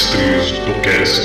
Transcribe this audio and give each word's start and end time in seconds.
Mestres 0.00 0.52
do 0.60 0.80
Cast. 0.80 1.20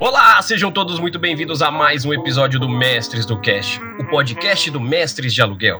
Olá, 0.00 0.40
sejam 0.40 0.72
todos 0.72 0.98
muito 0.98 1.18
bem-vindos 1.18 1.60
a 1.60 1.70
mais 1.70 2.02
um 2.06 2.14
episódio 2.14 2.58
do 2.58 2.66
Mestres 2.66 3.26
do 3.26 3.38
Cast, 3.38 3.78
o 4.00 4.04
podcast 4.06 4.70
do 4.70 4.80
Mestres 4.80 5.34
de 5.34 5.42
Aluguel. 5.42 5.78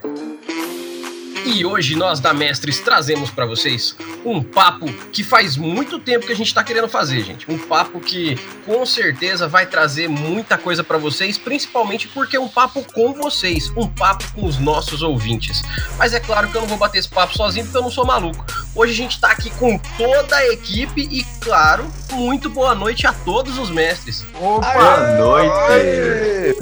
E 1.50 1.64
hoje 1.64 1.96
nós 1.96 2.20
da 2.20 2.34
Mestres 2.34 2.78
trazemos 2.78 3.30
para 3.30 3.46
vocês 3.46 3.96
um 4.22 4.42
papo 4.42 4.84
que 5.10 5.24
faz 5.24 5.56
muito 5.56 5.98
tempo 5.98 6.26
que 6.26 6.32
a 6.32 6.36
gente 6.36 6.48
está 6.48 6.62
querendo 6.62 6.90
fazer, 6.90 7.24
gente. 7.24 7.50
Um 7.50 7.56
papo 7.56 8.00
que 8.00 8.36
com 8.66 8.84
certeza 8.84 9.48
vai 9.48 9.64
trazer 9.64 10.08
muita 10.08 10.58
coisa 10.58 10.84
para 10.84 10.98
vocês, 10.98 11.38
principalmente 11.38 12.06
porque 12.08 12.36
é 12.36 12.40
um 12.40 12.48
papo 12.48 12.84
com 12.92 13.14
vocês, 13.14 13.72
um 13.74 13.88
papo 13.88 14.30
com 14.34 14.44
os 14.44 14.58
nossos 14.58 15.00
ouvintes. 15.00 15.62
Mas 15.96 16.12
é 16.12 16.20
claro 16.20 16.48
que 16.50 16.56
eu 16.56 16.60
não 16.60 16.68
vou 16.68 16.76
bater 16.76 16.98
esse 16.98 17.08
papo 17.08 17.34
sozinho 17.34 17.64
porque 17.64 17.78
eu 17.78 17.82
não 17.82 17.90
sou 17.90 18.04
maluco. 18.04 18.44
Hoje 18.74 18.92
a 18.92 18.96
gente 18.96 19.12
está 19.12 19.28
aqui 19.32 19.48
com 19.52 19.78
toda 19.96 20.36
a 20.36 20.52
equipe 20.52 21.08
e, 21.10 21.24
claro, 21.40 21.90
muito 22.12 22.50
boa 22.50 22.74
noite 22.74 23.06
a 23.06 23.12
todos 23.14 23.58
os 23.58 23.70
mestres. 23.70 24.22
Opa! 24.38 24.74
Boa 24.74 25.16
noite! 25.16 26.58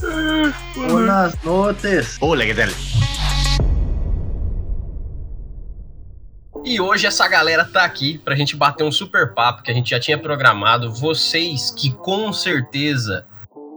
Buenas 0.77 1.35
noches! 1.43 2.17
Hola, 2.21 2.47
que 2.47 2.55
tal? 2.55 2.96
E 6.69 6.81
hoje 6.81 7.07
essa 7.07 7.29
galera 7.29 7.65
tá 7.65 7.85
aqui 7.85 8.19
pra 8.19 8.35
gente 8.35 8.57
bater 8.57 8.83
um 8.83 8.91
super 8.91 9.33
papo 9.33 9.63
que 9.63 9.71
a 9.71 9.75
gente 9.75 9.91
já 9.91 10.01
tinha 10.01 10.19
programado. 10.19 10.93
Vocês 10.93 11.71
que 11.71 11.93
com 11.93 12.33
certeza 12.33 13.25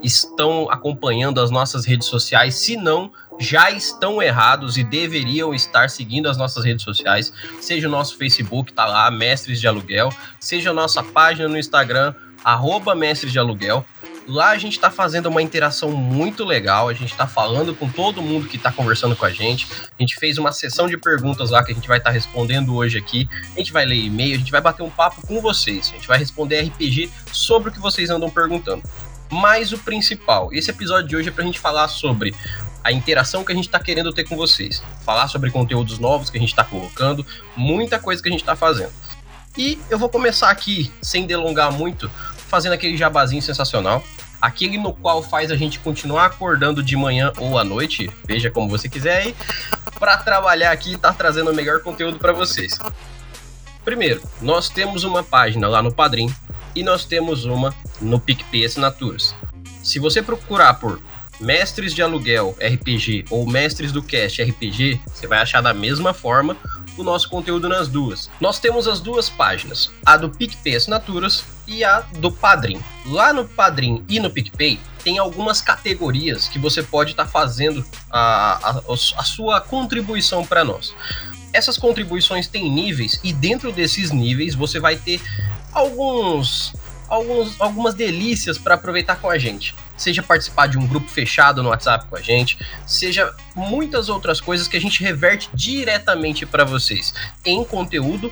estão 0.02 0.68
acompanhando 0.72 1.40
as 1.40 1.52
nossas 1.52 1.86
redes 1.86 2.08
sociais, 2.08 2.56
se 2.56 2.76
não, 2.76 3.12
já 3.40 3.70
estão 3.70 4.20
errados 4.23 4.76
e 4.76 4.84
deveriam 4.84 5.54
estar 5.54 5.88
seguindo 5.88 6.28
as 6.28 6.36
nossas 6.36 6.66
redes 6.66 6.84
sociais, 6.84 7.31
seja 7.62 7.88
o 7.88 7.92
nosso 7.92 8.18
Facebook, 8.18 8.73
tá 8.73 8.88
lá, 8.88 9.12
Mestres 9.12 9.62
de 9.62 9.68
Aluguel, 9.68 10.09
seja 10.40 10.72
a 10.72 10.74
nossa 10.74 11.03
página 11.03 11.48
no 11.48 11.59
Instagram, 11.59 12.16
arroba 12.44 12.96
Mestres 12.96 13.31
de 13.31 13.38
Aluguel. 13.38 13.86
Lá 14.30 14.49
a 14.49 14.58
gente 14.59 14.73
está 14.73 14.91
fazendo 14.91 15.25
uma 15.25 15.41
interação 15.41 15.89
muito 15.91 16.45
legal, 16.45 16.88
a 16.88 16.94
gente 16.94 17.11
está 17.11 17.25
falando 17.25 17.73
com 17.73 17.89
todo 17.89 18.22
mundo 18.22 18.47
que 18.47 18.58
está 18.58 18.72
conversando 18.72 19.16
com 19.16 19.25
a 19.25 19.31
gente. 19.31 19.67
A 19.72 20.03
gente 20.03 20.16
fez 20.17 20.38
uma 20.38 20.52
sessão 20.52 20.88
de 20.88 20.95
perguntas 20.97 21.49
lá 21.49 21.63
que 21.63 21.72
a 21.72 21.75
gente 21.75 21.88
vai 21.88 21.97
estar 21.97 22.11
tá 22.11 22.13
respondendo 22.13 22.75
hoje 22.75 22.95
aqui. 22.95 23.27
A 23.55 23.57
gente 23.57 23.73
vai 23.73 23.88
ler 23.88 23.95
e-mail, 23.95 24.35
a 24.35 24.38
gente 24.38 24.52
vai 24.52 24.61
bater 24.61 24.83
um 24.83 24.89
papo 24.91 25.25
com 25.25 25.41
vocês. 25.41 25.89
A 25.89 25.95
gente 25.95 26.07
vai 26.07 26.19
responder 26.19 26.61
RPG 26.61 27.09
sobre 27.31 27.69
o 27.69 27.72
que 27.72 27.80
vocês 27.80 28.11
andam 28.11 28.30
perguntando. 28.30 28.83
Mas 29.31 29.73
o 29.73 29.80
principal, 29.80 30.53
esse 30.53 30.69
episódio 30.69 31.07
de 31.07 31.16
hoje 31.16 31.30
é 31.30 31.31
para 31.31 31.44
a 31.44 31.47
gente 31.47 31.59
falar 31.59 31.88
sobre 31.88 32.31
a 32.83 32.91
interação 32.91 33.44
que 33.44 33.52
a 33.52 33.55
gente 33.55 33.66
está 33.66 33.80
querendo 33.80 34.13
ter 34.13 34.25
com 34.25 34.38
vocês, 34.38 34.83
falar 35.03 35.27
sobre 35.27 35.50
conteúdos 35.50 35.97
novos 35.97 36.30
que 36.30 36.38
a 36.38 36.39
gente 36.39 36.52
está 36.52 36.63
colocando, 36.63 37.25
muita 37.55 37.97
coisa 37.97 38.22
que 38.22 38.30
a 38.30 38.31
gente 38.31 38.41
está 38.41 38.55
fazendo. 38.55 38.91
E 39.57 39.80
eu 39.89 39.97
vou 39.97 40.07
começar 40.07 40.52
aqui, 40.52 40.91
sem 41.02 41.25
delongar 41.25 41.72
muito, 41.72 42.09
fazendo 42.47 42.73
aquele 42.73 42.95
jabazinho 42.95 43.41
sensacional. 43.41 44.03
Aquele 44.42 44.78
no 44.78 44.94
qual 44.94 45.22
faz 45.22 45.52
a 45.52 45.56
gente 45.56 45.80
continuar 45.80 46.26
acordando 46.26 46.82
de 46.82 46.95
manhã 46.95 47.32
ou 47.38 47.58
à 47.58 47.64
noite, 47.64 48.09
veja 48.26 48.50
como 48.50 48.70
você 48.70 48.88
quiser 48.88 49.18
aí, 49.18 49.36
para 50.00 50.18
trabalhar 50.18 50.72
aqui 50.72 50.92
e 50.92 50.96
estar 50.96 51.09
tá 51.09 51.14
trazendo 51.14 51.52
o 51.52 51.56
melhor 51.56 51.81
conteúdo 51.81 52.18
para 52.18 52.31
vocês. 52.31 52.80
Primeiro, 53.84 54.22
nós 54.42 54.70
temos 54.70 55.04
uma 55.04 55.23
página 55.23 55.68
lá 55.68 55.81
no 55.81 55.94
Padrim 55.94 56.34
e 56.76 56.84
nós 56.84 57.06
temos 57.06 57.46
uma 57.46 57.73
no 58.00 58.20
PicPay 58.20 58.66
Assinaturas. 58.66 59.36
Se 59.84 60.00
você 60.00 60.22
procurar 60.22 60.76
por 60.76 61.02
Mestres 61.40 61.94
de 61.94 62.02
Aluguel 62.02 62.56
RPG 62.59 63.26
ou 63.30 63.48
Mestres 63.48 63.92
do 63.92 64.03
Cast 64.03 64.44
RPG, 64.44 65.00
você 65.08 65.26
vai 65.26 65.40
achar 65.40 65.62
da 65.62 65.74
mesma 65.74 66.14
forma 66.14 66.56
o 66.98 67.04
nosso 67.04 67.30
conteúdo 67.30 67.69
nas 67.69 67.88
duas. 67.88 68.30
Nós 68.40 68.59
temos 68.59 68.88
as 68.88 69.00
duas 69.00 69.30
páginas, 69.30 69.91
a 70.06 70.18
do 70.18 70.30
PicPay 70.30 70.75
Assinaturas 70.75 71.44
e 71.68 71.84
a 71.84 72.02
do 72.18 72.31
Padrim. 72.31 72.81
Lá 73.06 73.31
no 73.31 73.47
Padrim 73.47 74.03
e 74.08 74.19
no 74.19 74.30
PicPay 74.30 74.80
tem 75.03 75.18
algumas 75.18 75.62
categorias 75.62 76.47
que 76.47 76.59
você 76.59 76.84
pode 76.84 77.12
estar 77.12 77.25
tá 77.25 77.30
fazendo 77.30 77.86
a, 78.09 78.69
a, 78.69 78.81
a 79.18 79.24
sua 79.24 79.62
contribuição 79.62 80.46
para 80.46 80.63
nós. 80.63 80.94
Essas 81.53 81.78
contribuições 81.78 82.47
têm 82.47 82.69
níveis 82.72 83.19
e 83.24 83.34
dentro 83.34 83.72
desses 83.72 84.12
níveis 84.12 84.53
você 84.53 84.80
vai 84.80 84.96
ter 84.96 85.22
alguns, 85.72 86.74
alguns 87.08 87.59
algumas 87.59 87.96
delícias 87.96 88.58
para 88.58 88.75
aproveitar 88.75 89.16
com 89.16 89.30
a 89.30 89.38
gente 89.38 89.75
seja 90.00 90.24
participar 90.24 90.68
de 90.68 90.78
um 90.78 90.88
grupo 90.88 91.10
fechado 91.10 91.62
no 91.62 91.70
WhatsApp 91.70 92.06
com 92.10 92.16
a 92.16 92.22
gente, 92.22 92.58
seja 92.88 93.34
muitas 93.56 94.10
outras 94.10 94.40
coisas 94.40 94.68
que 94.68 94.78
a 94.78 94.82
gente 94.82 95.04
reverte 95.04 95.50
diretamente 95.54 96.46
para 96.46 96.64
vocês 96.64 97.14
em 97.46 97.64
conteúdo 97.64 98.32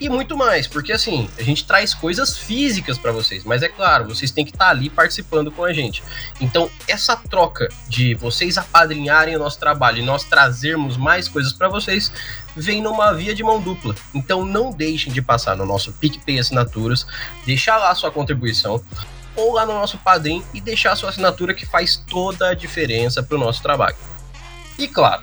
e 0.00 0.08
muito 0.08 0.34
mais, 0.34 0.66
porque 0.66 0.92
assim, 0.92 1.28
a 1.38 1.42
gente 1.42 1.66
traz 1.66 1.92
coisas 1.92 2.38
físicas 2.38 2.96
para 2.96 3.12
vocês, 3.12 3.44
mas 3.44 3.62
é 3.62 3.68
claro, 3.68 4.08
vocês 4.08 4.30
têm 4.30 4.46
que 4.46 4.50
estar 4.50 4.64
tá 4.64 4.70
ali 4.70 4.88
participando 4.88 5.52
com 5.52 5.62
a 5.62 5.74
gente. 5.74 6.02
Então, 6.40 6.70
essa 6.88 7.14
troca 7.14 7.68
de 7.86 8.14
vocês 8.14 8.56
apadrinharem 8.56 9.36
o 9.36 9.38
nosso 9.38 9.58
trabalho 9.58 9.98
e 9.98 10.02
nós 10.02 10.24
trazermos 10.24 10.96
mais 10.96 11.28
coisas 11.28 11.52
para 11.52 11.68
vocês 11.68 12.10
vem 12.56 12.80
numa 12.80 13.12
via 13.12 13.34
de 13.34 13.42
mão 13.42 13.60
dupla. 13.60 13.94
Então, 14.14 14.42
não 14.42 14.72
deixem 14.72 15.12
de 15.12 15.20
passar 15.20 15.54
no 15.54 15.66
nosso 15.66 15.92
PicPay 15.92 16.38
Assinaturas, 16.38 17.06
deixar 17.44 17.76
lá 17.76 17.94
sua 17.94 18.10
contribuição 18.10 18.82
ou 19.36 19.52
lá 19.52 19.64
no 19.64 19.72
nosso 19.72 19.98
Padrim 19.98 20.44
e 20.52 20.60
deixar 20.60 20.96
sua 20.96 21.10
assinatura 21.10 21.54
que 21.54 21.66
faz 21.66 21.96
toda 21.96 22.48
a 22.48 22.54
diferença 22.54 23.22
para 23.22 23.36
o 23.36 23.40
nosso 23.40 23.62
trabalho. 23.62 23.96
E 24.78 24.88
claro, 24.88 25.22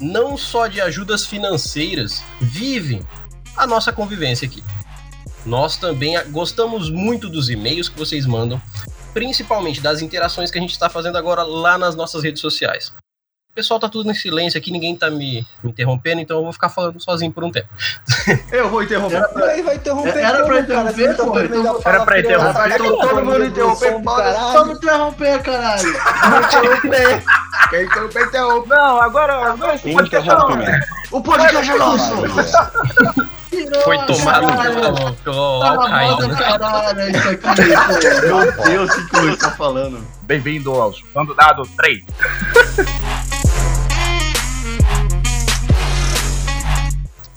não 0.00 0.36
só 0.36 0.66
de 0.66 0.80
ajudas 0.80 1.26
financeiras 1.26 2.22
vivem 2.40 3.00
a 3.56 3.66
nossa 3.66 3.92
convivência 3.92 4.46
aqui. 4.46 4.62
Nós 5.44 5.76
também 5.76 6.16
gostamos 6.30 6.90
muito 6.90 7.28
dos 7.28 7.48
e-mails 7.48 7.88
que 7.88 7.98
vocês 7.98 8.26
mandam, 8.26 8.60
principalmente 9.14 9.80
das 9.80 10.02
interações 10.02 10.50
que 10.50 10.58
a 10.58 10.60
gente 10.60 10.72
está 10.72 10.88
fazendo 10.88 11.16
agora 11.16 11.42
lá 11.42 11.78
nas 11.78 11.94
nossas 11.94 12.22
redes 12.22 12.40
sociais 12.40 12.92
pessoal 13.56 13.80
tá 13.80 13.88
tudo 13.88 14.10
em 14.10 14.14
silêncio 14.14 14.58
aqui, 14.58 14.70
ninguém 14.70 14.94
tá 14.94 15.10
me, 15.10 15.46
me 15.64 15.70
interrompendo, 15.70 16.20
então 16.20 16.36
eu 16.36 16.42
vou 16.42 16.52
ficar 16.52 16.68
falando 16.68 17.00
sozinho 17.00 17.32
por 17.32 17.42
um 17.42 17.50
tempo. 17.50 17.68
Eu 18.52 18.68
vou 18.68 18.82
interromper. 18.82 19.16
Era, 19.16 19.62
vai 19.62 19.76
interromper. 19.76 20.18
Era 20.18 20.44
pra 20.44 20.60
interromper, 20.60 21.16
pô. 21.16 21.34
Então, 21.42 21.80
era 21.84 22.04
pra 22.04 22.20
interromper. 22.20 22.76
Todo, 22.76 22.98
todo 22.98 23.24
mundo 23.24 23.44
interromper, 23.44 24.02
Só 24.52 24.64
me 24.64 24.72
interromper, 24.74 25.42
caralho. 25.42 25.92
Não 26.30 26.40
interromper. 26.40 27.24
Quem 27.70 27.84
interromper, 27.84 28.24
interrompe. 28.26 28.68
Não, 28.68 29.00
agora, 29.00 29.52
agora 29.52 29.76
o 29.76 29.92
podcast 29.92 30.30
é 30.30 30.34
nosso. 30.34 30.76
O 31.10 31.22
podcast 31.22 31.70
é 31.70 31.76
nosso. 31.76 32.12
Foi 33.84 33.98
tomado 34.06 34.46
pelo, 35.24 35.62
Al-Qaeda, 35.62 36.28
né? 36.28 36.36
Caralho, 36.36 37.10
isso 37.10 37.28
aqui, 37.28 38.26
Meu 38.26 38.64
Deus, 38.64 38.90
o 38.90 39.08
que 39.08 39.16
você 39.16 39.36
tá 39.36 39.50
falando? 39.52 40.06
Bem-vindo 40.22 40.72
ao 40.74 40.92
Chupando 40.92 41.34
Dado 41.34 41.62
3. 41.76 42.04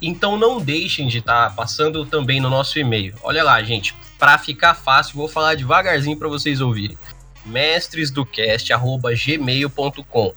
Então 0.02 0.38
não 0.38 0.60
deixem 0.60 1.08
de 1.08 1.20
estar 1.20 1.50
tá 1.50 1.56
passando 1.56 2.06
também 2.06 2.40
no 2.40 2.50
nosso 2.50 2.80
e-mail. 2.80 3.14
Olha 3.22 3.44
lá, 3.44 3.62
gente, 3.64 3.94
para 4.18 4.38
ficar 4.38 4.74
fácil, 4.74 5.16
vou 5.16 5.28
falar 5.28 5.56
devagarzinho 5.56 6.18
para 6.18 6.28
vocês 6.28 6.62
ouvirem. 6.62 6.98
mestresdocast@gmail.com. 7.46 10.34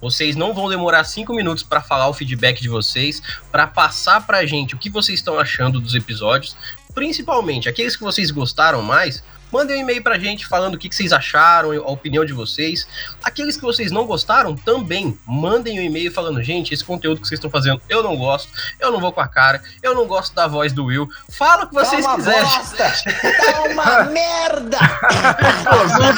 Vocês 0.00 0.36
não 0.36 0.52
vão 0.52 0.68
demorar 0.68 1.04
cinco 1.04 1.34
minutos 1.34 1.62
para 1.62 1.80
falar 1.80 2.08
o 2.08 2.12
feedback 2.12 2.60
de 2.60 2.68
vocês, 2.68 3.22
para 3.50 3.66
passar 3.66 4.26
para 4.26 4.38
a 4.38 4.46
gente 4.46 4.74
o 4.74 4.78
que 4.78 4.90
vocês 4.90 5.18
estão 5.18 5.38
achando 5.38 5.80
dos 5.80 5.94
episódios, 5.94 6.56
principalmente 6.94 7.68
aqueles 7.68 7.96
que 7.96 8.02
vocês 8.02 8.30
gostaram 8.30 8.82
mais 8.82 9.22
Mandem 9.52 9.76
um 9.76 9.80
e-mail 9.80 10.02
pra 10.02 10.18
gente 10.18 10.46
falando 10.46 10.74
o 10.74 10.78
que, 10.78 10.94
vocês 10.94 11.12
acharam, 11.12 11.72
a 11.72 11.90
opinião 11.90 12.24
de 12.24 12.32
vocês. 12.32 12.86
Aqueles 13.22 13.56
que 13.56 13.62
vocês 13.62 13.90
não 13.92 14.06
gostaram, 14.06 14.54
também 14.56 15.18
mandem 15.26 15.78
um 15.78 15.82
e-mail 15.82 16.12
falando, 16.12 16.42
gente, 16.42 16.74
esse 16.74 16.84
conteúdo 16.84 17.20
que 17.20 17.28
vocês 17.28 17.38
estão 17.38 17.50
fazendo, 17.50 17.80
eu 17.88 18.02
não 18.02 18.16
gosto, 18.16 18.50
eu 18.80 18.90
não 18.90 19.00
vou 19.00 19.12
com 19.12 19.20
a 19.20 19.28
cara, 19.28 19.62
eu 19.82 19.94
não 19.94 20.06
gosto 20.06 20.34
da 20.34 20.46
voz 20.46 20.72
do 20.72 20.86
Will. 20.86 21.08
Fala 21.30 21.64
o 21.64 21.68
que 21.68 21.74
vocês 21.74 22.04
tá 22.04 22.14
quiserem. 22.16 22.42
Bosta. 22.42 22.92
Tá 23.04 23.62
uma 23.70 24.04
merda! 24.10 24.78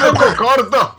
eu 0.05 0.13
concordo! 0.13 0.95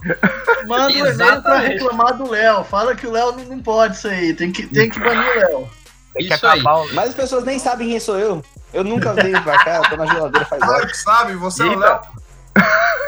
Manda 0.66 0.86
um 0.86 1.06
e-mail 1.06 1.42
pra 1.42 1.58
reclamar 1.58 2.16
do 2.16 2.30
Léo. 2.30 2.64
Fala 2.64 2.94
que 2.94 3.06
o 3.06 3.10
Léo 3.10 3.32
não, 3.32 3.44
não 3.44 3.58
pode 3.60 3.96
isso 3.96 4.08
aí. 4.08 4.34
Tem 4.34 4.52
que, 4.52 4.66
tem 4.66 4.88
que 4.88 4.98
banir 4.98 5.24
o 5.24 5.38
Léo. 5.38 5.70
Isso 6.18 6.46
aí. 6.46 6.62
Mas 6.92 7.10
as 7.10 7.14
pessoas 7.14 7.44
nem 7.44 7.58
sabem 7.58 7.88
quem 7.88 8.00
sou 8.00 8.18
eu. 8.18 8.42
Eu 8.72 8.84
nunca 8.84 9.12
venho 9.14 9.42
pra 9.42 9.64
cá, 9.64 9.76
eu 9.76 9.90
tô 9.90 9.96
na 9.96 10.06
geladeira 10.06 10.46
faz 10.46 10.62
Claro 10.62 10.86
que 10.86 10.96
sabe, 10.96 11.34
você 11.34 11.64
é 11.64 11.66
o 11.66 11.78
Léo. 11.78 12.00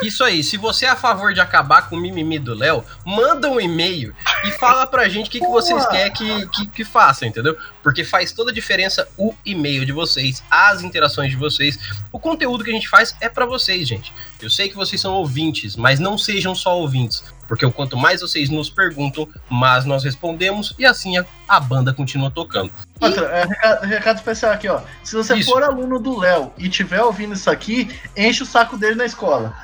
Isso 0.02 0.24
aí, 0.24 0.42
se 0.42 0.56
você 0.56 0.86
é 0.86 0.88
a 0.88 0.96
favor 0.96 1.32
de 1.32 1.40
acabar 1.40 1.88
com 1.88 1.96
o 1.96 2.00
mimimi 2.00 2.38
do 2.38 2.54
Léo, 2.54 2.84
manda 3.04 3.48
um 3.48 3.60
e-mail 3.60 4.14
e 4.44 4.50
fala 4.50 4.84
pra 4.84 5.08
gente 5.08 5.28
o 5.28 5.30
que, 5.30 5.38
que 5.38 5.46
vocês 5.46 5.86
querem 5.86 6.12
que, 6.12 6.46
que, 6.48 6.66
que 6.66 6.84
faça, 6.84 7.24
entendeu? 7.24 7.56
Porque 7.82 8.02
faz 8.02 8.32
toda 8.32 8.50
a 8.50 8.54
diferença 8.54 9.08
o 9.16 9.32
e-mail 9.44 9.86
de 9.86 9.92
vocês, 9.92 10.42
as 10.50 10.82
interações 10.82 11.30
de 11.30 11.36
vocês. 11.36 11.78
O 12.10 12.18
conteúdo 12.18 12.64
que 12.64 12.70
a 12.70 12.74
gente 12.74 12.88
faz 12.88 13.14
é 13.20 13.28
para 13.28 13.46
vocês, 13.46 13.86
gente. 13.86 14.12
Eu 14.40 14.50
sei 14.50 14.68
que 14.68 14.74
vocês 14.74 15.00
são 15.00 15.14
ouvintes, 15.14 15.76
mas 15.76 16.00
não 16.00 16.18
sejam 16.18 16.54
só 16.54 16.76
ouvintes. 16.76 17.22
Porque 17.46 17.66
o 17.66 17.72
quanto 17.72 17.96
mais 17.96 18.20
vocês 18.20 18.48
nos 18.48 18.70
perguntam, 18.70 19.28
mais 19.48 19.84
nós 19.84 20.04
respondemos 20.04 20.74
e 20.78 20.86
assim 20.86 21.18
a, 21.18 21.26
a 21.48 21.60
banda 21.60 21.92
continua 21.92 22.30
tocando. 22.30 22.72
E... 23.00 23.04
Outra, 23.04 23.26
é, 23.26 23.44
recado, 23.44 23.84
recado, 23.84 24.16
especial 24.16 24.52
aqui, 24.52 24.68
ó. 24.68 24.80
Se 25.02 25.14
você 25.14 25.36
isso. 25.36 25.50
for 25.50 25.62
aluno 25.62 25.98
do 25.98 26.18
Léo 26.18 26.52
e 26.56 26.68
tiver 26.68 27.02
ouvindo 27.02 27.34
isso 27.34 27.50
aqui, 27.50 27.90
enche 28.16 28.42
o 28.42 28.46
saco 28.46 28.76
dele 28.76 28.94
na 28.94 29.04
escola. 29.04 29.54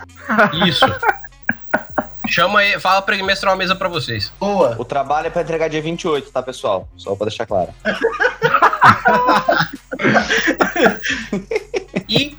Isso. 0.67 0.85
Chama 2.29 2.61
aí, 2.61 2.79
fala 2.79 3.01
pra 3.01 3.15
ele 3.15 3.25
mestrar 3.25 3.53
uma 3.53 3.59
mesa 3.59 3.75
pra 3.75 3.89
vocês. 3.89 4.31
Boa. 4.39 4.77
O 4.79 4.85
trabalho 4.85 5.29
é 5.29 5.31
pra 5.31 5.41
entregar 5.41 5.69
dia 5.69 5.81
28, 5.81 6.31
tá, 6.31 6.43
pessoal? 6.43 6.87
Só 6.97 7.17
pra 7.17 7.27
deixar 7.27 7.47
claro. 7.47 7.73
e 12.07 12.37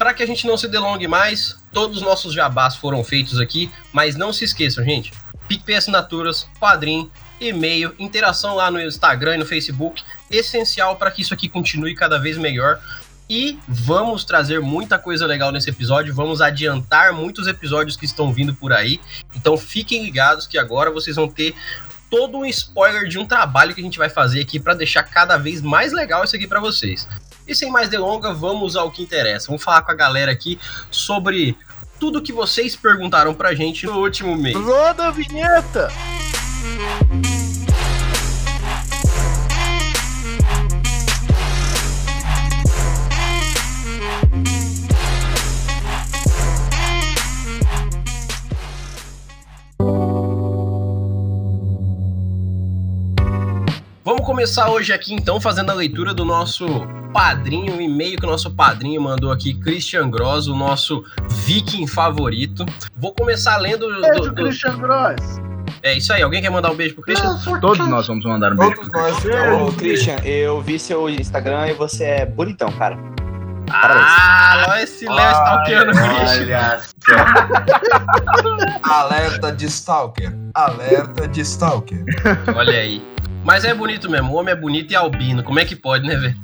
para 0.00 0.14
que 0.14 0.22
a 0.22 0.26
gente 0.26 0.46
não 0.46 0.56
se 0.56 0.66
delongue 0.66 1.06
mais, 1.06 1.58
todos 1.74 1.98
os 1.98 2.02
nossos 2.02 2.32
jabás 2.32 2.74
foram 2.74 3.04
feitos 3.04 3.38
aqui, 3.38 3.70
mas 3.92 4.16
não 4.16 4.32
se 4.32 4.44
esqueçam, 4.46 4.82
gente. 4.82 5.12
PicPay 5.46 5.76
Assinaturas, 5.76 6.48
Padrim, 6.58 7.10
e-mail, 7.38 7.94
interação 7.98 8.54
lá 8.54 8.70
no 8.70 8.80
Instagram 8.80 9.34
e 9.34 9.38
no 9.40 9.44
Facebook, 9.44 10.02
essencial 10.30 10.96
para 10.96 11.10
que 11.10 11.20
isso 11.20 11.34
aqui 11.34 11.50
continue 11.50 11.94
cada 11.94 12.18
vez 12.18 12.38
melhor. 12.38 12.80
E 13.28 13.58
vamos 13.68 14.24
trazer 14.24 14.58
muita 14.58 14.98
coisa 14.98 15.26
legal 15.26 15.52
nesse 15.52 15.68
episódio, 15.68 16.14
vamos 16.14 16.40
adiantar 16.40 17.12
muitos 17.12 17.46
episódios 17.46 17.94
que 17.94 18.06
estão 18.06 18.32
vindo 18.32 18.54
por 18.54 18.72
aí. 18.72 18.98
Então 19.36 19.54
fiquem 19.58 20.02
ligados 20.02 20.46
que 20.46 20.56
agora 20.56 20.90
vocês 20.90 21.14
vão 21.14 21.28
ter 21.28 21.54
todo 22.08 22.38
um 22.38 22.46
spoiler 22.46 23.06
de 23.06 23.18
um 23.18 23.26
trabalho 23.26 23.74
que 23.74 23.82
a 23.82 23.84
gente 23.84 23.98
vai 23.98 24.08
fazer 24.08 24.40
aqui 24.40 24.58
para 24.58 24.72
deixar 24.72 25.02
cada 25.02 25.36
vez 25.36 25.60
mais 25.60 25.92
legal 25.92 26.24
isso 26.24 26.34
aqui 26.34 26.46
para 26.46 26.58
vocês. 26.58 27.06
E 27.50 27.54
sem 27.54 27.68
mais 27.68 27.88
delongas, 27.88 28.38
vamos 28.38 28.76
ao 28.76 28.92
que 28.92 29.02
interessa. 29.02 29.48
Vamos 29.48 29.64
falar 29.64 29.82
com 29.82 29.90
a 29.90 29.94
galera 29.94 30.30
aqui 30.30 30.56
sobre 30.88 31.56
tudo 31.98 32.22
que 32.22 32.32
vocês 32.32 32.76
perguntaram 32.76 33.34
pra 33.34 33.52
gente 33.56 33.86
no 33.86 33.98
último 33.98 34.36
mês. 34.36 34.56
Roda 34.56 35.08
a 35.08 35.10
vinheta! 35.10 35.88
Começar 54.40 54.70
hoje 54.70 54.90
aqui 54.90 55.12
então 55.12 55.38
fazendo 55.38 55.68
a 55.68 55.74
leitura 55.74 56.14
do 56.14 56.24
nosso 56.24 56.66
padrinho, 57.12 57.74
um 57.74 57.80
e-mail 57.80 58.16
que 58.16 58.24
o 58.24 58.26
nosso 58.26 58.50
padrinho 58.50 58.98
mandou 58.98 59.30
aqui, 59.30 59.52
Christian 59.52 60.08
Gross, 60.08 60.46
o 60.46 60.56
nosso 60.56 61.04
viking 61.44 61.86
favorito. 61.86 62.64
Vou 62.96 63.12
começar 63.12 63.58
lendo. 63.58 63.86
Beijo, 64.00 64.20
do, 64.20 64.28
do... 64.30 64.34
Christian 64.44 64.78
Gross. 64.78 65.20
É 65.82 65.92
isso 65.92 66.10
aí, 66.10 66.22
alguém 66.22 66.40
quer 66.40 66.48
mandar 66.48 66.70
um 66.70 66.74
beijo 66.74 66.94
pro 66.94 67.04
Christian? 67.04 67.38
Todos 67.60 67.86
nós 67.86 68.06
vamos 68.06 68.24
mandar 68.24 68.54
um 68.54 68.56
beijo. 68.56 68.76
Todos 68.76 68.90
nós. 68.90 69.24
Ô, 69.60 69.72
Christian, 69.72 70.16
eu 70.24 70.62
vi 70.62 70.78
seu 70.78 71.06
Instagram 71.10 71.68
e 71.68 71.74
você 71.74 72.04
é 72.04 72.24
bonitão, 72.24 72.72
cara. 72.72 72.96
Ah, 73.70 74.64
olha 74.70 74.82
esse 74.82 75.06
Léo 75.06 75.32
stalkeando 75.32 75.92
o 75.92 75.94
Christian. 75.94 76.80
Alerta 78.84 79.52
de 79.52 79.66
stalker. 79.66 80.34
Alerta 80.54 81.28
de 81.28 81.42
stalker. 81.42 82.02
Olha 82.56 82.78
aí. 82.78 83.19
Mas 83.44 83.64
é 83.64 83.74
bonito 83.74 84.10
mesmo, 84.10 84.32
o 84.32 84.36
homem 84.36 84.52
é 84.52 84.56
bonito 84.56 84.92
e 84.92 84.96
albino. 84.96 85.42
Como 85.42 85.58
é 85.58 85.64
que 85.64 85.74
pode, 85.74 86.06
né, 86.06 86.16
velho? 86.16 86.36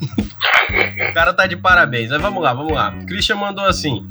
o 1.11 1.15
cara 1.15 1.33
tá 1.33 1.47
de 1.47 1.57
parabéns. 1.57 2.11
Mas 2.11 2.21
vamos 2.21 2.43
lá, 2.43 2.53
vamos 2.53 2.73
lá. 2.73 2.93
Christian 3.07 3.37
mandou 3.37 3.65
assim: 3.65 4.09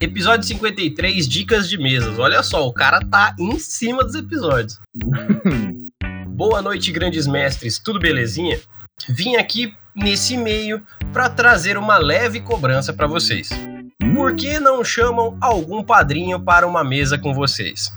Episódio 0.00 0.46
53, 0.46 1.26
dicas 1.28 1.68
de 1.68 1.76
mesas. 1.78 2.18
Olha 2.18 2.42
só, 2.42 2.66
o 2.66 2.72
cara 2.72 3.00
tá 3.00 3.34
em 3.38 3.58
cima 3.58 4.04
dos 4.04 4.14
episódios. 4.14 4.78
Boa 6.28 6.62
noite, 6.62 6.92
grandes 6.92 7.26
mestres. 7.26 7.80
Tudo 7.80 7.98
belezinha? 7.98 8.60
Vim 9.08 9.36
aqui 9.36 9.74
nesse 9.96 10.34
e-mail 10.34 10.80
para 11.12 11.28
trazer 11.28 11.76
uma 11.76 11.98
leve 11.98 12.40
cobrança 12.40 12.92
para 12.92 13.08
vocês. 13.08 13.50
Por 14.14 14.36
que 14.36 14.60
não 14.60 14.84
chamam 14.84 15.36
algum 15.40 15.82
padrinho 15.82 16.38
para 16.38 16.66
uma 16.66 16.84
mesa 16.84 17.18
com 17.18 17.34
vocês? 17.34 17.92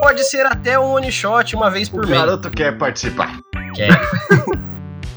Pode 0.00 0.22
ser 0.24 0.46
até 0.46 0.78
um 0.78 0.92
one 0.92 1.10
shot 1.10 1.54
uma 1.56 1.68
vez 1.68 1.88
por 1.88 2.06
mês. 2.06 2.16
O 2.16 2.26
garoto 2.26 2.50
quer 2.50 2.78
participar. 2.78 3.40
Quer. 3.74 3.90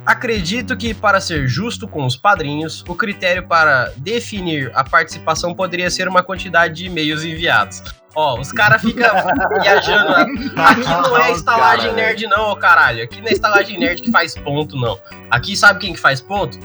Acredito 0.05 0.75
que, 0.75 0.93
para 0.93 1.21
ser 1.21 1.47
justo 1.47 1.87
com 1.87 2.05
os 2.05 2.17
padrinhos, 2.17 2.83
o 2.87 2.93
critério 2.93 3.47
para 3.47 3.93
definir 3.95 4.69
a 4.75 4.83
participação 4.83 5.55
poderia 5.55 5.89
ser 5.89 6.09
uma 6.09 6.21
quantidade 6.21 6.75
de 6.75 6.85
e-mails 6.87 7.23
enviados. 7.23 7.81
Ó, 8.13 8.37
os 8.39 8.51
caras 8.51 8.81
ficam 8.81 9.09
viajando. 9.63 10.13
Aqui 10.57 10.81
não 10.81 11.17
é 11.17 11.31
estalagem 11.31 11.93
nerd, 11.93 12.27
não, 12.27 12.53
caralho. 12.57 13.01
Aqui 13.01 13.21
não 13.21 13.27
é 13.29 13.31
estalagem 13.31 13.79
nerd 13.79 14.01
que 14.01 14.11
faz 14.11 14.35
ponto, 14.35 14.75
não. 14.75 14.99
Aqui 15.31 15.55
sabe 15.55 15.79
quem 15.79 15.93
que 15.93 15.99
faz 15.99 16.19
ponto? 16.19 16.59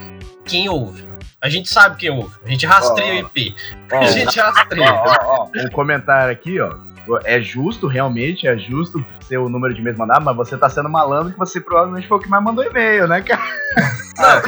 Quem 0.44 0.68
ouve. 0.68 1.06
A 1.40 1.48
gente 1.48 1.68
sabe 1.68 1.96
quem 1.96 2.10
ouve. 2.10 2.34
A 2.44 2.50
gente 2.50 2.66
rastreia 2.66 3.22
o 3.22 3.26
IP. 3.26 3.54
a 3.92 4.06
gente 4.06 4.38
rastreia. 4.40 5.00
um 5.64 5.70
comentário 5.70 6.32
aqui, 6.32 6.60
ó 6.60 6.88
é 7.24 7.40
justo, 7.40 7.86
realmente, 7.86 8.46
é 8.46 8.56
justo 8.56 9.04
ser 9.28 9.38
o 9.38 9.48
número 9.48 9.74
de 9.74 9.80
e-mails 9.80 9.98
mas 9.98 10.36
você 10.36 10.56
tá 10.56 10.70
sendo 10.70 10.88
malandro 10.88 11.32
que 11.32 11.38
você 11.38 11.60
provavelmente 11.60 12.08
foi 12.08 12.16
o 12.16 12.20
que 12.20 12.28
mais 12.28 12.42
mandou 12.42 12.64
e-mail, 12.64 13.06
né, 13.06 13.20
cara? 13.20 13.42
Não, 14.18 14.42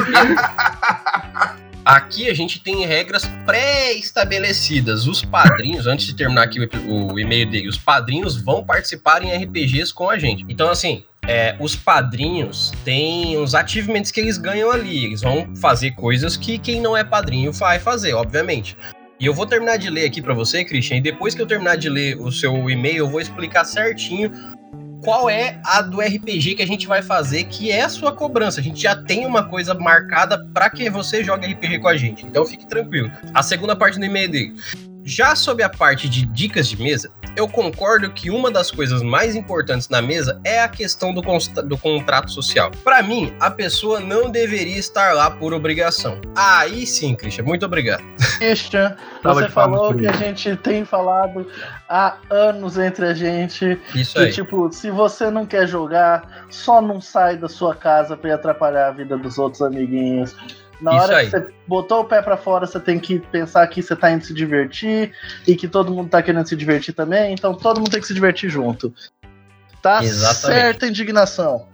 aqui 1.84 2.30
a 2.30 2.34
gente 2.34 2.62
tem 2.62 2.86
regras 2.86 3.24
pré-estabelecidas. 3.44 5.06
Os 5.06 5.22
padrinhos, 5.22 5.86
antes 5.86 6.06
de 6.06 6.14
terminar 6.14 6.44
aqui 6.44 6.58
o, 6.86 7.18
e-mail 7.18 7.48
dele, 7.48 7.68
os 7.68 7.78
padrinhos 7.78 8.40
vão 8.42 8.64
participar 8.64 9.22
em 9.22 9.36
RPGs 9.44 9.92
com 9.92 10.08
a 10.08 10.18
gente. 10.18 10.44
Então, 10.48 10.70
assim, 10.70 11.04
é, 11.28 11.54
os 11.60 11.76
padrinhos 11.76 12.72
têm 12.84 13.38
os 13.38 13.54
achievements 13.54 14.10
que 14.10 14.20
eles 14.20 14.38
ganham 14.38 14.70
ali. 14.70 15.04
Eles 15.04 15.20
vão 15.20 15.54
fazer 15.56 15.92
coisas 15.92 16.36
que 16.36 16.58
quem 16.58 16.80
não 16.80 16.96
é 16.96 17.04
padrinho 17.04 17.52
vai 17.52 17.78
fazer, 17.78 18.14
obviamente. 18.14 18.76
E 19.20 19.26
eu 19.26 19.34
vou 19.34 19.44
terminar 19.44 19.76
de 19.76 19.90
ler 19.90 20.06
aqui 20.06 20.22
para 20.22 20.32
você, 20.32 20.64
Christian, 20.64 20.96
e 20.96 21.00
depois 21.02 21.34
que 21.34 21.42
eu 21.42 21.46
terminar 21.46 21.76
de 21.76 21.90
ler 21.90 22.18
o 22.18 22.32
seu 22.32 22.70
e-mail, 22.70 22.96
eu 22.96 23.08
vou 23.08 23.20
explicar 23.20 23.66
certinho 23.66 24.32
qual 25.04 25.28
é 25.28 25.60
a 25.62 25.82
do 25.82 26.00
RPG 26.00 26.54
que 26.54 26.62
a 26.62 26.66
gente 26.66 26.86
vai 26.86 27.02
fazer, 27.02 27.44
que 27.44 27.70
é 27.70 27.82
a 27.82 27.88
sua 27.90 28.12
cobrança. 28.12 28.60
A 28.60 28.62
gente 28.62 28.80
já 28.80 28.96
tem 28.96 29.26
uma 29.26 29.42
coisa 29.42 29.74
marcada 29.74 30.42
para 30.54 30.70
que 30.70 30.88
você 30.88 31.22
jogue 31.22 31.52
RPG 31.52 31.80
com 31.80 31.88
a 31.88 31.98
gente. 31.98 32.24
Então 32.24 32.46
fique 32.46 32.66
tranquilo. 32.66 33.12
A 33.34 33.42
segunda 33.42 33.76
parte 33.76 33.98
do 33.98 34.04
e-mail 34.06 34.30
dele. 34.30 34.54
Já 35.04 35.34
sobre 35.34 35.62
a 35.62 35.68
parte 35.68 36.08
de 36.08 36.26
dicas 36.26 36.68
de 36.68 36.80
mesa, 36.80 37.10
eu 37.36 37.48
concordo 37.48 38.10
que 38.10 38.30
uma 38.30 38.50
das 38.50 38.70
coisas 38.70 39.02
mais 39.02 39.34
importantes 39.34 39.88
na 39.88 40.02
mesa 40.02 40.40
é 40.44 40.60
a 40.62 40.68
questão 40.68 41.14
do, 41.14 41.22
do 41.62 41.78
contrato 41.78 42.30
social. 42.30 42.70
Para 42.84 43.02
mim, 43.02 43.32
a 43.40 43.50
pessoa 43.50 44.00
não 44.00 44.30
deveria 44.30 44.78
estar 44.78 45.14
lá 45.14 45.30
por 45.30 45.54
obrigação. 45.54 46.20
Aí 46.36 46.86
sim, 46.86 47.14
Christian, 47.14 47.44
muito 47.44 47.64
obrigado. 47.64 48.02
Christian, 48.38 48.96
você 49.22 49.48
falou 49.48 49.94
que 49.94 50.06
a 50.06 50.12
gente 50.12 50.54
tem 50.56 50.84
falado 50.84 51.46
há 51.88 52.16
anos 52.28 52.76
entre 52.76 53.06
a 53.06 53.14
gente. 53.14 53.80
Isso 53.94 54.14
que, 54.14 54.20
aí. 54.20 54.32
tipo, 54.32 54.70
se 54.72 54.90
você 54.90 55.30
não 55.30 55.46
quer 55.46 55.66
jogar, 55.66 56.46
só 56.50 56.82
não 56.82 57.00
sai 57.00 57.36
da 57.36 57.48
sua 57.48 57.74
casa 57.74 58.16
para 58.16 58.34
atrapalhar 58.34 58.88
a 58.88 58.92
vida 58.92 59.16
dos 59.16 59.38
outros 59.38 59.62
amiguinhos. 59.62 60.34
Na 60.80 60.92
Isso 60.92 61.02
hora 61.02 61.16
aí. 61.18 61.24
que 61.26 61.30
você 61.30 61.46
botou 61.66 62.00
o 62.00 62.04
pé 62.04 62.22
para 62.22 62.36
fora, 62.36 62.66
você 62.66 62.80
tem 62.80 62.98
que 62.98 63.18
pensar 63.18 63.66
que 63.66 63.82
você 63.82 63.94
tá 63.94 64.10
indo 64.10 64.24
se 64.24 64.32
divertir 64.32 65.12
e 65.46 65.54
que 65.54 65.68
todo 65.68 65.92
mundo 65.92 66.08
tá 66.08 66.22
querendo 66.22 66.46
se 66.46 66.56
divertir 66.56 66.94
também, 66.94 67.34
então 67.34 67.54
todo 67.54 67.78
mundo 67.78 67.90
tem 67.90 68.00
que 68.00 68.06
se 68.06 68.14
divertir 68.14 68.48
junto. 68.48 68.92
Tá 69.82 70.02
Exatamente. 70.02 70.60
certa 70.60 70.86
indignação. 70.86 71.66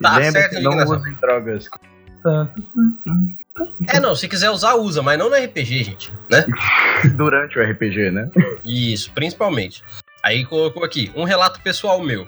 Tá 0.00 0.16
Lembre 0.16 0.40
certo, 0.40 0.56
que 0.56 0.60
não 0.62 0.72
indignação. 0.72 0.98
usem 0.98 1.14
drogas. 1.14 1.68
É, 3.88 4.00
não, 4.00 4.14
se 4.14 4.26
quiser 4.28 4.50
usar, 4.50 4.74
usa, 4.74 5.02
mas 5.02 5.18
não 5.18 5.28
no 5.28 5.36
RPG, 5.36 5.84
gente, 5.84 6.12
né? 6.30 6.44
Durante 7.14 7.58
o 7.58 7.62
RPG, 7.62 8.10
né? 8.10 8.30
Isso, 8.64 9.10
principalmente. 9.12 9.84
Aí 10.22 10.44
colocou 10.46 10.82
aqui, 10.82 11.12
um 11.14 11.24
relato 11.24 11.60
pessoal 11.60 12.00
meu. 12.00 12.26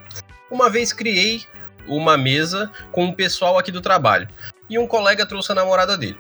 Uma 0.50 0.68
vez 0.68 0.92
criei 0.92 1.42
uma 1.88 2.16
mesa 2.18 2.70
com 2.92 3.04
um 3.06 3.12
pessoal 3.12 3.58
aqui 3.58 3.72
do 3.72 3.80
trabalho 3.80 4.28
e 4.68 4.78
um 4.78 4.87
colega 4.87 5.26
trouxe 5.26 5.52
a 5.52 5.54
namorada 5.54 5.96
dele. 5.96 6.18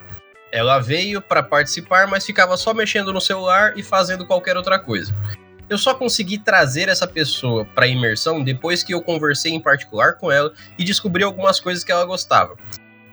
Ela 0.52 0.78
veio 0.78 1.20
para 1.20 1.42
participar, 1.42 2.06
mas 2.06 2.24
ficava 2.24 2.56
só 2.56 2.72
mexendo 2.72 3.12
no 3.12 3.20
celular 3.20 3.76
e 3.76 3.82
fazendo 3.82 4.26
qualquer 4.26 4.56
outra 4.56 4.78
coisa. 4.78 5.14
Eu 5.68 5.76
só 5.76 5.94
consegui 5.94 6.38
trazer 6.38 6.88
essa 6.88 7.06
pessoa 7.06 7.64
para 7.64 7.88
imersão 7.88 8.42
depois 8.42 8.84
que 8.84 8.94
eu 8.94 9.02
conversei 9.02 9.52
em 9.52 9.60
particular 9.60 10.14
com 10.14 10.30
ela 10.30 10.52
e 10.78 10.84
descobri 10.84 11.24
algumas 11.24 11.58
coisas 11.58 11.82
que 11.82 11.90
ela 11.90 12.04
gostava. 12.04 12.56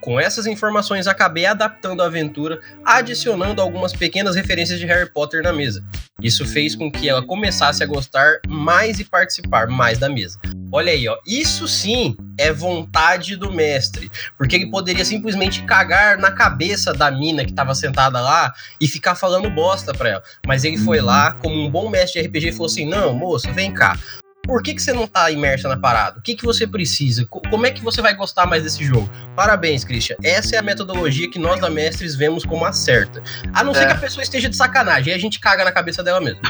Com 0.04 0.20
essas 0.20 0.46
informações, 0.46 1.06
acabei 1.06 1.46
adaptando 1.46 2.02
a 2.02 2.04
aventura, 2.04 2.60
adicionando 2.84 3.62
algumas 3.62 3.94
pequenas 3.94 4.36
referências 4.36 4.78
de 4.78 4.84
Harry 4.84 5.10
Potter 5.10 5.42
na 5.42 5.50
mesa. 5.50 5.82
Isso 6.20 6.44
fez 6.44 6.76
com 6.76 6.92
que 6.92 7.08
ela 7.08 7.24
começasse 7.24 7.82
a 7.82 7.86
gostar 7.86 8.38
mais 8.46 9.00
e 9.00 9.04
participar 9.04 9.66
mais 9.66 9.98
da 9.98 10.10
mesa. 10.10 10.38
Olha 10.70 10.92
aí, 10.92 11.08
ó. 11.08 11.16
Isso 11.26 11.66
sim 11.66 12.14
é 12.38 12.52
vontade 12.52 13.34
do 13.34 13.50
mestre. 13.50 14.10
Porque 14.36 14.56
ele 14.56 14.70
poderia 14.70 15.06
simplesmente 15.06 15.62
cagar 15.62 16.18
na 16.18 16.30
cabeça 16.30 16.92
da 16.92 17.10
mina 17.10 17.42
que 17.42 17.52
estava 17.52 17.74
sentada 17.74 18.20
lá 18.20 18.52
e 18.78 18.86
ficar 18.86 19.14
falando 19.14 19.48
bosta 19.48 19.94
pra 19.94 20.10
ela. 20.10 20.22
Mas 20.46 20.64
ele 20.64 20.76
foi 20.76 21.00
lá, 21.00 21.32
como 21.32 21.54
um 21.54 21.70
bom 21.70 21.88
mestre 21.88 22.20
de 22.20 22.28
RPG, 22.28 22.48
e 22.48 22.52
falou 22.52 22.66
assim: 22.66 22.84
Não, 22.84 23.14
moça, 23.14 23.50
vem 23.52 23.72
cá. 23.72 23.98
Por 24.44 24.62
que, 24.62 24.74
que 24.74 24.82
você 24.82 24.92
não 24.92 25.06
tá 25.06 25.30
imersa 25.30 25.68
na 25.68 25.76
parada? 25.76 26.18
O 26.18 26.22
que, 26.22 26.34
que 26.34 26.44
você 26.44 26.66
precisa? 26.66 27.26
Como 27.26 27.66
é 27.66 27.70
que 27.70 27.82
você 27.82 28.02
vai 28.02 28.14
gostar 28.14 28.46
mais 28.46 28.62
desse 28.62 28.84
jogo? 28.84 29.08
Parabéns, 29.34 29.84
Christian. 29.84 30.16
Essa 30.22 30.56
é 30.56 30.58
a 30.58 30.62
metodologia 30.62 31.30
que 31.30 31.38
nós 31.38 31.60
da 31.60 31.70
Mestres 31.70 32.14
vemos 32.14 32.44
como 32.44 32.64
a 32.64 32.72
certa. 32.72 33.22
A 33.52 33.64
não 33.64 33.72
é. 33.72 33.74
ser 33.74 33.86
que 33.86 33.92
a 33.92 33.98
pessoa 33.98 34.22
esteja 34.22 34.48
de 34.48 34.56
sacanagem, 34.56 35.12
aí 35.12 35.18
a 35.18 35.20
gente 35.20 35.40
caga 35.40 35.64
na 35.64 35.72
cabeça 35.72 36.02
dela 36.02 36.20
mesmo. 36.20 36.40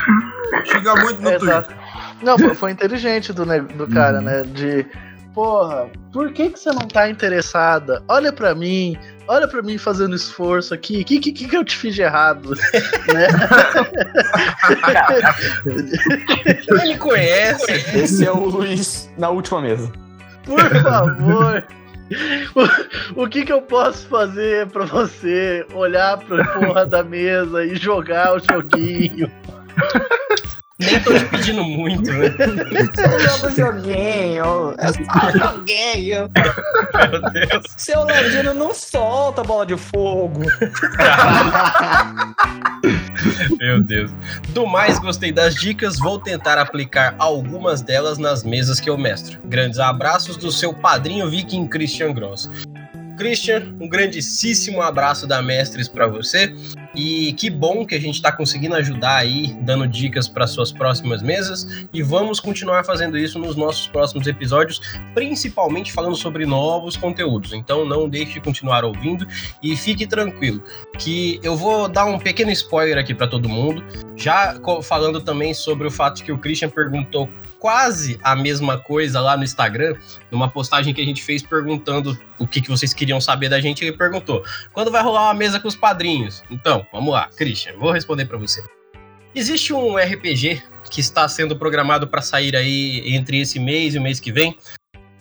Chega 0.65 0.95
muito 0.97 1.21
no 1.21 1.31
é, 1.31 1.39
Twitter. 1.39 1.77
Não, 2.23 2.55
foi 2.55 2.73
inteligente 2.73 3.33
do, 3.33 3.45
do 3.45 3.89
cara, 3.89 4.19
uhum. 4.19 4.25
né? 4.25 4.43
De 4.43 4.87
porra, 5.35 5.91
por 6.13 6.33
que, 6.33 6.51
que 6.51 6.59
você 6.59 6.71
não 6.71 6.87
tá 6.87 7.11
interessada? 7.11 8.03
Olha 8.09 8.33
para 8.33 8.55
mim, 8.55 8.97
olha 9.27 9.49
para 9.49 9.61
mim 9.63 9.77
fazendo 9.77 10.15
esforço 10.15 10.73
aqui. 10.73 11.03
O 11.03 11.05
que, 11.05 11.19
que, 11.19 11.33
que 11.33 11.57
eu 11.57 11.65
te 11.65 11.77
fiz 11.77 11.95
de 11.95 12.03
errado? 12.03 12.55
né? 13.13 13.27
Ele 16.83 16.97
conhece. 16.97 17.73
Esse 17.73 18.25
é 18.25 18.31
o 18.31 18.45
Luiz 18.45 19.11
na 19.19 19.29
última 19.29 19.61
mesa. 19.61 19.93
Por 20.45 20.83
favor. 20.83 21.65
O, 23.17 23.23
o, 23.23 23.29
que 23.29 23.45
que 23.45 23.53
eu 23.53 23.63
posso 23.63 24.07
fazer 24.09 24.67
para 24.69 24.85
você 24.85 25.67
olhar 25.75 26.19
pra 26.19 26.45
porra 26.45 26.87
da 26.87 27.03
mesa 27.03 27.65
e 27.65 27.75
jogar 27.75 28.37
o 28.37 28.39
joguinho? 28.39 29.31
Nem 30.77 31.01
tô 31.03 31.17
te 31.17 31.25
pedindo 31.27 31.63
muito, 31.63 32.13
né? 32.13 32.35
Jogo 33.21 33.55
joguinho. 33.55 34.75
É 34.79 34.93
só 34.93 35.31
joguinho. 35.39 36.29
Meu 36.95 37.31
Deus. 37.31 37.65
Seu 37.77 38.03
Ladino 38.05 38.53
não 38.55 38.75
solta 38.75 39.45
bola 39.45 39.65
de 39.67 39.77
fogo. 39.77 40.41
Meu 43.61 43.81
Deus. 43.83 44.11
Do 44.49 44.67
mais, 44.67 44.99
gostei 44.99 45.31
das 45.31 45.55
dicas. 45.55 45.97
Vou 45.99 46.19
tentar 46.19 46.59
aplicar 46.59 47.15
algumas 47.19 47.81
delas 47.81 48.19
nas 48.19 48.43
mesas 48.43 48.81
que 48.81 48.91
eu 48.91 48.99
mestro. 48.99 49.39
Grandes 49.45 49.79
abraços 49.79 50.37
do 50.37 50.51
seu 50.51 50.75
padrinho 50.75 51.31
Viking 51.31 51.69
Christian 51.69 52.13
Gross. 52.13 52.51
Christian, 53.17 53.77
um 53.81 53.89
grandíssimo 53.89 54.83
abraço 54.83 55.25
da 55.25 55.41
Mestres 55.41 55.87
para 55.87 56.09
você. 56.09 56.53
E 56.95 57.33
que 57.33 57.51
bom 57.51 57.85
que 57.87 57.95
a 57.95 58.01
gente 58.01 58.15
está 58.15 58.31
conseguindo 58.31 58.75
ajudar 58.77 59.17
aí, 59.17 59.57
dando 59.63 59.87
dicas 59.87 60.29
para 60.29 60.47
suas 60.47 60.71
próximas 60.71 61.23
mesas. 61.23 61.87
E 61.93 62.03
vamos 62.03 62.41
continuar 62.41 62.85
fazendo 62.85 63.19
isso 63.19 63.39
nos 63.39 63.57
nossos 63.57 63.87
próximos 63.87 64.27
episódios, 64.27 64.81
principalmente 65.15 65.93
falando 65.93 66.17
sobre 66.17 66.47
novos 66.47 66.97
conteúdos. 66.97 67.53
Então 67.53 67.85
não 67.85 68.09
deixe 68.09 68.35
de 68.35 68.41
continuar 68.41 68.85
ouvindo 68.85 69.27
e 69.63 69.77
fique 69.77 70.07
tranquilo, 70.07 70.63
que 70.99 71.41
eu 71.43 71.57
vou 71.57 71.89
dar 71.89 72.05
um 72.05 72.19
pequeno 72.19 72.51
spoiler 72.51 72.99
aqui 72.99 73.15
para 73.15 73.27
todo 73.27 73.49
mundo, 73.49 73.85
já 74.17 74.61
falando 74.83 75.21
também 75.21 75.55
sobre 75.55 75.87
o 75.87 75.91
fato 75.91 76.23
que 76.23 76.33
o 76.33 76.39
Christian 76.39 76.69
perguntou 76.69 77.29
quase 77.65 78.21
a 78.23 78.37
mesma 78.37 78.77
coisa 78.77 79.23
lá 79.23 79.39
no 79.39 79.43
Instagram, 79.43 79.97
numa 80.31 80.51
postagem 80.51 80.93
que 80.93 81.01
a 81.01 81.05
gente 81.05 81.23
fez 81.23 81.43
perguntando 81.43 82.15
o 82.39 82.47
que, 82.47 82.61
que 82.61 82.69
vocês 82.69 82.93
queriam 82.93 83.19
saber 83.23 83.49
da 83.49 83.59
gente. 83.59 83.83
Ele 83.83 83.97
perguntou: 83.97 84.45
quando 84.75 84.91
vai 84.91 85.03
rolar 85.03 85.23
uma 85.23 85.33
mesa 85.33 85.59
com 85.59 85.67
os 85.67 85.75
padrinhos? 85.75 86.43
Então, 86.51 86.87
vamos 86.93 87.15
lá, 87.15 87.31
Christian, 87.35 87.73
vou 87.79 87.91
responder 87.91 88.27
para 88.27 88.37
você. 88.37 88.63
Existe 89.35 89.73
um 89.73 89.97
RPG 89.97 90.63
que 90.91 91.01
está 91.01 91.27
sendo 91.27 91.57
programado 91.57 92.07
para 92.07 92.21
sair 92.21 92.55
aí 92.55 93.15
entre 93.15 93.41
esse 93.41 93.59
mês 93.59 93.95
e 93.95 93.99
o 93.99 94.03
mês 94.03 94.21
que 94.21 94.31
vem. 94.31 94.55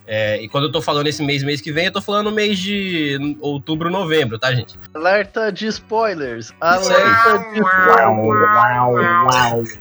É, 0.06 0.38
e 0.42 0.46
quando 0.46 0.64
eu 0.64 0.72
tô 0.72 0.82
falando 0.82 1.06
esse 1.06 1.22
mês, 1.22 1.42
mês 1.42 1.62
que 1.62 1.72
vem, 1.72 1.86
eu 1.86 1.92
tô 1.92 2.02
falando 2.02 2.30
mês 2.30 2.58
de 2.58 3.38
outubro, 3.40 3.88
novembro, 3.88 4.38
tá, 4.38 4.54
gente? 4.54 4.78
Alerta 4.92 5.50
de 5.50 5.66
spoilers. 5.66 6.52
Alerta 6.60 7.38
de 7.54 7.60
spoilers. 7.60 9.78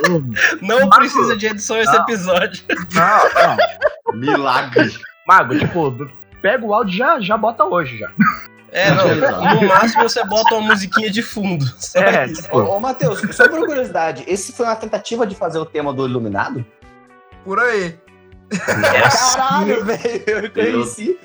Não 0.60 0.88
precisa 0.90 1.36
de 1.36 1.46
edição 1.46 1.78
esse 1.78 1.92
não. 1.92 2.02
episódio. 2.02 2.64
Não, 2.92 3.56
não. 3.56 3.56
Milagre. 4.18 4.92
Mago, 5.26 5.58
tipo, 5.58 6.10
pega 6.40 6.64
o 6.64 6.74
áudio 6.74 6.94
e 6.94 6.98
já, 6.98 7.20
já 7.20 7.36
bota 7.36 7.64
hoje 7.64 7.98
já. 7.98 8.10
É, 8.72 8.90
não. 8.90 9.54
No 9.54 9.68
máximo 9.68 10.02
você 10.02 10.24
bota 10.24 10.54
uma 10.54 10.68
musiquinha 10.68 11.10
de 11.10 11.22
fundo. 11.22 11.64
É, 11.94 12.26
tipo... 12.26 12.58
Ô, 12.58 12.76
ô 12.76 12.80
Matheus, 12.80 13.20
só 13.32 13.48
por 13.48 13.66
curiosidade, 13.66 14.24
esse 14.26 14.52
foi 14.52 14.64
uma 14.66 14.76
tentativa 14.76 15.26
de 15.26 15.34
fazer 15.34 15.58
o 15.58 15.66
tema 15.66 15.92
do 15.92 16.06
Iluminado? 16.06 16.64
Por 17.44 17.60
aí. 17.60 17.98
Nossa. 18.50 19.36
Caralho, 19.36 19.84
velho, 19.84 20.24
eu 20.26 20.50
conheci. 20.50 21.18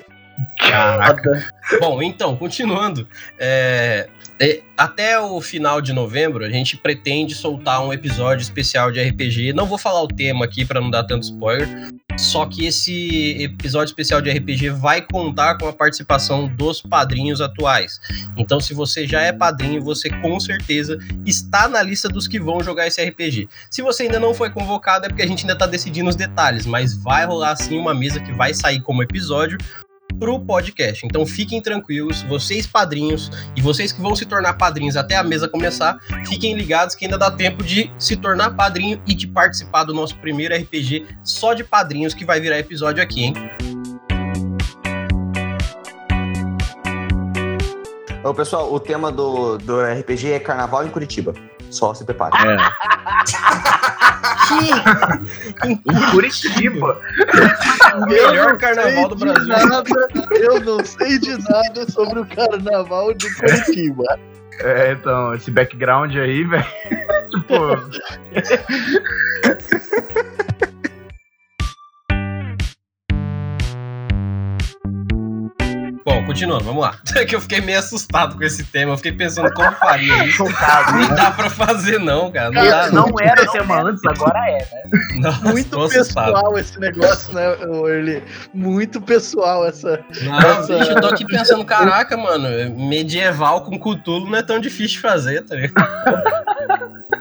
Caraca. 0.58 1.48
Bom, 1.80 2.02
então, 2.02 2.36
continuando. 2.36 3.08
É, 3.38 4.08
é, 4.40 4.60
até 4.76 5.18
o 5.18 5.40
final 5.40 5.80
de 5.80 5.92
novembro, 5.92 6.44
a 6.44 6.50
gente 6.50 6.76
pretende 6.76 7.34
soltar 7.34 7.84
um 7.84 7.92
episódio 7.92 8.42
especial 8.42 8.92
de 8.92 9.02
RPG. 9.02 9.52
Não 9.52 9.66
vou 9.66 9.78
falar 9.78 10.02
o 10.02 10.08
tema 10.08 10.44
aqui 10.44 10.64
para 10.64 10.80
não 10.80 10.90
dar 10.90 11.04
tanto 11.04 11.24
spoiler. 11.24 11.68
Só 12.16 12.46
que 12.46 12.66
esse 12.66 13.40
episódio 13.42 13.90
especial 13.90 14.20
de 14.20 14.28
RPG 14.30 14.70
vai 14.70 15.00
contar 15.00 15.56
com 15.56 15.68
a 15.68 15.72
participação 15.72 16.48
dos 16.48 16.82
padrinhos 16.82 17.40
atuais. 17.40 18.00
Então, 18.36 18.60
se 18.60 18.74
você 18.74 19.06
já 19.06 19.22
é 19.22 19.32
padrinho, 19.32 19.80
você 19.80 20.10
com 20.10 20.38
certeza 20.40 20.98
está 21.24 21.68
na 21.68 21.80
lista 21.80 22.08
dos 22.08 22.26
que 22.26 22.40
vão 22.40 22.62
jogar 22.62 22.88
esse 22.88 23.02
RPG. 23.04 23.48
Se 23.70 23.82
você 23.82 24.04
ainda 24.04 24.18
não 24.18 24.34
foi 24.34 24.50
convocado, 24.50 25.06
é 25.06 25.08
porque 25.08 25.22
a 25.22 25.26
gente 25.26 25.42
ainda 25.42 25.52
está 25.52 25.66
decidindo 25.66 26.10
os 26.10 26.16
detalhes, 26.16 26.66
mas 26.66 26.92
vai 26.94 27.24
rolar 27.24 27.54
sim 27.54 27.78
uma 27.78 27.94
mesa 27.94 28.18
que 28.18 28.32
vai 28.32 28.52
sair 28.52 28.80
como 28.80 29.02
episódio 29.02 29.56
pro 30.18 30.40
podcast. 30.40 31.06
Então 31.06 31.24
fiquem 31.26 31.60
tranquilos, 31.60 32.22
vocês 32.22 32.66
padrinhos 32.66 33.30
e 33.56 33.62
vocês 33.62 33.92
que 33.92 34.00
vão 34.00 34.14
se 34.16 34.26
tornar 34.26 34.54
padrinhos 34.54 34.96
até 34.96 35.16
a 35.16 35.22
mesa 35.22 35.48
começar, 35.48 35.98
fiquem 36.26 36.54
ligados 36.54 36.94
que 36.94 37.04
ainda 37.04 37.16
dá 37.16 37.30
tempo 37.30 37.62
de 37.62 37.90
se 37.98 38.16
tornar 38.16 38.50
padrinho 38.54 39.00
e 39.06 39.14
de 39.14 39.26
participar 39.26 39.84
do 39.84 39.94
nosso 39.94 40.16
primeiro 40.16 40.54
RPG 40.54 41.06
só 41.22 41.54
de 41.54 41.62
padrinhos 41.64 42.14
que 42.14 42.24
vai 42.24 42.40
virar 42.40 42.58
episódio 42.58 43.02
aqui, 43.02 43.24
hein? 43.24 43.34
Ô, 48.24 48.34
pessoal, 48.34 48.72
o 48.72 48.80
tema 48.80 49.10
do, 49.12 49.56
do 49.58 49.80
RPG 49.80 50.32
é 50.32 50.40
Carnaval 50.40 50.84
em 50.84 50.90
Curitiba. 50.90 51.32
Só 51.70 51.94
se 51.94 52.04
prepare. 52.04 52.34
É. 52.36 52.56
em 55.64 55.76
Curitiba. 56.10 57.00
O 57.96 58.06
melhor 58.06 58.56
carnaval 58.58 59.08
do 59.08 59.16
Brasil. 59.16 59.48
Nada, 59.48 60.08
eu 60.30 60.60
não 60.60 60.84
sei 60.84 61.18
de 61.18 61.38
nada 61.50 61.90
sobre 61.90 62.20
o 62.20 62.26
carnaval 62.26 63.14
de 63.14 63.34
Curitiba. 63.36 64.04
É, 64.60 64.92
então, 64.92 65.34
esse 65.34 65.50
background 65.50 66.14
aí, 66.16 66.44
velho. 66.44 66.64
tipo. 67.30 67.54
Continuando, 76.28 76.64
vamos 76.64 76.82
lá. 76.82 76.94
É 77.18 77.24
que 77.24 77.34
eu 77.34 77.40
fiquei 77.40 77.60
meio 77.60 77.78
assustado 77.78 78.36
com 78.36 78.44
esse 78.44 78.62
tema. 78.62 78.92
Eu 78.92 78.96
fiquei 78.96 79.10
pensando 79.12 79.52
como 79.52 79.72
faria 79.72 80.22
isso. 80.26 80.44
não 80.44 81.08
né? 81.08 81.16
dá 81.16 81.30
pra 81.32 81.50
fazer, 81.50 81.98
não, 81.98 82.30
cara. 82.30 82.50
Não, 82.50 82.64
dá, 82.64 82.90
não. 82.90 83.08
não 83.08 83.14
era 83.20 83.42
o 83.42 83.50
tema 83.50 83.82
antes, 83.82 84.04
agora 84.04 84.38
é, 84.48 84.58
né? 84.58 85.20
Nossa, 85.20 85.40
Muito 85.48 85.88
pessoal 85.88 86.58
esse 86.58 86.78
negócio, 86.78 87.34
né, 87.34 87.56
Early? 87.60 88.22
Muito 88.54 89.00
pessoal 89.00 89.66
essa. 89.66 90.00
Não, 90.22 90.38
essa... 90.38 90.78
Bicho, 90.78 90.90
eu 90.92 91.00
tô 91.00 91.06
aqui 91.08 91.26
pensando, 91.26 91.64
caraca, 91.64 92.16
mano, 92.16 92.48
medieval 92.76 93.62
com 93.62 93.78
Cthulhu 93.78 94.30
não 94.30 94.38
é 94.38 94.42
tão 94.42 94.60
difícil 94.60 94.96
de 94.96 95.00
fazer, 95.00 95.42
tá 95.42 95.56
ligado? 95.56 95.74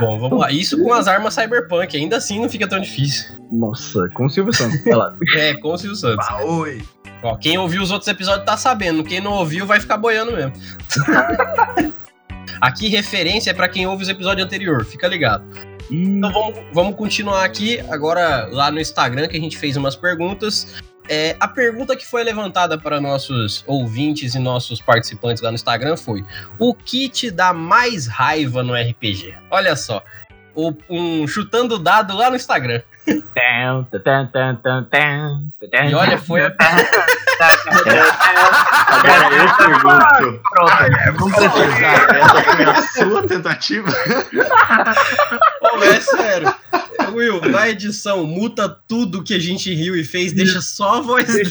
Bom, 0.00 0.18
vamos 0.18 0.38
lá. 0.38 0.50
Isso 0.50 0.82
com 0.82 0.92
as 0.92 1.06
armas 1.08 1.34
cyberpunk, 1.34 1.96
ainda 1.96 2.16
assim 2.16 2.40
não 2.40 2.48
fica 2.48 2.66
tão 2.66 2.80
difícil. 2.80 3.36
Nossa, 3.50 4.08
com 4.14 4.26
o 4.26 4.30
Silvio 4.30 4.52
Santos. 4.52 4.80
é, 5.36 5.54
com 5.54 5.72
o 5.72 5.78
Silvio 5.78 5.96
Santos. 5.96 6.26
Ah, 6.28 6.44
oi. 6.44 6.82
Ó, 7.22 7.36
quem 7.36 7.58
ouviu 7.58 7.82
os 7.82 7.90
outros 7.90 8.08
episódios 8.08 8.44
tá 8.44 8.56
sabendo, 8.56 9.02
quem 9.02 9.20
não 9.20 9.32
ouviu 9.32 9.66
vai 9.66 9.80
ficar 9.80 9.96
boiando 9.96 10.32
mesmo. 10.32 10.52
aqui 12.60 12.88
referência 12.88 13.50
é 13.50 13.54
para 13.54 13.68
quem 13.68 13.86
ouve 13.86 14.04
os 14.04 14.08
episódios 14.08 14.46
anteriores, 14.46 14.88
fica 14.88 15.08
ligado. 15.08 15.44
Então 15.90 16.30
vamos, 16.30 16.58
vamos 16.72 16.96
continuar 16.96 17.44
aqui 17.44 17.80
agora 17.88 18.46
lá 18.52 18.70
no 18.70 18.80
Instagram 18.80 19.26
que 19.26 19.36
a 19.36 19.40
gente 19.40 19.56
fez 19.56 19.76
umas 19.76 19.96
perguntas. 19.96 20.80
É, 21.08 21.36
a 21.40 21.48
pergunta 21.48 21.96
que 21.96 22.06
foi 22.06 22.22
levantada 22.22 22.76
para 22.76 23.00
nossos 23.00 23.64
ouvintes 23.66 24.34
e 24.34 24.38
nossos 24.38 24.80
participantes 24.80 25.42
lá 25.42 25.50
no 25.50 25.54
Instagram 25.54 25.96
foi: 25.96 26.24
o 26.58 26.74
que 26.74 27.08
te 27.08 27.30
dá 27.30 27.52
mais 27.52 28.06
raiva 28.06 28.62
no 28.62 28.74
RPG? 28.74 29.34
Olha 29.50 29.74
só, 29.74 30.02
um 30.88 31.26
chutando 31.26 31.78
dado 31.78 32.16
lá 32.16 32.30
no 32.30 32.36
Instagram. 32.36 32.82
E 35.90 35.94
olha, 35.94 36.18
foi 36.18 36.42
a. 36.42 36.54
Agora 38.88 39.34
eu 39.34 39.56
pergunto. 39.56 40.40
Pronto, 40.50 40.72
vamos 41.18 41.36
precisar. 41.36 42.16
Essa 42.16 42.42
foi 42.42 42.64
a 42.64 42.82
sua 42.82 43.22
tentativa? 43.26 43.90
Ô, 45.60 45.82
é 45.82 46.00
sério. 46.00 46.54
Will, 47.12 47.40
na 47.40 47.68
edição, 47.68 48.24
muta 48.26 48.68
tudo 48.68 49.22
que 49.22 49.34
a 49.34 49.38
gente 49.38 49.72
riu 49.74 49.96
e 49.96 50.04
fez, 50.04 50.32
deixa 50.32 50.60
só 50.60 50.96
a 50.96 51.00
voz 51.00 51.26
dele. 51.26 51.50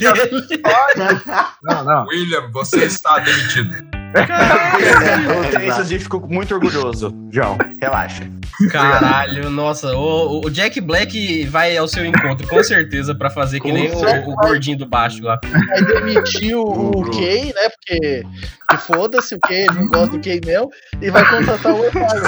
Não, 1.63 1.83
não. 1.83 2.05
William, 2.05 2.51
você 2.51 2.85
está 2.85 3.19
demitido. 3.19 3.96
O 4.17 5.59
texto 5.59 5.83
de 5.85 5.99
ficou 5.99 6.27
muito 6.27 6.53
orgulhoso, 6.53 7.13
João. 7.31 7.57
Relaxa. 7.81 8.23
Caralho, 8.71 9.49
nossa, 9.51 9.95
o, 9.95 10.41
o 10.45 10.49
Jack 10.49 10.81
Black 10.81 11.45
vai 11.45 11.77
ao 11.77 11.87
seu 11.87 12.03
encontro, 12.03 12.47
com 12.47 12.63
certeza, 12.63 13.13
pra 13.13 13.29
fazer 13.29 13.59
que 13.59 13.71
nem 13.71 13.91
o, 13.91 14.31
o 14.31 14.35
gordinho 14.35 14.77
do 14.79 14.85
baixo 14.87 15.21
lá. 15.23 15.39
Aí 15.73 15.85
demitiu 15.85 16.63
o. 16.63 17.03
Kay, 17.11 17.53
né? 17.53 17.69
Porque 17.69 18.23
que 18.69 18.77
foda-se 18.77 19.35
o 19.35 19.39
Kay, 19.39 19.61
ele 19.67 19.73
não 19.73 19.87
gosta 19.87 20.17
do 20.17 20.19
Kay 20.23 20.41
mesmo, 20.43 20.69
e 21.01 21.09
vai 21.11 21.23
contratar 21.29 21.71
o 21.73 21.79
Otávio. 21.87 22.23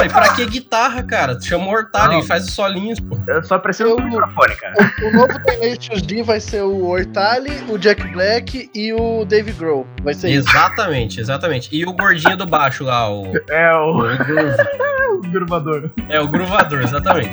É. 0.00 0.06
E 0.06 0.08
pra 0.08 0.32
que 0.34 0.46
guitarra, 0.46 1.02
cara? 1.02 1.38
Chama 1.40 1.66
o 1.66 1.70
Hortalho 1.70 2.12
Não. 2.14 2.20
e 2.20 2.26
faz 2.26 2.44
os 2.46 2.54
solinhos, 2.54 2.98
pô. 3.00 3.18
Eu 3.26 3.42
só 3.44 3.58
preciso 3.58 3.90
Eu- 3.90 3.96
do 3.96 4.04
microfone, 4.04 4.54
cara. 4.56 4.74
O, 5.02 5.06
o 5.08 5.12
novo 5.12 5.38
Tenacious 5.44 6.02
D 6.02 6.22
vai 6.22 6.40
ser 6.40 6.62
o 6.62 6.86
Hortali, 6.86 7.50
o 7.68 7.76
Jack 7.76 8.06
Black 8.12 8.70
e 8.74 8.92
o 8.94 9.24
Dave 9.24 9.52
Grohl. 9.52 9.86
Vai 10.02 10.11
ser 10.14 10.30
isso. 10.30 10.48
Exatamente, 10.48 11.20
exatamente. 11.20 11.68
E 11.72 11.84
o 11.84 11.92
gordinho 11.92 12.36
do 12.36 12.46
baixo 12.46 12.84
lá, 12.84 13.10
o, 13.10 13.32
É 13.48 13.74
o 13.74 13.98
o, 15.12 15.16
o 15.16 15.20
gravador. 15.20 15.90
É, 16.08 16.20
o 16.20 16.28
gruvador, 16.28 16.82
exatamente. 16.82 17.30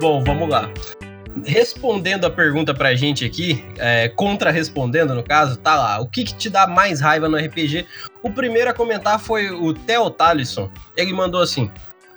Bom, 0.00 0.24
vamos 0.24 0.48
lá. 0.48 0.70
Respondendo 1.44 2.24
a 2.24 2.30
pergunta 2.30 2.74
pra 2.74 2.94
gente 2.94 3.24
aqui, 3.24 3.64
é, 3.78 4.08
contra-respondendo 4.08 5.14
no 5.14 5.22
caso, 5.22 5.56
tá 5.58 5.74
lá. 5.74 6.00
O 6.00 6.06
que, 6.06 6.24
que 6.24 6.34
te 6.34 6.50
dá 6.50 6.66
mais 6.66 7.00
raiva 7.00 7.28
no 7.28 7.36
RPG? 7.36 7.86
O 8.22 8.30
primeiro 8.30 8.70
a 8.70 8.74
comentar 8.74 9.18
foi 9.20 9.50
o 9.50 9.72
Theo 9.72 10.10
Talisson. 10.10 10.70
Ele 10.96 11.12
mandou 11.12 11.40
assim: 11.40 11.70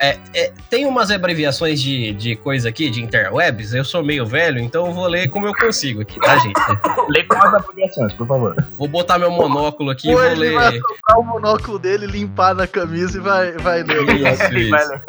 é, 0.04 0.20
é, 0.34 0.52
tem 0.70 0.86
umas 0.86 1.10
abreviações 1.10 1.82
de, 1.82 2.12
de 2.14 2.36
coisa 2.36 2.68
aqui, 2.68 2.90
de 2.90 3.02
interwebs. 3.02 3.74
Eu 3.74 3.86
sou 3.86 4.04
meio 4.04 4.26
velho, 4.26 4.60
então 4.60 4.88
eu 4.88 4.92
vou 4.92 5.08
ler 5.08 5.30
como 5.30 5.48
eu 5.48 5.54
consigo 5.56 6.02
aqui, 6.02 6.20
tá, 6.20 6.36
gente? 6.40 6.60
Lê 7.08 7.24
com 7.24 7.38
as 7.38 7.54
abreviações, 7.54 8.12
por 8.12 8.28
favor. 8.28 8.54
Vou 8.78 8.90
botar 8.90 9.18
meu 9.18 9.32
monóculo 9.32 9.92
aqui 9.92 10.10
e 10.10 10.12
Ou 10.12 10.18
vou 10.18 10.30
ele 10.30 10.52
vai 10.52 10.72
ler. 10.72 10.82
soltar 10.82 11.20
o 11.20 11.24
monóculo 11.24 11.80
dele, 11.80 12.06
limpar 12.06 12.54
na 12.54 12.68
camisa 12.68 13.18
e 13.18 13.22
vai, 13.22 13.54
vai 13.54 13.82
ler. 13.82 14.04
Isso, 14.04 14.54
isso. 14.54 14.70
vai 14.72 14.86
ler. 14.86 15.02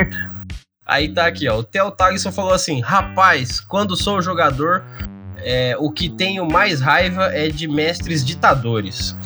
Aí 0.87 1.13
tá 1.13 1.27
aqui, 1.27 1.49
ó. 1.49 1.59
O 1.59 1.65
Theo 1.65 1.91
Tagson 1.91 2.31
falou 2.31 2.53
assim: 2.53 2.81
rapaz, 2.81 3.59
quando 3.59 3.97
sou 3.97 4.23
jogador, 4.23 4.85
é, 5.39 5.77
o 5.77 5.91
que 5.91 6.09
tenho 6.09 6.47
mais 6.47 6.81
raiva 6.81 7.35
é 7.35 7.49
de 7.49 7.67
mestres 7.67 8.25
ditadores. 8.25 9.17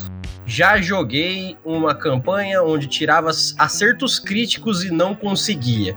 Já 0.49 0.81
joguei 0.81 1.59
uma 1.63 1.95
campanha 1.95 2.63
onde 2.63 2.87
tirava 2.87 3.29
acertos 3.29 4.19
críticos 4.19 4.83
e 4.83 4.91
não 4.91 5.15
conseguia. 5.15 5.95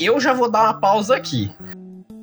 Eu 0.00 0.18
já 0.18 0.32
vou 0.32 0.50
dar 0.50 0.62
uma 0.62 0.80
pausa 0.80 1.14
aqui. 1.14 1.52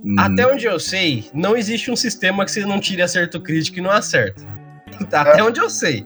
Hum. 0.04 0.16
Até 0.18 0.52
onde 0.52 0.66
eu 0.66 0.80
sei, 0.80 1.30
não 1.36 1.56
existe 1.56 1.92
um 1.92 1.96
sistema 1.96 2.44
que 2.44 2.52
você 2.52 2.66
não 2.66 2.80
tire 2.80 3.04
acerto 3.04 3.40
crítico 3.40 3.78
e 3.78 3.82
não 3.82 3.92
acerta. 3.92 4.42
Até 5.14 5.44
onde 5.44 5.60
eu 5.60 5.70
sei. 5.70 6.04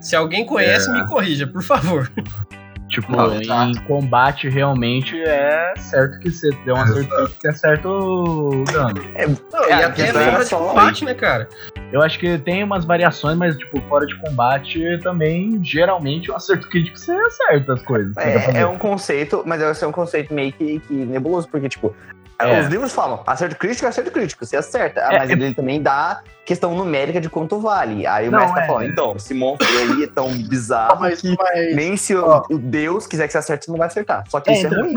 Se 0.00 0.16
alguém 0.16 0.44
conhece, 0.44 0.90
É. 0.90 0.94
me 0.94 1.06
corrija, 1.06 1.46
por 1.46 1.62
favor. 1.62 2.10
Tipo, 2.90 3.12
Não, 3.12 3.32
em 3.34 3.40
exato. 3.42 3.82
combate 3.84 4.48
realmente 4.48 5.20
é 5.22 5.72
certo 5.78 6.18
que 6.18 6.30
você 6.30 6.50
deu 6.64 6.74
um 6.74 6.80
acerto 6.80 7.08
crítico 7.08 7.40
que 7.40 7.48
acerta 7.48 7.88
o 7.88 8.64
dano. 8.64 8.94
Não, 9.52 9.64
e 9.68 9.70
É, 9.70 9.84
até 9.84 10.02
questão 10.02 10.22
fora 10.22 10.42
é 10.42 10.44
de 10.44 10.50
combate, 10.50 11.04
né, 11.04 11.14
cara? 11.14 11.48
Eu 11.92 12.02
acho 12.02 12.18
que 12.18 12.36
tem 12.38 12.64
umas 12.64 12.84
variações, 12.84 13.36
mas, 13.36 13.56
tipo, 13.56 13.80
fora 13.82 14.06
de 14.06 14.16
combate 14.16 14.98
também, 15.02 15.62
geralmente, 15.62 16.30
o 16.30 16.34
acerto 16.34 16.68
crítico 16.68 16.98
você 16.98 17.12
acerta 17.12 17.74
as 17.74 17.82
coisas. 17.82 18.16
É, 18.16 18.60
é 18.60 18.66
um 18.66 18.76
conceito, 18.76 19.42
mas 19.46 19.62
esse 19.62 19.84
é 19.84 19.86
um 19.86 19.92
conceito 19.92 20.34
meio 20.34 20.52
que, 20.52 20.80
que 20.80 20.92
nebuloso, 20.92 21.48
porque, 21.48 21.68
tipo, 21.68 21.94
É. 22.48 22.60
os 22.60 22.66
livros 22.68 22.92
falam 22.92 23.22
acerto 23.26 23.56
crítico 23.56 23.86
é 23.86 23.88
acerto 23.88 24.10
crítico, 24.10 24.44
você 24.44 24.56
acerta, 24.56 25.00
É, 25.00 25.18
mas 25.18 25.30
é- 25.30 25.32
ele 25.32 25.54
também 25.54 25.82
dá 25.82 26.22
questão 26.44 26.74
numérica 26.74 27.20
de 27.20 27.28
quanto 27.28 27.60
vale. 27.60 28.06
Aí 28.06 28.28
o 28.28 28.30
Não, 28.32 28.38
mestre 28.40 28.56
tá 28.56 28.64
é. 28.64 28.66
falando, 28.66 28.90
então, 28.90 29.14
esse 29.16 29.34
monstro 29.34 29.68
aí 29.78 30.04
é 30.04 30.06
tão 30.06 30.28
bizarro 30.32 31.00
Mas, 31.00 31.20
que 31.20 31.36
mas 31.36 31.76
nem 31.76 31.96
se 31.96 32.14
o, 32.14 32.42
o 32.50 32.58
Deus 32.58 33.06
quiser 33.06 33.26
que 33.26 33.32
você 33.32 33.38
acerte, 33.38 33.64
você 33.66 33.70
não 33.70 33.78
vai 33.78 33.86
acertar. 33.88 34.24
Só 34.28 34.40
que 34.40 34.50
É, 34.50 34.54
isso 34.54 34.66
então, 34.66 34.78
é 34.78 34.82
ruim. 34.82 34.94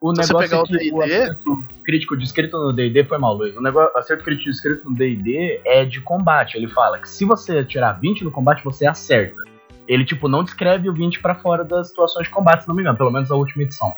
O 0.00 0.14
Se 0.14 0.16
você 0.16 0.32
negócio 0.32 0.48
pegar 0.50 0.56
é 0.58 0.60
o 0.60 0.64
que 0.66 0.92
o 0.92 1.02
acerto 1.02 1.64
crítico 1.82 2.16
descrito 2.16 2.58
no 2.58 2.72
D&D 2.74 3.04
foi 3.04 3.16
mal, 3.16 3.32
Luiz. 3.34 3.56
O 3.56 3.62
negócio, 3.62 3.96
acerto 3.96 4.22
crítico 4.22 4.50
descrito 4.50 4.90
no 4.90 4.94
D&D 4.94 5.62
é 5.64 5.84
de 5.86 5.98
combate. 6.02 6.56
Ele 6.58 6.68
fala 6.68 6.98
que 6.98 7.08
se 7.08 7.24
você 7.24 7.64
tirar 7.64 7.92
20 7.92 8.22
no 8.22 8.30
combate, 8.30 8.62
você 8.62 8.86
acerta. 8.86 9.42
Ele, 9.88 10.04
tipo, 10.04 10.28
não 10.28 10.44
descreve 10.44 10.90
o 10.90 10.92
20 10.92 11.20
pra 11.20 11.34
fora 11.34 11.64
das 11.64 11.88
situações 11.88 12.24
de 12.26 12.30
combate, 12.34 12.62
se 12.62 12.68
não 12.68 12.74
me 12.74 12.82
engano. 12.82 12.98
Pelo 12.98 13.10
menos 13.10 13.30
a 13.30 13.34
última 13.34 13.62
edição. 13.62 13.94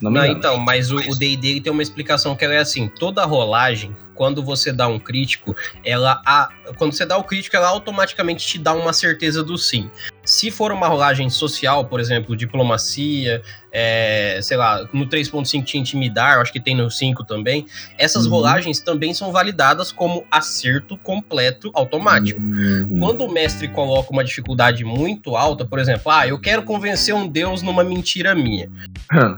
Não 0.00 0.24
então, 0.24 0.58
mas 0.58 0.90
o 0.92 1.18
D&D 1.18 1.60
tem 1.60 1.72
uma 1.72 1.82
explicação 1.82 2.36
que 2.36 2.44
ela 2.44 2.54
é 2.54 2.58
assim, 2.58 2.88
toda 2.88 3.24
rolagem, 3.24 3.96
quando 4.18 4.42
você 4.42 4.72
dá 4.72 4.88
um 4.88 4.98
crítico, 4.98 5.54
ela 5.84 6.20
a, 6.26 6.48
quando 6.76 6.92
você 6.92 7.06
dá 7.06 7.16
o 7.16 7.22
crítico, 7.22 7.54
ela 7.54 7.68
automaticamente 7.68 8.44
te 8.44 8.58
dá 8.58 8.74
uma 8.74 8.92
certeza 8.92 9.44
do 9.44 9.56
sim. 9.56 9.88
Se 10.24 10.50
for 10.50 10.72
uma 10.72 10.88
rolagem 10.88 11.30
social, 11.30 11.84
por 11.86 12.00
exemplo, 12.00 12.36
diplomacia, 12.36 13.40
é, 13.72 14.40
sei 14.42 14.56
lá, 14.56 14.86
no 14.92 15.06
3.5 15.06 15.64
tinha 15.64 15.80
intimidar, 15.80 16.38
acho 16.40 16.52
que 16.52 16.60
tem 16.60 16.74
no 16.74 16.90
5 16.90 17.24
também, 17.24 17.64
essas 17.96 18.26
Uhum. 18.26 18.32
rolagens 18.32 18.80
também 18.80 19.14
são 19.14 19.30
validadas 19.30 19.92
como 19.92 20.26
acerto 20.30 20.98
completo 20.98 21.70
automático. 21.72 22.40
Hum. 22.40 22.96
Quando 22.98 23.24
o 23.24 23.32
mestre 23.32 23.68
coloca 23.68 24.10
uma 24.10 24.24
dificuldade 24.24 24.84
muito 24.84 25.36
alta, 25.36 25.64
por 25.64 25.78
exemplo, 25.78 26.10
ah, 26.10 26.26
eu 26.26 26.38
quero 26.38 26.62
convencer 26.62 27.14
um 27.14 27.26
deus 27.28 27.62
numa 27.62 27.84
mentira 27.84 28.34
minha. 28.34 28.68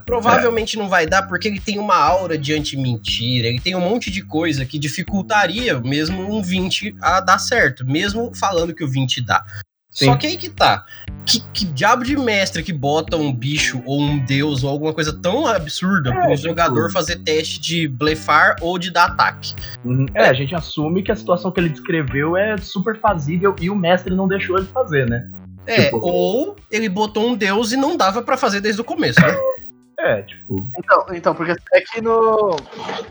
Provavelmente 0.06 0.76
não 0.76 0.88
vai 0.88 1.06
dar 1.06 1.22
porque 1.22 1.46
ele 1.48 1.60
tem 1.60 1.78
uma 1.78 1.96
aura 1.96 2.36
de 2.38 2.52
anti-mentira, 2.52 3.46
ele 3.46 3.60
tem 3.60 3.74
um 3.76 3.80
monte 3.80 4.10
de 4.10 4.22
coisa 4.22 4.64
que 4.70 4.78
dificultaria 4.78 5.80
mesmo 5.80 6.22
um 6.32 6.40
20 6.40 6.94
a 7.02 7.20
dar 7.20 7.38
certo, 7.38 7.84
mesmo 7.84 8.32
falando 8.34 8.72
que 8.74 8.84
o 8.84 8.88
20 8.88 9.20
dá. 9.20 9.44
Sim. 9.90 10.04
Só 10.04 10.16
que 10.16 10.28
aí 10.28 10.36
que 10.36 10.48
tá. 10.48 10.86
Que, 11.26 11.40
que 11.52 11.64
diabo 11.64 12.04
de 12.04 12.16
mestre 12.16 12.62
que 12.62 12.72
bota 12.72 13.16
um 13.16 13.32
bicho 13.32 13.82
ou 13.84 14.00
um 14.00 14.18
deus 14.24 14.62
ou 14.62 14.70
alguma 14.70 14.94
coisa 14.94 15.12
tão 15.12 15.48
absurda 15.48 16.12
para 16.12 16.28
um 16.28 16.34
tipo- 16.36 16.48
jogador 16.48 16.92
fazer 16.92 17.16
teste 17.16 17.60
de 17.60 17.88
blefar 17.88 18.54
ou 18.60 18.78
de 18.78 18.92
dar 18.92 19.06
ataque? 19.06 19.52
Uhum. 19.84 20.06
É, 20.14 20.28
a 20.28 20.32
gente 20.32 20.54
assume 20.54 21.02
que 21.02 21.10
a 21.10 21.16
situação 21.16 21.50
que 21.50 21.58
ele 21.58 21.68
descreveu 21.70 22.36
é 22.36 22.56
super 22.56 23.00
fazível 23.00 23.56
e 23.60 23.68
o 23.68 23.74
mestre 23.74 24.14
não 24.14 24.28
deixou 24.28 24.56
ele 24.58 24.66
fazer, 24.68 25.08
né? 25.10 25.28
É, 25.66 25.86
Tipo- 25.86 26.00
ou 26.02 26.56
ele 26.70 26.88
botou 26.88 27.28
um 27.28 27.34
deus 27.36 27.72
e 27.72 27.76
não 27.76 27.96
dava 27.96 28.22
pra 28.22 28.36
fazer 28.36 28.60
desde 28.60 28.80
o 28.80 28.84
começo, 28.84 29.20
né? 29.20 29.36
É, 30.02 30.22
tipo. 30.22 30.68
Então, 30.78 31.06
então, 31.12 31.34
porque 31.34 31.54
é 31.72 31.80
que 31.80 32.00
no 32.00 32.56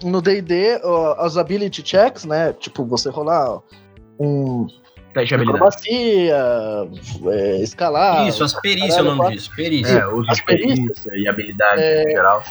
no 0.04 0.22
D&D, 0.22 0.82
as 1.18 1.38
ability 1.38 1.86
checks, 1.86 2.26
né? 2.26 2.54
Tipo, 2.54 2.84
você 2.86 3.10
rolar 3.10 3.60
um 4.20 4.68
Teste 5.14 5.30
de 5.30 5.36
habilidade. 5.36 5.58
acrobacia, 5.58 6.38
é, 7.32 7.62
escalar. 7.62 8.28
Isso, 8.28 8.44
as 8.44 8.54
perícias 8.54 8.98
é 8.98 9.02
o 9.02 9.16
nome 9.16 9.36
disso, 9.36 9.52
perícia. 9.56 10.00
É, 10.00 10.08
uso 10.08 10.30
As 10.30 10.38
de 10.38 10.46
perícia 10.46 11.16
e 11.16 11.28
habilidade 11.28 11.82
em 11.82 12.12
geral. 12.12 12.44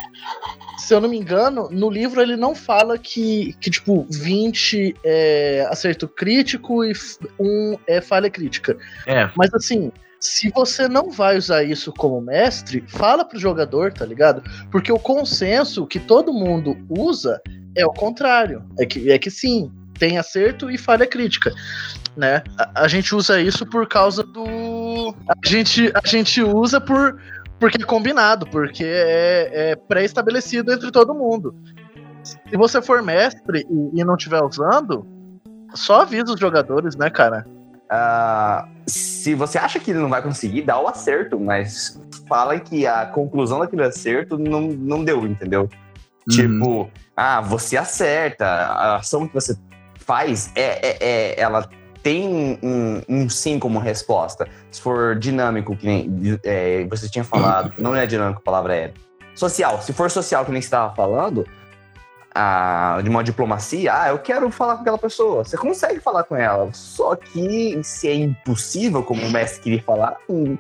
Se 0.79 0.94
eu 0.94 1.01
não 1.01 1.09
me 1.09 1.18
engano, 1.18 1.68
no 1.70 1.90
livro 1.90 2.20
ele 2.20 2.37
não 2.37 2.55
fala 2.55 2.98
que, 2.98 3.55
que 3.61 3.70
tipo, 3.70 4.07
20 4.11 4.96
é 5.05 5.66
acerto 5.70 6.09
crítico 6.09 6.85
e 6.85 6.92
1 7.38 7.79
é 7.87 8.01
falha 8.01 8.31
crítica. 8.31 8.77
É, 9.07 9.31
Mas 9.37 9.53
assim, 9.55 9.92
se 10.20 10.50
você 10.50 10.88
não 10.88 11.11
vai 11.11 11.37
usar 11.37 11.62
isso 11.62 11.92
como 11.92 12.20
mestre, 12.20 12.85
fala 12.88 13.24
pro 13.24 13.38
jogador, 13.38 13.92
tá 13.92 14.04
ligado? 14.04 14.42
Porque 14.70 14.92
o 14.92 14.98
consenso 14.98 15.87
que 15.87 16.00
todo 16.00 16.33
mundo 16.33 16.76
usa 16.88 17.40
é 17.76 17.87
o 17.87 17.92
contrário. 17.92 18.64
É 18.78 18.85
que, 18.85 19.11
é 19.11 19.18
que 19.18 19.31
sim, 19.31 19.70
tem 19.98 20.18
acerto 20.18 20.70
e 20.70 20.76
falha 20.76 21.07
crítica. 21.07 21.52
Né? 22.16 22.42
A, 22.59 22.83
a 22.83 22.88
gente 22.88 23.14
usa 23.14 23.40
isso 23.40 23.64
por 23.64 23.87
causa 23.87 24.22
do. 24.24 25.14
A 25.28 25.48
gente, 25.48 25.92
a 25.94 26.07
gente 26.07 26.42
usa 26.42 26.81
por. 26.81 27.20
Porque 27.61 27.83
é 27.83 27.85
combinado, 27.85 28.46
porque 28.46 28.85
é, 28.85 29.70
é 29.70 29.76
pré-estabelecido 29.76 30.72
entre 30.72 30.92
todo 30.92 31.14
mundo. 31.14 31.54
Se 32.22 32.57
você 32.57 32.81
for 32.81 33.02
mestre 33.02 33.66
e, 33.68 34.00
e 34.00 34.04
não 34.04 34.14
estiver 34.14 34.42
usando, 34.42 35.04
só 35.74 36.02
avisa 36.02 36.33
os 36.33 36.40
jogadores, 36.40 36.94
né, 36.94 37.11
cara? 37.11 37.44
Ah, 37.90 38.68
se 38.88 39.35
você 39.35 39.59
acha 39.59 39.79
que 39.79 39.90
ele 39.90 40.01
não 40.01 40.09
vai 40.09 40.22
conseguir, 40.22 40.62
dá 40.62 40.81
o 40.81 40.88
acerto, 40.88 41.38
mas 41.38 42.01
fala 42.27 42.59
que 42.59 42.87
a 42.87 43.07
conclusão 43.07 43.61
daquele 43.61 43.83
acerto 43.83 44.38
não, 44.38 44.62
não 44.62 45.05
deu, 45.05 45.27
entendeu? 45.27 45.68
Uhum. 46.29 46.35
Tipo, 46.35 46.90
ah, 47.16 47.40
você 47.40 47.77
acerta, 47.77 48.46
a 48.46 48.96
ação 48.96 49.27
que 49.29 49.35
você 49.35 49.57
faz, 49.96 50.51
é, 50.55 50.88
é, 50.88 50.96
é- 51.01 51.40
ela 51.40 51.68
tem 52.03 52.59
um, 52.62 53.03
um 53.09 53.29
sim 53.29 53.59
como 53.59 53.79
resposta. 53.79 54.46
Se 54.70 54.81
for 54.81 55.18
dinâmico, 55.18 55.77
que 55.77 55.85
nem 55.85 56.38
é, 56.44 56.87
você 56.88 57.09
tinha 57.09 57.24
falado, 57.24 57.74
não 57.79 57.94
é 57.94 58.07
dinâmico, 58.07 58.40
a 58.40 58.44
palavra 58.44 58.74
é 58.74 58.92
social. 59.35 59.83
Se 59.83 59.92
for 59.92 60.11
social, 60.11 60.44
que 60.44 60.51
nem 60.53 60.61
você 60.62 60.66
estava 60.66 60.94
falando, 60.94 61.46
ah, 62.40 63.01
de 63.03 63.11
uma 63.11 63.24
diplomacia, 63.24 63.92
ah, 63.92 64.09
eu 64.11 64.18
quero 64.20 64.48
falar 64.53 64.77
com 64.77 64.83
aquela 64.83 64.96
pessoa. 64.96 65.42
Você 65.42 65.57
consegue 65.57 65.98
falar 65.98 66.22
com 66.22 66.37
ela, 66.37 66.72
só 66.72 67.16
que 67.16 67.81
se 67.83 68.07
é 68.07 68.14
impossível, 68.14 69.03
como 69.03 69.27
o 69.27 69.31
mestre 69.31 69.61
queria 69.61 69.83
falar, 69.83 70.16
hum, 70.31 70.57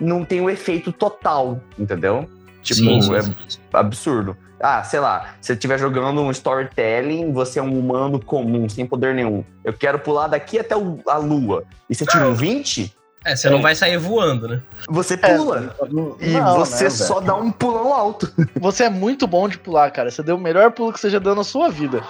não 0.00 0.24
tem 0.24 0.40
o 0.40 0.50
efeito 0.50 0.90
total, 0.90 1.60
entendeu? 1.78 2.28
Tipo, 2.62 2.80
Sim, 2.80 3.00
sim, 3.00 3.14
é 3.14 3.22
sim. 3.22 3.34
absurdo. 3.72 4.36
Ah, 4.58 4.82
sei 4.82 4.98
lá, 4.98 5.36
se 5.40 5.48
você 5.48 5.52
estiver 5.52 5.78
jogando 5.78 6.20
um 6.20 6.32
storytelling, 6.32 7.32
você 7.32 7.60
é 7.60 7.62
um 7.62 7.78
humano 7.78 8.18
comum, 8.18 8.68
sem 8.68 8.84
poder 8.84 9.14
nenhum. 9.14 9.44
Eu 9.62 9.72
quero 9.72 10.00
pular 10.00 10.26
daqui 10.26 10.58
até 10.58 10.74
a 10.74 11.18
lua. 11.18 11.64
E 11.88 11.94
você 11.94 12.04
tira 12.04 12.26
um 12.26 12.34
20, 12.34 12.92
É, 13.24 13.34
você 13.34 13.48
não 13.48 13.62
vai 13.62 13.74
sair 13.74 13.96
voando, 13.96 14.46
né? 14.46 14.60
você 14.88 15.16
pula. 15.16 15.74
E 16.20 16.32
Não, 16.32 16.56
você 16.58 16.84
né, 16.84 16.90
só 16.90 17.20
dá 17.20 17.34
um 17.34 17.50
pulão 17.50 17.92
alto. 17.94 18.30
Você 18.60 18.84
é 18.84 18.90
muito 18.90 19.26
bom 19.26 19.48
de 19.48 19.56
pular, 19.58 19.90
cara. 19.90 20.10
Você 20.10 20.22
deu 20.22 20.36
o 20.36 20.40
melhor 20.40 20.70
pulo 20.72 20.92
que 20.92 21.00
você 21.00 21.08
já 21.08 21.18
deu 21.18 21.34
na 21.34 21.42
sua 21.44 21.70
vida. 21.70 22.02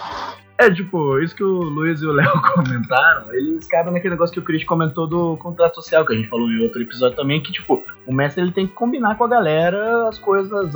É, 0.59 0.71
tipo, 0.71 1.19
isso 1.21 1.35
que 1.35 1.43
o 1.45 1.49
Luiz 1.63 2.01
e 2.01 2.07
o 2.07 2.13
Léo 2.13 2.33
comentaram, 2.55 3.33
eles 3.33 3.67
cabem 3.67 3.93
naquele 3.93 4.15
negócio 4.15 4.33
que 4.33 4.41
o 4.41 4.43
Chris 4.45 4.65
comentou 4.65 5.07
do 5.07 5.37
contrato 5.37 5.77
social, 5.77 6.05
que 6.05 6.13
a 6.13 6.17
gente 6.17 6.29
falou 6.29 6.49
em 6.49 6.63
outro 6.63 6.81
episódio 6.83 7.17
também, 7.17 7.41
que, 7.43 7.53
tipo, 7.53 7.83
o 8.07 8.13
mestre 8.15 8.43
ele 8.43 8.53
tem 8.53 8.67
que 8.67 8.73
combinar 8.75 9.17
com 9.17 9.25
a 9.25 9.29
galera 9.29 10.09
as 10.09 10.19
coisas, 10.19 10.75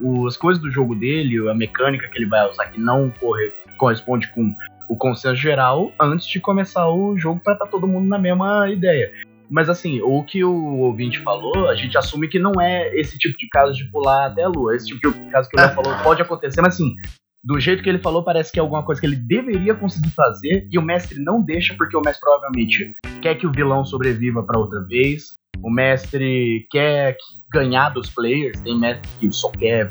o- 0.00 0.26
as 0.26 0.36
coisas 0.36 0.62
do 0.62 0.70
jogo 0.70 0.94
dele, 0.94 1.48
a 1.48 1.54
mecânica 1.54 2.08
que 2.08 2.18
ele 2.18 2.26
vai 2.26 2.48
usar 2.50 2.66
que 2.66 2.80
não 2.80 3.10
corre- 3.20 3.52
corresponde 3.78 4.28
com 4.28 4.54
o 4.88 4.96
consenso 4.96 5.36
geral 5.36 5.90
antes 6.00 6.26
de 6.26 6.40
começar 6.40 6.88
o 6.88 7.16
jogo 7.18 7.40
pra 7.44 7.52
estar 7.54 7.66
todo 7.66 7.86
mundo 7.86 8.08
na 8.08 8.18
mesma 8.18 8.70
ideia. 8.70 9.10
Mas 9.50 9.68
assim, 9.68 10.00
o 10.02 10.22
que 10.22 10.44
o 10.44 10.78
ouvinte 10.80 11.18
falou, 11.20 11.68
a 11.68 11.74
gente 11.74 11.96
assume 11.96 12.28
que 12.28 12.38
não 12.38 12.52
é 12.60 12.94
esse 12.94 13.16
tipo 13.18 13.36
de 13.38 13.48
caso 13.48 13.72
de 13.72 13.84
pular 13.90 14.26
até 14.26 14.42
a 14.42 14.48
lua. 14.48 14.74
Esse 14.76 14.86
tipo 14.88 15.10
de 15.10 15.30
caso 15.30 15.48
que 15.48 15.56
o 15.58 15.60
Léo 15.60 15.74
falou 15.74 15.94
pode 16.02 16.20
acontecer, 16.20 16.60
mas 16.60 16.74
assim, 16.74 16.94
do 17.42 17.58
jeito 17.58 17.82
que 17.82 17.88
ele 17.88 17.98
falou, 17.98 18.22
parece 18.22 18.52
que 18.52 18.58
é 18.58 18.62
alguma 18.62 18.82
coisa 18.82 19.00
que 19.00 19.06
ele 19.06 19.16
deveria 19.16 19.74
conseguir 19.74 20.10
fazer 20.10 20.66
e 20.70 20.78
o 20.78 20.82
mestre 20.82 21.18
não 21.22 21.40
deixa, 21.42 21.74
porque 21.74 21.96
o 21.96 22.00
mestre 22.02 22.20
provavelmente 22.20 22.94
quer 23.22 23.36
que 23.36 23.46
o 23.46 23.52
vilão 23.52 23.84
sobreviva 23.84 24.42
pra 24.42 24.58
outra 24.58 24.80
vez. 24.84 25.32
O 25.62 25.70
mestre 25.70 26.66
quer 26.70 27.14
que- 27.14 27.38
ganhar 27.50 27.88
dos 27.88 28.10
players, 28.10 28.60
tem 28.60 28.78
mestre 28.78 29.08
que 29.18 29.32
só 29.32 29.50
quer. 29.50 29.90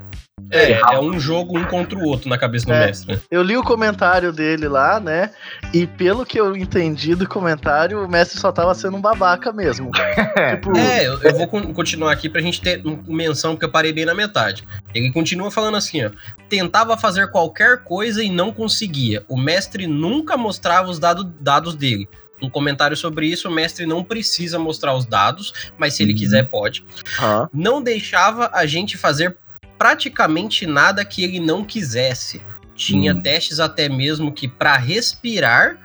É, 0.52 0.72
é 0.72 1.00
um 1.00 1.20
jogo 1.20 1.58
um 1.58 1.66
contra 1.66 1.98
o 1.98 2.04
outro 2.06 2.30
na 2.30 2.38
cabeça 2.38 2.66
do 2.66 2.74
É. 2.74 2.86
mestre, 2.88 3.14
né? 3.16 3.22
Eu 3.30 3.42
li 3.44 3.58
o 3.58 3.64
comentário 3.64 4.32
dele 4.32 4.68
lá, 4.68 5.00
né? 5.00 5.32
E 5.74 5.86
pelo 5.88 6.26
que 6.26 6.40
eu 6.40 6.56
entendi 6.56 7.16
do 7.16 7.28
comentário, 7.28 8.04
o 8.04 8.08
mestre 8.08 8.40
só 8.40 8.52
tava 8.52 8.74
sendo 8.76 8.98
um 8.98 9.02
babaca 9.02 9.52
mesmo. 9.52 9.92
tipo, 10.52 10.78
É, 10.78 11.08
eu, 11.08 11.22
eu 11.22 11.36
vou 11.36 11.48
con- 11.48 11.74
continuar 11.74 12.12
aqui 12.12 12.30
pra 12.30 12.42
gente 12.42 12.62
ter 12.62 12.82
menção, 13.08 13.54
porque 13.54 13.66
eu 13.66 13.72
parei 13.72 13.92
bem 13.92 14.06
na 14.06 14.14
metade. 14.14 14.64
Ele 14.94 15.12
continua 15.12 15.52
falando 15.52 15.76
assim, 15.78 16.06
ó. 16.06 16.12
Tentava 16.50 16.98
fazer 16.98 17.30
qualquer 17.32 17.84
coisa 17.84 18.24
e 18.24 18.30
não 18.30 18.52
conseguia. 18.54 19.24
O 19.28 19.38
mestre 19.38 19.88
nunca 19.88 20.38
mostrava 20.38 20.90
os 20.90 21.00
dado- 21.00 21.24
dados 21.40 21.76
dele. 21.76 22.08
Um 22.42 22.50
comentário 22.52 22.96
sobre 22.96 23.26
isso, 23.26 23.48
o 23.50 23.52
mestre 23.52 23.88
não 23.88 24.04
precisa 24.04 24.60
mostrar 24.60 24.94
os 24.96 25.06
dados, 25.08 25.52
mas 25.78 25.96
se 25.96 26.04
ele 26.04 26.12
Uhum. 26.14 26.18
quiser, 26.20 26.44
pode. 26.48 26.86
aham. 27.20 27.50
Não 27.52 27.82
deixava 27.82 28.52
a 28.54 28.66
gente 28.68 28.96
fazer 28.96 29.36
praticamente 29.78 30.66
nada 30.66 31.04
que 31.06 31.24
ele 31.24 31.40
não 31.40 31.64
quisesse. 31.64 32.42
Tinha 32.76 33.14
Hum. 33.14 33.22
testes 33.22 33.60
até 33.60 33.90
mesmo 33.90 34.32
que 34.32 34.48
pra 34.48 34.78
respirar 34.78 35.78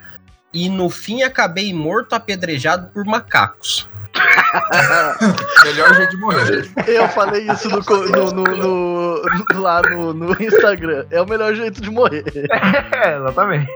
e 0.53 0.69
no 0.69 0.91
fim 0.91 1.23
acabei 1.23 1.73
morto 1.73 2.15
apedrejado 2.15 2.89
por 2.89 3.05
macacos. 3.05 3.89
Melhor 5.65 5.95
jeito 5.95 6.11
de 6.11 6.17
morrer. 6.19 6.71
Eu 6.87 7.09
falei 7.09 7.47
isso 7.51 7.69
no, 7.69 7.79
no- 7.81 8.33
no- 8.33 8.57
no- 8.57 9.61
lá 9.61 9.83
no, 9.83 10.13
no 10.13 10.33
Instagram. 10.43 11.05
É 11.11 11.21
o 11.21 11.27
melhor 11.27 11.55
jeito 11.55 11.81
de 11.81 11.91
morrer. 11.91 12.25
É, 12.93 13.17
exatamente. 13.17 13.69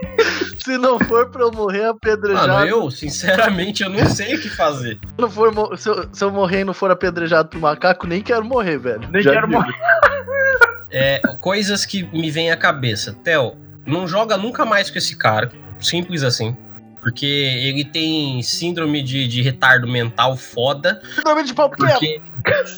Se 0.63 0.77
não 0.77 0.99
for 0.99 1.29
pra 1.29 1.41
eu 1.43 1.51
morrer 1.51 1.85
apedrejado, 1.85 2.47
Mano, 2.49 2.67
eu, 2.67 2.91
sinceramente, 2.91 3.83
eu 3.83 3.89
não 3.89 4.05
sei 4.05 4.35
o 4.35 4.41
que 4.41 4.49
fazer. 4.49 4.99
não 5.17 5.29
for 5.29 5.51
mo- 5.53 5.75
se, 5.77 5.89
eu, 5.89 6.07
se 6.11 6.23
eu 6.23 6.31
morrer 6.31 6.61
e 6.61 6.63
não 6.63 6.73
for 6.73 6.91
apedrejado 6.91 7.49
por 7.49 7.59
macaco, 7.59 8.05
nem 8.07 8.21
quero 8.21 8.43
morrer, 8.45 8.77
velho. 8.77 9.07
Nem 9.09 9.21
Já 9.21 9.31
quero 9.33 9.47
digo. 9.47 9.59
morrer. 9.59 9.75
É, 10.91 11.21
coisas 11.39 11.85
que 11.85 12.03
me 12.13 12.29
vêm 12.31 12.51
à 12.51 12.57
cabeça. 12.57 13.13
Theo, 13.23 13.55
não 13.85 14.07
joga 14.07 14.37
nunca 14.37 14.65
mais 14.65 14.89
com 14.89 14.97
esse 14.97 15.15
cara. 15.15 15.51
Simples 15.79 16.23
assim. 16.23 16.55
Porque 16.99 17.25
ele 17.25 17.85
tem 17.85 18.41
síndrome 18.41 19.01
de, 19.01 19.27
de 19.27 19.41
retardo 19.41 19.87
mental 19.87 20.35
foda. 20.35 21.01
Síndrome 21.15 21.43
de 21.43 21.53
pau 21.53 21.69
pequeno. 21.69 21.91
Porque 21.91 22.21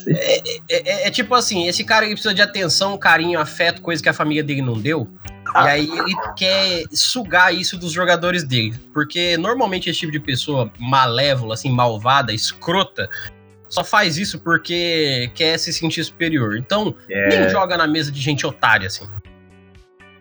é, 0.08 0.38
é- 0.38 0.62
é- 0.70 1.08
é 1.08 1.12
tipo 1.12 1.34
assim, 1.34 1.68
esse 1.68 1.84
cara 1.84 2.06
ele 2.06 2.14
precisa 2.14 2.34
de 2.34 2.42
atenção, 2.42 2.98
carinho, 2.98 3.40
afeto, 3.40 3.82
coisa 3.82 4.02
que 4.04 4.10
a 4.10 4.14
família 4.14 4.44
dele 4.44 4.62
não 4.62 4.80
deu. 4.80 5.08
E 5.56 5.58
aí 5.58 5.90
ele 5.90 6.16
quer 6.38 6.84
sugar 6.92 7.52
isso 7.54 7.76
dos 7.78 7.92
jogadores 7.92 8.44
dele. 8.44 8.76
Porque 8.94 9.36
normalmente 9.38 9.90
esse 9.90 10.00
tipo 10.00 10.12
de 10.12 10.20
pessoa 10.20 10.72
malévola, 10.78 11.56
assim, 11.56 11.72
malvada, 11.72 12.32
escrota, 12.32 13.10
só 13.68 13.84
faz 13.84 14.18
isso 14.18 14.40
porque 14.40 15.32
quer 15.34 15.58
se 15.58 15.72
sentir 15.74 16.04
superior. 16.04 16.56
Então, 16.58 16.94
nem 17.30 17.50
joga 17.50 17.78
na 17.78 17.88
mesa 17.88 18.12
de 18.12 18.20
gente 18.22 18.46
otária, 18.46 18.86
assim. 18.88 19.08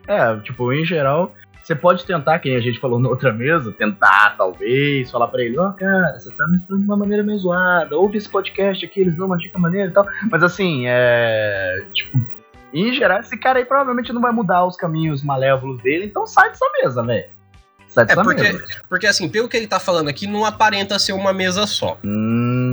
É, 0.07 0.37
tipo, 0.41 0.73
em 0.73 0.85
geral, 0.87 1.35
você 1.69 1.75
pode 1.75 2.07
tentar, 2.07 2.39
quem 2.39 2.57
a 2.57 2.61
gente 2.61 2.81
falou 2.81 2.99
na 2.99 3.11
outra 3.11 3.31
mesa, 3.31 3.71
tentar, 3.71 4.35
talvez, 4.39 5.11
falar 5.11 5.29
pra 5.29 5.43
ele, 5.43 5.59
ó, 5.59 5.71
cara, 5.73 6.19
você 6.19 6.31
tá 6.31 6.47
me 6.47 6.59
falando 6.61 6.81
de 6.81 6.89
uma 6.89 6.97
maneira 6.97 7.23
meio 7.23 7.39
zoada, 7.39 7.95
ouve 7.95 8.17
esse 8.17 8.29
podcast 8.29 8.87
aqui, 8.87 9.01
eles 9.01 9.17
dão 9.17 9.27
uma 9.27 9.37
dica 9.37 9.59
maneira 9.59 9.91
e 9.91 9.93
tal. 9.93 10.07
Mas 10.31 10.43
assim, 10.43 10.85
é. 10.87 11.85
Tipo, 11.93 12.19
em 12.73 12.95
geral, 12.95 13.21
esse 13.21 13.37
cara 13.37 13.59
aí 13.59 13.67
provavelmente 13.67 14.15
não 14.15 14.23
vai 14.23 14.33
mudar 14.33 14.65
os 14.65 14.77
caminhos 14.77 15.23
malévolos 15.23 15.79
dele, 15.83 16.07
então 16.07 16.27
sai 16.27 16.49
dessa 16.49 16.65
mesa, 16.83 17.03
velho. 17.03 17.27
Sai 17.87 18.05
É, 18.05 18.07
dessa 18.07 18.23
porque, 18.23 18.43
mesa. 18.43 18.65
porque 18.89 19.07
assim, 19.07 19.29
pelo 19.29 19.47
que 19.47 19.57
ele 19.57 19.67
tá 19.67 19.79
falando 19.79 20.09
aqui, 20.09 20.27
não 20.27 20.47
aparenta 20.47 20.99
ser 20.99 21.13
uma 21.13 21.35
mesa 21.35 21.67
só. 21.67 21.99
Hum... 22.03 22.68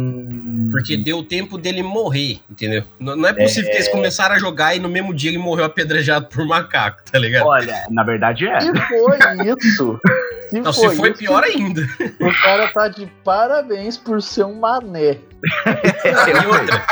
Porque 0.71 0.97
deu 0.97 1.23
tempo 1.23 1.57
dele 1.57 1.81
morrer, 1.81 2.39
entendeu? 2.49 2.83
Não, 2.99 3.15
não 3.15 3.29
é 3.29 3.33
possível 3.33 3.69
que 3.69 3.77
eles 3.77 3.87
começaram 3.87 4.35
a 4.35 4.39
jogar 4.39 4.75
e 4.75 4.79
no 4.79 4.89
mesmo 4.89 5.13
dia 5.13 5.29
ele 5.29 5.37
morreu 5.37 5.65
apedrejado 5.65 6.27
por 6.27 6.45
macaco, 6.45 7.01
tá 7.09 7.17
ligado? 7.19 7.45
Olha, 7.45 7.85
na 7.89 8.03
verdade 8.03 8.47
é. 8.47 8.59
Se 8.61 8.71
foi 8.73 9.17
isso. 9.47 9.99
Se 10.49 10.59
Não, 10.61 10.73
foi, 10.73 10.89
se 10.89 10.95
foi 10.95 11.09
isso, 11.09 11.19
pior 11.19 11.43
ainda. 11.43 11.81
O 12.19 12.41
cara 12.43 12.67
tá 12.69 12.87
de 12.87 13.07
parabéns 13.23 13.97
por 13.97 14.21
ser 14.21 14.45
um 14.45 14.59
mané. 14.59 15.17
E 15.45 16.45
outra, 16.47 16.85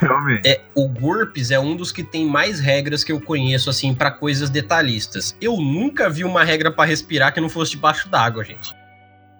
Realmente. 0.00 0.48
é, 0.48 0.60
o 0.74 0.88
GURPS 0.88 1.50
é 1.50 1.58
um 1.58 1.76
dos 1.76 1.92
que 1.92 2.02
tem 2.02 2.26
mais 2.26 2.60
regras 2.60 3.04
que 3.04 3.12
eu 3.12 3.20
conheço, 3.20 3.70
assim, 3.70 3.94
pra 3.94 4.10
coisas 4.10 4.50
detalhistas. 4.50 5.36
Eu 5.40 5.56
nunca 5.56 6.08
vi 6.08 6.24
uma 6.24 6.44
regra 6.44 6.70
pra 6.70 6.84
respirar 6.84 7.32
que 7.32 7.40
não 7.40 7.48
fosse 7.48 7.72
debaixo 7.72 8.08
d'água, 8.08 8.44
gente. 8.44 8.74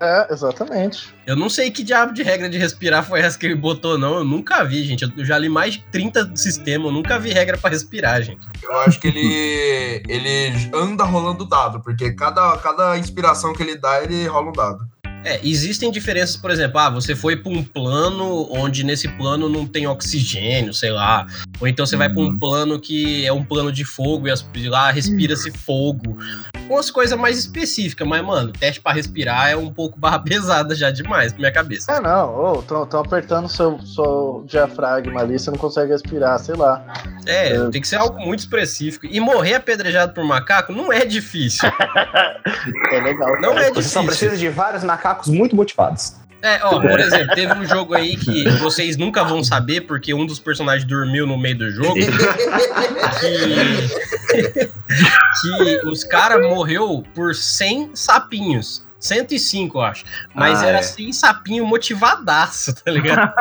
É, 0.01 0.33
exatamente. 0.33 1.15
Eu 1.27 1.37
não 1.37 1.51
sei 1.51 1.71
que 1.71 1.83
diabo 1.83 2.15
de 2.15 2.23
regra 2.23 2.49
de 2.49 2.57
respirar 2.57 3.05
foi 3.05 3.21
essa 3.21 3.39
que 3.39 3.45
ele 3.45 3.55
botou, 3.55 3.99
não. 3.99 4.15
Eu 4.15 4.25
nunca 4.25 4.65
vi, 4.65 4.83
gente. 4.83 5.05
Eu 5.17 5.25
já 5.25 5.37
li 5.37 5.49
mais 5.49 5.75
de 5.75 5.83
30 5.93 6.33
sistemas, 6.35 6.87
eu 6.87 6.93
nunca 6.93 7.19
vi 7.19 7.31
regra 7.33 7.59
pra 7.59 7.69
respirar, 7.69 8.23
gente. 8.23 8.41
Eu 8.63 8.73
acho 8.81 8.99
que 8.99 9.09
ele, 9.09 10.03
ele 10.09 10.71
anda 10.75 11.05
rolando 11.05 11.45
dado, 11.45 11.81
porque 11.81 12.13
cada, 12.13 12.57
cada 12.59 12.97
inspiração 12.97 13.53
que 13.53 13.63
ele 13.63 13.77
dá, 13.77 14.03
ele 14.03 14.27
rola 14.27 14.49
um 14.49 14.53
dado. 14.53 14.89
É, 15.23 15.39
existem 15.47 15.91
diferenças, 15.91 16.37
por 16.37 16.51
exemplo, 16.51 16.79
ah, 16.79 16.89
você 16.89 17.15
foi 17.15 17.37
pra 17.37 17.53
um 17.53 17.63
plano 17.63 18.49
onde 18.51 18.83
nesse 18.83 19.07
plano 19.07 19.51
não 19.51 19.67
tem 19.67 19.87
oxigênio, 19.87 20.73
sei 20.73 20.91
lá. 20.91 21.27
Ou 21.61 21.69
então 21.69 21.85
você 21.85 21.95
vai 21.95 22.09
pra 22.09 22.21
um 22.23 22.27
Uhum. 22.29 22.39
plano 22.39 22.81
que 22.81 23.27
é 23.27 23.33
um 23.33 23.45
plano 23.45 23.71
de 23.71 23.85
fogo 23.85 24.29
e 24.29 24.31
as- 24.31 24.47
e 24.55 24.67
lá 24.69 24.91
respira-se 24.91 25.51
fogo. 25.51 26.17
Umas 26.71 26.91
coisas 26.91 27.19
mais 27.19 27.37
específicas, 27.39 28.07
mas, 28.09 28.25
mano, 28.25 28.51
teste 28.53 28.81
pra 28.81 28.93
respirar 28.93 29.51
é 29.51 29.57
um 29.57 29.71
pouco 29.73 29.99
barra 30.01 30.21
pesada 30.21 30.75
já 30.75 30.91
demais 30.91 31.33
pra 31.33 31.41
minha 31.41 31.53
cabeça. 31.53 31.93
É, 31.93 32.01
não, 32.01 32.35
ô, 32.55 32.63
tão, 32.63 32.87
tão 32.87 33.01
apertando 33.01 33.47
seu, 33.49 33.79
seu 33.83 34.45
diafragma 34.47 35.21
ali, 35.21 35.39
você 35.39 35.51
não 35.51 35.59
consegue 35.59 35.93
respirar, 35.93 36.39
sei 36.39 36.55
lá. 36.55 36.83
É, 37.27 37.59
tem 37.71 37.81
que 37.81 37.89
ser 37.89 37.97
algo 37.97 38.19
muito 38.21 38.41
específico. 38.41 39.07
E 39.09 39.21
morrer 39.21 39.55
apedrejado 39.55 40.13
por 40.15 40.25
macaco 40.25 40.73
não 40.73 40.93
é 40.93 41.05
difícil. 41.05 41.69
É 42.93 43.01
legal. 43.01 43.41
Não 43.41 43.57
é 43.59 43.71
Você 43.71 43.89
só 43.89 44.01
difícil. 44.01 44.05
precisa 44.07 44.37
de 44.37 44.49
vários 44.49 44.83
macacos 44.85 45.29
muito 45.29 45.55
motivados. 45.55 46.15
É, 46.43 46.59
ó, 46.65 46.81
por 46.81 46.99
exemplo, 46.99 47.35
teve 47.35 47.53
um 47.53 47.65
jogo 47.67 47.95
aí 47.95 48.17
que 48.17 48.49
vocês 48.59 48.97
nunca 48.97 49.23
vão 49.23 49.45
saber 49.45 49.83
porque 49.83 50.13
um 50.15 50.25
dos 50.25 50.39
personagens 50.41 50.85
dormiu 50.89 51.27
no 51.27 51.37
meio 51.39 51.59
do 51.59 51.71
jogo. 51.71 51.95
que, 51.95 52.07
que 55.43 55.87
os 55.87 56.03
caras 56.05 56.43
morreu 56.49 57.05
por 57.15 57.35
100 57.35 57.91
sapinhos. 57.95 58.85
105, 58.99 59.79
eu 59.79 59.83
acho. 59.83 60.05
Mas 60.35 60.63
Ah, 60.63 60.67
era 60.67 60.79
é. 60.79 60.83
100 60.83 61.13
sapinho 61.13 61.67
motivadaço, 61.67 62.75
tá 62.85 62.91
ligado? 62.91 63.33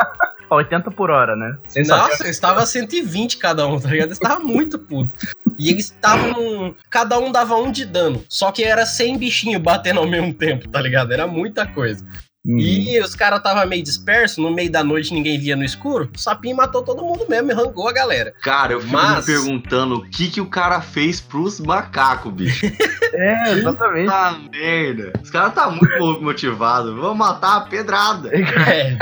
80 0.56 0.90
por 0.90 1.10
hora, 1.10 1.36
né? 1.36 1.56
Sensacional. 1.66 2.08
Nossa, 2.08 2.28
estava 2.28 2.66
120 2.66 3.36
cada 3.38 3.66
um, 3.66 3.78
tá 3.78 3.88
ligado? 3.88 4.12
Estava 4.12 4.40
muito 4.40 4.78
puto. 4.78 5.14
E 5.58 5.70
eles 5.70 5.86
estavam. 5.86 6.74
Cada 6.88 7.18
um 7.18 7.30
dava 7.30 7.56
um 7.56 7.70
de 7.70 7.84
dano. 7.84 8.24
Só 8.28 8.50
que 8.50 8.64
era 8.64 8.86
100 8.86 9.18
bichinhos 9.18 9.62
batendo 9.62 10.00
ao 10.00 10.06
mesmo 10.06 10.32
tempo, 10.32 10.68
tá 10.68 10.80
ligado? 10.80 11.12
Era 11.12 11.26
muita 11.26 11.66
coisa. 11.66 12.04
Uhum. 12.46 12.58
E 12.58 12.98
os 13.00 13.14
caras 13.14 13.42
tava 13.42 13.66
meio 13.66 13.82
disperso, 13.82 14.40
no 14.40 14.50
meio 14.50 14.72
da 14.72 14.82
noite 14.82 15.12
ninguém 15.12 15.38
via 15.38 15.54
no 15.54 15.62
escuro. 15.64 16.10
O 16.16 16.18
sapinho 16.18 16.56
matou 16.56 16.82
todo 16.82 17.02
mundo 17.02 17.26
mesmo 17.28 17.50
e 17.50 17.54
rangou 17.54 17.86
a 17.86 17.92
galera. 17.92 18.32
Cara, 18.42 18.72
eu 18.72 18.80
fico 18.80 18.92
Mas- 18.92 19.26
me 19.26 19.34
perguntando 19.34 19.96
o 19.96 20.08
que, 20.08 20.30
que 20.30 20.40
o 20.40 20.46
cara 20.46 20.80
fez 20.80 21.20
pros 21.20 21.60
macacos, 21.60 22.32
bicho. 22.32 22.66
É, 23.12 23.52
exatamente. 23.54 24.06
Tá 24.08 24.38
merda. 24.52 25.12
Os 25.20 25.30
caras 25.30 25.52
tá 25.52 25.68
muito 25.68 26.22
motivados. 26.22 26.94
Vamos 26.94 27.18
matar 27.18 27.56
a 27.56 27.60
pedrada. 27.62 28.30
É, 28.32 28.96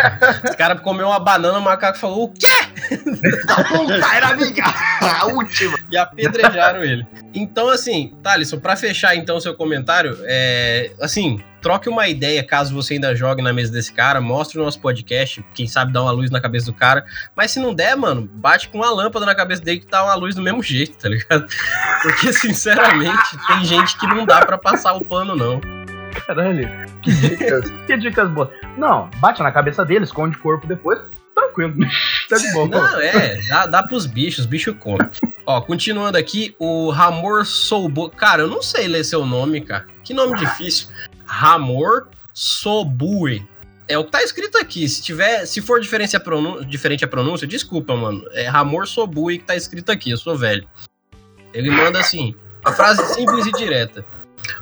os 0.49 0.57
caras 0.57 0.81
comeu 0.81 1.07
uma 1.09 1.21
banana, 1.21 1.59
o 1.59 1.63
macaco 1.63 1.99
falou 1.99 2.25
o 2.25 2.33
quê? 2.33 2.47
Tá 3.47 3.65
bom, 3.69 3.87
tá, 3.87 4.17
era 4.17 4.29
amiga. 4.31 4.65
A 5.03 5.27
última. 5.27 5.79
E 5.91 5.97
apedrejaram 5.99 6.83
ele. 6.83 7.07
Então, 7.35 7.69
assim, 7.69 8.15
Thalisson, 8.23 8.59
pra 8.59 8.77
fechar 8.77 9.15
então 9.15 9.39
seu 9.41 9.55
comentário, 9.55 10.17
é, 10.23 10.91
assim, 11.03 11.39
troque 11.61 11.89
uma 11.89 12.09
ideia 12.09 12.43
caso 12.43 12.75
você 12.75 12.95
ainda 12.95 13.15
jogue 13.15 13.43
na 13.43 13.53
mesa 13.53 13.73
desse 13.73 13.93
cara, 13.93 14.21
mostre 14.21 14.59
o 14.59 14.65
nosso 14.65 14.81
podcast, 14.81 15.45
quem 15.55 15.67
sabe 15.67 15.93
dá 15.93 16.03
uma 16.03 16.11
luz 16.11 16.31
na 16.31 16.41
cabeça 16.41 16.67
do 16.67 16.75
cara. 16.75 17.05
Mas 17.37 17.51
se 17.51 17.61
não 17.61 17.75
der, 17.75 17.97
mano, 17.97 18.29
bate 18.33 18.69
com 18.69 18.79
uma 18.79 18.91
lâmpada 18.91 19.27
na 19.27 19.35
cabeça 19.35 19.63
dele 19.63 19.81
que 19.81 19.87
dá 19.87 20.05
uma 20.05 20.15
luz 20.15 20.35
do 20.35 20.43
mesmo 20.43 20.63
jeito, 20.63 20.97
tá 20.97 21.09
ligado? 21.09 21.47
Porque, 22.03 22.33
sinceramente, 22.33 23.39
tem 23.47 23.65
gente 23.65 23.99
que 23.99 24.07
não 24.07 24.25
dá 24.25 24.45
pra 24.45 24.59
passar 24.59 24.95
o 24.95 25.05
pano, 25.05 25.35
não. 25.35 25.61
Caralho. 26.27 26.69
Que 27.03 27.13
dicas, 27.13 27.71
que 27.87 27.97
dicas 27.97 28.31
boas. 28.31 28.49
Não, 28.77 29.09
bate 29.17 29.43
na 29.43 29.53
cabeça 29.53 29.85
dele, 29.85 30.05
esconde 30.05 30.37
o 30.37 30.41
corpo 30.41 30.67
depois. 30.67 30.99
Tranquilo. 31.35 31.75
tá 32.29 32.37
de 32.37 32.53
boa. 32.53 32.69
Não, 32.69 33.01
é, 33.01 33.41
dá, 33.49 33.67
dá 33.67 33.83
pros 33.83 34.07
bichos, 34.07 34.41
os 34.41 34.47
bichos 34.47 34.75
comem. 34.79 35.09
Ó, 35.47 35.61
continuando 35.61 36.19
aqui, 36.19 36.55
o 36.59 36.91
Ramor 36.91 37.47
Soubo. 37.47 38.11
Cara, 38.11 38.43
eu 38.43 38.49
não 38.49 38.61
sei 38.61 38.87
ler 38.87 39.05
seu 39.05 39.25
nome, 39.25 39.63
cara. 39.63 39.87
Que 40.05 40.13
nome 40.13 40.37
difícil. 40.39 40.89
Ramor 41.29 42.09
Sobue. 42.33 43.47
É 43.87 43.97
o 43.97 44.05
que 44.05 44.11
tá 44.11 44.23
escrito 44.23 44.59
aqui. 44.59 44.89
Se 44.89 45.03
tiver, 45.03 45.47
se 45.47 45.61
for 45.63 45.81
diferente 45.81 46.17
a, 46.17 46.21
pronúncia, 46.21 46.65
diferente 46.67 47.05
a 47.05 47.09
pronúncia, 47.09 47.47
desculpa, 47.47 47.97
mano. 47.97 48.25
É 48.33 48.47
Ramor 48.49 48.87
Sobue 48.87 49.39
que 49.39 49.45
tá 49.45 49.57
escrito 49.57 49.91
aqui, 49.91 50.11
eu 50.11 50.17
sou 50.19 50.37
velho. 50.37 50.67
Ele 51.55 51.71
manda 51.71 51.99
assim, 51.99 52.35
a 52.65 52.73
frase 52.73 53.15
simples 53.15 53.47
e 53.47 53.53
direta. 53.53 54.05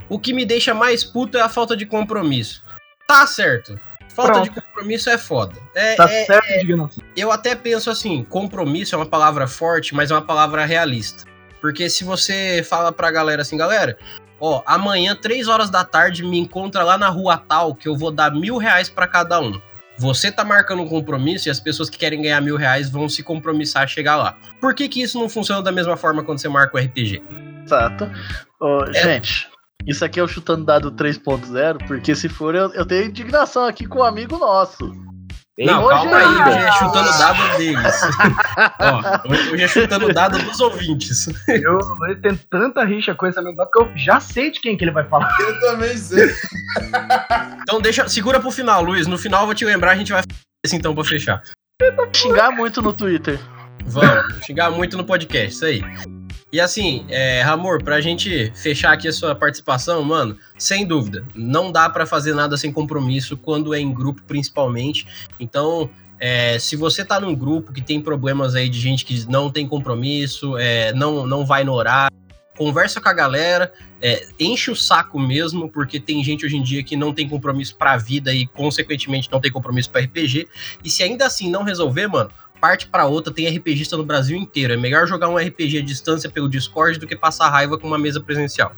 O 0.09 0.19
que 0.19 0.33
me 0.33 0.45
deixa 0.45 0.73
mais 0.73 1.03
puto 1.03 1.37
é 1.37 1.41
a 1.43 1.49
falta 1.49 1.77
de 1.77 1.85
compromisso. 1.87 2.63
Tá 3.09 3.27
certo. 3.27 3.79
Falta 4.15 4.41
de 4.43 4.51
compromisso 4.51 5.11
é 5.11 5.19
foda. 5.19 5.55
É, 5.75 5.95
Tá 5.95 6.11
é- 6.11 6.25
certo, 6.25 6.51
indignação. 6.55 7.05
eu 7.17 7.31
até 7.31 7.55
penso 7.55 7.91
assim, 7.91 8.25
compromisso 8.25 8.95
é 8.95 8.99
uma 8.99 9.07
palavra 9.07 9.47
forte, 9.47 9.95
mas 9.95 10.11
é 10.11 10.15
uma 10.15 10.23
palavra 10.23 10.65
realista. 10.65 11.25
Porque 11.61 11.91
se 11.91 12.03
você 12.05 12.65
fala 12.67 12.93
pra 12.93 13.11
galera 13.11 13.43
assim, 13.43 13.57
galera, 13.57 13.99
ó, 14.41 14.63
amanhã, 14.67 15.15
três 15.15 15.49
horas 15.49 15.71
da 15.71 15.85
tarde, 15.85 16.25
me 16.25 16.39
encontra 16.39 16.83
lá 16.83 16.97
na 16.99 17.09
rua 17.09 17.37
tal, 17.37 17.75
que 17.75 17.89
eu 17.89 17.97
vou 17.97 18.11
dar 18.11 18.31
mil 18.31 18.57
reais 18.57 18.89
pra 18.89 19.07
cada 19.07 19.41
um. 19.41 19.61
Você 19.99 20.31
tá 20.31 20.45
marcando 20.45 20.83
um 20.83 20.89
compromisso 20.89 21.49
e 21.49 21.51
as 21.51 21.59
pessoas 21.59 21.89
que 21.89 21.97
querem 21.97 22.21
ganhar 22.21 22.41
mil 22.41 22.57
reais 22.57 22.91
vão 22.91 23.09
se 23.09 23.23
compromissar 23.23 23.85
a 23.85 23.87
chegar 23.87 24.17
lá. 24.17 24.37
Por 24.61 24.75
que, 24.75 24.89
que 24.89 25.01
isso 25.01 25.19
não 25.19 25.29
funciona 25.29 25.63
da 25.63 25.73
mesma 25.73 25.97
forma 25.97 26.23
quando 26.23 26.39
você 26.39 26.49
marca 26.49 26.77
o 26.77 26.81
RPG? 26.81 27.23
Exato. 27.65 28.11
Ô, 28.61 28.85
Gente, 28.93 29.49
isso 29.87 30.05
aqui 30.05 30.21
é 30.21 30.23
o 30.23 30.29
Chutando 30.29 30.65
Dado 30.65 30.93
3.0, 30.93 31.87
porque 31.87 32.15
se 32.15 32.29
for, 32.29 32.55
eu, 32.55 32.73
eu 32.75 32.85
tenho 32.85 33.07
indignação 33.07 33.65
aqui 33.65 33.87
com 33.87 34.01
um 34.01 34.05
amigo 34.05 34.37
nosso. 34.37 34.93
Não, 35.59 35.89
calma 35.89 36.17
aí, 36.19 36.27
hoje 36.27 36.59
é 36.59 36.73
chutando 36.73 37.19
dado 37.19 37.57
deles. 37.57 38.01
Ó, 38.79 39.53
hoje 39.53 39.65
é 39.65 39.69
chutando 39.69 40.13
dado 40.13 40.39
dos 40.39 40.61
ouvintes. 40.61 41.29
Eu, 41.49 41.79
eu 42.09 42.21
tenho 42.21 42.39
tanta 42.51 42.85
rixa 42.85 43.15
com 43.15 43.27
esse 43.27 43.39
amigo 43.39 43.65
que 43.67 43.81
eu 43.81 43.91
já 43.97 44.21
sei 44.21 44.51
de 44.51 44.61
quem 44.61 44.77
que 44.77 44.85
ele 44.85 44.91
vai 44.91 45.05
falar. 45.09 45.35
Eu 45.41 45.61
também 45.61 45.97
sei. 45.97 46.31
Então 47.63 47.81
deixa, 47.81 48.07
segura 48.09 48.39
pro 48.39 48.51
final, 48.51 48.83
Luiz. 48.83 49.07
No 49.07 49.17
final 49.17 49.43
eu 49.43 49.47
vou 49.47 49.55
te 49.55 49.65
lembrar, 49.65 49.93
a 49.93 49.97
gente 49.97 50.13
vai 50.13 50.21
fazer 50.23 50.41
isso 50.67 50.77
então 50.77 50.95
pra 50.95 51.05
fechar. 51.05 51.43
Xingar 52.15 52.51
muito 52.51 52.83
no 52.83 52.93
Twitter. 52.93 53.39
Vamos, 53.87 54.45
xingar 54.45 54.71
muito 54.71 54.97
no 54.97 55.05
podcast, 55.05 55.55
isso 55.55 55.65
aí. 55.65 55.83
E 56.57 56.61
assim, 56.61 57.05
é, 57.11 57.43
Ramor, 57.43 57.85
pra 57.85 58.01
gente 58.01 58.51
fechar 58.55 58.95
aqui 58.95 59.07
a 59.07 59.13
sua 59.13 59.35
participação, 59.35 60.03
mano, 60.03 60.39
sem 60.57 60.87
dúvida, 60.87 61.23
não 61.35 61.71
dá 61.71 61.87
pra 61.91 62.07
fazer 62.07 62.35
nada 62.35 62.57
sem 62.57 62.73
compromisso 62.73 63.37
quando 63.37 63.75
é 63.75 63.79
em 63.79 63.93
grupo, 63.93 64.23
principalmente. 64.23 65.07
Então, 65.39 65.91
é, 66.19 66.59
se 66.59 66.75
você 66.75 67.05
tá 67.05 67.21
num 67.21 67.35
grupo 67.35 67.75
que 67.75 67.83
tem 67.83 68.01
problemas 68.01 68.55
aí 68.55 68.71
de 68.71 68.81
gente 68.81 69.05
que 69.05 69.29
não 69.29 69.51
tem 69.51 69.69
compromisso, 69.69 70.57
é, 70.57 70.95
não, 70.95 71.27
não 71.27 71.45
vai 71.45 71.63
no 71.63 71.75
horário, 71.75 72.17
conversa 72.57 73.03
com 73.03 73.09
a 73.11 73.13
galera, 73.13 73.71
é, 74.01 74.27
enche 74.41 74.71
o 74.71 74.77
saco 74.77 75.21
mesmo, 75.21 75.69
porque 75.69 76.01
tem 76.01 76.25
gente 76.25 76.47
hoje 76.47 76.57
em 76.57 76.63
dia 76.63 76.83
que 76.83 76.97
não 76.97 77.13
tem 77.13 77.29
compromisso 77.29 77.77
pra 77.77 77.99
vida 77.99 78.33
e, 78.33 78.47
consequentemente, 78.47 79.31
não 79.31 79.41
tem 79.41 79.53
compromisso 79.53 79.91
pra 79.91 80.01
RPG. 80.01 80.49
E 80.83 80.89
se 80.89 81.03
ainda 81.03 81.27
assim 81.27 81.51
não 81.51 81.63
resolver, 81.63 82.07
mano, 82.07 82.31
parte 82.61 82.87
pra 82.89 83.07
outra, 83.07 83.33
tem 83.33 83.49
RPGista 83.49 83.97
no 83.97 84.05
Brasil 84.05 84.37
inteiro. 84.37 84.73
É 84.73 84.77
melhor 84.77 85.07
jogar 85.07 85.29
um 85.29 85.37
RPG 85.37 85.79
à 85.79 85.83
distância 85.83 86.31
pelo 86.31 86.49
Discord 86.49 86.99
do 86.99 87.07
que 87.07 87.15
passar 87.17 87.49
raiva 87.51 87.79
com 87.79 87.87
uma 87.87 87.99
mesa 87.99 88.21
presencial. 88.21 88.73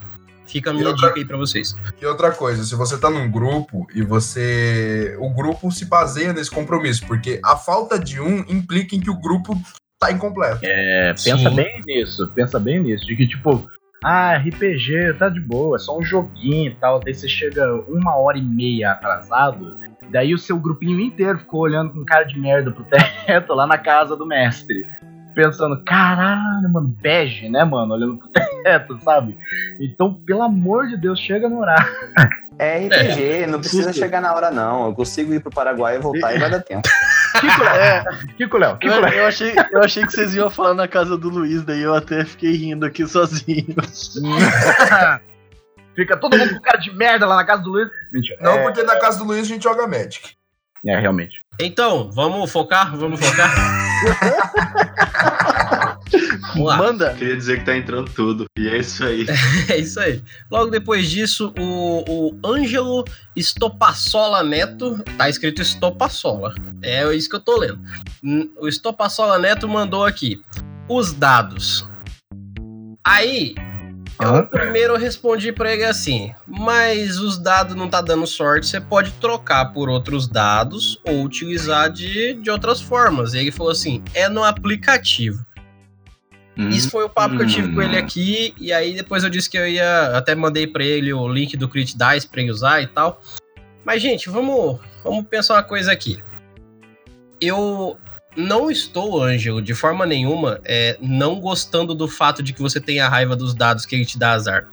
Fica 0.46 0.70
a 0.70 0.72
minha 0.72 0.84
E 0.86 0.88
outra- 0.88 1.08
dica 1.08 1.20
aí 1.20 1.26
pra 1.26 1.36
vocês. 1.36 1.76
E 2.00 2.06
outra 2.06 2.30
coisa, 2.30 2.64
se 2.64 2.74
você 2.74 2.96
tá 2.98 3.10
num 3.10 3.30
grupo 3.30 3.86
e 3.94 4.00
você. 4.02 5.16
O 5.20 5.30
grupo 5.30 5.70
se 5.70 5.84
baseia 5.84 6.32
nesse 6.32 6.50
compromisso, 6.50 7.06
porque 7.06 7.38
a 7.44 7.56
falta 7.56 7.98
de 7.98 8.20
um 8.20 8.38
implica 8.48 8.96
em 8.96 9.00
que 9.00 9.10
o 9.10 9.20
grupo 9.20 9.54
tá 9.98 10.10
incompleto. 10.10 10.60
É, 10.62 11.10
pensa 11.12 11.50
Sim. 11.50 11.54
bem 11.56 11.80
nisso, 11.86 12.26
pensa 12.34 12.58
bem 12.58 12.80
nisso. 12.82 13.06
De 13.06 13.14
que, 13.16 13.26
tipo, 13.26 13.68
ah, 14.02 14.36
RPG 14.38 15.14
tá 15.18 15.28
de 15.28 15.40
boa, 15.40 15.76
é 15.76 15.78
só 15.78 15.98
um 15.98 16.02
joguinho 16.02 16.70
e 16.70 16.74
tal. 16.76 16.98
Daí 17.00 17.12
você 17.12 17.28
chega 17.28 17.70
uma 17.88 18.16
hora 18.16 18.38
e 18.38 18.42
meia 18.42 18.92
atrasado, 18.92 19.76
daí 20.10 20.34
o 20.34 20.38
seu 20.38 20.58
grupinho 20.58 21.00
inteiro 21.00 21.38
ficou 21.38 21.60
olhando 21.60 21.92
com 21.92 22.04
cara 22.04 22.24
de 22.24 22.38
merda 22.38 22.70
pro 22.70 22.84
teto 22.84 23.54
lá 23.54 23.66
na 23.66 23.78
casa 23.78 24.16
do 24.16 24.26
mestre. 24.26 24.86
Pensando, 25.34 25.80
caralho, 25.84 26.68
mano, 26.68 26.88
bege, 27.00 27.48
né, 27.48 27.64
mano? 27.64 27.94
Olhando 27.94 28.16
pro 28.16 28.28
teto, 28.28 28.98
sabe? 29.02 29.38
Então, 29.78 30.14
pelo 30.14 30.42
amor 30.42 30.88
de 30.88 30.96
Deus, 30.96 31.20
chega 31.20 31.48
no 31.48 31.60
horário. 31.60 31.86
É 32.58 32.86
RPG, 32.86 33.46
não 33.46 33.60
precisa 33.60 33.92
chegar 33.92 34.20
na 34.20 34.34
hora, 34.34 34.50
não. 34.50 34.86
Eu 34.86 34.92
consigo 34.94 35.32
ir 35.32 35.40
pro 35.40 35.48
Paraguai 35.48 35.94
e 35.94 36.00
voltar 36.00 36.34
e 36.34 36.40
vai 36.40 36.50
dar 36.50 36.60
tempo. 36.60 36.82
Kiko, 37.40 37.62
É, 37.62 38.04
Kiko 38.36 38.58
Léo, 38.58 38.76
Kiko 38.78 38.94
eu, 38.94 39.00
Léo. 39.00 39.12
eu 39.14 39.26
achei, 39.26 39.54
eu 39.70 39.80
achei 39.80 40.04
que 40.04 40.10
vocês 40.12 40.34
iam 40.34 40.50
falar 40.50 40.74
na 40.74 40.88
casa 40.88 41.16
do 41.16 41.28
Luiz, 41.28 41.62
daí 41.62 41.82
eu 41.82 41.94
até 41.94 42.24
fiquei 42.24 42.56
rindo 42.56 42.84
aqui 42.84 43.06
sozinho. 43.06 43.76
Fica 45.98 46.16
todo 46.16 46.38
mundo 46.38 46.54
com 46.54 46.60
cara 46.60 46.78
de 46.78 46.94
merda 46.94 47.26
lá 47.26 47.34
na 47.34 47.44
casa 47.44 47.60
do 47.60 47.70
Luiz. 47.70 47.88
Mentira. 48.12 48.38
Não, 48.40 48.52
é, 48.52 48.62
porque 48.62 48.84
na 48.84 49.00
casa 49.00 49.18
do 49.18 49.24
Luiz 49.24 49.42
a 49.42 49.48
gente 49.48 49.64
joga 49.64 49.84
Magic. 49.84 50.36
é, 50.86 50.96
realmente. 50.96 51.40
Então, 51.60 52.08
vamos 52.12 52.52
focar? 52.52 52.96
Vamos 52.96 53.18
focar? 53.18 53.50
vamos. 56.54 56.76
Manda. 56.76 57.14
Queria 57.14 57.36
dizer 57.36 57.58
que 57.58 57.64
tá 57.64 57.76
entrando 57.76 58.08
tudo. 58.12 58.46
E 58.56 58.68
é 58.68 58.78
isso 58.78 59.04
aí. 59.04 59.26
É 59.68 59.76
isso 59.76 59.98
aí. 59.98 60.22
Logo 60.48 60.70
depois 60.70 61.10
disso, 61.10 61.52
o, 61.58 62.04
o 62.06 62.38
Ângelo 62.46 63.04
Estopassola 63.34 64.44
Neto, 64.44 65.02
tá 65.16 65.28
escrito 65.28 65.60
Estopassola. 65.60 66.54
É 66.80 67.12
isso 67.12 67.28
que 67.28 67.34
eu 67.34 67.40
tô 67.40 67.58
lendo. 67.58 67.80
O 68.56 68.68
Estopassola 68.68 69.36
Neto 69.36 69.66
mandou 69.66 70.04
aqui 70.04 70.40
os 70.88 71.12
dados. 71.12 71.84
Aí, 73.04 73.56
eu 74.20 74.46
primeiro 74.46 74.96
respondi 74.96 75.52
pra 75.52 75.72
ele 75.72 75.84
assim: 75.84 76.32
mas 76.46 77.18
os 77.18 77.38
dados 77.38 77.74
não 77.76 77.88
tá 77.88 78.00
dando 78.00 78.26
sorte, 78.26 78.66
você 78.66 78.80
pode 78.80 79.12
trocar 79.12 79.66
por 79.66 79.88
outros 79.88 80.26
dados 80.26 81.00
ou 81.04 81.22
utilizar 81.22 81.90
de, 81.90 82.34
de 82.34 82.50
outras 82.50 82.80
formas. 82.80 83.34
E 83.34 83.38
ele 83.38 83.52
falou 83.52 83.72
assim: 83.72 84.02
é 84.14 84.28
no 84.28 84.42
aplicativo. 84.42 85.46
Isso 86.56 86.90
foi 86.90 87.04
o 87.04 87.08
papo 87.08 87.36
que 87.36 87.42
eu 87.44 87.46
tive 87.46 87.72
com 87.72 87.80
ele 87.80 87.96
aqui, 87.96 88.52
e 88.58 88.72
aí 88.72 88.92
depois 88.92 89.22
eu 89.22 89.30
disse 89.30 89.48
que 89.48 89.56
eu 89.56 89.68
ia. 89.68 90.16
Até 90.16 90.34
mandei 90.34 90.66
pra 90.66 90.82
ele 90.82 91.12
o 91.12 91.28
link 91.28 91.56
do 91.56 91.68
Crit 91.68 91.96
Dice 91.96 92.26
pra 92.26 92.40
ele 92.40 92.50
usar 92.50 92.82
e 92.82 92.88
tal. 92.88 93.22
Mas, 93.84 94.02
gente, 94.02 94.28
vamos, 94.28 94.80
vamos 95.04 95.24
pensar 95.26 95.54
uma 95.54 95.62
coisa 95.62 95.92
aqui. 95.92 96.20
Eu 97.40 97.96
não 98.38 98.70
estou, 98.70 99.20
Ângelo, 99.20 99.60
de 99.60 99.74
forma 99.74 100.06
nenhuma, 100.06 100.60
é, 100.64 100.96
não 101.00 101.40
gostando 101.40 101.92
do 101.92 102.06
fato 102.06 102.40
de 102.40 102.52
que 102.52 102.62
você 102.62 102.80
tenha 102.80 103.08
raiva 103.08 103.34
dos 103.34 103.52
dados 103.52 103.84
que 103.84 103.96
ele 103.96 104.06
te 104.06 104.16
dá 104.16 104.32
azar. 104.32 104.68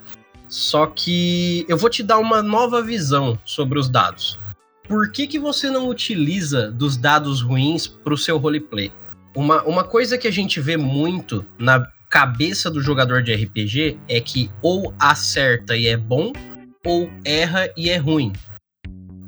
Só 0.48 0.86
que 0.86 1.66
eu 1.68 1.76
vou 1.76 1.90
te 1.90 2.04
dar 2.04 2.18
uma 2.18 2.40
nova 2.40 2.80
visão 2.80 3.36
sobre 3.44 3.78
os 3.78 3.88
dados. 3.88 4.38
Por 4.86 5.10
que, 5.10 5.26
que 5.26 5.38
você 5.38 5.68
não 5.68 5.88
utiliza 5.88 6.70
dos 6.70 6.96
dados 6.96 7.42
ruins 7.42 7.88
pro 7.88 8.16
seu 8.16 8.38
roleplay? 8.38 8.92
Uma, 9.34 9.64
uma 9.64 9.82
coisa 9.82 10.16
que 10.16 10.28
a 10.28 10.30
gente 10.32 10.60
vê 10.60 10.76
muito 10.76 11.44
na 11.58 11.84
cabeça 12.08 12.70
do 12.70 12.80
jogador 12.80 13.20
de 13.20 13.34
RPG 13.34 13.98
é 14.08 14.20
que 14.20 14.48
ou 14.62 14.94
acerta 14.96 15.76
e 15.76 15.88
é 15.88 15.96
bom, 15.96 16.32
ou 16.84 17.10
erra 17.24 17.68
e 17.76 17.90
é 17.90 17.96
ruim. 17.96 18.32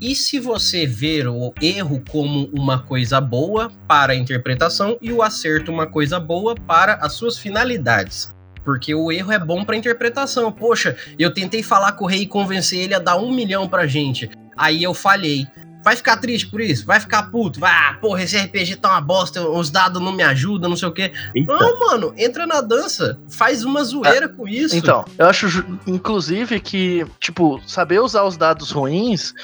E 0.01 0.15
se 0.15 0.39
você 0.39 0.87
ver 0.87 1.27
o 1.27 1.53
erro 1.61 2.01
como 2.09 2.49
uma 2.53 2.79
coisa 2.79 3.21
boa 3.21 3.69
para 3.89 4.13
a 4.13 4.17
interpretação 4.17 4.97
e 5.03 5.13
o 5.13 5.23
acerto 5.23 5.73
uma 5.73 5.89
coisa 5.89 6.21
boa 6.21 6.55
para 6.55 6.95
as 6.95 7.15
suas 7.15 7.37
finalidades? 7.37 8.33
Porque 8.65 8.95
o 8.95 9.11
erro 9.11 9.33
é 9.33 9.39
bom 9.41 9.65
para 9.65 9.77
interpretação. 9.77 10.53
Poxa, 10.53 10.97
eu 11.19 11.35
tentei 11.35 11.65
falar 11.65 11.93
com 11.93 12.05
o 12.05 12.09
rei 12.09 12.23
e 12.23 12.27
convencer 12.27 12.79
ele 12.79 12.95
a 12.95 13.01
dar 13.01 13.17
um 13.17 13.33
milhão 13.33 13.69
pra 13.69 13.89
gente. 13.89 14.31
Aí 14.57 14.85
eu 14.85 14.95
falhei. 14.95 15.49
vai 15.83 15.97
ficar 15.97 16.19
triste 16.19 16.47
por 16.47 16.61
isso, 16.61 16.87
vai 16.87 17.01
ficar 17.01 17.25
puto, 17.31 17.59
vai, 17.59 17.73
ah, 17.73 17.97
porra, 18.01 18.23
esse 18.23 18.37
RPG 18.37 18.77
tá 18.77 18.91
uma 18.91 19.01
bosta, 19.01 19.49
os 19.49 19.71
dados 19.71 20.03
não 20.03 20.13
me 20.13 20.23
ajudam, 20.23 20.71
não 20.71 20.77
sei 20.77 20.89
o 20.89 20.93
quê. 20.93 21.13
Eita. 21.35 21.57
Não, 21.57 21.81
mano, 21.81 22.13
entra 22.17 22.47
na 22.47 22.61
dança, 22.61 23.19
faz 23.29 23.65
uma 23.65 23.83
zoeira 23.83 24.29
com 24.29 24.47
isso. 24.47 24.77
Então, 24.77 25.05
eu 25.17 25.27
acho, 25.27 25.47
inclusive, 25.87 26.61
que, 26.61 27.07
tipo, 27.19 27.61
saber 27.67 28.01
usar 28.01 28.25
os 28.25 28.37
dados 28.37 28.71
ruins 28.71 29.35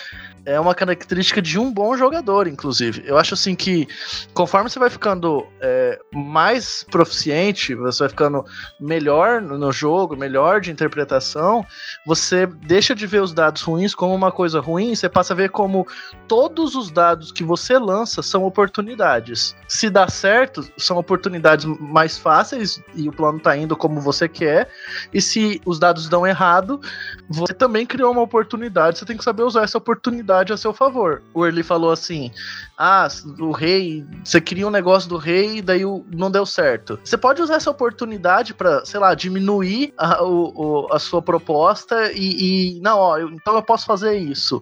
é 0.47 0.61
uma 0.61 0.75
característica 0.75 1.41
de 1.41 1.59
um 1.59 1.73
bom 1.73 1.97
jogador, 1.97 2.47
inclusive. 2.47 3.03
Eu 3.07 3.17
acho 3.17 3.35
assim 3.35 3.55
que, 3.55 3.89
conforme 4.35 4.69
você 4.69 4.79
vai 4.79 4.91
ficando 4.91 5.47
é, 5.61 5.99
mais 6.13 6.85
proficiente, 6.91 7.75
você 7.75 8.01
vai 8.01 8.09
ficando 8.09 8.45
melhor 8.79 9.41
no 9.41 9.73
jogo, 9.73 10.17
melhor 10.17 10.61
de 10.61 10.71
interpretação, 10.71 11.65
você 12.07 12.47
deixa 12.47 12.95
de 12.95 13.07
ver 13.07 13.23
os 13.23 13.33
dados 13.33 13.63
ruins 13.63 13.95
como 13.95 14.15
uma 14.15 14.31
coisa 14.31 14.61
ruim, 14.61 14.95
você 14.95 15.09
passa 15.09 15.33
a 15.33 15.37
ver 15.37 15.51
como 15.51 15.87
todos 16.29 16.75
os 16.75 16.91
dados 16.91 17.33
que 17.33 17.43
você 17.43 17.79
lança 17.79 18.23
são 18.23 18.45
oportunidades. 18.45 19.57
Se 19.67 19.89
dá 19.89 20.09
certo, 20.09 20.67
são 20.77 20.99
oportunidades 20.99 21.65
mais 21.65 22.19
fáceis 22.19 22.83
e 22.95 23.09
o 23.09 23.13
plano 23.13 23.41
tá 23.41 23.57
indo 23.57 23.77
como 23.77 24.01
você 24.01 24.29
quer. 24.29 24.69
E 25.13 25.21
se 25.21 25.61
os 25.65 25.79
dados 25.79 26.09
dão 26.09 26.27
errado, 26.27 26.81
você 27.29 27.55
também 27.55 27.87
criou 27.87 28.13
uma 28.13 28.23
oportunidade, 28.23 28.99
você 28.99 29.05
tem 29.05 29.17
que 29.17 29.25
saber 29.25 29.43
usar 29.43 29.63
essa 29.63 29.79
oportunidade 29.79 30.34
a 30.53 30.57
seu 30.57 30.73
favor. 30.73 31.23
O 31.33 31.45
Early 31.45 31.63
falou 31.63 31.91
assim: 31.91 32.31
ah, 32.79 33.07
o 33.41 33.53
rei, 33.53 34.05
você 34.25 34.41
cria 34.41 34.67
um 34.67 34.71
negócio 34.71 35.09
do 35.09 35.17
rei 35.17 35.59
e 35.59 35.63
daí 35.63 35.83
não 36.13 36.31
deu 36.31 36.45
certo. 36.45 36.99
Você 37.05 37.17
pode 37.17 37.41
usar 37.43 37.55
essa 37.57 37.71
oportunidade 37.71 38.55
pra, 38.55 38.85
sei 38.85 38.99
lá, 39.01 39.15
diminuir 39.15 39.93
a, 39.97 40.23
o- 40.25 40.89
a 40.93 40.99
sua 40.99 41.23
proposta 41.23 42.13
e, 42.13 42.77
e 42.77 42.81
não, 42.81 42.99
ó, 42.99 43.19
então 43.19 43.55
eu 43.55 43.63
posso 43.63 43.87
fazer 43.87 44.17
isso. 44.17 44.61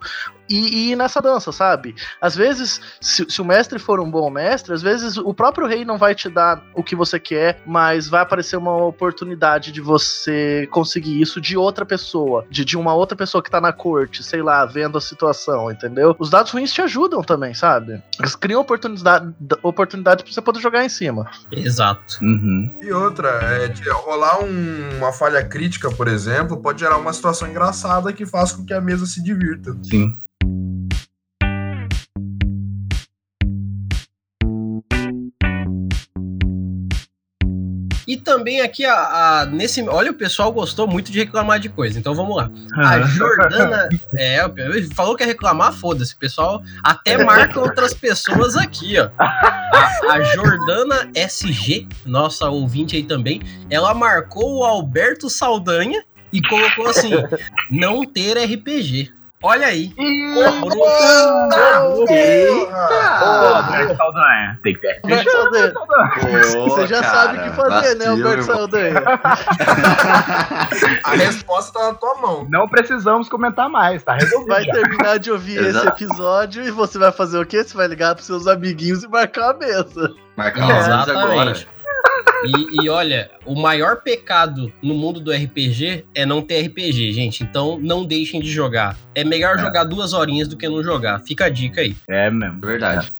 E, 0.49 0.55
e 0.59 0.91
ir 0.91 0.95
nessa 0.95 1.21
dança, 1.21 1.51
sabe? 1.51 1.95
Às 2.21 2.35
vezes, 2.35 2.81
se, 2.99 3.25
se 3.29 3.41
o 3.41 3.45
mestre 3.45 3.79
for 3.79 3.99
um 3.99 4.09
bom 4.11 4.29
mestre, 4.29 4.73
às 4.73 4.81
vezes 4.81 5.17
o 5.17 5.33
próprio 5.33 5.65
rei 5.67 5.85
não 5.85 5.97
vai 5.97 6.13
te 6.13 6.29
dar 6.29 6.61
o 6.73 6.83
que 6.83 6.95
você 6.95 7.19
quer, 7.19 7.61
mas 7.65 8.07
vai 8.07 8.21
aparecer 8.21 8.57
uma 8.57 8.75
oportunidade 8.85 9.71
de 9.71 9.79
você 9.81 10.67
conseguir 10.71 11.21
isso 11.21 11.39
de 11.39 11.55
outra 11.55 11.85
pessoa, 11.85 12.45
de, 12.49 12.65
de 12.65 12.77
uma 12.77 12.93
outra 12.93 13.15
pessoa 13.15 13.41
que 13.41 13.49
tá 13.49 13.61
na 13.61 13.71
corte, 13.71 14.23
sei 14.23 14.41
lá, 14.41 14.65
vendo 14.65 14.97
a 14.97 15.01
situação, 15.01 15.71
entendeu? 15.71 16.15
Os 16.19 16.29
dados 16.29 16.51
ruins 16.51 16.73
te 16.73 16.81
ajudam 16.81 17.21
também, 17.23 17.53
sabe? 17.53 18.01
Eles 18.19 18.35
criam 18.35 18.61
oportunidade, 18.61 19.33
oportunidade 19.61 20.23
pra 20.23 20.33
você 20.33 20.41
poder 20.41 20.59
jogar 20.59 20.83
em 20.83 20.89
cima. 20.89 21.29
Exato. 21.51 22.19
Uhum. 22.21 22.69
E 22.81 22.91
outra, 22.91 23.29
é, 23.29 23.67
de 23.69 23.89
rolar 23.89 24.43
um- 24.43 24.97
uma 24.97 25.11
falha 25.13 25.43
crítica, 25.43 25.89
por 25.89 26.07
exemplo, 26.07 26.57
pode 26.61 26.81
gerar 26.81 26.97
uma 26.97 27.13
situação 27.13 27.47
engraçada 27.47 28.11
que 28.11 28.25
faz 28.25 28.51
com 28.51 28.65
que 28.65 28.73
a 28.73 28.81
mesa 28.81 29.05
se 29.05 29.23
divirta. 29.23 29.75
Sim. 29.83 30.17
E 38.07 38.17
também 38.17 38.61
aqui, 38.61 38.85
a, 38.85 38.93
a- 39.41 39.45
nesse. 39.45 39.81
Olha, 39.87 40.11
o 40.11 40.13
pessoal 40.13 40.51
gostou 40.51 40.87
muito 40.87 41.11
de 41.11 41.19
reclamar 41.19 41.59
de 41.59 41.69
coisa, 41.69 41.97
então 41.97 42.13
vamos 42.13 42.35
lá. 42.35 42.49
A 42.75 43.01
Jordana. 43.01 43.89
É, 44.17 44.39
falou 44.93 45.15
que 45.15 45.23
ia 45.23 45.27
reclamar, 45.27 45.71
foda-se. 45.73 46.13
O 46.13 46.17
pessoal 46.17 46.61
até 46.83 47.23
marca 47.23 47.59
outras 47.59 47.93
pessoas 47.93 48.55
aqui, 48.55 48.95
ó. 48.99 49.09
A, 49.17 50.13
a 50.13 50.21
Jordana 50.21 51.09
SG, 51.15 51.87
nossa 52.05 52.49
ouvinte 52.49 52.95
aí 52.95 53.03
também, 53.03 53.41
ela 53.69 53.93
marcou 53.93 54.59
o 54.59 54.63
Alberto 54.63 55.29
Saldanha 55.29 56.03
e 56.31 56.41
colocou 56.41 56.87
assim: 56.87 57.11
não 57.71 58.03
ter 58.05 58.37
RPG. 58.37 59.11
Olha 59.43 59.67
aí. 59.67 59.91
Cobrou. 60.61 60.87
Saldanha. 63.97 64.57
Tem 64.63 64.73
que 64.73 64.79
ter. 64.79 65.01
Você 66.69 66.87
já 66.87 67.03
sabe 67.03 67.39
o 67.39 67.43
que 67.43 67.49
fazer, 67.49 67.95
né, 67.95 68.07
Alberto 68.07 68.43
Saldanha? 68.43 68.93
A 71.03 71.11
resposta 71.11 71.77
tá 71.77 71.87
na 71.87 71.93
tua 71.95 72.15
mão. 72.21 72.47
Não 72.49 72.69
precisamos 72.69 73.27
comentar 73.27 73.67
mais, 73.69 74.01
tá 74.01 74.13
resolvido. 74.13 74.47
Vai 74.47 74.63
terminar 74.63 75.19
de 75.19 75.29
ouvir 75.29 75.61
esse 75.61 75.87
episódio 75.87 76.63
e 76.63 76.71
você 76.71 76.97
vai 76.97 77.11
fazer 77.11 77.37
o 77.37 77.45
quê? 77.45 77.65
Você 77.65 77.75
vai 77.75 77.87
ligar 77.87 78.15
pros 78.15 78.27
seus 78.27 78.47
amiguinhos 78.47 79.03
e 79.03 79.09
marcar 79.09 79.49
a 79.51 79.53
mesa. 79.53 80.09
Marcar 80.37 80.63
uma 80.63 80.73
mesa 80.73 81.11
agora. 81.11 81.53
E, 82.45 82.83
e 82.83 82.89
olha, 82.89 83.31
o 83.45 83.55
maior 83.55 84.01
pecado 84.01 84.71
no 84.81 84.93
mundo 84.93 85.19
do 85.21 85.31
RPG 85.31 86.05
é 86.13 86.25
não 86.25 86.41
ter 86.41 86.61
RPG, 86.67 87.13
gente. 87.13 87.41
Então 87.43 87.79
não 87.79 88.03
deixem 88.05 88.41
de 88.41 88.51
jogar. 88.51 88.97
É 89.15 89.23
melhor 89.23 89.55
É. 89.55 89.59
jogar 89.59 89.85
duas 89.85 90.11
horinhas 90.13 90.47
do 90.47 90.57
que 90.57 90.67
não 90.67 90.83
jogar. 90.83 91.19
Fica 91.19 91.45
a 91.45 91.49
dica 91.49 91.81
aí. 91.81 91.95
É 92.09 92.29
mesmo. 92.29 92.59
Verdade. 92.59 93.11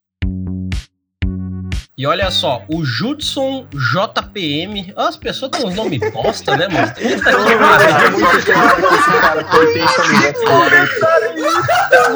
E 1.96 2.08
olha 2.08 2.28
só, 2.28 2.64
o 2.68 2.84
Judson 2.84 3.68
JPM. 3.72 4.92
Ah, 4.96 5.06
As 5.08 5.16
pessoas 5.16 5.52
têm 5.52 5.64
uns 5.64 5.76
nomes 5.76 6.00
bosta, 6.12 6.56
né, 6.56 6.66
mano? 6.66 6.88
Puta 6.88 7.00
que 7.00 7.56
pariu. 7.56 7.88
É 7.88 8.10
muito 8.10 8.46
claro 8.46 8.76
que 8.76 8.94
esse 8.94 9.20
cara 9.20 9.44
foi 9.44 9.72
feito 9.72 9.94
também. 9.94 10.84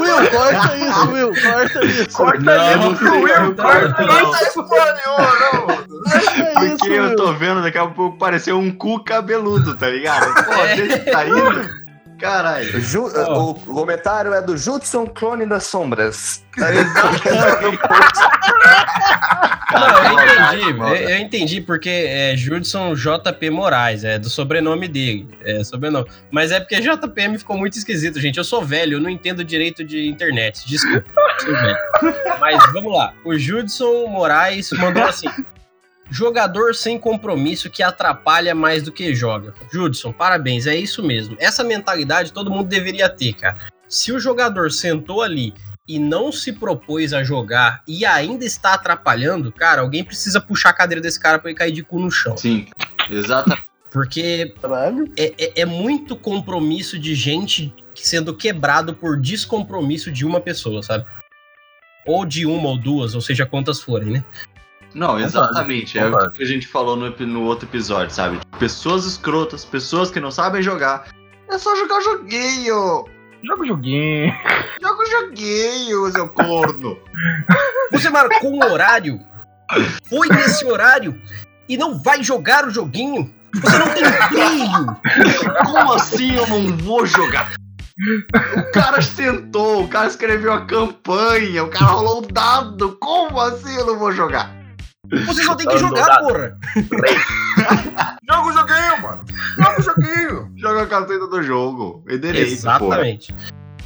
Will, 0.00 0.30
corta 0.30 0.76
isso, 0.76 1.08
Will, 1.12 1.32
corta 1.42 1.84
isso. 1.84 2.16
Corta 2.16 2.40
Não, 2.40 2.92
isso, 2.92 3.04
Will, 3.04 3.54
corta 3.54 4.04
Não 4.04 4.30
tá 4.32 4.42
isso 4.42 4.64
porra 4.64 4.94
nenhuma, 4.94 5.32
não. 5.52 5.66
Corta 5.66 6.64
isso, 6.64 6.76
Porque 6.78 6.92
eu 6.92 7.04
Will. 7.04 7.16
tô 7.16 7.32
vendo 7.34 7.62
daqui 7.62 7.78
a 7.78 7.86
pouco 7.86 8.18
parecer 8.18 8.52
um 8.52 8.72
cu 8.72 8.98
cabeludo, 9.04 9.76
tá 9.76 9.88
ligado? 9.88 10.34
Pô, 10.44 10.52
É. 10.54 10.74
deixa 10.76 10.98
tá 11.04 11.24
indo. 11.24 11.77
Caralho. 12.18 12.80
Ju- 12.80 13.12
Ó. 13.14 13.50
O 13.50 13.54
comentário 13.54 14.32
é 14.34 14.42
do 14.42 14.56
Judson 14.56 15.06
Clone 15.06 15.46
das 15.46 15.64
Sombras. 15.64 16.44
Não, 19.70 19.88
eu 20.04 20.14
entendi. 20.24 20.78
Eu, 20.80 21.08
eu 21.10 21.18
entendi 21.18 21.60
porque 21.60 21.88
é 21.90 22.36
Judson 22.36 22.94
JP 22.94 23.50
Moraes, 23.50 24.02
é 24.04 24.18
do 24.18 24.28
sobrenome 24.30 24.88
dele. 24.88 25.28
É 25.44 25.62
sobrenome. 25.62 26.06
Mas 26.30 26.50
é 26.50 26.58
porque 26.58 26.80
JPM 26.80 27.38
ficou 27.38 27.56
muito 27.56 27.76
esquisito, 27.78 28.18
gente. 28.20 28.38
Eu 28.38 28.44
sou 28.44 28.62
velho, 28.64 28.94
eu 28.96 29.00
não 29.00 29.10
entendo 29.10 29.44
direito 29.44 29.84
de 29.84 30.08
internet. 30.08 30.66
Desculpa. 30.66 31.04
Mas 32.40 32.72
vamos 32.72 32.92
lá. 32.92 33.12
O 33.24 33.36
Judson 33.38 34.06
Moraes 34.08 34.70
mandou 34.72 35.04
assim. 35.04 35.28
Jogador 36.10 36.74
sem 36.74 36.98
compromisso 36.98 37.68
que 37.68 37.82
atrapalha 37.82 38.54
mais 38.54 38.82
do 38.82 38.90
que 38.92 39.14
joga. 39.14 39.52
Judson, 39.72 40.12
parabéns, 40.12 40.66
é 40.66 40.74
isso 40.76 41.02
mesmo. 41.02 41.36
Essa 41.38 41.62
mentalidade 41.62 42.32
todo 42.32 42.50
mundo 42.50 42.68
deveria 42.68 43.08
ter, 43.08 43.34
cara. 43.34 43.58
Se 43.88 44.12
o 44.12 44.18
jogador 44.18 44.70
sentou 44.72 45.22
ali 45.22 45.52
e 45.86 45.98
não 45.98 46.30
se 46.32 46.52
propôs 46.52 47.12
a 47.12 47.22
jogar 47.22 47.82
e 47.86 48.04
ainda 48.04 48.44
está 48.44 48.74
atrapalhando, 48.74 49.50
cara, 49.52 49.80
alguém 49.82 50.04
precisa 50.04 50.40
puxar 50.40 50.70
a 50.70 50.74
cadeira 50.74 51.00
desse 51.00 51.18
cara 51.20 51.38
pra 51.38 51.50
ele 51.50 51.58
cair 51.58 51.72
de 51.72 51.82
cu 51.82 51.98
no 51.98 52.10
chão. 52.10 52.36
Sim, 52.36 52.66
exatamente. 53.10 53.66
Porque 53.90 54.54
é, 55.16 55.32
é- 55.38 55.60
é 55.62 55.64
muito 55.64 56.14
compromisso 56.14 56.98
de 56.98 57.14
gente 57.14 57.74
sendo 57.94 58.34
quebrado 58.34 58.94
por 58.94 59.18
descompromisso 59.18 60.12
de 60.12 60.26
uma 60.26 60.40
pessoa, 60.40 60.82
sabe? 60.82 61.06
Ou 62.06 62.24
de 62.26 62.44
uma 62.46 62.68
ou 62.68 62.78
duas, 62.78 63.14
ou 63.14 63.20
seja, 63.22 63.46
quantas 63.46 63.80
forem, 63.80 64.10
né? 64.10 64.24
Não, 64.94 65.18
exatamente. 65.18 65.98
É 65.98 66.06
o 66.06 66.10
concordo. 66.10 66.32
que 66.32 66.42
a 66.42 66.46
gente 66.46 66.66
falou 66.66 66.96
no, 66.96 67.10
no 67.10 67.42
outro 67.42 67.68
episódio, 67.68 68.14
sabe? 68.14 68.40
Pessoas 68.58 69.04
escrotas, 69.04 69.64
pessoas 69.64 70.10
que 70.10 70.20
não 70.20 70.30
sabem 70.30 70.62
jogar. 70.62 71.08
É 71.50 71.58
só 71.58 71.74
jogar 71.76 71.98
o 71.98 72.02
joguinho. 72.02 73.04
Joga 73.44 73.62
o 73.62 73.66
joguinho. 73.66 74.34
Joga 74.82 75.02
o 75.02 75.06
joguinho, 75.06 76.12
seu 76.12 76.28
corno. 76.28 76.98
Você 77.92 78.10
marcou 78.10 78.52
um 78.52 78.64
horário, 78.64 79.20
foi 80.08 80.28
nesse 80.28 80.64
horário 80.64 81.20
e 81.68 81.76
não 81.76 82.02
vai 82.02 82.22
jogar 82.22 82.66
o 82.66 82.70
joguinho? 82.70 83.32
Você 83.54 83.78
não 83.78 83.88
tem 83.94 84.04
brilho! 84.28 85.64
Como 85.64 85.92
assim 85.92 86.34
eu 86.34 86.46
não 86.46 86.76
vou 86.76 87.06
jogar? 87.06 87.52
O 88.56 88.72
cara 88.72 89.00
sentou, 89.02 89.84
o 89.84 89.88
cara 89.88 90.06
escreveu 90.06 90.52
a 90.52 90.66
campanha, 90.66 91.64
o 91.64 91.68
cara 91.68 91.92
rolou 91.92 92.18
o 92.18 92.32
dado. 92.32 92.96
Como 93.00 93.40
assim 93.40 93.74
eu 93.76 93.86
não 93.86 93.98
vou 93.98 94.12
jogar? 94.12 94.57
Você 95.26 95.42
só 95.42 95.54
tem 95.54 95.66
que 95.66 95.78
jogar, 95.78 96.18
porra! 96.20 96.58
Joga 98.28 98.48
o 98.48 98.52
joguinho, 98.52 99.02
mano. 99.02 99.24
Joga 99.56 99.80
o 99.80 99.82
joguinho. 99.82 100.52
Joga 100.56 100.82
a 100.82 100.86
carteira 100.86 101.26
do 101.26 101.42
jogo. 101.42 102.04
É 102.08 102.16
direito, 102.16 102.52
Exatamente. 102.52 103.34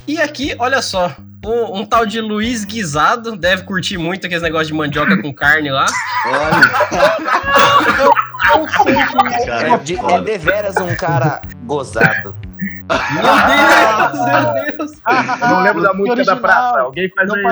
E 0.06 0.20
aqui, 0.20 0.56
olha 0.58 0.82
só, 0.82 1.14
um, 1.44 1.80
um 1.80 1.86
tal 1.86 2.04
de 2.04 2.20
Luiz 2.20 2.64
Guisado, 2.64 3.36
deve 3.36 3.62
curtir 3.62 3.98
muito 3.98 4.26
aqueles 4.26 4.42
negócios 4.42 4.68
de 4.68 4.74
mandioca 4.74 5.20
com 5.22 5.32
carne 5.32 5.70
lá. 5.70 5.86
Olha. 6.26 6.72
É, 9.46 9.78
de, 9.78 9.96
é 9.96 10.20
deveras 10.20 10.76
um 10.76 10.94
cara 10.96 11.40
gozado. 11.64 12.34
Meu 13.12 13.22
Deus, 13.22 14.26
meu 14.26 14.52
Deus! 14.76 14.92
Eu 15.40 15.48
não 15.48 15.62
lembro 15.62 15.82
da 15.82 15.94
música 15.94 16.24
da 16.24 16.36
praça. 16.36 16.80
Alguém 16.80 17.08
faz 17.10 17.30
aí. 17.30 17.42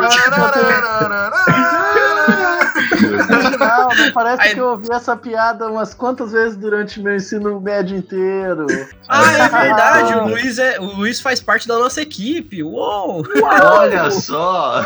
Parece- 3.00 3.32
Original, 3.46 3.88
não 3.96 4.12
parece 4.12 4.42
Aí- 4.42 4.54
que 4.54 4.60
eu 4.60 4.68
ouvi 4.68 4.88
essa 4.92 5.16
piada 5.16 5.68
umas 5.68 5.94
quantas 5.94 6.32
vezes 6.32 6.56
durante 6.56 7.00
meu 7.00 7.16
ensino 7.16 7.60
médio 7.60 7.96
inteiro. 7.96 8.66
Ah, 9.08 9.32
é 9.32 9.48
verdade. 9.48 10.12
Ah. 10.12 10.22
O 10.24 10.28
Luiz, 10.28 10.58
é, 10.58 10.78
o 10.80 10.84
Luiz 10.96 11.20
faz 11.20 11.40
parte 11.40 11.66
da 11.66 11.78
nossa 11.78 12.00
equipe. 12.02 12.62
Uou! 12.62 13.24
Olha 13.42 14.10
só! 14.10 14.82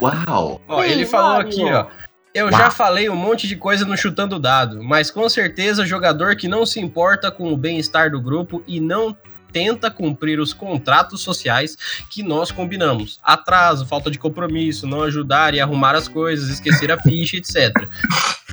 Uau! 0.00 0.60
Ó, 0.68 0.82
Sim, 0.82 0.88
ele 0.88 1.06
falou 1.06 1.32
Mario. 1.36 1.48
aqui, 1.48 1.64
ó. 1.72 1.86
Eu 2.34 2.52
já 2.52 2.70
falei 2.70 3.08
um 3.08 3.16
monte 3.16 3.48
de 3.48 3.56
coisa 3.56 3.84
no 3.84 3.96
Chutando 3.96 4.38
Dado, 4.38 4.82
mas 4.84 5.10
com 5.10 5.28
certeza 5.28 5.84
jogador 5.84 6.36
que 6.36 6.46
não 6.46 6.64
se 6.64 6.78
importa 6.78 7.30
com 7.32 7.52
o 7.52 7.56
bem-estar 7.56 8.10
do 8.10 8.20
grupo 8.20 8.62
e 8.66 8.78
não 8.80 9.16
tenta 9.52 9.90
cumprir 9.90 10.40
os 10.40 10.52
contratos 10.52 11.22
sociais 11.22 11.76
que 12.10 12.22
nós 12.22 12.50
combinamos. 12.50 13.18
Atraso, 13.22 13.86
falta 13.86 14.10
de 14.10 14.18
compromisso, 14.18 14.86
não 14.86 15.02
ajudar 15.02 15.54
e 15.54 15.60
arrumar 15.60 15.94
as 15.94 16.08
coisas, 16.08 16.48
esquecer 16.48 16.90
a 16.92 16.98
ficha, 17.02 17.36
etc. 17.36 17.72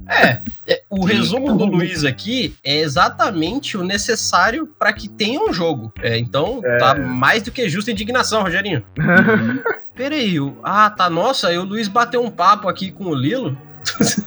É, 0.07 0.41
é, 0.67 0.83
o 0.89 1.03
resumo 1.03 1.57
do 1.57 1.65
Luiz 1.65 2.03
aqui 2.03 2.55
é 2.63 2.77
exatamente 2.77 3.77
o 3.77 3.83
necessário 3.83 4.67
para 4.67 4.93
que 4.93 5.09
tenha 5.09 5.39
um 5.39 5.51
jogo. 5.51 5.91
É, 6.01 6.17
então, 6.17 6.61
tá 6.79 6.95
mais 6.95 7.43
do 7.43 7.51
que 7.51 7.67
justa 7.69 7.91
indignação, 7.91 8.43
Rogerinho. 8.43 8.83
Peraí, 9.95 10.39
o... 10.39 10.57
ah, 10.61 10.89
tá, 10.89 11.09
nossa, 11.09 11.47
aí 11.47 11.57
o 11.57 11.63
Luiz 11.63 11.87
bateu 11.87 12.21
um 12.21 12.29
papo 12.29 12.67
aqui 12.67 12.91
com 12.91 13.05
o 13.05 13.15
Lilo. 13.15 13.57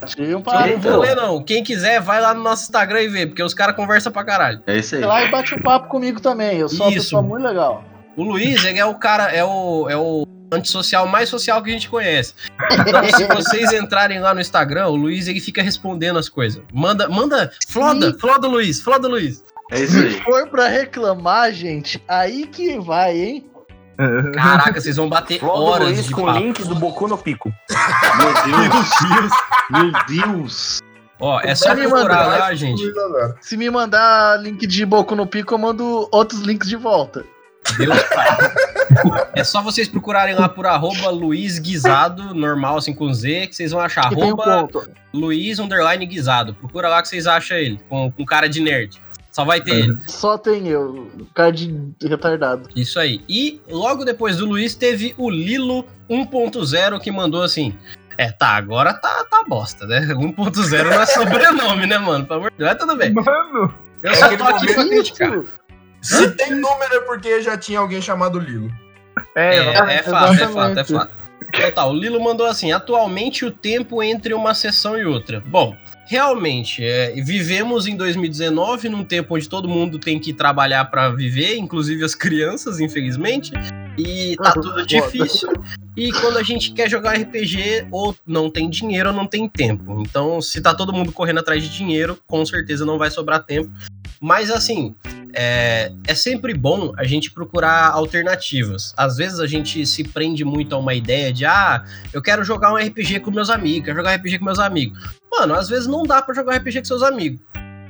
Achei 0.02 0.34
um 0.34 0.42
papo. 0.42 0.68
não 0.68 0.78
vou 0.78 1.00
ler, 1.00 1.14
não. 1.16 1.42
Quem 1.42 1.62
quiser, 1.62 2.00
vai 2.00 2.20
lá 2.20 2.32
no 2.34 2.42
nosso 2.42 2.64
Instagram 2.64 3.02
e 3.02 3.08
vê, 3.08 3.26
porque 3.26 3.42
os 3.42 3.54
caras 3.54 3.76
conversam 3.76 4.10
pra 4.12 4.24
caralho. 4.24 4.62
É 4.66 4.78
isso 4.78 4.94
aí. 4.94 5.00
Vai 5.02 5.08
lá 5.22 5.24
e 5.24 5.30
bate 5.30 5.54
um 5.54 5.58
papo 5.60 5.88
comigo 5.88 6.20
também. 6.20 6.58
Eu 6.58 6.68
sou 6.68 6.86
uma 6.86 6.92
Isso. 6.92 7.04
pessoa 7.06 7.22
muito 7.22 7.42
legal. 7.44 7.84
O 8.16 8.22
Luiz 8.24 8.64
ele 8.64 8.78
é 8.78 8.84
o 8.84 8.94
cara, 8.94 9.30
é 9.32 9.44
o, 9.44 9.88
é 9.88 9.96
o 9.96 10.26
antissocial 10.50 11.06
mais 11.06 11.28
social 11.28 11.62
que 11.62 11.70
a 11.70 11.72
gente 11.72 11.88
conhece. 11.88 12.34
Então, 12.72 13.04
se 13.04 13.24
vocês 13.32 13.72
entrarem 13.72 14.18
lá 14.18 14.34
no 14.34 14.40
Instagram, 14.40 14.88
o 14.88 14.96
Luiz 14.96 15.28
ele 15.28 15.40
fica 15.40 15.62
respondendo 15.62 16.18
as 16.18 16.28
coisas. 16.28 16.62
Manda, 16.72 17.08
manda, 17.08 17.52
floda, 17.68 18.16
floda 18.18 18.48
Luiz, 18.48 18.80
floda 18.80 19.06
Luiz. 19.06 19.44
É 19.70 19.80
isso 19.80 19.92
Se 19.92 19.98
aí. 20.06 20.20
for 20.22 20.48
pra 20.48 20.66
reclamar, 20.66 21.52
gente, 21.52 22.02
aí 22.08 22.46
que 22.46 22.78
vai, 22.78 23.16
hein? 23.18 23.46
Caraca, 24.32 24.80
vocês 24.80 24.96
vão 24.96 25.08
bater 25.08 25.40
Flodo 25.40 25.62
horas 25.62 25.88
Luiz 25.88 26.06
de 26.06 26.14
com 26.14 26.24
papo. 26.24 26.38
links 26.38 26.66
do 26.68 26.74
Boku 26.74 27.08
no 27.08 27.18
Pico. 27.18 27.52
Meu 28.16 28.32
Deus! 28.68 29.30
Meu 29.70 29.92
Deus! 30.06 30.78
Ó, 31.20 31.40
é 31.40 31.52
só 31.54 31.74
me 31.74 31.82
procurar 31.88 32.26
mandar, 32.26 32.38
lá, 32.38 32.54
gente. 32.54 32.82
Se 33.40 33.56
me 33.56 33.68
mandar 33.68 34.40
link 34.40 34.64
de 34.66 34.86
Boku 34.86 35.16
no 35.16 35.26
Pico, 35.26 35.54
eu 35.54 35.58
mando 35.58 36.08
outros 36.12 36.40
links 36.42 36.68
de 36.68 36.76
volta. 36.76 37.24
Deus, 37.76 38.02
pai. 38.04 38.38
É 39.34 39.44
só 39.44 39.60
vocês 39.60 39.88
procurarem 39.88 40.34
lá 40.34 40.48
por 40.48 40.66
arroba 40.66 41.10
Luiz 41.10 41.58
Guisado, 41.58 42.32
normal, 42.32 42.78
assim 42.78 42.94
com 42.94 43.12
Z, 43.12 43.48
que 43.48 43.56
vocês 43.56 43.72
vão 43.72 43.80
achar. 43.80 44.12
Um 44.12 44.22
Arroba 44.22 44.68
ponto. 44.68 44.90
Luiz 45.12 45.58
Underline 45.58 46.06
Guisado. 46.06 46.54
Procura 46.54 46.88
lá 46.88 47.02
que 47.02 47.08
vocês 47.08 47.26
acham 47.26 47.56
ele, 47.56 47.80
com, 47.88 48.10
com 48.12 48.24
cara 48.24 48.48
de 48.48 48.60
nerd. 48.60 49.00
Só 49.30 49.44
vai 49.44 49.60
ter 49.60 49.74
ele. 49.74 49.98
Só 50.06 50.36
tem 50.36 50.68
eu, 50.68 51.10
cara 51.34 51.52
de 51.52 51.92
retardado. 52.02 52.68
Isso 52.74 52.98
aí. 52.98 53.22
E 53.28 53.60
logo 53.68 54.04
depois 54.04 54.36
do 54.38 54.46
Luiz 54.46 54.74
teve 54.74 55.14
o 55.16 55.30
Lilo 55.30 55.84
1.0 56.10 57.00
que 57.00 57.10
mandou 57.10 57.42
assim. 57.42 57.74
É, 58.16 58.32
tá, 58.32 58.48
agora 58.48 58.92
tá, 58.94 59.24
tá 59.30 59.44
bosta, 59.46 59.86
né? 59.86 60.00
1.0 60.10 60.84
não 60.84 61.00
é 61.00 61.06
sobrenome, 61.06 61.86
né, 61.86 61.98
mano? 61.98 62.26
Pelo 62.26 62.40
amor 62.40 62.50
de 62.50 62.56
Deus, 62.56 62.70
mas 62.70 62.78
tudo 62.80 62.96
bem. 62.96 63.12
Mano, 63.12 63.74
Eu 64.02 64.14
só 64.14 64.24
aquele 64.24 64.42
tô 64.42 64.48
aqui 64.48 64.74
pra 64.74 64.88
criticar. 64.88 65.42
Se 66.00 66.30
tem 66.32 66.50
número 66.50 66.94
é 66.94 67.00
porque 67.00 67.40
já 67.42 67.56
tinha 67.56 67.78
alguém 67.80 68.00
chamado 68.00 68.38
Lilo. 68.38 68.70
é, 69.34 69.56
É, 69.56 69.94
é 69.96 70.02
fato, 70.02 70.32
é 70.34 70.48
fato, 70.48 70.78
é 70.78 70.84
fato. 70.84 71.10
Então 71.48 71.72
tá, 71.72 71.86
o 71.86 71.94
Lilo 71.94 72.20
mandou 72.22 72.46
assim: 72.46 72.72
atualmente 72.72 73.44
o 73.44 73.50
tempo 73.50 74.02
entre 74.02 74.34
uma 74.34 74.54
sessão 74.54 74.98
e 74.98 75.04
outra. 75.04 75.42
Bom, 75.46 75.76
realmente, 76.08 76.82
é, 76.82 77.12
vivemos 77.20 77.86
em 77.86 77.94
2019, 77.94 78.88
num 78.88 79.04
tempo 79.04 79.36
onde 79.36 79.46
todo 79.46 79.68
mundo 79.68 79.98
tem 79.98 80.18
que 80.18 80.32
trabalhar 80.32 80.86
pra 80.86 81.10
viver, 81.10 81.56
inclusive 81.58 82.02
as 82.02 82.14
crianças, 82.14 82.80
infelizmente. 82.80 83.52
E 83.98 84.34
tá 84.36 84.52
tudo 84.52 84.70
Foda. 84.70 84.86
difícil. 84.86 85.50
E 85.94 86.10
quando 86.12 86.38
a 86.38 86.42
gente 86.42 86.72
quer 86.72 86.88
jogar 86.88 87.12
RPG, 87.12 87.88
ou 87.90 88.16
não 88.26 88.50
tem 88.50 88.70
dinheiro 88.70 89.10
ou 89.10 89.14
não 89.14 89.26
tem 89.26 89.46
tempo. 89.46 90.00
Então, 90.00 90.40
se 90.40 90.62
tá 90.62 90.74
todo 90.74 90.94
mundo 90.94 91.12
correndo 91.12 91.40
atrás 91.40 91.62
de 91.62 91.68
dinheiro, 91.68 92.18
com 92.26 92.44
certeza 92.46 92.86
não 92.86 92.96
vai 92.96 93.10
sobrar 93.10 93.44
tempo. 93.44 93.70
Mas 94.20 94.50
assim, 94.50 94.94
é, 95.34 95.92
é 96.06 96.14
sempre 96.14 96.54
bom 96.54 96.92
a 96.96 97.04
gente 97.04 97.30
procurar 97.30 97.90
alternativas. 97.90 98.94
Às 98.96 99.16
vezes 99.16 99.40
a 99.40 99.46
gente 99.46 99.84
se 99.86 100.02
prende 100.04 100.44
muito 100.44 100.74
a 100.74 100.78
uma 100.78 100.94
ideia 100.94 101.32
de, 101.32 101.44
ah, 101.44 101.84
eu 102.12 102.22
quero 102.22 102.42
jogar 102.42 102.72
um 102.72 102.76
RPG 102.76 103.20
com 103.20 103.30
meus 103.30 103.50
amigos, 103.50 103.84
quero 103.84 103.98
jogar 103.98 104.14
RPG 104.14 104.38
com 104.38 104.44
meus 104.46 104.58
amigos. 104.58 104.98
Mano, 105.30 105.54
às 105.54 105.68
vezes 105.68 105.86
não 105.86 106.02
dá 106.02 106.22
pra 106.22 106.34
jogar 106.34 106.56
RPG 106.56 106.80
com 106.80 106.84
seus 106.84 107.02
amigos. 107.02 107.40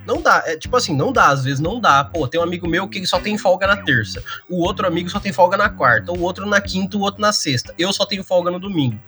Não 0.07 0.23
dá, 0.23 0.43
é 0.47 0.57
tipo 0.57 0.75
assim, 0.75 0.97
não 0.97 1.13
dá, 1.13 1.29
às 1.29 1.45
vezes 1.45 1.61
não 1.61 1.79
dá. 1.79 2.03
Pô, 2.03 2.27
tem 2.27 2.41
um 2.41 2.43
amigo 2.43 2.67
meu 2.67 2.89
que 2.89 3.07
só 3.07 3.21
tem 3.21 3.37
folga 3.37 3.67
na 3.67 3.77
terça, 3.77 4.23
o 4.49 4.63
outro 4.63 4.87
amigo 4.87 5.11
só 5.11 5.21
tem 5.21 5.35
folga 5.35 5.57
na 5.57 5.69
quarta, 5.69 6.13
o 6.13 6.23
outro 6.23 6.47
na 6.47 6.63
quinta, 6.63 6.97
o 6.97 7.01
outro 7.01 7.21
na 7.21 7.31
sexta. 7.31 7.75
Eu 7.79 7.93
só 7.93 8.07
tenho 8.07 8.25
folga 8.25 8.51
no 8.51 8.59
domingo. 8.59 8.99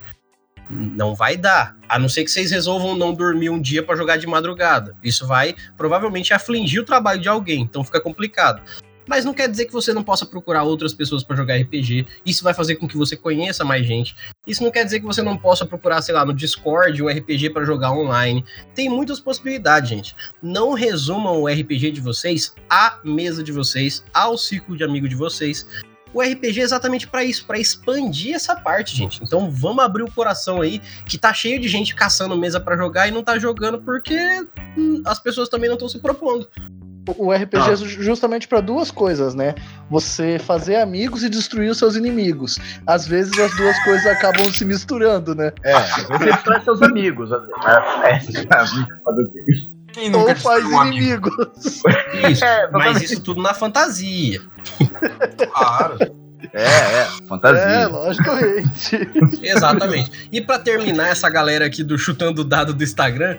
Não 0.69 1.15
vai 1.15 1.37
dar. 1.37 1.77
A 1.89 1.99
não 1.99 2.09
ser 2.09 2.23
que 2.23 2.31
vocês 2.31 2.51
resolvam 2.51 2.97
não 2.97 3.15
dormir 3.15 3.49
um 3.49 3.61
dia 3.61 3.83
pra 3.83 3.97
jogar 3.97 4.19
de 4.19 4.27
madrugada. 4.27 4.95
Isso 5.03 5.27
vai 5.27 5.57
provavelmente 5.77 6.35
afligir 6.35 6.81
o 6.81 6.85
trabalho 6.85 7.21
de 7.21 7.29
alguém, 7.29 7.63
então 7.63 7.83
fica 7.83 8.01
complicado. 8.01 8.63
Mas 9.07 9.25
não 9.25 9.35
quer 9.35 9.49
dizer 9.49 9.67
que 9.67 9.73
você 9.73 9.93
não 9.93 10.03
possa 10.03 10.25
procurar 10.25 10.63
outras 10.63 10.95
pessoas 10.95 11.23
pra 11.23 11.37
jogar 11.37 11.57
RPG. 11.57 12.07
Isso 12.25 12.45
vai 12.45 12.55
fazer 12.55 12.77
com 12.77 12.87
que 12.87 12.97
você 12.97 13.17
conheça 13.17 13.65
mais 13.65 13.87
gente. 13.87 14.15
Isso 14.47 14.63
não 14.63 14.71
quer 14.71 14.85
dizer 14.85 15.01
que 15.01 15.07
você 15.07 15.23
não 15.23 15.37
possa 15.37 15.67
procurar, 15.67 16.03
sei 16.03 16.15
lá, 16.15 16.25
no 16.25 16.35
Discord 16.35 17.03
um 17.03 17.09
RPG 17.09 17.51
pra 17.51 17.65
jogar 17.65 17.93
online. 17.93 18.45
Tem 18.75 18.89
muitas 18.89 19.21
possibilidades, 19.21 19.91
gente. 19.91 20.17
Não 20.43 20.73
resumam 20.73 21.41
o 21.41 21.49
RPG 21.49 21.93
de 21.93 22.01
vocês 22.01 22.55
à 22.69 22.99
mesa 23.05 23.43
de 23.43 23.53
vocês, 23.53 24.05
ao 24.15 24.39
círculo 24.39 24.77
de 24.77 24.85
amigos 24.85 25.11
de 25.11 25.17
vocês. 25.17 25.67
O 26.13 26.21
RPG 26.21 26.61
é 26.61 26.65
exatamente 26.65 27.07
pra 27.07 27.25
isso, 27.25 27.47
pra 27.47 27.59
expandir 27.59 28.35
essa 28.35 28.57
parte, 28.57 28.97
gente. 28.97 29.23
Então 29.23 29.51
vamos 29.51 29.85
abrir 29.85 30.03
o 30.03 30.11
coração 30.11 30.61
aí, 30.61 30.81
que 31.07 31.17
tá 31.17 31.33
cheio 31.33 31.61
de 31.61 31.69
gente 31.69 31.95
caçando 31.95 32.37
mesa 32.37 32.59
pra 32.59 32.77
jogar 32.77 33.07
e 33.07 33.13
não 33.13 33.23
tá 33.23 33.39
jogando 33.39 33.81
porque 33.81 34.19
hum, 34.77 35.03
as 35.07 35.21
pessoas 35.21 35.49
também 35.49 35.69
não 35.69 35.77
estão 35.77 35.89
se 35.89 36.01
propondo. 36.01 36.49
O 37.17 37.33
RPG 37.33 37.57
Ah. 37.69 37.73
é 37.73 37.77
ju- 37.77 38.03
justamente 38.03 38.47
pra 38.47 38.61
duas 38.61 38.91
coisas, 38.91 39.35
né? 39.35 39.55
Você 39.91 40.39
fazer 40.39 40.77
amigos 40.77 41.23
e 41.25 41.29
destruir 41.29 41.71
os 41.71 41.79
seus 41.79 41.97
inimigos. 41.97 42.59
Às 42.87 43.07
vezes 43.07 43.37
as 43.39 43.57
duas 43.57 43.83
coisas 43.85 44.07
acabam 44.07 44.45
se 44.53 44.65
misturando, 44.65 45.35
né? 45.35 45.51
é, 45.65 45.75
você 45.81 46.19
destrói 46.27 46.61
seus 46.61 46.83
amigos. 46.83 47.31
Quem 49.93 50.09
nunca 50.09 50.31
Ou 50.31 50.37
faz 50.37 50.65
um 50.65 50.79
amigo? 50.79 51.29
inimigos. 51.29 51.83
Isso, 52.31 52.45
É, 52.45 52.71
mas 52.71 53.03
isso 53.03 53.21
tudo 53.23 53.43
na 53.43 53.53
fantasia. 53.55 54.41
Claro. 55.53 55.97
É, 56.53 56.63
é, 56.63 57.07
fantasia. 57.29 57.61
É, 57.63 57.87
logicamente. 57.87 58.97
Exatamente. 59.43 60.29
E 60.33 60.41
pra 60.41 60.59
terminar 60.59 61.09
essa 61.09 61.29
galera 61.29 61.67
aqui 61.67 61.83
do 61.83 61.99
chutando 61.99 62.45
dado 62.45 62.73
do 62.73 62.83
Instagram, 62.85 63.37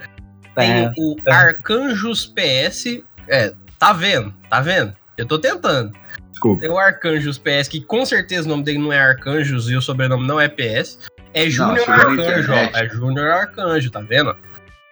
tem 0.55 0.69
É, 0.85 0.93
o 0.97 1.15
Arcanjos 1.27 2.25
PS. 2.25 3.01
É, 3.27 3.53
tá 3.77 3.93
vendo? 3.93 4.33
Tá 4.49 4.61
vendo? 4.61 4.93
Eu 5.17 5.25
tô 5.25 5.39
tentando. 5.39 5.93
desculpa. 6.29 6.61
Tem 6.61 6.69
o 6.69 6.77
Arcanjos 6.77 7.37
PS, 7.37 7.67
que 7.67 7.81
com 7.81 8.05
certeza 8.05 8.47
o 8.47 8.49
nome 8.49 8.63
dele 8.63 8.79
não 8.79 8.91
é 8.91 8.99
Arcanjos 8.99 9.69
e 9.69 9.75
o 9.75 9.81
sobrenome 9.81 10.27
não 10.27 10.39
é 10.39 10.47
PS. 10.47 10.99
É 11.33 11.49
Júnior 11.49 11.87
na 11.87 11.95
Arcanjo, 11.95 12.51
ó. 12.51 12.77
É 12.77 12.89
Júnior 12.89 13.31
Arcanjo, 13.31 13.91
tá 13.91 14.01
vendo? 14.01 14.35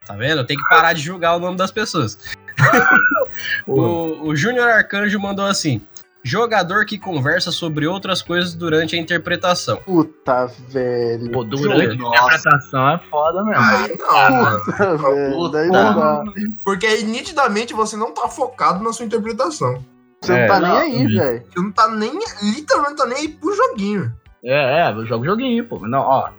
Tá 0.05 0.15
vendo? 0.15 0.39
Eu 0.39 0.45
tenho 0.45 0.59
que 0.59 0.69
parar 0.69 0.93
de 0.93 1.01
julgar 1.01 1.35
o 1.35 1.39
nome 1.39 1.57
das 1.57 1.71
pessoas. 1.71 2.17
o 3.67 4.27
o 4.27 4.35
Júnior 4.35 4.69
Arcanjo 4.69 5.19
mandou 5.19 5.45
assim: 5.45 5.81
jogador 6.23 6.85
que 6.85 6.97
conversa 6.97 7.51
sobre 7.51 7.87
outras 7.87 8.21
coisas 8.21 8.53
durante 8.53 8.95
a 8.95 8.99
interpretação. 8.99 9.77
Puta, 9.77 10.47
velho. 10.67 11.31
Pô, 11.31 11.43
durante 11.43 11.93
a 11.93 11.95
Nossa. 11.95 12.17
interpretação 12.35 12.89
é 12.89 12.99
foda 13.09 13.43
mesmo. 13.43 13.63
Aí 13.63 13.97
não, 13.97 14.31
mano. 14.43 14.59
Puta, 14.65 14.97
velho. 14.97 15.33
Puta. 15.35 15.65
não 15.65 15.95
dá. 15.95 16.23
Porque 16.63 16.85
aí, 16.85 17.03
nitidamente 17.03 17.73
você 17.73 17.95
não 17.95 18.13
tá 18.13 18.27
focado 18.27 18.83
na 18.83 18.91
sua 18.93 19.05
interpretação. 19.05 19.83
Você 20.21 20.33
não 20.33 20.39
É, 20.39 20.47
tá 20.47 20.59
nem 20.59 20.69
não, 20.69 20.77
aí, 20.77 21.07
velho. 21.07 21.43
Você 21.49 21.59
não 21.61 21.71
tá 21.71 21.87
nem. 21.89 22.19
Literalmente 22.43 22.95
tá 22.97 23.05
nem 23.05 23.17
aí 23.19 23.27
pro 23.29 23.55
joguinho. 23.55 24.13
É, 24.43 24.81
é, 24.81 24.91
eu 24.91 25.05
jogo 25.05 25.25
joguinho, 25.25 25.65
pô. 25.65 25.79
Não, 25.87 25.99
ó. 26.01 26.29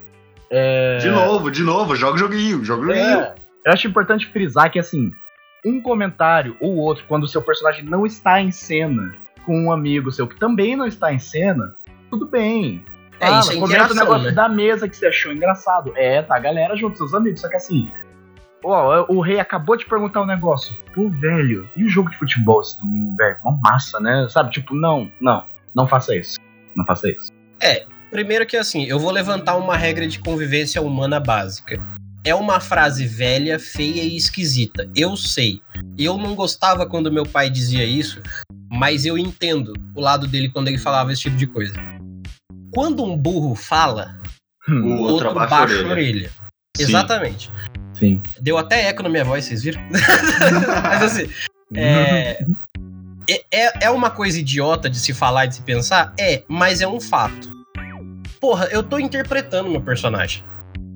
É, 0.50 0.98
De 0.98 1.08
novo, 1.10 1.50
de 1.50 1.62
novo, 1.62 1.94
joga 1.94 2.14
o 2.14 2.18
joguinho, 2.18 2.64
joga 2.64 2.82
o 2.82 2.86
joguinho. 2.86 3.20
É, 3.20 3.34
eu 3.66 3.72
acho 3.72 3.86
importante 3.86 4.26
frisar 4.26 4.70
que, 4.70 4.78
assim, 4.78 5.12
um 5.64 5.80
comentário 5.80 6.56
ou 6.60 6.76
outro, 6.76 7.04
quando 7.06 7.24
o 7.24 7.28
seu 7.28 7.40
personagem 7.40 7.84
não 7.84 8.04
está 8.04 8.40
em 8.40 8.50
cena 8.50 9.14
com 9.45 9.64
um 9.64 9.72
amigo 9.72 10.11
seu 10.11 10.26
que 10.26 10.38
também 10.38 10.76
não 10.76 10.86
está 10.86 11.12
em 11.12 11.18
cena, 11.18 11.74
tudo 12.11 12.26
bem. 12.26 12.84
É, 13.20 13.38
isso 13.38 13.53
é 13.53 13.57
comenta 13.57 13.93
o 13.93 13.97
negócio 13.97 14.28
né? 14.28 14.32
da 14.32 14.49
mesa 14.49 14.88
que 14.88 14.97
você 14.97 15.07
achou 15.07 15.32
engraçado. 15.32 15.93
É, 15.95 16.22
tá, 16.22 16.36
a 16.36 16.38
galera 16.38 16.74
junto, 16.74 16.97
seus 16.97 17.12
amigos. 17.12 17.41
Só 17.41 17.49
que 17.49 17.57
assim, 17.57 17.91
ó, 18.64 19.05
o 19.09 19.20
rei 19.20 19.38
acabou 19.38 19.76
de 19.76 19.84
perguntar 19.84 20.22
um 20.22 20.26
negócio. 20.26 20.74
Pô, 20.95 21.09
velho, 21.11 21.68
e 21.76 21.84
o 21.84 21.88
jogo 21.88 22.11
de 22.11 22.16
futebol 22.16 22.62
esse 22.62 22.80
domingo, 22.80 23.14
velho? 23.16 23.36
Uma 23.45 23.59
massa, 23.62 24.01
né? 24.01 24.26
Sabe, 24.30 24.51
tipo, 24.51 24.74
não, 24.74 25.11
não, 25.20 25.45
não 25.74 25.86
faça 25.86 26.16
isso. 26.16 26.38
Não 26.74 26.84
faça 26.86 27.11
isso. 27.11 27.30
primeiro 28.11 28.47
que 28.47 28.57
assim, 28.57 28.86
eu 28.86 28.99
vou 28.99 29.11
levantar 29.11 29.57
uma 29.57 29.76
regra 29.76 30.07
de 30.09 30.18
convivência 30.18 30.80
humana 30.80 31.20
básica. 31.20 31.78
É 32.24 32.34
uma 32.34 32.61
frase 32.61 33.07
velha, 33.07 33.59
feia 33.59 34.03
e 34.03 34.16
esquisita. 34.16 34.91
Eu 34.95 35.16
sei. 35.16 35.61
Eu 35.99 36.18
não 36.18 36.34
gostava 36.34 36.86
quando 36.86 37.12
meu 37.12 37.24
pai 37.24 37.49
dizia 37.49 37.84
isso, 37.84 38.22
mas 38.80 39.04
eu 39.04 39.18
entendo 39.18 39.74
o 39.94 40.00
lado 40.00 40.26
dele 40.26 40.48
quando 40.48 40.68
ele 40.68 40.78
falava 40.78 41.12
esse 41.12 41.20
tipo 41.20 41.36
de 41.36 41.46
coisa. 41.46 41.74
Quando 42.72 43.04
um 43.04 43.14
burro 43.14 43.54
fala, 43.54 44.18
O 44.66 44.72
o 44.72 44.92
outro 45.02 45.26
outro 45.28 45.34
baixa 45.34 45.54
a 45.54 45.58
a 45.58 45.62
orelha. 45.64 45.90
orelha. 45.90 46.30
Sim. 46.74 46.82
Exatamente. 46.84 47.50
Sim. 47.92 48.22
Deu 48.40 48.56
até 48.56 48.86
eco 48.86 49.02
na 49.02 49.10
minha 49.10 49.22
voz, 49.22 49.44
vocês 49.44 49.62
viram? 49.62 49.82
Mas 50.82 51.02
assim, 51.02 51.28
é, 51.74 52.42
é- 53.28 53.44
é, 53.52 53.84
é 53.84 53.90
uma 53.90 54.08
coisa 54.08 54.38
idiota 54.40 54.88
de 54.88 54.98
se 54.98 55.12
falar 55.12 55.44
e 55.44 55.48
de 55.48 55.56
se 55.56 55.62
pensar? 55.62 56.14
É, 56.18 56.42
mas 56.48 56.80
é 56.80 56.88
um 56.88 56.98
fato. 57.00 57.50
Porra, 58.40 58.64
eu 58.72 58.82
tô 58.82 58.98
interpretando 58.98 59.68
meu 59.68 59.82
personagem. 59.82 60.42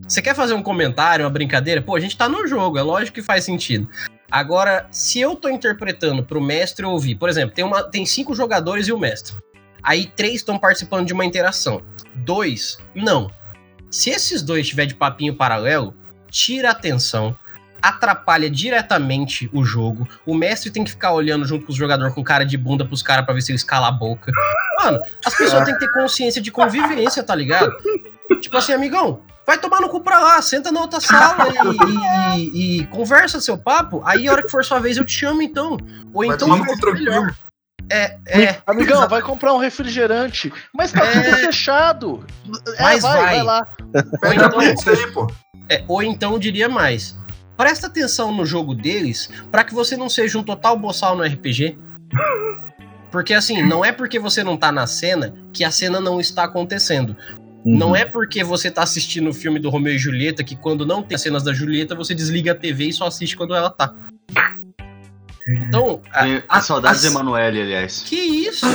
Você 0.09 0.23
quer 0.23 0.35
fazer 0.35 0.55
um 0.55 0.63
comentário, 0.63 1.23
uma 1.27 1.31
brincadeira? 1.31 1.83
Pô, 1.83 1.95
a 1.97 2.01
gente 2.01 2.17
tá 2.17 2.31
no 2.31 2.47
jogo, 2.47 2.79
é 2.79 2.83
lógico 2.83 3.17
que 3.17 3.23
faz 3.23 3.45
sentido. 3.45 3.87
Agora, 4.31 4.89
se 4.91 5.21
eu 5.21 5.37
tô 5.37 5.49
interpretando 5.49 6.25
pro 6.25 6.41
mestre 6.41 6.85
ouvir, 6.85 7.15
por 7.15 7.29
exemplo, 7.29 7.55
tem, 7.55 7.65
uma, 7.65 7.83
tem 7.83 8.05
cinco 8.05 8.35
jogadores 8.35 8.89
e 8.89 8.93
o 8.93 8.99
mestre. 8.99 9.35
Aí 9.83 10.07
três 10.07 10.37
estão 10.37 10.59
participando 10.59 11.07
de 11.07 11.13
uma 11.13 11.25
interação. 11.25 11.83
Dois, 12.15 12.79
não. 12.95 13.31
Se 13.91 14.11
esses 14.11 14.43
dois 14.43 14.63
estiver 14.63 14.87
de 14.87 14.95
papinho 14.95 15.37
paralelo, 15.37 15.95
tira 16.31 16.69
a 16.69 16.73
atenção, 16.73 17.37
atrapalha 17.81 18.51
diretamente 18.51 19.49
o 19.53 19.63
jogo. 19.63 20.09
O 20.25 20.35
mestre 20.35 20.71
tem 20.71 20.83
que 20.83 20.91
ficar 20.91 21.13
olhando 21.13 21.45
junto 21.45 21.67
com 21.67 21.73
os 21.73 21.79
jogadores 21.79 22.15
com 22.15 22.25
cara 22.25 22.45
de 22.45 22.57
bunda 22.57 22.85
pros 22.85 23.03
caras 23.03 23.27
pra 23.27 23.35
ver 23.35 23.43
se 23.43 23.53
eles 23.53 23.63
calam 23.63 23.89
a 23.89 23.93
boca. 23.93 24.33
Mano, 24.83 25.01
as 25.25 25.37
pessoas 25.37 25.65
têm 25.65 25.75
que 25.75 25.81
ter 25.81 25.93
consciência 25.93 26.41
de 26.41 26.51
convivência, 26.51 27.23
tá 27.23 27.35
ligado? 27.35 27.77
Tipo 28.41 28.57
assim, 28.57 28.73
amigão, 28.73 29.23
vai 29.47 29.59
tomar 29.59 29.81
no 29.81 29.89
cu 29.89 30.01
pra 30.01 30.19
lá, 30.19 30.41
senta 30.43 30.71
na 30.73 30.81
outra 30.81 31.01
sala 31.01 31.47
e, 32.37 32.39
e- 32.39 32.81
e 32.81 32.87
conversa 32.87 33.41
seu 33.41 33.57
papo. 33.59 34.03
Aí 34.05 34.27
a 34.29 34.33
hora 34.33 34.43
que 34.43 34.49
for 34.51 34.65
sua 34.65 34.79
vez 34.81 34.97
eu 34.97 35.05
te 35.05 35.13
chamo 35.13 35.43
então. 35.43 35.77
Ou 36.13 36.27
Vai 36.27 36.37
então. 36.37 36.49
tranquilo. 36.79 37.35
É, 37.91 38.17
é. 38.27 38.57
Amigão, 38.67 39.07
vai 39.09 39.21
comprar 39.21 39.53
um 39.53 39.59
refrigerante. 39.59 40.51
Mas 40.75 40.91
tá 40.93 41.05
É. 41.05 41.23
tudo 41.23 41.37
fechado. 41.39 42.25
É, 42.79 42.83
Mas 42.83 43.03
vai, 43.03 43.17
vai. 43.17 43.25
vai 43.37 43.43
lá. 43.43 43.69
Pede 44.21 44.43
a 44.45 44.49
pizza 44.49 44.91
aí, 44.91 45.13
pô. 45.13 45.31
É, 45.69 45.85
ou 45.87 46.03
então 46.03 46.39
diria 46.39 46.69
mais. 46.69 47.15
Presta 47.57 47.87
atenção 47.87 48.33
no 48.33 48.45
jogo 48.47 48.75
deles 48.75 49.29
pra 49.53 49.63
que 49.65 49.75
você 49.75 49.97
não 49.97 50.09
seja 50.09 50.39
um 50.39 50.43
total 50.43 50.77
boçal 50.79 51.15
no 51.15 51.23
RPG. 51.23 51.79
Porque 53.11 53.33
assim, 53.33 53.63
não 53.63 53.85
é 53.85 53.93
porque 53.93 54.19
você 54.19 54.43
não 54.43 54.57
tá 54.57 54.73
na 54.73 54.87
cena 54.87 55.35
que 55.53 55.63
a 55.63 55.71
cena 55.71 56.01
não 56.01 56.19
está 56.21 56.45
acontecendo. 56.45 57.17
Uhum. 57.65 57.79
Não 57.79 57.97
é 57.97 58.05
porque 58.05 58.45
você 58.45 58.71
tá 58.71 58.83
assistindo 58.83 59.31
o 59.31 59.35
filme 59.35 59.59
do 59.59 59.71
Romeu 59.71 59.95
e 59.95 59.99
Julieta 59.99 60.45
que 60.45 60.55
quando 60.55 60.85
não 60.85 61.03
tem 61.03 61.17
cenas 61.17 61.43
da 61.43 61.53
Julieta, 61.53 61.95
você 61.95 62.15
desliga 62.15 62.53
a 62.53 62.55
TV 62.55 62.89
e 62.89 62.93
só 62.93 63.07
assiste 63.07 63.37
quando 63.37 63.55
ela 63.55 63.71
tá. 63.71 63.95
Então, 65.47 66.01
a- 66.13 66.23
Tem 66.25 66.43
a- 66.49 66.61
saudades 66.61 67.05
a- 67.05 67.09
de 67.09 67.13
Emanuele, 67.15 67.61
aliás. 67.63 68.03
que 68.07 68.17
isso? 68.17 68.67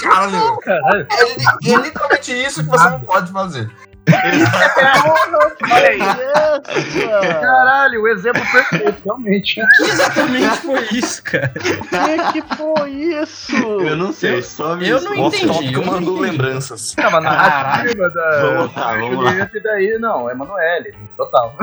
Caralho, 0.00 0.56
Caralho. 0.60 1.06
é, 1.10 1.24
li- 1.34 1.72
é 1.72 1.76
literalmente 1.82 2.32
isso 2.32 2.62
que 2.62 2.68
você 2.70 2.90
não 2.90 3.00
pode 3.00 3.32
fazer. 3.32 3.70
Olha 5.70 5.94
isso, 5.94 7.40
Caralho, 7.40 8.02
o 8.02 8.08
exemplo 8.08 8.42
perfeito, 8.52 9.02
realmente. 9.04 9.60
Que 9.76 9.82
exatamente 9.84 10.56
foi 10.58 10.82
isso, 10.92 11.22
cara? 11.22 11.52
O 11.56 12.32
que 12.32 12.42
que 12.42 12.56
foi 12.56 12.90
isso? 12.90 13.56
Eu 13.56 13.96
não 13.96 14.12
sei, 14.12 14.42
só 14.42 14.76
me 14.76 14.88
eu 14.88 15.00
não 15.00 15.14
entendi. 15.14 15.74
Eu 15.74 15.84
mandou 15.84 16.18
entendi. 16.18 16.30
lembranças. 16.30 16.92
Tava 16.92 17.20
na 17.20 17.30
narrativa 17.30 18.10
da. 18.10 18.40
Vamos 18.40 18.76
lá, 18.76 18.96
vamos 18.96 19.24
lá. 19.24 19.50
Daí, 19.62 19.98
não, 19.98 20.30
Emanuele, 20.30 20.94
total. 21.16 21.56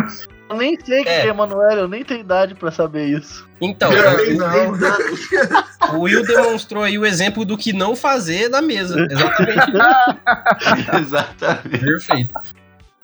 Eu 0.50 0.58
nem 0.58 0.80
sei 0.80 1.04
quem 1.04 1.12
É. 1.12 1.22
é 1.22 1.28
Emanuel, 1.28 1.78
eu 1.78 1.88
nem 1.88 2.04
tenho 2.04 2.20
idade 2.20 2.54
pra 2.56 2.70
saber 2.72 3.06
isso. 3.08 3.48
Então, 3.60 3.91
Eu 3.91 4.38
não. 4.38 5.98
o 5.98 6.02
Will 6.02 6.24
demonstrou 6.26 6.84
aí 6.84 6.98
o 7.00 7.06
exemplo 7.06 7.43
do 7.43 7.58
que 7.58 7.74
não 7.74 7.96
fazer 7.96 8.50
na 8.50 8.62
mesa. 8.62 9.08
Exatamente. 9.10 9.72
Exatamente. 11.02 11.80
Perfeito. 11.80 12.34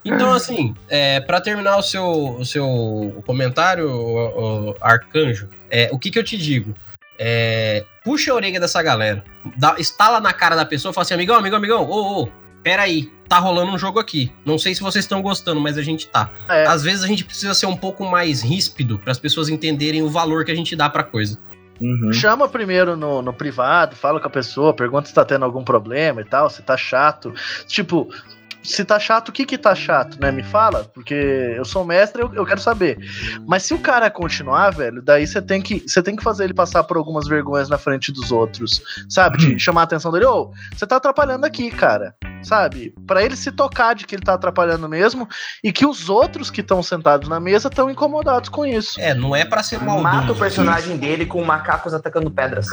Então, 0.03 0.33
assim, 0.33 0.73
é, 0.89 1.19
para 1.21 1.39
terminar 1.39 1.77
o 1.77 1.83
seu, 1.83 2.37
o 2.39 2.45
seu 2.45 3.23
comentário, 3.25 3.89
o, 3.89 4.69
o 4.71 4.75
Arcanjo, 4.81 5.47
é, 5.69 5.89
o 5.91 5.99
que, 5.99 6.09
que 6.09 6.17
eu 6.17 6.23
te 6.23 6.37
digo? 6.37 6.73
É, 7.19 7.85
puxa 8.03 8.31
a 8.31 8.35
orelha 8.35 8.59
dessa 8.59 8.81
galera. 8.81 9.23
Dá, 9.55 9.75
estala 9.77 10.19
na 10.19 10.33
cara 10.33 10.55
da 10.55 10.65
pessoa 10.65 10.91
e 10.91 10.93
fala 10.95 11.03
assim: 11.03 11.13
amigão, 11.13 11.35
amigão, 11.35 11.57
amigão, 11.57 11.83
ô, 11.87 12.23
ô, 12.23 12.29
peraí, 12.63 13.11
tá 13.27 13.39
rolando 13.39 13.71
um 13.71 13.77
jogo 13.77 13.99
aqui. 13.99 14.31
Não 14.45 14.57
sei 14.57 14.75
se 14.75 14.81
vocês 14.81 15.05
estão 15.05 15.21
gostando, 15.21 15.59
mas 15.59 15.77
a 15.77 15.81
gente 15.81 16.07
tá. 16.07 16.29
É. 16.49 16.65
Às 16.65 16.83
vezes 16.83 17.03
a 17.03 17.07
gente 17.07 17.23
precisa 17.23 17.53
ser 17.53 17.65
um 17.65 17.75
pouco 17.75 18.05
mais 18.05 18.41
ríspido 18.41 18.99
para 18.99 19.11
as 19.11 19.19
pessoas 19.19 19.49
entenderem 19.49 20.01
o 20.01 20.09
valor 20.09 20.45
que 20.45 20.51
a 20.51 20.55
gente 20.55 20.75
dá 20.75 20.89
pra 20.89 21.03
coisa. 21.03 21.39
Uhum. 21.79 22.13
Chama 22.13 22.47
primeiro 22.47 22.95
no, 22.95 23.21
no 23.23 23.33
privado, 23.33 23.95
fala 23.95 24.19
com 24.19 24.27
a 24.27 24.29
pessoa, 24.29 24.73
pergunta 24.73 25.07
se 25.07 25.13
tá 25.13 25.25
tendo 25.25 25.43
algum 25.43 25.63
problema 25.63 26.21
e 26.21 26.25
tal, 26.25 26.49
se 26.49 26.61
tá 26.61 26.77
chato. 26.77 27.33
Tipo, 27.65 28.07
se 28.63 28.85
tá 28.85 28.99
chato, 28.99 29.29
o 29.29 29.31
que 29.31 29.45
que 29.45 29.57
tá 29.57 29.73
chato, 29.73 30.19
né? 30.19 30.31
Me 30.31 30.43
fala, 30.43 30.83
porque 30.93 31.13
eu 31.13 31.65
sou 31.65 31.83
mestre, 31.83 32.21
eu, 32.21 32.33
eu 32.33 32.45
quero 32.45 32.61
saber. 32.61 32.97
Mas 33.47 33.63
se 33.63 33.73
o 33.73 33.79
cara 33.79 34.09
continuar, 34.09 34.71
velho, 34.71 35.01
daí 35.01 35.25
você 35.25 35.41
tem 35.41 35.61
que 35.61 35.79
você 35.79 36.01
tem 36.01 36.15
que 36.15 36.23
fazer 36.23 36.43
ele 36.43 36.53
passar 36.53 36.83
por 36.83 36.97
algumas 36.97 37.27
vergonhas 37.27 37.69
na 37.69 37.77
frente 37.77 38.11
dos 38.11 38.31
outros, 38.31 38.81
sabe? 39.09 39.37
De 39.37 39.59
chamar 39.59 39.81
a 39.81 39.83
atenção 39.85 40.11
dele, 40.11 40.25
ô, 40.25 40.51
você 40.75 40.85
tá 40.85 40.97
atrapalhando 40.97 41.45
aqui, 41.45 41.69
cara. 41.71 42.15
Sabe? 42.43 42.93
Pra 43.05 43.23
ele 43.23 43.35
se 43.35 43.51
tocar 43.51 43.93
de 43.93 44.05
que 44.05 44.15
ele 44.15 44.23
tá 44.23 44.33
atrapalhando 44.33 44.89
mesmo 44.89 45.29
e 45.63 45.71
que 45.71 45.85
os 45.85 46.09
outros 46.09 46.49
que 46.49 46.61
estão 46.61 46.81
sentados 46.81 47.29
na 47.29 47.39
mesa 47.39 47.67
estão 47.67 47.89
incomodados 47.89 48.49
com 48.49 48.65
isso. 48.65 48.99
É, 48.99 49.13
não 49.13 49.35
é 49.35 49.45
pra 49.45 49.61
ser 49.61 49.79
maldoso. 49.79 50.03
Mata 50.03 50.31
o 50.31 50.35
personagem 50.35 50.97
dele 50.97 51.25
com 51.25 51.43
macacos 51.43 51.93
atacando 51.93 52.31
pedras. 52.31 52.67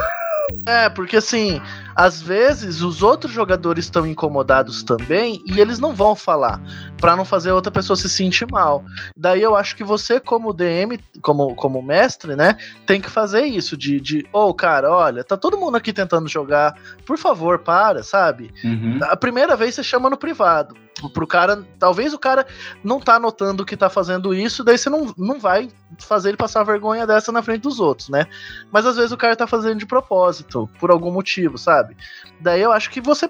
É, 0.66 0.88
porque 0.88 1.16
assim, 1.16 1.60
às 1.98 2.22
vezes 2.22 2.80
os 2.80 3.02
outros 3.02 3.32
jogadores 3.32 3.86
estão 3.86 4.06
incomodados 4.06 4.84
também 4.84 5.42
e 5.44 5.60
eles 5.60 5.80
não 5.80 5.92
vão 5.92 6.14
falar 6.14 6.62
pra 7.00 7.16
não 7.16 7.24
fazer 7.24 7.50
a 7.50 7.54
outra 7.56 7.72
pessoa 7.72 7.96
se 7.96 8.08
sentir 8.08 8.46
mal. 8.48 8.84
Daí 9.16 9.42
eu 9.42 9.56
acho 9.56 9.74
que 9.74 9.82
você, 9.82 10.20
como 10.20 10.52
DM, 10.52 11.00
como, 11.20 11.56
como 11.56 11.82
mestre, 11.82 12.36
né, 12.36 12.56
tem 12.86 13.00
que 13.00 13.10
fazer 13.10 13.46
isso 13.46 13.76
de, 13.76 14.00
de 14.00 14.24
ô 14.32 14.54
cara, 14.54 14.88
olha, 14.92 15.24
tá 15.24 15.36
todo 15.36 15.58
mundo 15.58 15.76
aqui 15.76 15.92
tentando 15.92 16.28
jogar, 16.28 16.78
por 17.04 17.18
favor, 17.18 17.58
para, 17.58 18.04
sabe? 18.04 18.52
Uhum. 18.62 19.00
A 19.02 19.16
primeira 19.16 19.56
vez 19.56 19.74
você 19.74 19.82
chama 19.82 20.08
no 20.08 20.16
privado. 20.16 20.76
Pro 21.14 21.26
cara, 21.28 21.64
talvez 21.78 22.12
o 22.12 22.18
cara 22.18 22.44
não 22.82 22.98
tá 22.98 23.20
notando 23.20 23.64
que 23.64 23.76
tá 23.76 23.88
fazendo 23.88 24.34
isso, 24.34 24.64
daí 24.64 24.76
você 24.76 24.90
não, 24.90 25.14
não 25.16 25.38
vai 25.38 25.68
fazer 25.96 26.30
ele 26.30 26.36
passar 26.36 26.64
vergonha 26.64 27.06
dessa 27.06 27.30
na 27.30 27.40
frente 27.40 27.62
dos 27.62 27.78
outros, 27.78 28.08
né? 28.08 28.26
Mas 28.72 28.84
às 28.84 28.96
vezes 28.96 29.12
o 29.12 29.16
cara 29.16 29.36
tá 29.36 29.46
fazendo 29.46 29.78
de 29.78 29.86
propósito, 29.86 30.68
por 30.80 30.90
algum 30.90 31.12
motivo, 31.12 31.56
sabe? 31.56 31.87
Daí 32.40 32.60
eu 32.60 32.72
acho 32.72 32.90
que 32.90 33.00
você 33.00 33.28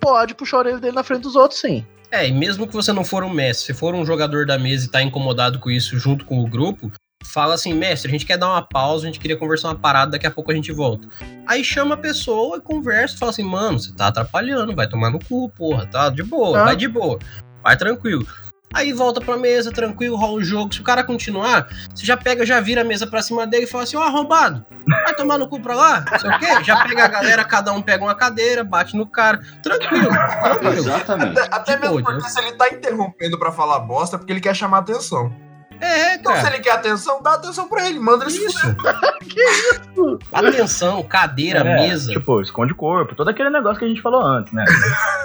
pode 0.00 0.34
puxar 0.34 0.58
a 0.58 0.60
orelha 0.60 0.78
dele 0.78 0.94
na 0.94 1.02
frente 1.02 1.22
dos 1.22 1.36
outros, 1.36 1.60
sim. 1.60 1.84
É, 2.10 2.26
e 2.26 2.32
mesmo 2.32 2.66
que 2.66 2.74
você 2.74 2.92
não 2.92 3.04
for 3.04 3.22
um 3.22 3.30
mestre, 3.30 3.66
se 3.66 3.74
for 3.74 3.94
um 3.94 4.04
jogador 4.04 4.44
da 4.44 4.58
mesa 4.58 4.86
e 4.86 4.88
tá 4.90 5.00
incomodado 5.02 5.58
com 5.60 5.70
isso 5.70 5.96
junto 5.98 6.24
com 6.24 6.40
o 6.40 6.46
grupo, 6.48 6.90
fala 7.24 7.54
assim, 7.54 7.72
mestre, 7.72 8.08
a 8.08 8.10
gente 8.12 8.26
quer 8.26 8.36
dar 8.36 8.48
uma 8.48 8.62
pausa, 8.62 9.04
a 9.04 9.06
gente 9.06 9.20
queria 9.20 9.36
conversar 9.36 9.68
uma 9.68 9.78
parada, 9.78 10.12
daqui 10.12 10.26
a 10.26 10.30
pouco 10.30 10.50
a 10.50 10.54
gente 10.54 10.72
volta. 10.72 11.06
Aí 11.46 11.62
chama 11.62 11.94
a 11.94 11.98
pessoa 11.98 12.56
e 12.56 12.60
conversa, 12.60 13.16
fala 13.16 13.30
assim, 13.30 13.44
mano, 13.44 13.78
você 13.78 13.92
tá 13.92 14.08
atrapalhando, 14.08 14.74
vai 14.74 14.88
tomar 14.88 15.10
no 15.10 15.20
cu, 15.24 15.48
porra, 15.50 15.86
tá 15.86 16.08
de 16.10 16.22
boa, 16.24 16.58
Tá. 16.58 16.64
vai 16.64 16.74
de 16.76 16.88
boa, 16.88 17.18
vai 17.62 17.76
tranquilo. 17.76 18.26
Aí 18.72 18.92
volta 18.92 19.20
pra 19.20 19.36
mesa, 19.36 19.72
tranquilo, 19.72 20.16
rola 20.16 20.34
o 20.34 20.44
jogo. 20.44 20.72
Se 20.72 20.80
o 20.80 20.84
cara 20.84 21.02
continuar, 21.02 21.68
você 21.92 22.06
já 22.06 22.16
pega, 22.16 22.46
já 22.46 22.60
vira 22.60 22.82
a 22.82 22.84
mesa 22.84 23.04
pra 23.04 23.20
cima 23.20 23.44
dele 23.44 23.64
e 23.64 23.66
fala 23.66 23.82
assim, 23.82 23.96
ó, 23.96 24.02
arrombado, 24.02 24.64
vai 24.86 25.12
tomar 25.12 25.38
no 25.38 25.48
cu 25.48 25.60
pra 25.60 25.74
lá, 25.74 26.04
não 26.08 26.18
sei 26.20 26.30
o 26.30 26.38
quê. 26.38 26.64
Já 26.64 26.84
pega 26.84 27.04
a 27.04 27.08
galera, 27.08 27.44
cada 27.44 27.72
um 27.72 27.82
pega 27.82 28.04
uma 28.04 28.14
cadeira, 28.14 28.62
bate 28.62 28.96
no 28.96 29.06
cara, 29.06 29.40
tranquilo, 29.60 30.08
tranquilo. 30.08 30.72
Exatamente. 30.72 31.40
Até, 31.40 31.54
até 31.56 31.74
De 31.74 31.80
mesmo 31.82 32.00
boa, 32.00 32.14
porque 32.14 32.30
se 32.30 32.38
ele 32.38 32.52
tá 32.52 32.68
interrompendo 32.68 33.36
pra 33.40 33.50
falar 33.50 33.80
bosta, 33.80 34.14
é 34.14 34.18
porque 34.18 34.32
ele 34.32 34.40
quer 34.40 34.54
chamar 34.54 34.78
atenção. 34.78 35.34
É, 35.80 36.14
Então, 36.14 36.34
se 36.36 36.42
cara. 36.42 36.54
ele 36.54 36.62
quer 36.62 36.72
atenção, 36.72 37.22
dá 37.22 37.34
atenção 37.34 37.68
pra 37.68 37.88
ele, 37.88 37.98
manda 37.98 38.24
ele 38.24 38.30
se 38.32 38.44
Isso. 38.44 38.58
fuder. 38.60 40.20
Atenção, 40.32 41.02
cadeira, 41.02 41.60
É, 41.60 41.76
mesa. 41.88 42.10
Tipo, 42.12 42.40
esconde 42.40 42.74
corpo, 42.74 43.14
todo 43.14 43.28
aquele 43.28 43.50
negócio 43.50 43.78
que 43.78 43.84
a 43.84 43.88
gente 43.88 44.00
falou 44.02 44.22
antes, 44.22 44.52
né? 44.52 44.64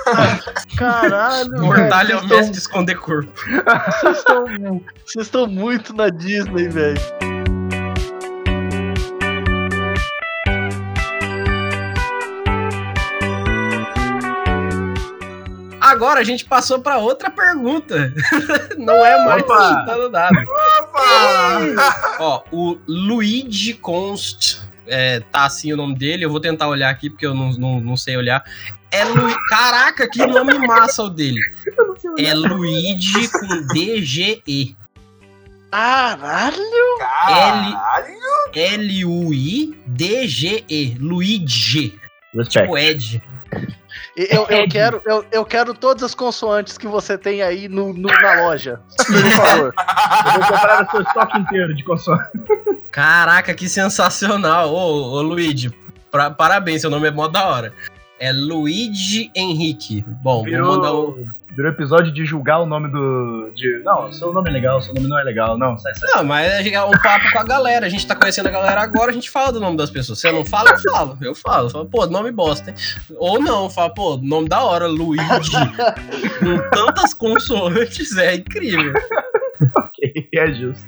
Caralho, 0.78 1.62
Mortalha 1.62 2.14
é 2.14 2.18
o 2.18 2.26
mestre 2.28 2.52
de 2.52 2.58
esconder 2.60 2.96
corpo. 2.96 3.32
vocês 5.06 5.26
estão 5.26 5.48
muito 5.48 5.94
na 5.96 6.10
Disney, 6.10 6.68
velho. 6.68 7.00
Agora 15.86 16.20
a 16.20 16.24
gente 16.24 16.44
passou 16.44 16.80
pra 16.80 16.98
outra 16.98 17.30
pergunta. 17.30 18.12
Não 18.76 19.06
é 19.06 19.24
mais 19.24 19.44
Opa! 19.44 19.82
chutando 19.82 20.10
dado. 20.10 20.36
Opa! 20.40 22.18
Ó, 22.20 22.42
o 22.52 22.80
Luigi 22.88 23.76
Const 23.76 24.62
é, 24.88 25.20
tá 25.32 25.46
assim 25.46 25.72
o 25.72 25.78
nome 25.78 25.94
dele. 25.96 26.26
Eu 26.26 26.32
vou 26.32 26.40
tentar 26.40 26.68
olhar 26.70 26.90
aqui, 26.90 27.08
porque 27.08 27.28
eu 27.28 27.36
não, 27.36 27.52
não, 27.52 27.80
não 27.80 27.96
sei 27.96 28.18
olhar. 28.18 28.44
É 28.90 29.04
Lu... 29.04 29.32
Caraca, 29.48 30.10
que 30.10 30.26
nome 30.26 30.58
massa 30.66 31.04
o 31.04 31.10
dele. 31.10 31.40
É 32.18 32.34
Luigi 32.34 33.30
com 33.30 33.68
DGE. 33.68 34.76
Caralho! 35.70 36.98
Caralho! 36.98 38.16
L-U-I-D-G-E. 38.56 39.78
Luigi. 41.00 42.00
Respect. 42.34 42.60
Tipo 42.60 42.76
Ed. 42.76 43.22
Eu, 44.18 44.46
eu, 44.48 44.68
quero, 44.70 45.02
eu, 45.06 45.26
eu 45.32 45.46
quero 45.46 45.74
todas 45.74 46.02
as 46.04 46.16
consoantes 46.16 46.78
que 46.78 46.88
você 46.88 47.18
tem 47.18 47.42
aí 47.42 47.68
no, 47.68 47.94
no- 47.94 48.08
na 48.08 48.42
loja. 48.44 48.80
Por 48.98 49.14
favor. 49.32 49.74
Eu 50.26 50.34
vou 50.34 50.42
comprar 50.52 50.88
o 50.88 50.92
seu 50.92 51.02
estoque 51.02 51.38
inteiro 51.40 51.76
de 51.76 51.84
console. 51.84 52.22
Caraca, 52.92 53.54
que 53.54 53.68
sensacional. 53.68 54.74
Ô, 54.74 55.12
ô 55.18 55.22
Luigi, 55.22 55.70
pra- 56.10 56.32
parabéns, 56.32 56.82
seu 56.82 56.90
nome 56.90 57.08
é 57.08 57.12
mó 57.12 57.28
da 57.28 57.46
hora. 57.46 57.74
É 58.18 58.32
Luigi 58.32 59.30
Henrique. 59.36 60.06
Bom, 60.24 60.46
vou 60.46 60.76
mandar 60.78 60.94
o. 60.94 61.28
Virou, 61.56 61.72
episódio 61.72 62.12
de 62.12 62.26
julgar 62.26 62.60
o 62.60 62.66
nome 62.66 62.92
do. 62.92 63.50
De, 63.56 63.80
não, 63.80 64.12
seu 64.12 64.34
nome 64.34 64.50
é 64.50 64.54
legal, 64.54 64.82
seu 64.82 64.94
nome 64.94 65.08
não 65.08 65.18
é 65.18 65.24
legal. 65.24 65.58
Não, 65.58 65.78
sai, 65.78 65.96
sai. 65.96 66.10
Não, 66.14 66.24
mas 66.26 66.68
é 66.68 66.84
um 66.84 66.92
papo 66.92 67.32
com 67.32 67.40
a 67.40 67.44
galera. 67.44 67.86
A 67.86 67.90
gente 67.90 68.06
tá 68.06 68.14
conhecendo 68.14 68.48
a 68.48 68.52
galera 68.52 68.82
agora, 68.82 69.12
a 69.12 69.14
gente 69.14 69.30
fala 69.30 69.54
do 69.54 69.62
nome 69.62 69.78
das 69.78 69.90
pessoas. 69.90 70.20
Você 70.20 70.32
não 70.32 70.44
fala, 70.44 70.72
eu 70.72 70.78
falo. 70.80 71.18
Eu 71.22 71.36
falo. 71.36 71.68
Eu 71.68 71.70
falo, 71.70 71.86
pô, 71.86 72.06
nome 72.08 72.32
bosta, 72.32 72.72
hein? 72.72 72.76
Ou 73.18 73.40
não, 73.40 73.70
fala, 73.70 73.94
pô, 73.94 74.18
nome 74.18 74.50
da 74.50 74.64
hora, 74.64 74.86
Luigi. 74.86 75.24
com 76.40 76.58
tantas 76.76 77.14
consoantes, 77.14 78.18
é 78.18 78.36
incrível. 78.36 78.94
Ok, 79.78 80.30
é 80.34 80.54
justo. 80.54 80.86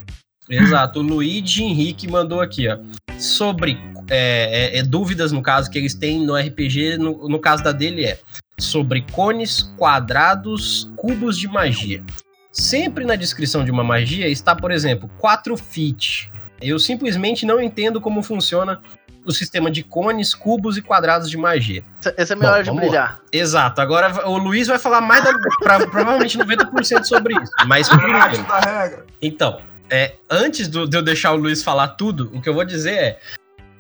Exato, 0.50 1.00
o 1.00 1.04
Luigi 1.04 1.64
Henrique 1.64 2.10
mandou 2.10 2.42
aqui, 2.42 2.68
ó. 2.68 2.78
Sobre 3.18 3.78
é, 4.10 4.76
é, 4.76 4.80
é, 4.80 4.84
dúvidas, 4.84 5.32
no 5.32 5.42
caso, 5.42 5.70
que 5.70 5.78
eles 5.78 5.94
têm 5.94 6.26
no 6.26 6.36
RPG, 6.36 6.98
no, 6.98 7.28
no 7.28 7.40
caso 7.40 7.64
da 7.64 7.72
dele 7.72 8.06
é 8.06 8.20
sobre 8.60 9.02
cones, 9.12 9.62
quadrados, 9.78 10.90
cubos 10.96 11.38
de 11.38 11.48
magia. 11.48 12.04
Sempre 12.52 13.06
na 13.06 13.16
descrição 13.16 13.64
de 13.64 13.70
uma 13.70 13.84
magia 13.84 14.28
está, 14.28 14.56
por 14.56 14.72
exemplo, 14.72 15.08
4 15.20 15.56
feet. 15.56 16.32
Eu 16.60 16.80
simplesmente 16.80 17.46
não 17.46 17.62
entendo 17.62 18.02
como 18.02 18.24
funciona 18.24 18.82
o 19.24 19.32
sistema 19.32 19.70
de 19.70 19.84
cones, 19.84 20.34
cubos 20.34 20.76
e 20.76 20.82
quadrados 20.82 21.30
de 21.30 21.38
magia. 21.38 21.84
Essa- 22.16 22.16
é 22.18 22.24
a 22.24 22.36
Bom, 22.36 22.40
minha 22.40 22.52
hora 22.52 22.64
de 22.64 22.70
vamos 22.70 22.82
lá. 22.84 22.88
brilhar. 22.88 23.22
Exato. 23.32 23.80
Agora 23.82 24.28
o 24.28 24.38
Luiz 24.38 24.68
vai 24.68 24.80
falar 24.80 25.02
mais 25.02 25.24
da, 25.24 25.34
pra- 25.62 25.86
provavelmente 25.86 26.38
90% 26.38 27.04
sobre 27.04 27.36
isso. 27.36 27.52
Mas 27.68 27.88
da 27.90 27.96
regra. 27.98 29.06
Então, 29.22 29.60
é, 29.90 30.16
antes 30.32 30.68
do- 30.68 30.88
de 30.88 30.98
eu 30.98 31.04
deixar 31.04 31.34
o 31.34 31.36
Luiz 31.36 31.62
falar 31.62 31.90
tudo, 31.90 32.32
o 32.34 32.42
que 32.42 32.50
eu 32.50 32.54
vou 32.56 32.66
dizer 32.66 32.94
é: 32.96 33.20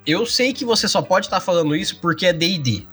eu 0.05 0.23
sei 0.25 0.53
que 0.53 0.63
você 0.65 0.87
só 0.87 1.01
pode 1.01 1.25
estar 1.25 1.39
falando 1.39 1.75
isso 1.75 1.99
porque 1.99 2.27
é 2.27 2.33
DD. 2.33 2.85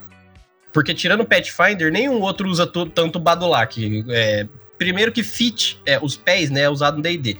Porque 0.74 0.92
tirando 0.92 1.20
o 1.20 1.24
Pathfinder, 1.24 1.92
nenhum 1.92 2.20
outro 2.20 2.48
usa 2.48 2.66
tanto 2.66 3.20
Badulac. 3.20 4.04
É, 4.10 4.44
primeiro 4.76 5.12
que 5.12 5.22
fit, 5.22 5.80
é, 5.86 6.00
os 6.02 6.16
pés, 6.16 6.50
né, 6.50 6.62
é 6.62 6.68
usado 6.68 6.96
no 6.96 7.02
DD. 7.02 7.38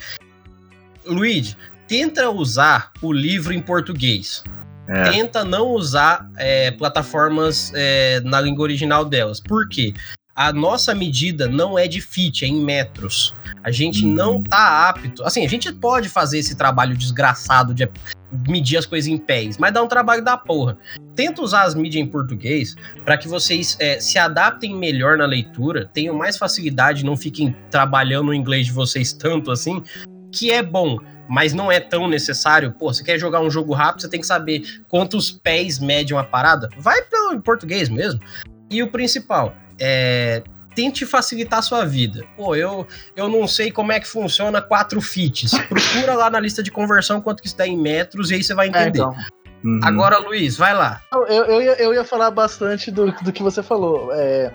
Luigi, 1.05 1.57
tenta 1.89 2.31
usar 2.31 2.93
o 3.03 3.13
livro 3.13 3.53
em 3.53 3.61
português. 3.61 4.45
É. 4.87 5.11
Tenta 5.11 5.45
não 5.45 5.69
usar 5.71 6.31
é, 6.37 6.71
plataformas 6.71 7.73
é, 7.75 8.21
na 8.21 8.41
língua 8.41 8.63
original 8.63 9.05
delas. 9.05 9.41
Por 9.41 9.69
quê? 9.69 9.93
A 10.37 10.53
nossa 10.53 10.95
medida 10.95 11.49
não 11.49 11.79
é 11.79 11.89
de 11.89 12.01
feet, 12.01 12.45
é 12.45 12.47
em 12.47 12.63
metros. 12.65 13.35
A 13.65 13.71
gente 13.71 14.07
não 14.07 14.43
tá 14.43 14.89
apto. 14.89 15.25
Assim, 15.25 15.45
a 15.45 15.49
gente 15.49 15.73
pode 15.73 16.09
fazer 16.09 16.39
esse 16.39 16.55
trabalho 16.55 16.97
desgraçado 16.97 17.75
de 17.75 17.89
medir 18.49 18.77
as 18.77 18.87
coisas 18.87 19.09
em 19.09 19.17
pés, 19.17 19.59
mas 19.59 19.73
dá 19.73 19.83
um 19.83 19.89
trabalho 19.89 20.23
da 20.23 20.37
porra. 20.37 20.77
Tenta 21.15 21.43
usar 21.43 21.63
as 21.63 21.75
mídias 21.75 22.05
em 22.05 22.09
português 22.09 22.75
para 23.05 23.17
que 23.17 23.29
vocês 23.29 23.77
é, 23.81 24.01
se 24.01 24.19
adaptem 24.19 24.77
melhor 24.77 25.17
na 25.17 25.27
leitura, 25.27 25.89
tenham 25.93 26.17
mais 26.17 26.37
facilidade, 26.37 27.05
não 27.05 27.17
fiquem 27.17 27.55
trabalhando 27.71 28.29
o 28.29 28.35
inglês 28.35 28.67
de 28.67 28.73
vocês 28.73 29.13
tanto 29.13 29.51
assim, 29.51 29.83
que 30.33 30.51
é 30.51 30.63
bom 30.63 30.99
mas 31.29 31.55
não 31.55 31.73
é 31.73 31.81
tão 31.81 32.07
necessário. 32.07 32.73
Pô, 32.73 32.93
você 32.93 33.03
quer 33.03 33.19
jogar 33.19 33.41
um 33.41 33.51
jogo 33.51 33.73
rápido, 33.73 34.03
você 34.03 34.09
tem 34.09 34.21
que 34.21 34.27
saber 34.27 34.63
quantos 34.89 35.31
pés 35.31 35.79
mede 35.79 36.13
uma 36.13 36.25
parada. 36.25 36.69
Vai 36.77 37.01
pelo 37.03 37.41
português 37.41 37.89
mesmo. 37.89 38.21
E 38.71 38.83
o 38.83 38.91
principal, 38.91 39.55
é, 39.79 40.43
tente 40.75 41.07
facilitar 41.07 41.59
a 41.61 41.63
sua 41.63 41.85
vida. 41.85 42.25
Pô, 42.37 42.55
eu, 42.55 42.87
eu 43.17 43.29
não 43.29 43.47
sei 43.47 43.71
como 43.71 43.93
é 43.93 44.01
que 44.01 44.09
funciona 44.09 44.61
4 44.61 45.01
fits. 45.01 45.53
Procura 45.69 46.15
lá 46.15 46.31
na 46.31 46.41
lista 46.41 46.63
de 46.63 46.71
conversão 46.71 47.21
quanto 47.21 47.41
que 47.43 47.49
isso 47.49 47.57
dá 47.57 47.67
em 47.67 47.77
metros 47.77 48.31
e 48.31 48.35
aí 48.35 48.43
você 48.43 48.55
vai 48.55 48.67
É, 48.67 48.71
entender. 48.71 48.99
então. 48.99 49.15
Uhum. 49.65 49.81
Agora, 49.83 50.19
Luiz, 50.19 50.59
vai 50.59 50.75
lá. 50.75 51.01
Eu, 51.11 51.27
eu, 51.27 51.63
ia, 51.63 51.73
eu 51.83 51.95
ia 51.95 52.05
falar 52.05 52.31
bastante 52.31 52.91
do, 52.91 53.11
do 53.23 53.33
que 53.33 53.43
você 53.43 53.63
falou. 53.63 54.11
É, 54.13 54.53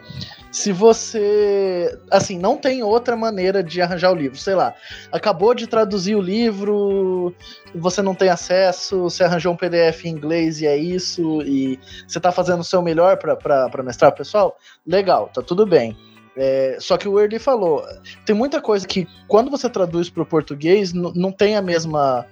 se 0.52 0.72
você. 0.72 1.98
Assim, 2.12 2.38
não 2.38 2.56
tem 2.58 2.84
outra 2.84 3.16
maneira 3.16 3.64
de 3.64 3.82
arranjar 3.82 4.12
o 4.12 4.16
livro. 4.16 4.38
Sei 4.38 4.54
lá, 4.54 4.76
acabou 5.12 5.56
de 5.56 5.66
traduzir 5.66 6.16
o 6.16 6.22
livro, 6.22 7.34
você 7.74 8.04
não 8.04 8.14
tem 8.14 8.30
acesso, 8.30 9.02
você 9.02 9.24
arranjou 9.24 9.54
um 9.54 9.58
PDF 9.58 10.06
em 10.06 10.10
inglês 10.10 10.62
e 10.62 10.68
é 10.68 10.78
isso, 10.78 11.42
e 11.42 11.80
você 12.08 12.20
tá 12.20 12.32
fazendo 12.32 12.60
o 12.60 12.64
seu 12.64 12.84
melhor 12.84 13.18
para 13.18 13.84
mestrar 13.84 14.12
o 14.12 14.16
pessoal, 14.16 14.58
legal, 14.86 15.32
tá 15.34 15.42
tudo 15.42 15.66
bem. 15.66 15.98
É, 16.42 16.78
só 16.80 16.96
que 16.96 17.06
o 17.06 17.20
Erdi 17.20 17.38
falou, 17.38 17.86
tem 18.26 18.34
muita 18.34 18.62
coisa 18.62 18.88
que 18.88 19.06
quando 19.28 19.52
você 19.52 19.70
traduz 19.70 20.10
para 20.10 20.24
o 20.24 20.26
português 20.26 20.94
não 20.94 21.34
tem 21.34 21.58
a 21.58 21.62
mesma 21.62 22.26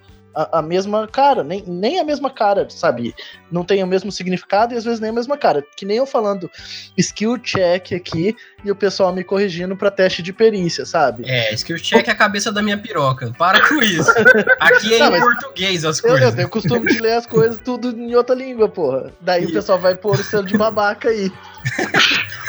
a, 0.44 0.60
a 0.60 0.62
mesma 0.62 1.08
cara, 1.08 1.44
nem, 1.44 1.64
nem 1.66 2.00
a 2.00 2.04
mesma 2.04 2.30
cara, 2.30 2.68
sabe? 2.70 3.14
Não 3.52 3.64
tem 3.64 3.84
o 3.84 3.88
mesmo 3.88 4.12
significado 4.12 4.74
e 4.74 4.78
às 4.78 4.84
vezes 4.84 5.00
nem 5.00 5.10
a 5.10 5.14
mesma 5.14 5.38
cara. 5.38 5.64
Que 5.76 5.86
nem 5.86 5.98
eu 5.98 6.06
falando 6.06 6.50
skill 6.98 7.38
check 7.40 7.94
aqui 7.94 8.36
e 8.64 8.70
o 8.72 8.76
pessoal 8.76 9.14
me 9.14 9.24
corrigindo 9.24 9.76
para 9.76 9.90
teste 9.90 10.22
de 10.22 10.32
perícia, 10.34 10.86
sabe? 10.86 11.24
É, 11.28 11.54
skill 11.54 11.78
check 11.78 12.08
é 12.08 12.12
a 12.12 12.16
cabeça 12.16 12.52
da 12.52 12.62
minha 12.62 12.78
piroca. 12.78 13.32
Para 13.38 13.68
com 13.68 13.76
isso. 13.82 14.12
Aqui 14.60 14.94
é 14.96 15.00
Não, 15.00 15.08
em 15.08 15.12
mas- 15.12 15.22
português 15.22 15.86
as 15.86 16.04
Eu, 16.04 16.10
eu 16.10 16.16
coisas. 16.18 16.36
tenho 16.36 16.50
costume 16.50 16.92
de 16.94 17.00
ler 17.00 17.14
as 17.14 17.26
coisas 17.26 17.60
tudo 17.64 17.90
em 17.90 18.14
outra 18.16 18.36
língua, 18.36 18.68
porra. 18.70 19.12
Daí 19.22 19.46
o 19.46 19.52
pessoal 19.54 19.80
vai 19.80 19.96
pôr 19.96 20.20
o 20.20 20.24
selo 20.24 20.46
de 20.46 20.58
babaca 20.58 21.10
aí. 21.10 21.32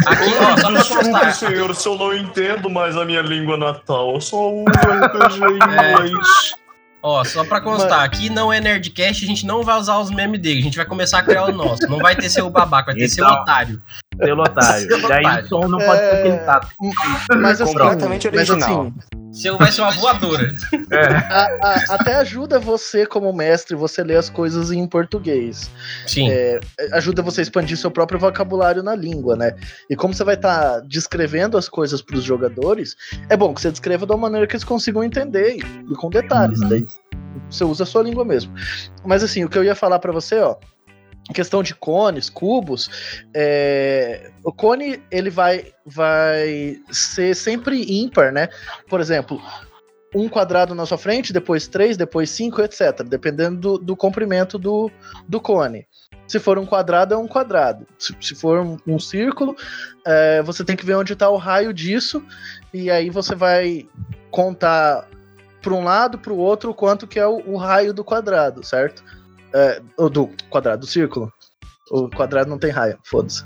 Aqui, 0.06 0.30
ó, 0.40 0.56
só 0.56 0.70
pra 0.72 1.04
constar. 1.04 1.34
senhor, 1.34 1.74
se 1.74 1.88
eu 1.88 1.96
não 1.96 2.14
entendo 2.14 2.70
mais 2.70 2.96
a 2.96 3.04
minha 3.04 3.22
língua 3.22 3.56
natal. 3.56 4.14
Eu 4.14 4.20
só 4.20 4.50
uso 4.52 4.64
RPG 4.66 5.40
em 5.44 6.14
É. 6.54 6.67
Ó, 7.02 7.22
só 7.24 7.44
pra 7.44 7.60
constar, 7.60 8.02
aqui 8.02 8.28
não 8.28 8.52
é 8.52 8.60
Nerdcast, 8.60 9.24
a 9.24 9.28
gente 9.28 9.46
não 9.46 9.62
vai 9.62 9.78
usar 9.78 9.98
os 9.98 10.10
memes 10.10 10.40
dele, 10.40 10.58
a 10.58 10.62
gente 10.62 10.76
vai 10.76 10.84
começar 10.84 11.20
a 11.20 11.22
criar 11.22 11.44
o 11.44 11.52
nosso. 11.52 11.82
Não 11.88 11.98
vai 11.98 12.16
ter 12.16 12.28
seu 12.28 12.50
babaca, 12.50 12.86
vai 12.92 13.00
ter 13.00 13.08
seu 13.08 13.24
Então. 13.24 13.42
otário. 13.42 13.80
Pelo 14.18 14.42
otário. 14.42 14.88
Seu 14.88 15.08
Daí 15.08 15.24
otário. 15.24 15.44
o 15.44 15.48
som 15.48 15.68
não 15.68 15.78
pode 15.78 15.98
ser 16.00 16.04
É. 16.06 16.18
aquele 16.20 16.38
tato. 16.38 16.68
Mas 17.36 17.60
assim, 17.60 17.72
Completamente 17.72 18.28
mas, 18.32 18.50
original. 18.50 18.80
assim, 18.82 18.94
Vai 19.58 19.70
ser 19.72 19.80
uma 19.82 19.90
voadora. 19.92 20.52
a- 21.30 21.48
a- 21.62 21.84
até 21.94 22.14
ajuda 22.16 22.58
você 22.58 23.06
como 23.06 23.32
mestre, 23.32 23.76
você 23.76 24.02
ler 24.02 24.16
as 24.16 24.28
coisas 24.28 24.70
em 24.70 24.86
português. 24.86 25.70
Sim. 26.06 26.28
É, 26.30 26.60
ajuda 26.92 27.22
você 27.22 27.40
a 27.40 27.42
expandir 27.42 27.76
seu 27.76 27.90
próprio 27.90 28.18
vocabulário 28.18 28.82
na 28.82 28.94
língua, 28.94 29.36
né? 29.36 29.54
E 29.88 29.94
como 29.96 30.12
você 30.14 30.24
vai 30.24 30.34
estar 30.34 30.80
descrevendo 30.80 31.56
as 31.56 31.68
coisas 31.68 32.02
para 32.02 32.16
os 32.16 32.24
jogadores, 32.24 32.96
é 33.28 33.36
bom 33.36 33.54
que 33.54 33.60
você 33.60 33.70
descreva 33.70 34.06
de 34.06 34.12
uma 34.12 34.18
maneira 34.18 34.46
que 34.46 34.54
eles 34.54 34.64
consigam 34.64 35.04
entender 35.04 35.56
e, 35.56 35.92
e 35.92 35.94
com 35.96 36.10
detalhes. 36.10 36.60
Uhum. 36.60 36.68
Daí 36.68 36.86
você 37.50 37.64
usa 37.64 37.84
a 37.84 37.86
sua 37.86 38.02
língua 38.02 38.24
mesmo. 38.24 38.52
Mas 39.04 39.22
assim, 39.22 39.44
o 39.44 39.48
que 39.48 39.56
eu 39.58 39.64
ia 39.64 39.74
falar 39.74 39.98
para 39.98 40.12
você, 40.12 40.38
ó, 40.40 40.56
questão 41.32 41.62
de 41.62 41.74
cones, 41.74 42.30
cubos, 42.30 43.22
é, 43.34 44.30
o 44.42 44.52
cone 44.52 45.02
ele 45.10 45.30
vai, 45.30 45.72
vai 45.84 46.80
ser 46.90 47.34
sempre 47.34 47.84
ímpar, 48.02 48.32
né? 48.32 48.48
Por 48.88 49.00
exemplo, 49.00 49.40
um 50.14 50.28
quadrado 50.28 50.74
na 50.74 50.86
sua 50.86 50.98
frente, 50.98 51.32
depois 51.32 51.68
três, 51.68 51.96
depois 51.96 52.30
cinco, 52.30 52.62
etc. 52.62 53.02
Dependendo 53.04 53.58
do, 53.58 53.78
do 53.78 53.96
comprimento 53.96 54.58
do, 54.58 54.90
do 55.28 55.40
cone. 55.40 55.86
Se 56.26 56.38
for 56.38 56.58
um 56.58 56.66
quadrado, 56.66 57.14
é 57.14 57.16
um 57.16 57.28
quadrado. 57.28 57.86
Se, 57.98 58.14
se 58.20 58.34
for 58.34 58.60
um, 58.60 58.76
um 58.86 58.98
círculo, 58.98 59.56
é, 60.06 60.42
você 60.42 60.64
tem 60.64 60.76
que 60.76 60.84
ver 60.84 60.94
onde 60.94 61.12
está 61.12 61.28
o 61.28 61.36
raio 61.36 61.72
disso, 61.72 62.22
e 62.72 62.90
aí 62.90 63.10
você 63.10 63.34
vai 63.34 63.86
contar 64.30 65.08
para 65.60 65.74
um 65.74 65.84
lado, 65.84 66.18
para 66.18 66.32
o 66.32 66.38
outro, 66.38 66.74
quanto 66.74 67.06
que 67.06 67.18
é 67.18 67.26
o, 67.26 67.42
o 67.46 67.56
raio 67.56 67.92
do 67.92 68.04
quadrado, 68.04 68.64
certo? 68.64 69.02
É, 69.54 69.80
ou 69.96 70.10
do 70.10 70.30
quadrado, 70.50 70.80
do 70.80 70.86
círculo. 70.86 71.32
O 71.90 72.08
quadrado 72.10 72.50
não 72.50 72.58
tem 72.58 72.70
raio, 72.70 72.98
foda-se. 73.04 73.42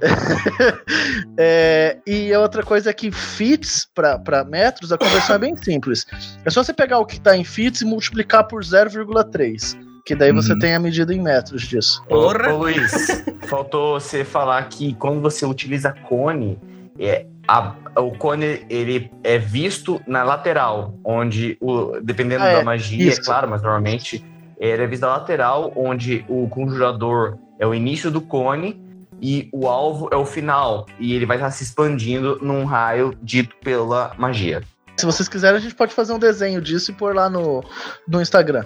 É, 1.40 1.98
e 2.06 2.32
a 2.34 2.40
outra 2.40 2.62
coisa 2.62 2.90
é 2.90 2.92
que 2.92 3.10
fits 3.12 3.88
para 3.94 4.44
metros, 4.44 4.92
a 4.92 4.98
conversão 4.98 5.36
é 5.36 5.38
bem 5.38 5.56
simples. 5.56 6.04
É 6.44 6.50
só 6.50 6.62
você 6.64 6.72
pegar 6.74 6.98
o 6.98 7.06
que 7.06 7.16
está 7.16 7.36
em 7.36 7.44
fits 7.44 7.80
e 7.80 7.84
multiplicar 7.84 8.44
por 8.46 8.62
0,3. 8.62 9.78
Que 10.04 10.14
daí 10.14 10.32
você 10.32 10.52
Uhum. 10.54 10.58
tem 10.58 10.74
a 10.74 10.78
medida 10.80 11.14
em 11.14 11.20
metros 11.20 11.62
disso. 11.62 12.02
Porra. 12.08 12.50
Ô, 12.50 12.54
ô, 12.54 12.58
Luiz, 12.58 13.24
faltou 13.46 14.00
você 14.00 14.24
falar 14.24 14.66
que 14.68 14.94
quando 14.94 15.20
você 15.20 15.44
utiliza 15.46 15.92
cone, 15.92 16.58
é, 16.98 17.26
a- 17.46 17.74
o 17.96 18.12
cone 18.16 18.66
ele 18.70 19.10
é 19.22 19.38
visto 19.38 20.00
na 20.06 20.22
lateral, 20.24 20.98
onde, 21.04 21.56
o, 21.60 22.00
dependendo 22.02 22.42
Ah, 22.44 22.48
é, 22.48 22.52
da 22.54 22.64
magia, 22.64 23.08
isso. 23.10 23.20
é 23.20 23.24
claro, 23.24 23.48
mas 23.48 23.60
normalmente 23.62 24.24
Ele 24.58 24.82
avisa 24.82 25.06
a 25.06 25.10
lateral, 25.10 25.72
onde 25.76 26.24
o 26.28 26.48
conjurador 26.48 27.38
é 27.58 27.66
o 27.66 27.74
início 27.74 28.10
do 28.10 28.20
cone 28.20 28.80
e 29.20 29.48
o 29.52 29.68
alvo 29.68 30.08
é 30.12 30.16
o 30.16 30.24
final. 30.24 30.86
E 30.98 31.14
ele 31.14 31.26
vai 31.26 31.36
estar 31.36 31.50
se 31.50 31.62
expandindo 31.62 32.38
num 32.42 32.64
raio 32.64 33.16
dito 33.22 33.54
pela 33.62 34.12
magia. 34.18 34.62
Se 34.96 35.06
vocês 35.06 35.28
quiserem, 35.28 35.58
a 35.58 35.60
gente 35.60 35.74
pode 35.74 35.94
fazer 35.94 36.12
um 36.12 36.18
desenho 36.18 36.60
disso 36.60 36.90
e 36.90 36.94
pôr 36.94 37.14
lá 37.14 37.30
no, 37.30 37.64
no 38.06 38.20
Instagram. 38.20 38.64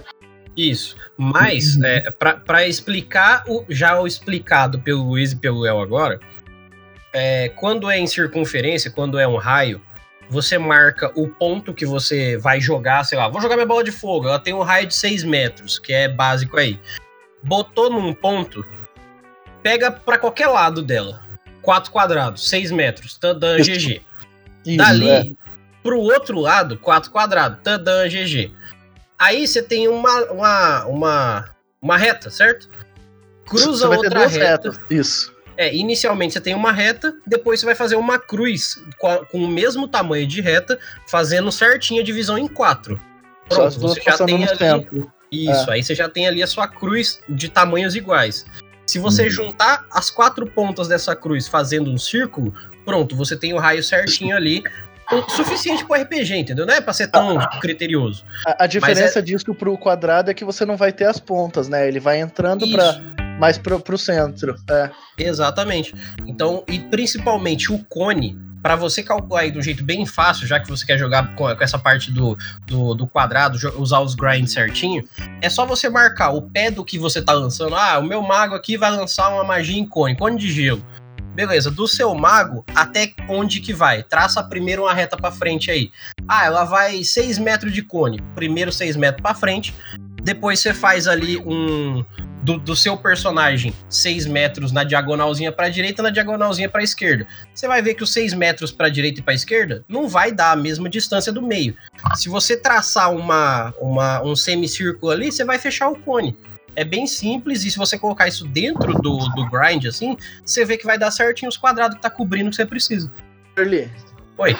Isso. 0.56 0.96
Mas, 1.16 1.80
é, 1.82 2.10
para 2.10 2.66
explicar 2.66 3.44
o 3.46 3.64
já 3.68 4.00
o 4.00 4.06
explicado 4.06 4.78
pelo 4.80 5.02
Luiz 5.02 5.32
e 5.32 5.36
pelo 5.36 5.66
El 5.66 5.80
agora, 5.80 6.20
é, 7.12 7.50
quando 7.50 7.90
é 7.90 7.98
em 7.98 8.06
circunferência, 8.06 8.90
quando 8.90 9.18
é 9.18 9.26
um 9.26 9.36
raio, 9.36 9.80
você 10.28 10.58
marca 10.58 11.12
o 11.14 11.28
ponto 11.28 11.74
que 11.74 11.84
você 11.84 12.36
vai 12.36 12.60
jogar, 12.60 13.04
sei 13.04 13.18
lá, 13.18 13.28
vou 13.28 13.40
jogar 13.40 13.56
minha 13.56 13.66
bola 13.66 13.84
de 13.84 13.92
fogo, 13.92 14.28
ela 14.28 14.38
tem 14.38 14.54
um 14.54 14.62
raio 14.62 14.86
de 14.86 14.94
6 14.94 15.24
metros, 15.24 15.78
que 15.78 15.92
é 15.92 16.08
básico 16.08 16.56
aí. 16.56 16.80
Botou 17.42 17.90
num 17.90 18.14
ponto, 18.14 18.64
pega 19.62 19.90
para 19.90 20.18
qualquer 20.18 20.48
lado 20.48 20.82
dela. 20.82 21.20
4 21.60 21.92
quadrados, 21.92 22.48
6 22.48 22.72
metros, 22.72 23.16
tadã, 23.16 23.56
GG. 23.56 24.02
Isso, 24.66 24.76
Dali 24.76 25.08
é. 25.08 25.30
pro 25.82 25.98
outro 26.00 26.40
lado, 26.40 26.76
4 26.78 27.10
quadrados, 27.10 27.58
tadã, 27.62 28.08
GG. 28.08 28.52
Aí 29.18 29.46
você 29.46 29.62
tem 29.62 29.86
uma, 29.86 30.24
uma, 30.32 30.84
uma, 30.86 31.50
uma 31.80 31.96
reta, 31.96 32.30
certo? 32.30 32.68
Cruza 33.46 33.88
outra 33.88 34.26
reta. 34.26 34.70
retas. 34.70 34.80
Isso. 34.90 35.32
É, 35.62 35.72
inicialmente 35.74 36.32
você 36.34 36.40
tem 36.40 36.54
uma 36.54 36.72
reta, 36.72 37.14
depois 37.26 37.60
você 37.60 37.66
vai 37.66 37.74
fazer 37.76 37.94
uma 37.96 38.18
cruz 38.18 38.82
com, 38.98 39.06
a- 39.06 39.24
com 39.24 39.38
o 39.38 39.46
mesmo 39.48 39.86
tamanho 39.86 40.26
de 40.26 40.40
reta, 40.40 40.76
fazendo 41.06 41.52
certinho 41.52 42.00
a 42.00 42.04
divisão 42.04 42.36
em 42.36 42.48
quatro. 42.48 43.00
Pronto, 43.48 43.78
você 43.78 44.00
já 44.00 44.18
tem 44.18 44.44
ali. 44.44 44.56
centro. 44.58 45.12
Isso, 45.30 45.70
aí 45.70 45.82
você 45.82 45.94
já 45.94 46.08
tem 46.08 46.26
ali 46.26 46.42
a 46.42 46.46
sua 46.46 46.66
cruz 46.66 47.20
de 47.28 47.48
tamanhos 47.48 47.94
iguais. 47.94 48.44
Se 48.86 48.98
você 48.98 49.22
Uhum. 49.24 49.30
juntar 49.30 49.86
as 49.92 50.10
quatro 50.10 50.44
pontas 50.46 50.88
dessa 50.88 51.14
cruz 51.14 51.46
fazendo 51.48 51.90
um 51.90 51.96
círculo, 51.96 52.52
pronto, 52.84 53.14
você 53.16 53.36
tem 53.36 53.52
o 53.54 53.58
raio 53.58 53.82
certinho 53.84 54.36
ali. 54.36 54.62
O 55.12 55.28
suficiente 55.30 55.84
pro 55.84 55.94
RPG, 56.00 56.34
entendeu? 56.36 56.64
Não 56.66 56.72
é 56.74 56.80
pra 56.80 56.92
ser 56.92 57.06
tão 57.08 57.38
criterioso. 57.60 58.24
A, 58.46 58.64
a 58.64 58.66
diferença 58.66 59.18
é- 59.18 59.22
disso 59.22 59.54
pro 59.54 59.76
quadrado 59.78 60.30
é 60.30 60.34
que 60.34 60.44
você 60.44 60.64
não 60.64 60.76
vai 60.76 60.92
ter 60.92 61.04
as 61.04 61.18
pontas, 61.20 61.68
né? 61.68 61.86
Ele 61.86 62.00
vai 62.00 62.18
entrando 62.20 62.68
pra, 62.70 62.90
Isso. 62.90 63.02
Mais 63.42 63.58
pro, 63.58 63.80
pro 63.80 63.98
centro. 63.98 64.54
É. 64.70 64.88
Exatamente. 65.18 65.92
Então, 66.24 66.62
e 66.68 66.78
principalmente 66.78 67.72
o 67.72 67.78
cone, 67.86 68.38
para 68.62 68.76
você 68.76 69.02
calcular 69.02 69.40
aí 69.40 69.50
de 69.50 69.58
um 69.58 69.62
jeito 69.62 69.82
bem 69.82 70.06
fácil, 70.06 70.46
já 70.46 70.60
que 70.60 70.68
você 70.68 70.86
quer 70.86 70.96
jogar 70.96 71.34
com, 71.34 71.50
essa 71.50 71.76
parte 71.76 72.12
do, 72.12 72.38
do, 72.64 72.94
do 72.94 73.04
quadrado, 73.04 73.58
usar 73.80 73.98
os 73.98 74.14
grinds 74.14 74.52
certinho, 74.52 75.02
é 75.40 75.50
só 75.50 75.66
você 75.66 75.90
marcar 75.90 76.30
o 76.30 76.42
pé 76.42 76.70
do 76.70 76.84
que 76.84 76.96
você 76.96 77.20
tá 77.20 77.32
lançando. 77.32 77.74
Ah, 77.74 77.98
o 77.98 78.04
meu 78.04 78.22
mago 78.22 78.54
aqui 78.54 78.76
vai 78.76 78.92
lançar 78.92 79.28
uma 79.30 79.42
magia 79.42 79.76
em 79.76 79.84
cone, 79.84 80.16
cone 80.16 80.38
de 80.38 80.48
gelo. 80.48 80.86
Beleza, 81.34 81.68
do 81.68 81.88
seu 81.88 82.14
mago 82.14 82.64
até 82.76 83.12
onde 83.28 83.60
que 83.60 83.74
vai? 83.74 84.04
Traça 84.04 84.40
primeiro 84.44 84.82
uma 84.82 84.94
reta 84.94 85.16
para 85.16 85.32
frente 85.32 85.68
aí. 85.68 85.90
Ah, 86.28 86.44
ela 86.44 86.62
vai 86.62 87.02
6 87.02 87.38
metros 87.38 87.72
de 87.72 87.82
cone. 87.82 88.22
Primeiro 88.36 88.70
6 88.70 88.94
metros 88.94 89.20
para 89.20 89.34
frente. 89.34 89.74
Depois 90.22 90.60
você 90.60 90.72
faz 90.72 91.08
ali 91.08 91.38
um, 91.38 92.04
do, 92.42 92.58
do 92.58 92.74
seu 92.74 92.96
personagem 92.96 93.72
6 93.88 94.26
metros 94.26 94.72
na 94.72 94.84
diagonalzinha 94.84 95.52
para 95.52 95.68
direita 95.68 96.02
na 96.02 96.10
diagonalzinha 96.10 96.68
para 96.68 96.82
esquerda. 96.82 97.26
Você 97.54 97.68
vai 97.68 97.80
ver 97.80 97.94
que 97.94 98.02
os 98.02 98.12
6 98.12 98.34
metros 98.34 98.72
para 98.72 98.88
direita 98.88 99.20
e 99.20 99.22
para 99.22 99.32
esquerda 99.32 99.84
não 99.88 100.08
vai 100.08 100.32
dar 100.32 100.52
a 100.52 100.56
mesma 100.56 100.88
distância 100.88 101.32
do 101.32 101.40
meio. 101.40 101.76
Se 102.16 102.28
você 102.28 102.56
traçar 102.56 103.12
uma, 103.14 103.72
uma, 103.80 104.22
um 104.22 104.34
semicírculo 104.34 105.12
ali, 105.12 105.30
você 105.30 105.44
vai 105.44 105.58
fechar 105.58 105.88
o 105.88 105.98
cone. 105.98 106.36
É 106.74 106.84
bem 106.84 107.06
simples, 107.06 107.64
e 107.64 107.70
se 107.70 107.76
você 107.76 107.98
colocar 107.98 108.26
isso 108.26 108.46
dentro 108.46 108.94
do, 108.94 109.18
do 109.18 109.50
grind, 109.50 109.84
assim, 109.84 110.16
você 110.44 110.64
vê 110.64 110.78
que 110.78 110.86
vai 110.86 110.98
dar 110.98 111.10
certinho 111.10 111.50
os 111.50 111.56
quadrados 111.56 111.96
que 111.96 112.02
tá 112.02 112.08
cobrindo 112.08 112.48
o 112.48 112.50
que 112.50 112.56
você 112.56 112.64
precisa. 112.64 113.12
Shirley, 113.54 113.90
Oi. 114.38 114.56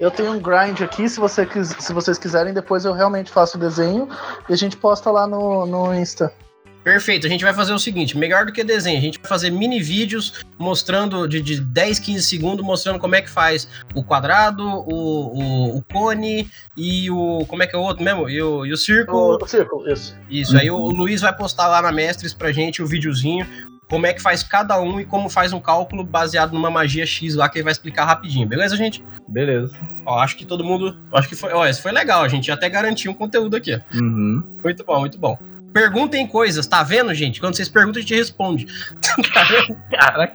eu 0.00 0.10
tenho 0.10 0.32
um 0.32 0.40
grind 0.40 0.80
aqui, 0.80 1.06
se, 1.06 1.20
você, 1.20 1.46
se 1.78 1.92
vocês 1.92 2.16
quiserem, 2.16 2.54
depois 2.54 2.86
eu 2.86 2.94
realmente 2.94 3.30
faço 3.30 3.58
o 3.58 3.60
desenho 3.60 4.08
e 4.48 4.54
a 4.54 4.56
gente 4.56 4.76
posta 4.76 5.10
lá 5.10 5.26
no, 5.26 5.66
no 5.66 5.94
Insta. 5.94 6.32
Perfeito, 6.84 7.26
a 7.26 7.30
gente 7.30 7.42
vai 7.42 7.54
fazer 7.54 7.72
o 7.72 7.78
seguinte, 7.78 8.16
melhor 8.16 8.44
do 8.44 8.52
que 8.52 8.62
desenho, 8.62 8.98
a 8.98 9.00
gente 9.00 9.18
vai 9.18 9.26
fazer 9.26 9.48
mini 9.48 9.80
vídeos 9.80 10.44
mostrando 10.58 11.26
de, 11.26 11.40
de 11.40 11.58
10, 11.58 11.98
15 11.98 12.22
segundos, 12.22 12.64
mostrando 12.64 12.98
como 12.98 13.14
é 13.14 13.22
que 13.22 13.30
faz 13.30 13.66
o 13.94 14.04
quadrado, 14.04 14.62
o, 14.62 14.92
o, 14.92 15.78
o 15.78 15.82
cone 15.82 16.48
e 16.76 17.10
o. 17.10 17.46
Como 17.46 17.62
é 17.62 17.66
que 17.66 17.74
é 17.74 17.78
o 17.78 17.82
outro 17.82 18.04
mesmo? 18.04 18.28
E 18.28 18.40
o, 18.42 18.66
e 18.66 18.72
o 18.72 18.76
círculo. 18.76 19.38
O, 19.38 19.42
o 19.42 19.46
círculo, 19.48 19.90
isso. 19.90 20.14
Isso, 20.28 20.56
aí 20.58 20.70
o, 20.70 20.76
o 20.76 20.90
Luiz 20.90 21.22
vai 21.22 21.34
postar 21.34 21.68
lá 21.68 21.80
na 21.80 21.90
Mestres 21.90 22.34
pra 22.34 22.52
gente 22.52 22.82
o 22.82 22.86
videozinho, 22.86 23.46
como 23.88 24.06
é 24.06 24.12
que 24.12 24.20
faz 24.20 24.42
cada 24.42 24.80
um 24.80 25.00
e 25.00 25.04
como 25.04 25.28
faz 25.28 25.52
um 25.52 25.60
cálculo 25.60 26.04
baseado 26.04 26.52
numa 26.52 26.70
magia 26.70 27.06
X 27.06 27.34
lá 27.34 27.48
que 27.48 27.58
ele 27.58 27.64
vai 27.64 27.72
explicar 27.72 28.04
rapidinho, 28.04 28.46
beleza, 28.46 28.76
gente? 28.76 29.04
Beleza. 29.28 29.74
Ó, 30.04 30.18
acho 30.18 30.36
que 30.36 30.44
todo 30.44 30.64
mundo. 30.64 30.98
Acho 31.12 31.28
que 31.28 31.36
foi. 31.36 31.52
Ó, 31.52 31.66
esse 31.66 31.80
foi 31.80 31.92
legal, 31.92 32.22
a 32.22 32.28
gente 32.28 32.50
até 32.50 32.68
garantiu 32.68 33.10
um 33.10 33.14
conteúdo 33.14 33.56
aqui, 33.56 33.74
ó. 33.74 33.96
Uhum. 33.96 34.42
Muito 34.62 34.84
bom, 34.84 35.00
muito 35.00 35.18
bom. 35.18 35.38
Perguntem 35.74 36.24
coisas, 36.26 36.66
tá 36.68 36.82
vendo, 36.84 37.12
gente? 37.12 37.40
Quando 37.40 37.56
vocês 37.56 37.68
perguntam, 37.68 37.98
a 37.98 38.02
gente 38.02 38.14
responde. 38.14 38.66
Tá 39.34 39.42
vendo? 39.44 39.76
Caraca. 39.90 40.34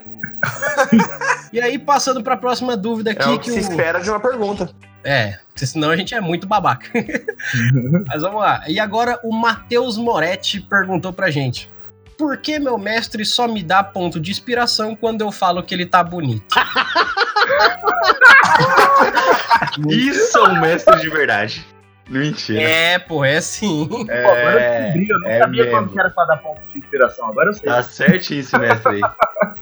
e 1.52 1.60
aí, 1.60 1.78
passando 1.78 2.22
pra 2.22 2.36
próxima 2.36 2.76
dúvida 2.76 3.10
aqui, 3.12 3.22
É 3.22 3.26
o 3.28 3.38
que 3.38 3.50
que 3.50 3.52
se 3.52 3.58
o. 3.58 3.60
espera 3.70 4.00
de 4.00 4.10
uma 4.10 4.20
pergunta. 4.20 4.70
É, 5.02 5.38
porque 5.48 5.66
senão 5.66 5.90
a 5.90 5.96
gente 5.96 6.14
é 6.14 6.20
muito 6.20 6.46
babaca. 6.46 6.88
Mas 8.06 8.20
vamos 8.22 8.40
lá. 8.40 8.62
E 8.68 8.78
agora 8.78 9.18
o 9.22 9.32
Matheus 9.34 9.96
Moretti 9.96 10.60
perguntou 10.60 11.12
pra 11.12 11.30
gente. 11.30 11.70
Por 12.18 12.36
que 12.36 12.58
meu 12.58 12.76
mestre 12.76 13.24
só 13.24 13.48
me 13.48 13.62
dá 13.62 13.82
ponto 13.82 14.20
de 14.20 14.30
inspiração 14.30 14.94
quando 14.94 15.22
eu 15.22 15.32
falo 15.32 15.62
que 15.62 15.74
ele 15.74 15.86
tá 15.86 16.04
bonito? 16.04 16.54
Isso 19.88 20.36
é 20.38 20.48
um 20.50 20.60
mestre 20.60 21.00
de 21.00 21.08
verdade. 21.08 21.66
Mentira. 22.10 22.60
É, 22.60 22.98
pô, 22.98 23.24
é 23.24 23.40
sim. 23.40 23.86
Pô, 23.88 24.02
agora 24.02 24.52
eu 24.52 24.82
descobri, 24.82 25.08
eu 25.08 25.20
não 25.20 25.30
é 25.30 25.38
sabia 25.38 25.64
mesmo. 25.64 25.78
quando 25.78 25.92
que 25.92 26.00
era 26.00 26.10
pra 26.10 26.24
dar 26.24 26.36
ponto 26.38 26.60
de 26.72 26.78
inspiração. 26.78 27.28
Agora 27.28 27.50
eu 27.50 27.54
sei. 27.54 27.68
Tá 27.68 27.82
certíssimo, 27.84 28.60
mestre 28.60 28.94
aí. 28.96 29.00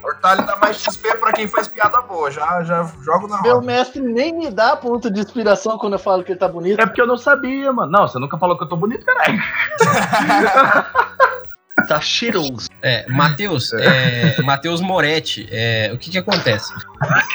Hortali 0.02 0.46
dá 0.46 0.56
mais 0.56 0.80
XP 0.80 1.14
pra 1.18 1.32
quem 1.32 1.46
faz 1.46 1.68
piada 1.68 2.00
boa. 2.00 2.30
Já, 2.30 2.62
já 2.62 2.82
jogo 3.02 3.28
na 3.28 3.42
Meu 3.42 3.56
roda. 3.56 3.66
mestre 3.66 4.00
nem 4.00 4.32
me 4.32 4.50
dá 4.50 4.74
ponto 4.76 5.10
de 5.10 5.20
inspiração 5.20 5.76
quando 5.76 5.92
eu 5.92 5.98
falo 5.98 6.24
que 6.24 6.32
ele 6.32 6.38
tá 6.38 6.48
bonito. 6.48 6.80
É 6.80 6.86
porque 6.86 7.02
eu 7.02 7.06
não 7.06 7.18
sabia, 7.18 7.70
mano. 7.72 7.92
Não, 7.92 8.08
você 8.08 8.18
nunca 8.18 8.38
falou 8.38 8.56
que 8.56 8.64
eu 8.64 8.68
tô 8.68 8.76
bonito, 8.76 9.04
caralho. 9.04 9.38
Tá 11.88 12.02
cheiroso. 12.02 12.68
É, 12.82 13.06
Matheus, 13.08 13.72
é, 13.72 14.40
Matheus 14.42 14.82
Moretti, 14.82 15.48
é, 15.50 15.90
o 15.90 15.96
que 15.96 16.10
que 16.10 16.18
acontece? 16.18 16.70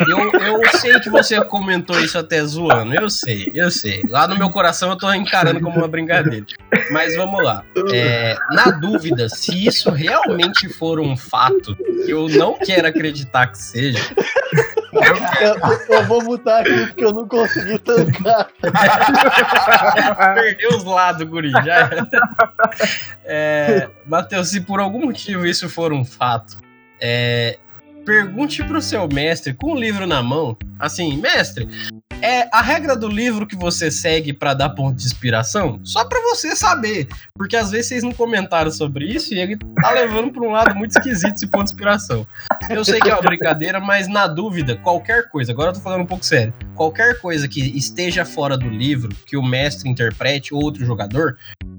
Eu, 0.07 0.31
eu 0.31 0.61
sei 0.77 0.99
que 0.99 1.09
você 1.09 1.43
comentou 1.45 1.99
isso 1.99 2.19
até 2.19 2.43
zoando, 2.45 2.93
eu 2.93 3.09
sei, 3.09 3.51
eu 3.53 3.71
sei. 3.71 4.03
Lá 4.07 4.27
no 4.27 4.37
meu 4.37 4.51
coração 4.51 4.91
eu 4.91 4.95
tô 4.95 5.11
encarando 5.11 5.59
como 5.59 5.77
uma 5.77 5.87
brincadeira. 5.87 6.45
Mas 6.91 7.15
vamos 7.15 7.43
lá. 7.43 7.63
É, 7.91 8.35
na 8.51 8.65
dúvida, 8.65 9.27
se 9.27 9.65
isso 9.65 9.89
realmente 9.89 10.69
for 10.69 10.99
um 10.99 11.17
fato, 11.17 11.75
eu 12.07 12.29
não 12.29 12.55
quero 12.59 12.87
acreditar 12.87 13.47
que 13.47 13.57
seja, 13.57 13.99
Eu, 14.93 15.95
eu 15.95 16.05
vou 16.05 16.23
mutar 16.23 16.61
aqui 16.61 16.87
porque 16.87 17.05
eu 17.05 17.13
não 17.13 17.27
consegui 17.27 17.79
tancar. 17.79 18.49
perdeu 20.35 20.77
os 20.77 20.83
lados, 20.83 21.27
guri, 21.27 21.51
já 21.51 21.75
era. 21.75 22.09
É, 23.25 23.89
Matheus, 24.05 24.49
se 24.49 24.61
por 24.61 24.79
algum 24.79 25.05
motivo 25.05 25.45
isso 25.45 25.69
for 25.69 25.91
um 25.93 26.05
fato, 26.05 26.57
é, 26.99 27.57
pergunte 28.05 28.63
pro 28.63 28.81
seu 28.81 29.07
mestre 29.07 29.53
com 29.53 29.73
o 29.73 29.75
livro 29.75 30.05
na 30.05 30.21
mão, 30.21 30.57
assim, 30.79 31.17
mestre, 31.17 31.67
é 32.23 32.47
a 32.53 32.61
regra 32.61 32.95
do 32.95 33.09
livro 33.09 33.45
que 33.45 33.55
você 33.55 33.91
segue 33.91 34.31
pra 34.31 34.53
dar 34.53 34.69
ponto 34.69 34.95
de 34.95 35.05
inspiração? 35.05 35.81
Só 35.83 36.05
pra 36.05 36.21
você 36.21 36.55
saber, 36.55 37.09
porque 37.35 37.57
às 37.57 37.69
vezes 37.69 37.87
vocês 37.87 38.03
não 38.03 38.13
comentaram 38.13 38.71
sobre 38.71 39.05
isso 39.05 39.33
e 39.33 39.39
ele 39.39 39.57
tá 39.57 39.91
levando 39.91 40.31
pra 40.31 40.41
um 40.41 40.51
lado 40.51 40.73
muito 40.73 40.91
esquisito 40.91 41.35
esse 41.35 41.47
ponto 41.47 41.65
de 41.65 41.73
inspiração. 41.73 42.25
Eu 42.69 42.85
sei 42.85 43.01
que 43.01 43.09
é 43.09 43.13
uma 43.13 43.21
brincadeira, 43.21 43.77
mas 43.81 44.07
na 44.07 44.25
dúvida, 44.25 44.77
qualquer 44.77 45.27
coisa, 45.29 45.51
agora 45.51 45.71
eu 45.71 45.73
tô 45.73 45.81
falando 45.81 46.03
um 46.03 46.05
pouco 46.05 46.25
sério, 46.25 46.53
qualquer 46.75 47.19
coisa 47.19 47.45
que 47.45 47.59
esteja 47.77 48.23
fora 48.23 48.57
do 48.57 48.69
livro, 48.69 49.13
que 49.25 49.35
o 49.35 49.43
mestre 49.43 49.89
interprete 49.89 50.53
ou 50.53 50.63
outro 50.63 50.85
jogador, 50.85 51.37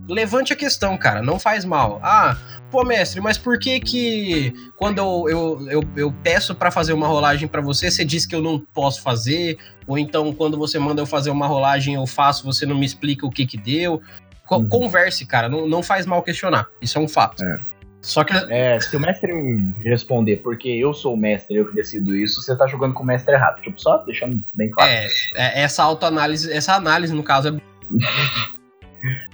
levante 0.08 0.52
a 0.52 0.56
questão, 0.56 0.96
cara, 0.96 1.22
não 1.22 1.38
faz 1.38 1.64
mal. 1.64 2.00
Ah, 2.02 2.36
pô, 2.70 2.84
mestre, 2.84 3.20
mas 3.20 3.38
por 3.38 3.58
que 3.58 3.78
que 3.80 4.52
quando 4.76 4.98
eu, 4.98 5.26
eu, 5.28 5.68
eu, 5.70 5.84
eu 5.96 6.12
peço 6.22 6.54
pra 6.54 6.70
fazer 6.70 6.92
uma 6.92 7.06
rolagem 7.06 7.48
pra 7.48 7.60
você, 7.60 7.90
você 7.90 8.04
diz 8.04 8.26
que 8.26 8.34
eu 8.34 8.42
não 8.42 8.58
posso 8.58 9.02
fazer? 9.02 9.56
Ou 9.86 9.98
então, 9.98 10.32
quando 10.32 10.56
você 10.58 10.78
manda 10.78 11.00
eu 11.02 11.06
fazer 11.06 11.30
uma 11.30 11.46
rolagem, 11.46 11.94
eu 11.94 12.06
faço, 12.06 12.44
você 12.44 12.64
não 12.66 12.76
me 12.76 12.84
explica 12.86 13.26
o 13.26 13.30
que 13.30 13.46
que 13.46 13.56
deu? 13.56 14.00
Co- 14.46 14.56
Uhum. 14.56 14.68
Converse, 14.68 15.24
cara, 15.24 15.48
não, 15.48 15.66
não 15.66 15.82
faz 15.82 16.04
mal 16.06 16.22
questionar. 16.22 16.66
Isso 16.82 16.98
é 16.98 17.00
um 17.00 17.08
fato. 17.08 17.42
É. 17.44 17.58
Só 18.02 18.22
que 18.22 18.34
É, 18.50 18.78
se 18.80 18.94
o 18.94 19.00
mestre 19.00 19.32
me 19.32 19.72
responder 19.82 20.36
porque 20.36 20.68
eu 20.68 20.92
sou 20.92 21.14
o 21.14 21.16
mestre, 21.16 21.56
eu 21.56 21.66
que 21.66 21.74
decido 21.74 22.14
isso, 22.14 22.42
você 22.42 22.54
tá 22.54 22.66
jogando 22.66 22.92
com 22.92 23.02
o 23.02 23.06
mestre 23.06 23.34
errado. 23.34 23.62
Tipo, 23.62 23.80
só 23.80 23.96
deixando 23.98 24.44
bem 24.52 24.70
claro. 24.70 24.90
é, 24.90 25.06
é, 25.34 25.62
essa 25.62 25.82
autoanálise, 25.82 26.52
essa 26.52 26.74
análise, 26.74 27.14
no 27.14 27.22
caso, 27.22 27.48
é 27.48 27.60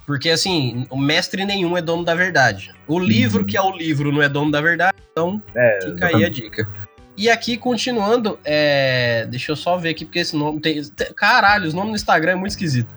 Porque 0.07 0.31
assim, 0.31 0.87
o 0.91 0.97
mestre 0.97 1.45
nenhum 1.45 1.77
é 1.77 1.83
dono 1.83 2.05
da 2.05 2.15
verdade. 2.15 2.73
O 2.87 2.99
livro 2.99 3.45
que 3.45 3.57
é 3.57 3.63
o 3.63 3.71
livro 3.71 4.11
não 4.13 4.23
é 4.23 4.29
dono 4.29 4.51
da 4.51 4.61
verdade, 4.61 4.97
então 5.11 5.43
É, 5.55 5.79
fica 5.85 6.07
aí 6.07 6.25
a 6.25 6.29
dica. 6.29 6.69
E 7.17 7.29
aqui, 7.29 7.57
continuando, 7.57 8.39
é... 8.45 9.27
deixa 9.27 9.53
eu 9.53 9.57
só 9.57 9.77
ver 9.77 9.91
aqui, 9.91 10.05
porque 10.05 10.21
esse 10.21 10.35
nome 10.35 10.61
tem. 10.61 10.83
Caralho, 11.15 11.67
os 11.67 11.75
nomes 11.75 11.91
no 11.91 11.97
Instagram 11.97 12.33
é 12.33 12.37
muito 12.37 12.53
esquisito. 12.53 12.95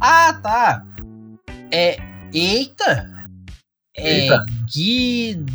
Ah, 0.00 0.32
tá. 0.42 0.84
É. 1.70 1.96
Eita! 2.32 3.08
É 3.96 4.22
Eita. 4.22 4.44
Guidarien. 4.72 5.50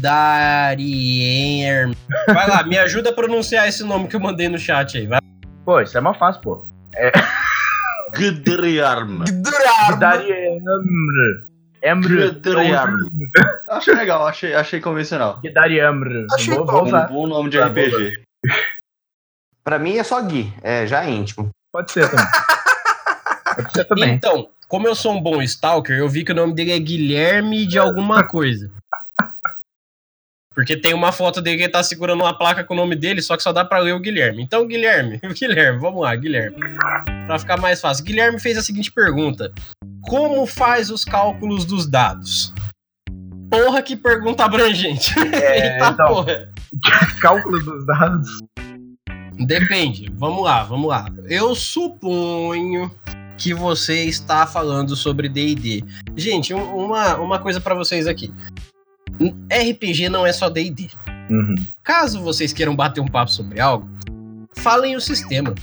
Vai 2.28 2.48
lá, 2.48 2.64
me 2.64 2.78
ajuda 2.78 3.10
a 3.10 3.14
pronunciar 3.14 3.68
esse 3.68 3.84
nome 3.84 4.08
que 4.08 4.16
eu 4.16 4.20
mandei 4.20 4.48
no 4.48 4.58
chat 4.58 4.98
aí. 4.98 5.08
Vai. 5.08 5.20
Pô, 5.66 5.82
isso 5.82 5.98
é 5.98 6.02
mais 6.02 6.18
fácil, 6.18 6.42
pô. 6.42 6.66
Gudriarm. 8.16 9.24
Daria 10.00 10.58
Emre. 10.58 11.48
Emre. 11.84 12.30
Gudriarm. 12.30 13.08
Achei 13.70 13.94
legal, 13.94 14.26
achei, 14.26 14.54
achei 14.54 14.80
convencional. 14.80 15.40
Emre. 15.44 16.26
Achei 16.32 16.56
bom. 16.56 16.66
vou 16.66 16.86
Um 16.86 17.08
bom 17.08 17.28
nome 17.28 17.50
de 17.50 17.58
Tá, 17.58 17.68
RPG. 17.68 18.22
Pra 19.64 19.80
mim 19.80 19.98
é 19.98 20.04
só 20.04 20.22
Gui, 20.22 20.54
é 20.62 20.86
já 20.86 21.04
é 21.06 21.10
íntimo. 21.10 21.50
Pode 21.72 21.92
ser 21.92 22.10
também. 22.10 22.26
Pode 23.56 23.72
ser 23.72 23.86
também. 23.86 24.14
Então, 24.14 24.48
como 24.68 24.88
eu 24.88 24.96
sou 24.96 25.14
um 25.14 25.22
bom 25.22 25.42
stalker, 25.42 25.98
eu 25.98 26.08
vi 26.08 26.24
que 26.24 26.32
o 26.32 26.36
nome 26.36 26.54
dele 26.54 26.72
é 26.72 26.80
Guilherme 26.80 27.66
de 27.66 27.80
alguma 27.80 28.24
coisa. 28.24 28.72
Porque 30.56 30.78
tem 30.78 30.94
uma 30.94 31.12
foto 31.12 31.42
dele 31.42 31.58
que 31.58 31.64
ele 31.64 31.72
tá 31.72 31.84
segurando 31.84 32.22
uma 32.24 32.34
placa 32.38 32.64
com 32.64 32.74
o 32.74 32.78
nome 32.78 32.96
dele, 32.96 33.22
só 33.22 33.36
que 33.36 33.44
só 33.44 33.52
dá 33.52 33.66
pra 33.66 33.78
ler 33.80 33.94
o 33.94 34.00
Guilherme. 34.00 34.42
Então, 34.42 34.66
Guilherme, 34.66 35.20
Guilherme, 35.38 35.80
vamos 35.80 36.02
lá, 36.02 36.16
Guilherme. 36.16 36.56
Pra 37.28 37.38
ficar 37.38 37.58
mais 37.60 37.82
fácil. 37.82 38.06
Guilherme 38.06 38.40
fez 38.40 38.58
a 38.58 38.62
seguinte 38.62 38.90
pergunta: 38.92 39.52
Como 40.02 40.46
faz 40.46 40.90
os 40.90 41.04
cálculos 41.04 41.66
dos 41.66 41.86
dados? 41.86 42.54
Porra, 43.52 43.82
que 43.82 43.96
pergunta 43.98 44.46
abrangente. 44.46 45.14
É, 45.34 45.74
Eita 45.74 45.90
então. 45.90 46.08
porra. 46.08 46.50
Cálculo 47.20 47.62
dos 47.64 47.86
dados. 47.86 48.40
Depende. 49.46 50.10
Vamos 50.16 50.44
lá, 50.44 50.64
vamos 50.64 50.88
lá. 50.90 51.06
Eu 51.30 51.54
suponho 51.56 52.90
que 53.38 53.54
você 53.54 54.06
está 54.06 54.48
falando 54.48 54.96
sobre 54.96 55.28
D&D. 55.28 55.84
Gente, 56.16 56.54
um- 56.54 56.86
uma, 56.86 57.16
uma 57.18 57.40
coisa 57.40 57.60
pra 57.60 57.76
vocês 57.76 58.08
aqui. 58.08 58.34
RPG 59.52 60.10
não 60.10 60.26
é 60.26 60.34
só 60.34 60.50
D&D. 60.50 60.90
Uhum. 61.30 61.56
Caso 61.84 62.22
vocês 62.22 62.54
queiram 62.54 62.76
bater 62.76 63.02
um 63.02 63.08
papo 63.08 63.32
sobre 63.32 63.60
algo, 63.60 63.90
falem 64.56 64.96
o 64.96 65.02
sistema. 65.02 65.54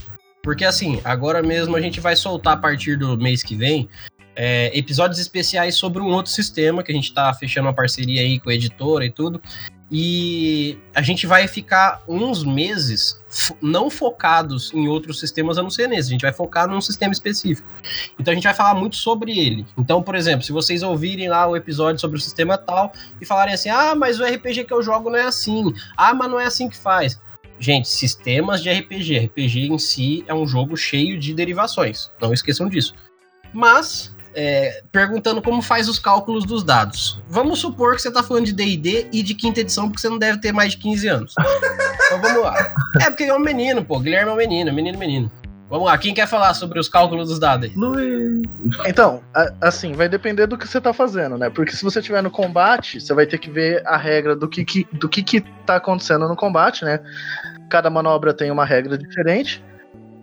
Porque 0.43 0.65
assim, 0.65 1.01
agora 1.05 1.43
mesmo 1.43 1.77
a 1.77 1.81
gente 1.81 2.01
vai 2.01 2.17
soltar 2.17 2.55
a 2.55 2.57
partir 2.57 2.97
do 2.97 3.17
mês 3.17 3.43
que 3.43 3.55
vem 3.55 3.89
é, 4.35 4.77
episódios 4.77 5.21
especiais 5.21 5.75
sobre 5.75 6.03
um 6.03 6.07
outro 6.07 6.33
sistema, 6.33 6.83
que 6.83 6.91
a 6.91 6.95
gente 6.95 7.13
tá 7.13 7.33
fechando 7.35 7.69
uma 7.69 7.75
parceria 7.75 8.23
aí 8.23 8.41
com 8.41 8.51
a 8.51 8.55
editora 8.55 9.05
e 9.05 9.11
tudo. 9.11 9.41
E 9.95 10.79
a 10.95 11.03
gente 11.03 11.27
vai 11.27 11.47
ficar 11.47 12.03
uns 12.09 12.43
meses 12.43 13.23
não 13.61 13.91
focados 13.91 14.73
em 14.73 14.89
outros 14.89 15.21
sistemas 15.21 15.59
a 15.59 15.63
não 15.63 15.69
ser 15.69 15.87
nesse. 15.87 16.09
A 16.09 16.13
gente 16.13 16.23
vai 16.23 16.33
focar 16.33 16.67
num 16.67 16.81
sistema 16.81 17.13
específico. 17.13 17.69
Então 18.19 18.33
a 18.33 18.35
gente 18.35 18.45
vai 18.45 18.55
falar 18.55 18.75
muito 18.75 18.97
sobre 18.97 19.39
ele. 19.39 19.67
Então, 19.77 20.03
por 20.03 20.15
exemplo, 20.15 20.47
se 20.47 20.51
vocês 20.51 20.83
ouvirem 20.83 21.29
lá 21.29 21.47
o 21.47 21.55
episódio 21.55 22.01
sobre 22.01 22.17
o 22.17 22.21
sistema 22.21 22.57
tal 22.57 22.91
e 23.21 23.27
falarem 23.27 23.53
assim: 23.53 23.69
ah, 23.69 23.95
mas 23.95 24.19
o 24.19 24.25
RPG 24.25 24.65
que 24.65 24.73
eu 24.73 24.83
jogo 24.83 25.11
não 25.11 25.19
é 25.19 25.25
assim. 25.25 25.75
Ah, 25.95 26.15
mas 26.15 26.31
não 26.31 26.41
é 26.41 26.47
assim 26.47 26.71
que 26.71 26.77
faz. 26.77 27.21
Gente, 27.59 27.87
sistemas 27.87 28.63
de 28.63 28.73
RPG. 28.73 29.27
RPG 29.27 29.69
em 29.69 29.79
si 29.79 30.25
é 30.27 30.33
um 30.33 30.47
jogo 30.47 30.75
cheio 30.75 31.19
de 31.19 31.35
derivações. 31.35 32.11
Não 32.19 32.33
esqueçam 32.33 32.67
disso. 32.67 32.95
Mas, 33.53 34.17
é, 34.35 34.83
perguntando 34.91 35.43
como 35.43 35.63
faz 35.63 35.89
os 35.89 35.99
cálculos 35.99 36.45
dos 36.45 36.63
dados. 36.65 37.23
Vamos 37.29 37.59
supor 37.59 37.97
que 37.97 38.03
você 38.03 38.11
tá 38.11 38.23
falando 38.23 38.47
de 38.47 38.53
D&D 38.53 39.09
e 39.13 39.23
de 39.23 39.35
quinta 39.35 39.61
edição, 39.61 39.89
porque 39.89 40.01
você 40.01 40.09
não 40.09 40.19
deve 40.19 40.39
ter 40.39 40.53
mais 40.53 40.73
de 40.73 40.79
15 40.79 41.09
anos. 41.09 41.35
Então 42.07 42.21
vamos 42.21 42.43
lá. 42.43 42.75
É 43.01 43.11
porque 43.11 43.25
é 43.25 43.35
um 43.35 43.39
menino, 43.39 43.85
pô. 43.85 43.99
Guilherme 43.99 44.31
é 44.31 44.35
um 44.35 44.37
menino, 44.37 44.73
menino, 44.73 44.99
menino. 44.99 45.31
Vamos 45.73 45.87
lá, 45.87 45.97
quem 45.97 46.13
quer 46.13 46.29
falar 46.29 46.53
sobre 46.53 46.79
os 46.79 46.87
cálculos 46.87 47.31
dos 47.31 47.39
dados 47.39 47.71
aí? 47.71 47.75
Luiz. 47.75 48.43
Então, 48.85 49.23
assim, 49.59 49.95
vai 49.95 50.07
depender 50.07 50.47
do 50.47 50.59
que 50.59 50.69
você 50.69 50.79
tá 50.79 50.93
fazendo, 50.93 51.39
né? 51.39 51.49
Porque 51.49 51.73
se 51.73 51.83
você 51.83 52.01
estiver 52.01 52.23
no 52.23 52.31
combate, 52.31 53.01
você 53.01 53.15
vai 53.15 53.25
ter 53.25 53.39
que 53.39 53.51
ver 53.51 53.83
a 53.87 53.97
regra 53.97 54.37
do 54.37 54.47
que, 54.47 54.67
que, 54.67 54.87
do 54.93 55.09
que, 55.09 55.23
que 55.23 55.41
tá 55.65 55.77
acontecendo 55.77 56.29
no 56.29 56.37
combate, 56.37 56.85
né? 56.85 57.01
Cada 57.71 57.89
manobra 57.89 58.35
tem 58.35 58.51
uma 58.51 58.67
regra 58.67 58.99
diferente. 58.99 59.65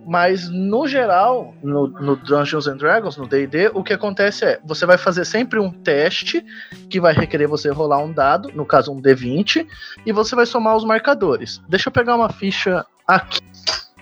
Mas, 0.06 0.48
no 0.48 0.88
geral, 0.88 1.54
no, 1.62 1.88
no 1.88 2.16
Dungeons 2.16 2.66
and 2.66 2.76
Dragons, 2.76 3.16
no 3.16 3.26
D&D, 3.26 3.70
o 3.74 3.82
que 3.82 3.92
acontece 3.92 4.44
é, 4.44 4.60
você 4.64 4.86
vai 4.86 4.98
fazer 4.98 5.24
sempre 5.24 5.58
um 5.58 5.70
teste 5.70 6.44
que 6.88 7.00
vai 7.00 7.12
requerer 7.12 7.46
você 7.46 7.70
rolar 7.70 7.98
um 7.98 8.12
dado, 8.12 8.50
no 8.54 8.64
caso 8.64 8.92
um 8.92 9.00
D20, 9.00 9.66
e 10.04 10.12
você 10.12 10.34
vai 10.34 10.46
somar 10.46 10.76
os 10.76 10.84
marcadores. 10.84 11.60
Deixa 11.68 11.88
eu 11.88 11.92
pegar 11.92 12.16
uma 12.16 12.30
ficha 12.30 12.84
aqui. 13.06 13.40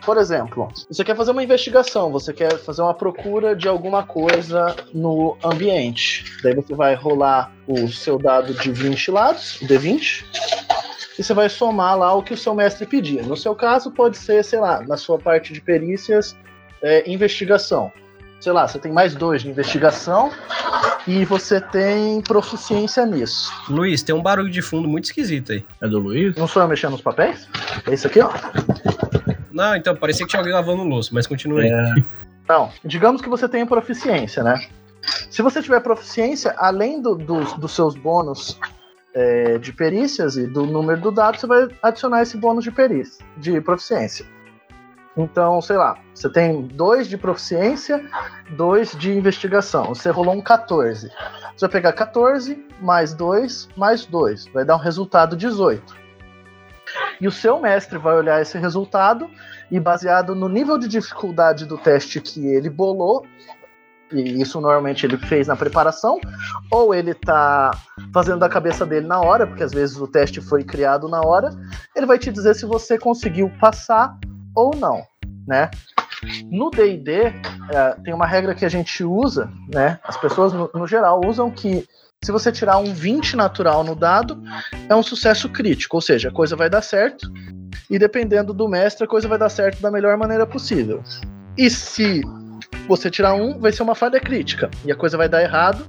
Por 0.09 0.17
exemplo, 0.17 0.69
você 0.91 1.05
quer 1.05 1.15
fazer 1.15 1.33
uma 1.33 1.43
investigação, 1.43 2.11
você 2.11 2.33
quer 2.33 2.57
fazer 2.57 2.81
uma 2.81 2.95
procura 2.95 3.55
de 3.55 3.69
alguma 3.69 4.03
coisa 4.03 4.75
no 4.95 5.37
ambiente. 5.45 6.25
Daí 6.43 6.55
você 6.55 6.75
vai 6.75 6.95
rolar 6.95 7.53
o 7.67 7.87
seu 7.89 8.19
dado 8.19 8.55
de 8.55 8.73
20 8.73 9.11
lados, 9.11 9.61
o 9.61 9.67
D20, 9.67 10.25
e 11.19 11.23
você 11.23 11.35
vai 11.35 11.49
somar 11.49 11.99
lá 11.99 12.14
o 12.14 12.23
que 12.23 12.33
o 12.33 12.37
seu 12.37 12.55
mestre 12.55 12.87
pedir. 12.87 13.23
No 13.27 13.37
seu 13.37 13.55
caso, 13.55 13.91
pode 13.91 14.16
ser, 14.16 14.45
sei 14.45 14.61
lá, 14.61 14.81
na 14.87 14.97
sua 14.97 15.19
parte 15.19 15.53
de 15.53 15.61
perícias, 15.61 16.37
é, 16.83 17.11
investigação. 17.11 17.91
Sei 18.41 18.53
lá, 18.53 18.69
você 18.69 18.79
tem 18.79 18.93
mais 18.93 19.14
dois 19.16 19.43
de 19.43 19.49
investigação 19.51 20.31
e 21.09 21.25
você 21.25 21.61
tem 21.61 22.21
proficiência 22.23 23.05
nisso. 23.05 23.53
Luiz, 23.69 24.01
tem 24.03 24.14
um 24.14 24.23
barulho 24.23 24.49
de 24.51 24.62
fundo 24.62 24.87
muito 24.87 25.07
esquisito 25.07 25.51
aí. 25.53 25.64
É 25.83 25.89
do 25.89 25.99
Luiz? 25.99 26.37
Não 26.37 26.47
sou 26.47 26.62
eu 26.62 26.69
mexendo 26.69 26.93
nos 26.93 27.01
papéis? 27.01 27.49
É 27.85 27.93
isso 27.95 28.07
aqui, 28.07 28.21
ó. 28.21 28.31
Não, 29.51 29.75
então, 29.75 29.97
parecia 29.97 30.25
que 30.25 30.31
tinha 30.31 30.39
alguém 30.41 30.55
lavando 30.55 30.85
louça, 30.85 31.11
mas 31.12 31.27
continua 31.27 31.62
aí. 31.62 31.69
É. 31.69 31.95
Não, 32.49 32.71
digamos 32.85 33.21
que 33.21 33.29
você 33.29 33.49
tenha 33.49 33.66
proficiência, 33.66 34.43
né? 34.45 34.69
Se 35.31 35.43
você 35.43 35.61
tiver 35.61 35.81
proficiência, 35.81 36.55
além 36.59 37.03
do- 37.03 37.16
dos- 37.16 37.55
dos 37.55 37.73
seus 37.73 37.97
bônus 37.97 38.59
é, 39.19 39.59
de 39.59 39.73
perícias 39.73 40.37
e 40.37 40.47
do 40.47 40.64
número 40.64 41.01
do 41.01 41.11
dado, 41.11 41.41
você 41.41 41.47
vai 41.47 41.69
adicionar 41.83 42.23
esse 42.23 42.37
bônus 42.37 42.62
de 42.62 42.71
perícia, 42.71 43.27
de 43.37 43.61
proficiência. 43.61 44.25
Então, 45.16 45.61
sei 45.61 45.77
lá, 45.77 45.99
você 46.14 46.31
tem 46.31 46.62
dois 46.62 47.09
de 47.09 47.19
proficiência, 47.19 48.09
dois 48.51 48.93
de 48.93 49.11
investigação. 49.11 49.87
Você 49.87 50.11
rolou 50.11 50.35
um 50.35 50.41
14. 50.41 51.09
Você 51.09 51.66
vai 51.66 51.69
pegar 51.69 51.93
14 51.95 52.64
mais 52.81 53.12
2 53.12 53.71
mais 53.77 54.07
2. 54.07 54.47
Vai 54.55 54.64
dar 54.64 54.77
um 54.77 54.81
resultado 54.81 55.37
18. 55.37 55.97
E 57.21 57.27
o 57.27 57.33
seu 57.33 57.59
mestre 57.59 57.99
vai 57.99 58.14
olhar 58.14 58.41
esse 58.41 58.57
resultado 58.57 59.29
e 59.69 59.81
baseado 59.81 60.37
no 60.37 60.49
nível 60.49 60.79
de 60.79 60.87
dificuldade 60.87 61.66
do 61.66 61.77
teste 61.77 62.21
que 62.21 62.47
ele 62.47 62.71
bolou, 62.71 63.27
e 64.13 64.41
isso 64.41 64.61
normalmente 64.61 65.05
ele 65.05 65.17
fez 65.17 65.47
na 65.47 65.57
preparação, 65.57 66.21
ou 66.71 66.95
ele 66.95 67.15
tá 67.15 67.71
fazendo 68.13 68.39
da 68.39 68.49
cabeça 68.49 68.87
dele 68.87 69.07
na 69.07 69.21
hora, 69.21 69.47
porque 69.47 69.63
às 69.63 69.73
vezes 69.73 69.97
o 69.97 70.07
teste 70.07 70.41
foi 70.41 70.65
criado 70.65 71.09
na 71.09 71.21
hora, 71.21 71.51
ele 71.95 72.07
vai 72.07 72.19
te 72.19 72.31
dizer 72.31 72.55
se 72.55 72.67
você 72.67 72.99
conseguiu 72.99 73.51
passar 73.61 74.17
ou 74.55 74.75
não, 74.77 75.03
né? 75.47 75.71
No 76.51 76.71
D&D, 76.71 77.13
é, 77.13 77.33
tem 78.03 78.13
uma 78.13 78.27
regra 78.27 78.55
que 78.55 78.65
a 78.65 78.69
gente 78.69 79.05
usa, 79.05 79.51
né? 79.73 79.99
As 80.03 80.17
pessoas 80.17 80.53
no, 80.53 80.71
no 80.75 80.87
geral 80.87 81.21
usam 81.25 81.51
que 81.51 81.87
se 82.23 82.33
você 82.33 82.51
tirar 82.51 82.79
um 82.79 82.93
20 82.93 83.37
natural 83.37 83.85
no 83.85 83.95
dado, 83.95 84.43
é 84.89 84.95
um 84.95 85.03
sucesso 85.03 85.49
crítico, 85.49 85.97
ou 85.97 86.01
seja, 86.01 86.29
a 86.29 86.33
coisa 86.33 86.57
vai 86.57 86.69
dar 86.69 86.83
certo, 86.83 87.31
e 87.89 87.99
dependendo 87.99 88.53
do 88.53 88.69
mestre, 88.69 89.05
a 89.05 89.09
coisa 89.09 89.29
vai 89.29 89.39
dar 89.39 89.49
certo 89.49 89.81
da 89.81 89.91
melhor 89.91 90.17
maneira 90.17 90.47
possível. 90.47 91.03
E 91.57 91.71
se 91.71 92.23
você 92.87 93.11
tirar 93.11 93.35
um, 93.35 93.59
vai 93.59 93.73
ser 93.73 93.83
uma 93.83 93.95
falha 93.95 94.21
crítica, 94.21 94.71
e 94.85 94.93
a 94.93 94.97
coisa 94.97 95.16
vai 95.16 95.29
dar 95.29 95.43
errado, 95.43 95.87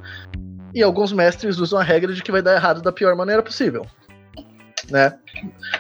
e 0.74 0.84
alguns 0.84 1.12
mestres 1.12 1.58
usam 1.58 1.80
a 1.80 1.84
regra 1.84 2.14
de 2.14 2.22
que 2.22 2.32
vai 2.32 2.42
dar 2.42 2.56
errado 2.56 2.82
da 2.82 2.92
pior 2.92 3.16
maneira 3.16 3.42
possível. 3.42 3.86
Né? 4.90 5.18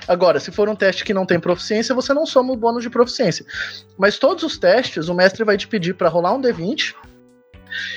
Agora, 0.07 0.39
se 0.39 0.51
for 0.51 0.69
um 0.69 0.75
teste 0.75 1.03
que 1.03 1.13
não 1.13 1.25
tem 1.25 1.39
proficiência, 1.39 1.95
você 1.95 2.13
não 2.13 2.25
soma 2.25 2.53
o 2.53 2.57
bônus 2.57 2.83
de 2.83 2.89
proficiência. 2.89 3.45
Mas 3.97 4.19
todos 4.19 4.43
os 4.43 4.57
testes, 4.57 5.09
o 5.09 5.15
mestre 5.15 5.43
vai 5.43 5.57
te 5.57 5.67
pedir 5.67 5.95
para 5.95 6.09
rolar 6.09 6.33
um 6.33 6.41
D20 6.41 6.93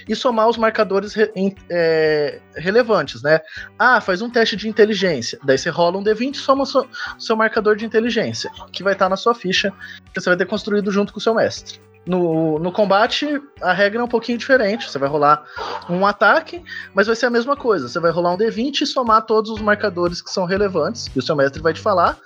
e 0.09 0.15
somar 0.15 0.49
os 0.49 0.57
marcadores 0.57 1.15
re- 1.15 1.33
é, 1.71 2.41
relevantes, 2.57 3.23
né? 3.23 3.41
Ah, 3.79 4.01
faz 4.01 4.23
um 4.23 4.31
teste 4.31 4.57
de 4.57 4.69
inteligência. 4.69 5.39
Daí 5.45 5.59
você 5.59 5.71
rola 5.71 5.99
um 5.99 6.05
D20 6.05 6.35
e 6.35 6.39
soma 6.39 6.63
o 6.63 6.67
seu, 6.67 6.87
seu 7.19 7.37
marcador 7.37 7.77
de 7.77 7.85
inteligência, 7.85 8.51
que 8.71 8.83
vai 8.83 8.93
estar 8.95 9.09
na 9.09 9.17
sua 9.17 9.35
ficha, 9.35 9.73
que 10.13 10.21
você 10.21 10.31
vai 10.31 10.37
ter 10.37 10.47
construído 10.47 10.91
junto 10.91 11.13
com 11.13 11.19
o 11.19 11.23
seu 11.23 11.35
mestre. 11.35 11.81
No, 12.05 12.59
no 12.59 12.73
combate, 12.73 13.41
a 13.61 13.73
regra 13.73 14.01
é 14.01 14.05
um 14.05 14.09
pouquinho 14.09 14.37
diferente. 14.37 14.91
Você 14.91 14.99
vai 14.99 15.09
rolar 15.09 15.45
um 15.89 16.05
ataque, 16.05 16.63
mas 16.95 17.07
vai 17.07 17.15
ser 17.15 17.27
a 17.27 17.31
mesma 17.31 17.57
coisa. 17.57 17.89
Você 17.89 18.01
vai 18.01 18.11
rolar 18.11 18.33
um 18.33 18.37
D20 18.37 18.81
e 18.81 18.87
somar 18.87 19.25
todos 19.25 19.51
os 19.51 19.61
marcadores 19.61 20.21
que 20.21 20.31
são 20.31 20.45
relevantes, 20.45 21.09
e 21.15 21.19
o 21.19 21.23
seu 21.23 21.37
mestre 21.37 21.63
vai 21.63 21.73
te 21.73 21.81
falar. 21.81 22.19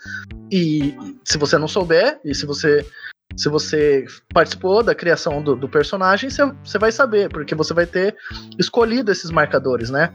E 0.51 0.97
se 1.25 1.37
você 1.37 1.59
não 1.59 1.69
souber, 1.69 2.19
e 2.25 2.35
se 2.35 2.47
você 2.47 2.87
se 3.37 3.49
você 3.49 4.07
participou 4.33 4.83
da 4.83 4.95
criação 4.95 5.43
do, 5.43 5.57
do 5.57 5.69
personagem, 5.69 6.31
você, 6.31 6.79
vai 6.79 6.93
saber, 6.93 7.29
porque 7.29 7.55
você 7.55 7.75
vai 7.75 7.85
ter 7.85 8.17
escolhido 8.59 9.11
esses 9.11 9.31
marcadores, 9.31 9.91
né? 9.91 10.13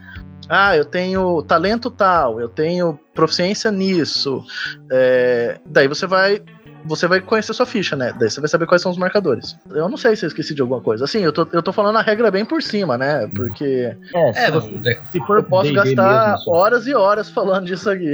Ah, 0.49 0.75
eu 0.75 0.85
tenho 0.85 1.43
talento 1.43 1.91
tal, 1.91 2.39
eu 2.39 2.49
tenho 2.49 2.99
proficiência 3.13 3.69
nisso. 3.71 4.43
É, 4.91 5.59
daí 5.65 5.87
você 5.87 6.07
vai 6.07 6.41
você 6.85 7.07
vai 7.07 7.21
conhecer 7.21 7.53
sua 7.53 7.65
ficha, 7.65 7.95
né? 7.95 8.13
Daí 8.19 8.29
você 8.29 8.39
vai 8.39 8.49
saber 8.49 8.65
quais 8.65 8.81
são 8.81 8.91
os 8.91 8.97
marcadores. 8.97 9.57
Eu 9.69 9.87
não 9.89 9.97
sei 9.97 10.15
se 10.15 10.25
eu 10.25 10.27
esqueci 10.27 10.53
de 10.55 10.61
alguma 10.61 10.81
coisa. 10.81 11.03
Assim, 11.05 11.19
eu 11.19 11.31
tô, 11.31 11.47
eu 11.53 11.61
tô 11.61 11.71
falando 11.73 11.97
a 11.97 12.01
regra 12.01 12.29
bem 12.31 12.45
por 12.45 12.61
cima, 12.61 12.97
né? 12.97 13.27
Porque 13.35 13.95
É, 14.13 14.33
se, 14.33 14.39
É, 14.39 14.51
você- 14.51 14.99
se 15.11 15.19
for 15.25 15.37
eu 15.37 15.43
posso 15.43 15.71
gastar 15.73 16.31
mesmo, 16.37 16.51
horas 16.53 16.87
e 16.87 16.93
horas 16.93 17.29
falando 17.29 17.65
disso 17.65 17.89
aqui. 17.89 18.11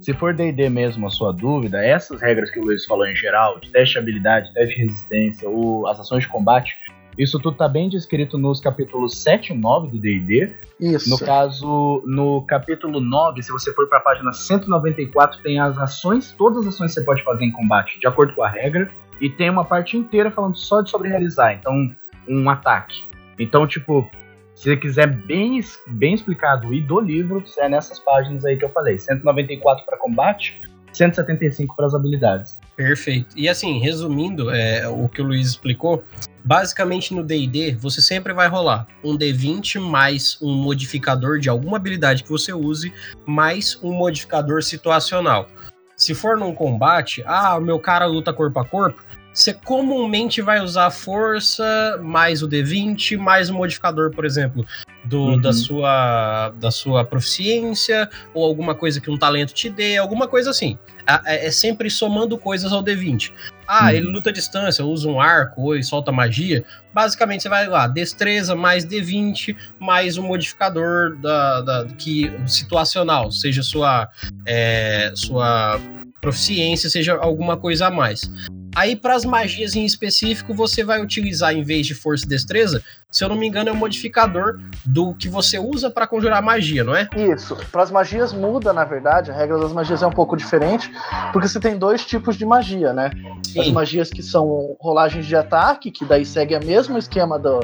Se 0.00 0.14
for 0.14 0.32
D&D 0.32 0.70
mesmo 0.70 1.06
a 1.06 1.10
sua 1.10 1.32
dúvida, 1.32 1.84
essas 1.84 2.22
regras 2.22 2.50
que 2.50 2.58
o 2.58 2.62
Luiz 2.64 2.84
falou 2.86 3.06
em 3.06 3.14
geral, 3.14 3.58
de 3.60 3.70
teste 3.70 3.94
de 3.94 3.98
habilidade, 3.98 4.52
teste 4.54 4.74
de 4.76 4.80
resistência, 4.82 5.48
ou 5.48 5.86
as 5.86 6.00
ações 6.00 6.22
de 6.22 6.28
combate, 6.28 6.76
isso 7.18 7.38
tudo 7.40 7.56
tá 7.56 7.68
bem 7.68 7.88
descrito 7.88 8.38
nos 8.38 8.60
capítulos 8.60 9.20
7 9.22 9.52
e 9.52 9.56
9 9.56 9.88
do 9.88 9.98
D&D. 9.98 10.52
Isso. 10.78 11.10
No 11.10 11.18
caso, 11.18 12.02
no 12.06 12.42
capítulo 12.42 13.00
9, 13.00 13.42
se 13.42 13.50
você 13.50 13.72
for 13.72 13.88
para 13.88 13.98
a 13.98 14.02
página 14.02 14.32
194, 14.32 15.42
tem 15.42 15.58
as 15.58 15.76
ações, 15.76 16.32
todas 16.38 16.58
as 16.58 16.74
ações 16.74 16.92
que 16.92 17.00
você 17.00 17.04
pode 17.04 17.24
fazer 17.24 17.44
em 17.44 17.50
combate, 17.50 17.98
de 17.98 18.06
acordo 18.06 18.34
com 18.34 18.44
a 18.44 18.48
regra, 18.48 18.88
e 19.20 19.28
tem 19.28 19.50
uma 19.50 19.64
parte 19.64 19.96
inteira 19.96 20.30
falando 20.30 20.56
só 20.56 20.80
de 20.80 20.90
sobre 20.90 21.08
realizar, 21.08 21.54
então 21.54 21.90
um 22.28 22.48
ataque. 22.48 23.02
Então, 23.36 23.66
tipo, 23.66 24.08
se 24.54 24.64
você 24.64 24.76
quiser 24.76 25.06
bem, 25.06 25.60
bem 25.88 26.14
explicado 26.14 26.72
e 26.72 26.80
do 26.80 27.00
livro, 27.00 27.42
é 27.58 27.68
nessas 27.68 27.98
páginas 27.98 28.44
aí 28.44 28.56
que 28.56 28.64
eu 28.64 28.68
falei, 28.68 28.96
194 28.96 29.84
para 29.84 29.96
combate, 29.96 30.60
175 30.92 31.76
para 31.76 31.86
as 31.86 31.94
habilidades. 31.94 32.60
Perfeito. 32.76 33.28
E 33.36 33.48
assim, 33.48 33.78
resumindo 33.78 34.50
é, 34.50 34.88
o 34.88 35.08
que 35.08 35.20
o 35.20 35.24
Luiz 35.24 35.48
explicou, 35.48 36.04
basicamente 36.48 37.12
no 37.12 37.22
D&D 37.22 37.72
você 37.72 38.00
sempre 38.00 38.32
vai 38.32 38.48
rolar 38.48 38.86
um 39.04 39.18
D20 39.18 39.78
mais 39.78 40.38
um 40.40 40.50
modificador 40.50 41.38
de 41.38 41.50
alguma 41.50 41.76
habilidade 41.76 42.22
que 42.24 42.30
você 42.30 42.54
use, 42.54 42.90
mais 43.26 43.78
um 43.82 43.92
modificador 43.92 44.62
situacional. 44.62 45.46
Se 45.94 46.14
for 46.14 46.38
num 46.38 46.54
combate, 46.54 47.22
ah, 47.26 47.60
meu 47.60 47.78
cara 47.78 48.06
luta 48.06 48.32
corpo 48.32 48.58
a 48.60 48.64
corpo, 48.64 49.04
você 49.38 49.54
comumente 49.54 50.42
vai 50.42 50.60
usar 50.60 50.86
a 50.86 50.90
força 50.90 51.98
mais 52.02 52.42
o 52.42 52.48
D20 52.48 53.16
mais 53.16 53.48
o 53.48 53.54
modificador, 53.54 54.10
por 54.10 54.24
exemplo, 54.24 54.66
do, 55.04 55.18
Uhum. 55.28 55.40
da, 55.40 55.52
sua, 55.52 56.50
da 56.56 56.70
sua 56.70 57.04
proficiência 57.04 58.10
ou 58.34 58.44
alguma 58.44 58.74
coisa 58.74 59.00
que 59.00 59.10
um 59.10 59.16
talento 59.16 59.54
te 59.54 59.68
dê, 59.70 59.96
alguma 59.96 60.26
coisa 60.26 60.50
assim. 60.50 60.76
A- 61.06 61.22
É, 61.24 61.46
é 61.46 61.50
sempre 61.50 61.88
somando 61.88 62.36
coisas 62.36 62.72
ao 62.72 62.82
D20. 62.82 63.32
Ah, 63.66 63.84
Uhum. 63.84 63.90
ele 63.90 64.06
luta 64.06 64.30
à 64.30 64.32
distância, 64.32 64.84
usa 64.84 65.08
um 65.08 65.20
arco 65.20 65.62
ou 65.62 65.74
ele 65.74 65.82
solta 65.84 66.10
magia. 66.10 66.64
Basicamente, 66.92 67.42
você 67.42 67.48
vai 67.48 67.66
lá, 67.68 67.86
destreza 67.86 68.54
mais 68.56 68.84
D20 68.84 69.56
mais 69.78 70.18
o 70.18 70.22
modificador 70.22 71.16
da, 71.18 71.60
da- 71.60 71.84
que 71.96 72.30
situacional, 72.46 73.30
seja 73.30 73.62
sua, 73.62 74.08
é, 74.44 75.12
sua 75.14 75.80
proficiência, 76.20 76.88
seja 76.90 77.16
alguma 77.16 77.56
coisa 77.56 77.86
a 77.86 77.90
mais. 77.90 78.30
Aí, 78.76 78.94
para 78.94 79.14
as 79.14 79.24
magias 79.24 79.74
em 79.74 79.84
específico, 79.84 80.54
você 80.54 80.84
vai 80.84 81.02
utilizar, 81.02 81.52
em 81.52 81.62
vez 81.64 81.84
de 81.86 81.94
força 81.94 82.24
e 82.24 82.28
destreza, 82.28 82.80
se 83.10 83.24
eu 83.24 83.28
não 83.28 83.34
me 83.36 83.46
engano, 83.48 83.70
é 83.70 83.72
o 83.72 83.76
modificador 83.76 84.60
do 84.84 85.14
que 85.14 85.28
você 85.28 85.58
usa 85.58 85.90
para 85.90 86.06
conjurar 86.06 86.40
magia, 86.42 86.84
não 86.84 86.94
é? 86.94 87.08
Isso. 87.16 87.56
Para 87.72 87.82
as 87.82 87.90
magias 87.90 88.32
muda, 88.32 88.72
na 88.72 88.84
verdade. 88.84 89.30
A 89.30 89.34
regra 89.34 89.58
das 89.58 89.72
magias 89.72 90.02
é 90.02 90.06
um 90.06 90.12
pouco 90.12 90.36
diferente, 90.36 90.88
porque 91.32 91.48
você 91.48 91.58
tem 91.58 91.76
dois 91.76 92.04
tipos 92.04 92.36
de 92.36 92.44
magia, 92.44 92.92
né? 92.92 93.10
As 93.58 93.66
Sim. 93.66 93.72
magias 93.72 94.10
que 94.10 94.22
são 94.22 94.76
rolagens 94.78 95.26
de 95.26 95.34
ataque, 95.34 95.90
que 95.90 96.04
daí 96.04 96.24
segue 96.24 96.54
o 96.56 96.64
mesmo 96.64 96.98
esquema 96.98 97.36
do- 97.38 97.60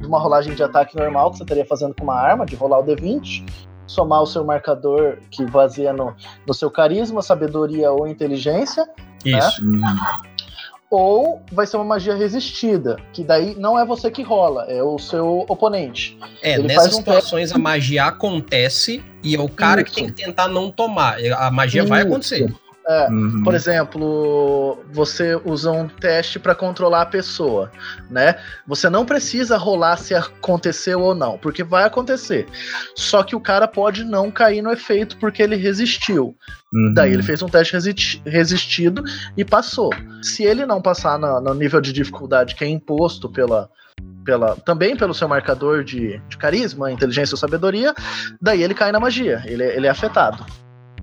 de 0.00 0.06
uma 0.06 0.18
rolagem 0.20 0.54
de 0.54 0.62
ataque 0.62 0.96
normal 0.96 1.32
que 1.32 1.38
você 1.38 1.42
estaria 1.42 1.66
fazendo 1.66 1.94
com 1.94 2.04
uma 2.04 2.14
arma, 2.18 2.46
de 2.46 2.54
rolar 2.54 2.78
o 2.78 2.84
D20, 2.84 3.44
somar 3.86 4.22
o 4.22 4.26
seu 4.26 4.44
marcador 4.44 5.18
que 5.30 5.44
baseia 5.44 5.92
no, 5.92 6.14
no 6.46 6.54
seu 6.54 6.70
carisma, 6.70 7.22
sabedoria 7.22 7.90
ou 7.90 8.06
inteligência, 8.06 8.86
Isso. 9.24 9.62
ou 10.90 11.42
vai 11.52 11.66
ser 11.66 11.76
uma 11.76 11.84
magia 11.84 12.14
resistida, 12.14 12.96
que 13.12 13.24
daí 13.24 13.54
não 13.56 13.78
é 13.78 13.84
você 13.84 14.10
que 14.10 14.22
rola, 14.22 14.64
é 14.64 14.82
o 14.82 14.98
seu 14.98 15.44
oponente. 15.48 16.18
É, 16.42 16.54
Ele 16.54 16.68
nessas 16.68 16.94
um 16.94 16.98
situações 16.98 17.52
a 17.52 17.58
magia 17.58 18.06
acontece 18.06 19.04
e 19.22 19.34
é 19.34 19.40
o 19.40 19.48
cara 19.48 19.82
que 19.82 19.90
Isso. 19.90 19.98
tem 20.00 20.06
que 20.06 20.12
tentar 20.12 20.48
não 20.48 20.70
tomar. 20.70 21.18
A 21.38 21.50
magia 21.50 21.84
vai 21.84 22.00
Isso. 22.00 22.08
acontecer. 22.08 22.63
É, 22.86 23.08
Uhum. 23.08 23.42
Por 23.42 23.54
exemplo, 23.54 24.84
você 24.92 25.40
usa 25.42 25.70
um 25.70 25.88
teste 25.88 26.38
para 26.38 26.54
controlar 26.54 27.02
a 27.02 27.06
pessoa, 27.06 27.72
né? 28.10 28.36
Você 28.66 28.90
não 28.90 29.06
precisa 29.06 29.56
rolar 29.56 29.96
se 29.96 30.14
aconteceu 30.14 31.00
ou 31.00 31.14
não, 31.14 31.38
porque 31.38 31.64
vai 31.64 31.84
acontecer. 31.84 32.46
Só 32.94 33.22
que 33.22 33.34
o 33.34 33.40
cara 33.40 33.66
pode 33.66 34.04
não 34.04 34.30
cair 34.30 34.60
no 34.60 34.70
efeito 34.70 35.16
porque 35.16 35.42
ele 35.42 35.56
resistiu. 35.56 36.36
Uhum. 36.72 36.92
Daí 36.92 37.12
ele 37.12 37.22
fez 37.22 37.40
um 37.40 37.48
teste 37.48 37.72
resi- 37.72 38.20
resistido 38.26 39.02
e 39.34 39.44
passou. 39.46 39.88
Se 40.22 40.42
ele 40.44 40.66
não 40.66 40.82
passar 40.82 41.18
na- 41.18 41.40
no 41.40 41.54
nível 41.54 41.80
de 41.80 41.90
dificuldade 41.92 42.54
que 42.54 42.64
é 42.64 42.68
imposto 42.68 43.30
pela, 43.30 43.70
pela 44.26 44.56
também 44.56 44.94
pelo 44.94 45.14
seu 45.14 45.26
marcador 45.26 45.82
de, 45.84 46.20
de 46.28 46.36
carisma, 46.36 46.92
inteligência 46.92 47.32
ou 47.34 47.38
sabedoria, 47.38 47.94
daí 48.42 48.62
ele 48.62 48.74
cai 48.74 48.92
na 48.92 49.00
magia. 49.00 49.42
Ele, 49.46 49.62
é- 49.62 49.74
ele 49.76 49.86
é 49.86 49.90
afetado. 49.90 50.44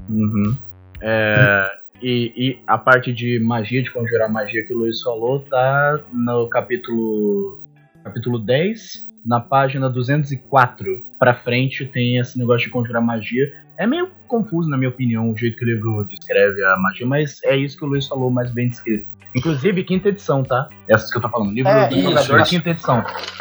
Uhum. 0.08 0.56
É, 1.02 1.72
e, 2.02 2.34
e 2.36 2.60
a 2.66 2.78
parte 2.78 3.14
de 3.14 3.40
magia, 3.40 3.84
de 3.84 3.92
conjurar 3.92 4.30
magia 4.30 4.64
que 4.66 4.74
o 4.74 4.78
Luiz 4.78 5.02
falou, 5.02 5.40
tá 5.40 6.00
no 6.12 6.48
capítulo, 6.48 7.62
capítulo 8.04 8.40
10, 8.40 9.08
na 9.26 9.40
página 9.40 9.90
204 9.90 11.06
pra 11.20 11.34
frente, 11.34 11.86
tem 11.86 12.18
esse 12.18 12.38
negócio 12.40 12.66
de 12.68 12.72
conjurar 12.72 13.02
magia. 13.02 13.54
É 13.78 13.86
meio 13.86 14.10
confuso, 14.28 14.70
na 14.70 14.78
minha 14.78 14.90
opinião, 14.90 15.32
o 15.32 15.38
jeito 15.38 15.58
que 15.58 15.64
o 15.64 15.68
livro 15.68 16.06
descreve 16.06 16.64
a 16.64 16.78
magia, 16.78 17.06
mas 17.06 17.40
é 17.44 17.56
isso 17.56 17.78
que 17.78 17.86
o 17.86 17.88
Luiz 17.88 18.08
falou 18.08 18.30
mais 18.30 18.52
bem 18.52 18.70
descrito. 18.70 19.08
Inclusive, 19.34 19.84
quinta 19.86 20.10
edição, 20.10 20.44
tá? 20.44 20.68
Essas 20.88 21.10
que 21.10 21.18
eu 21.18 21.22
tô 21.22 21.30
falando. 21.30 21.54
Livro 21.54 21.72
É, 21.72 21.88
do 21.88 21.96
isso, 21.96 22.10
jogador, 22.10 22.42
isso. 22.42 22.50
quinta 22.50 22.70
edição. 22.70 22.98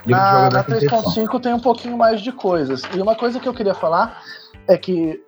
Livro 0.07 0.23
Na, 0.23 0.51
na 0.51 0.65
quinta 0.65 0.77
edição. 0.77 1.03
3.5 1.03 1.41
tem 1.41 1.53
um 1.53 1.59
pouquinho 1.61 1.99
mais 1.99 2.21
de 2.21 2.31
coisas. 2.31 2.83
E 2.95 3.01
uma 3.01 3.17
coisa 3.17 3.41
que 3.41 3.49
eu 3.49 3.53
queria 3.55 3.75
falar 3.75 4.23
é 4.69 4.77
que 4.79 5.21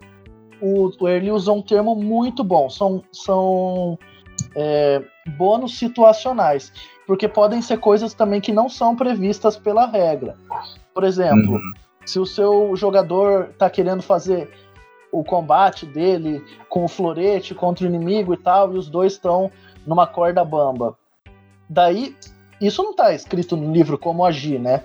o, 0.62 0.90
o 0.98 1.08
Erli 1.08 1.30
usou 1.32 1.56
um 1.58 1.62
termo 1.62 1.94
muito 1.96 2.44
bom. 2.44 2.70
São, 2.70 3.02
são 3.12 3.98
é, 4.54 5.02
bônus 5.36 5.76
situacionais. 5.78 6.72
Porque 7.06 7.26
podem 7.28 7.60
ser 7.60 7.78
coisas 7.78 8.14
também 8.14 8.40
que 8.40 8.52
não 8.52 8.68
são 8.68 8.94
previstas 8.94 9.56
pela 9.56 9.86
regra. 9.86 10.36
Por 10.94 11.04
exemplo, 11.04 11.54
Uhum. 11.54 11.72
se 12.06 12.18
o 12.20 12.24
seu 12.24 12.74
jogador 12.76 13.48
tá 13.58 13.68
querendo 13.68 14.02
fazer 14.02 14.48
o 15.10 15.22
combate 15.24 15.84
dele 15.84 16.42
com 16.68 16.84
o 16.84 16.88
florete 16.88 17.54
contra 17.54 17.84
o 17.84 17.88
inimigo 17.88 18.32
e 18.32 18.36
tal, 18.36 18.72
e 18.72 18.78
os 18.78 18.88
dois 18.88 19.14
estão 19.14 19.50
numa 19.86 20.06
corda 20.06 20.44
bamba. 20.44 20.96
Daí, 21.68 22.16
isso 22.60 22.82
não 22.82 22.94
tá 22.94 23.12
escrito 23.12 23.56
no 23.56 23.72
livro 23.72 23.98
como 23.98 24.24
agir, 24.24 24.58
né? 24.58 24.82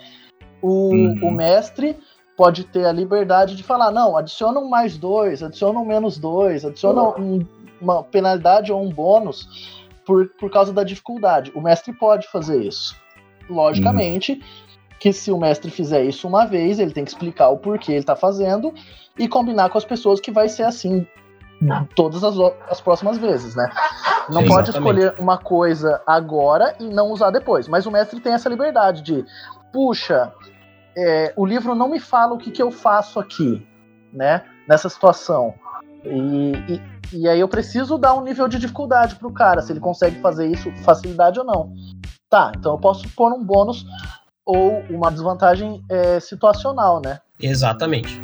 O, 0.61 0.91
Uhum. 0.91 1.19
o 1.21 1.32
mestre 1.32 1.95
pode 2.38 2.63
ter 2.65 2.85
a 2.85 2.91
liberdade 2.91 3.55
de 3.55 3.63
falar, 3.63 3.89
não, 3.91 4.15
adiciona 4.15 4.59
um 4.59 4.69
mais 4.69 4.95
dois, 4.95 5.41
adiciona 5.41 5.79
um 5.79 5.85
menos 5.85 6.17
dois, 6.19 6.63
adiciona 6.63 7.01
um- 7.19 7.45
uma 7.81 8.03
penalidade 8.03 8.71
ou 8.71 8.81
um 8.81 8.89
bônus 8.89 9.75
por, 10.05 10.29
por 10.39 10.49
causa 10.51 10.71
da 10.71 10.83
dificuldade. 10.83 11.51
O 11.55 11.59
mestre 11.61 11.91
pode 11.91 12.27
fazer 12.31 12.61
isso. 12.61 12.95
Logicamente 13.49 14.39
que 14.99 15.11
se 15.13 15.31
o 15.31 15.38
mestre 15.38 15.69
fizer 15.71 16.03
isso 16.03 16.27
uma 16.27 16.45
vez, 16.45 16.79
ele 16.79 16.91
tem 16.91 17.03
que 17.03 17.09
explicar 17.11 17.49
o 17.49 17.57
porquê 17.57 17.93
ele 17.93 18.03
tá 18.03 18.15
fazendo 18.15 18.73
e 19.17 19.27
combinar 19.27 19.69
com 19.69 19.77
as 19.77 19.85
pessoas 19.85 20.19
que 20.19 20.31
vai 20.31 20.47
ser 20.47 20.63
assim 20.63 21.05
todas 21.95 22.23
as, 22.23 22.35
as 22.69 22.79
próximas 22.79 23.17
vezes, 23.17 23.55
né? 23.55 23.67
Não 24.29 24.41
Sim, 24.41 24.47
pode 24.47 24.69
exatamente. 24.69 24.75
escolher 24.99 25.15
uma 25.19 25.38
coisa 25.39 26.01
agora 26.05 26.75
e 26.79 26.83
não 26.83 27.11
usar 27.11 27.31
depois. 27.31 27.67
Mas 27.67 27.85
o 27.88 27.91
mestre 27.91 28.19
tem 28.19 28.33
essa 28.33 28.47
liberdade 28.49 29.01
de, 29.01 29.25
puxa, 29.73 30.31
é, 30.97 31.31
o 31.35 31.45
livro 31.45 31.75
não 31.75 31.87
me 31.87 31.99
fala 31.99 32.33
o 32.33 32.39
que, 32.39 32.49
que 32.49 32.61
eu 32.61 32.71
faço 32.71 33.19
aqui, 33.19 33.65
né? 34.11 34.43
Nessa 34.67 34.89
situação. 34.89 35.53
E, 36.03 36.53
e, 36.73 36.81
e 37.19 37.29
aí 37.29 37.39
eu 37.39 37.47
preciso 37.47 37.99
dar 37.99 38.15
um 38.15 38.23
nível 38.23 38.47
de 38.47 38.57
dificuldade 38.57 39.15
pro 39.15 39.31
cara, 39.31 39.61
se 39.61 39.71
ele 39.71 39.79
consegue 39.79 40.19
fazer 40.19 40.47
isso, 40.47 40.71
facilidade 40.83 41.37
ou 41.37 41.45
não. 41.45 41.71
Tá, 42.29 42.51
então 42.57 42.73
eu 42.73 42.79
posso 42.79 43.07
pôr 43.09 43.31
um 43.31 43.43
bônus 43.43 43.85
ou 44.43 44.81
uma 44.89 45.11
desvantagem 45.11 45.83
é, 45.89 46.19
situacional, 46.19 46.99
né? 46.99 47.19
Exatamente. 47.39 48.19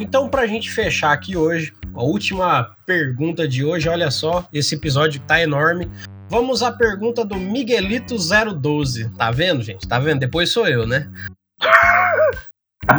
Então, 0.00 0.28
pra 0.28 0.46
gente 0.46 0.70
fechar 0.70 1.12
aqui 1.12 1.36
hoje, 1.36 1.72
a 1.94 2.02
última 2.02 2.76
pergunta 2.84 3.46
de 3.46 3.64
hoje, 3.64 3.88
olha 3.88 4.10
só, 4.10 4.46
esse 4.52 4.74
episódio 4.74 5.20
tá 5.20 5.40
enorme. 5.40 5.88
Vamos 6.28 6.62
à 6.62 6.72
pergunta 6.72 7.24
do 7.24 7.36
Miguelito012. 7.36 9.16
Tá 9.16 9.30
vendo, 9.30 9.62
gente? 9.62 9.86
Tá 9.86 9.98
vendo? 9.98 10.18
Depois 10.18 10.50
sou 10.50 10.66
eu, 10.66 10.86
né? 10.86 11.08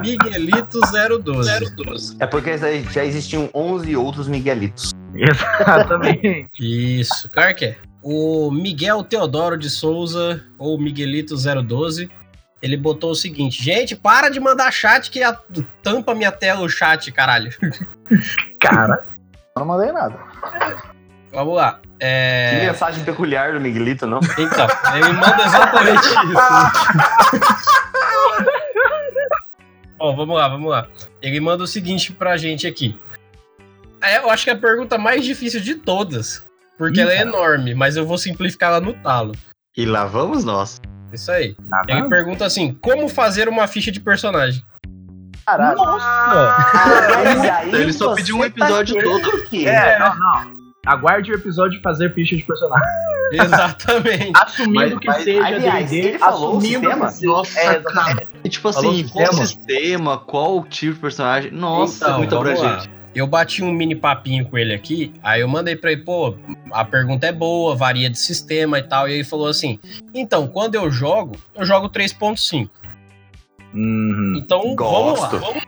Miguelito012. 0.01 2.17
É 2.19 2.27
porque 2.27 2.57
já- 2.57 3.03
existiam 3.05 3.49
11 3.53 3.95
outros 3.95 4.27
Miguelitos. 4.27 4.91
Exatamente. 5.15 6.47
Isso, 6.59 7.29
claro 7.29 7.55
que 7.55 7.65
é. 7.65 7.77
o 8.03 8.51
Miguel 8.51 9.03
Teodoro 9.03 9.57
de 9.57 9.69
Souza, 9.69 10.43
ou 10.57 10.77
Miguelito012, 10.79 12.09
ele 12.61 12.77
botou 12.77 13.11
o 13.11 13.15
seguinte: 13.15 13.63
gente, 13.63 13.95
para 13.95 14.29
de 14.29 14.39
mandar 14.39 14.71
chat 14.71 15.09
que 15.09 15.23
a- 15.23 15.37
tampa 15.81 16.13
minha 16.13 16.31
tela 16.31 16.61
o 16.61 16.69
chat, 16.69 17.11
caralho. 17.11 17.51
Cara, 18.59 19.03
Eu 19.55 19.59
não 19.61 19.65
mandei 19.67 19.91
nada. 19.91 20.15
Vamos 21.31 21.55
lá. 21.55 21.79
Que 21.99 22.05
É, 22.05 22.65
mensagem 22.67 23.03
peculiar 23.03 23.53
do 23.53 23.59
Miguelito, 23.59 24.05
não? 24.05 24.19
então, 24.37 24.67
ele 24.95 25.13
manda 25.13 25.43
exatamente 25.43 26.07
isso. 26.07 27.57
Bom, 29.97 30.15
vamos 30.15 30.37
lá, 30.37 30.47
vamos 30.47 30.69
lá. 30.69 30.87
Ele 31.21 31.39
manda 31.39 31.63
o 31.63 31.67
seguinte 31.67 32.13
pra 32.13 32.37
gente 32.37 32.67
aqui. 32.67 32.97
É, 34.01 34.17
eu 34.19 34.29
acho 34.29 34.43
que 34.43 34.49
é 34.51 34.53
a 34.53 34.57
pergunta 34.57 34.97
mais 34.97 35.25
difícil 35.25 35.59
de 35.59 35.75
todas. 35.75 36.45
Porque 36.77 37.01
ela 37.01 37.11
é 37.11 37.21
enorme, 37.21 37.73
mas 37.73 37.97
eu 37.97 38.05
vou 38.05 38.17
simplificar 38.19 38.69
ela 38.69 38.79
no 38.79 38.93
talo. 38.93 39.31
E 39.75 39.85
lá 39.85 40.05
vamos 40.05 40.43
nós. 40.43 40.79
Isso 41.11 41.31
aí. 41.31 41.55
nada. 41.67 41.91
Ele 41.91 42.07
pergunta 42.07 42.45
assim: 42.45 42.73
como 42.79 43.09
fazer 43.09 43.49
uma 43.49 43.65
ficha 43.65 43.91
de 43.91 43.99
personagem? 43.99 44.63
Caralho. 45.45 45.77
Mas 45.79 47.49
aí 47.49 47.73
Ele 47.73 47.93
só 47.93 48.13
pediu 48.13 48.35
um 48.35 48.39
tá 48.41 48.47
episódio 48.47 48.95
querendo 48.95 49.21
todo. 49.21 49.35
o 49.37 49.47
quê? 49.47 49.65
É, 49.65 49.97
não, 49.97 50.15
não. 50.15 50.56
Aguarde 50.87 51.31
o 51.31 51.35
episódio 51.35 51.77
de 51.77 51.83
fazer 51.83 52.13
ficha 52.13 52.35
de 52.35 52.43
personagem. 52.43 52.87
Exatamente. 53.33 54.31
Assumindo 54.35 54.73
Mas- 54.73 54.99
que 54.99 55.07
mas, 55.07 55.23
seja 55.23 55.45
aliás, 55.45 55.89
D&D, 55.89 56.07
ele 56.07 56.17
falou 56.19 56.57
o 56.57 56.61
sistema? 56.61 57.07
que 57.07 57.13
seja... 57.13 57.27
Nossa, 57.31 57.59
é, 57.59 57.79
cara. 57.81 58.27
E, 58.43 58.49
tipo 58.49 58.71
Falou 58.73 58.91
assim, 58.91 59.07
qual 59.09 59.33
sistema? 59.33 59.45
sistema, 59.45 60.17
qual 60.17 60.63
tipo 60.63 60.93
de 60.95 60.99
personagem. 61.01 61.51
Nossa, 61.51 62.05
Então, 62.05 62.17
muito 62.19 62.35
vamos 62.35 62.59
abrangente. 62.61 62.89
Eu 63.13 63.25
bati 63.27 63.63
um 63.63 63.71
mini 63.71 63.95
papinho 63.95 64.45
com 64.47 64.57
ele 64.59 64.73
aqui, 64.75 65.11
aí 65.23 65.41
eu 65.41 65.47
mandei 65.47 65.75
pra 65.75 65.91
ele, 65.91 66.03
pô, 66.03 66.35
a 66.71 66.85
pergunta 66.85 67.25
é 67.25 67.31
boa, 67.31 67.75
varia 67.75 68.09
de 68.11 68.17
sistema 68.19 68.77
e 68.77 68.83
tal, 68.83 69.09
e 69.09 69.13
ele 69.13 69.23
falou 69.23 69.47
assim: 69.47 69.79
então, 70.13 70.47
quando 70.47 70.75
eu 70.75 70.91
jogo, 70.91 71.35
eu 71.55 71.65
jogo 71.65 71.89
3.5. 71.89 72.69
Uhum, 73.73 74.35
Então, 74.37 74.61
vamos 74.61 74.75
Gosto. 74.75 75.33
lá. 75.35 75.39
vamos- 75.41 75.63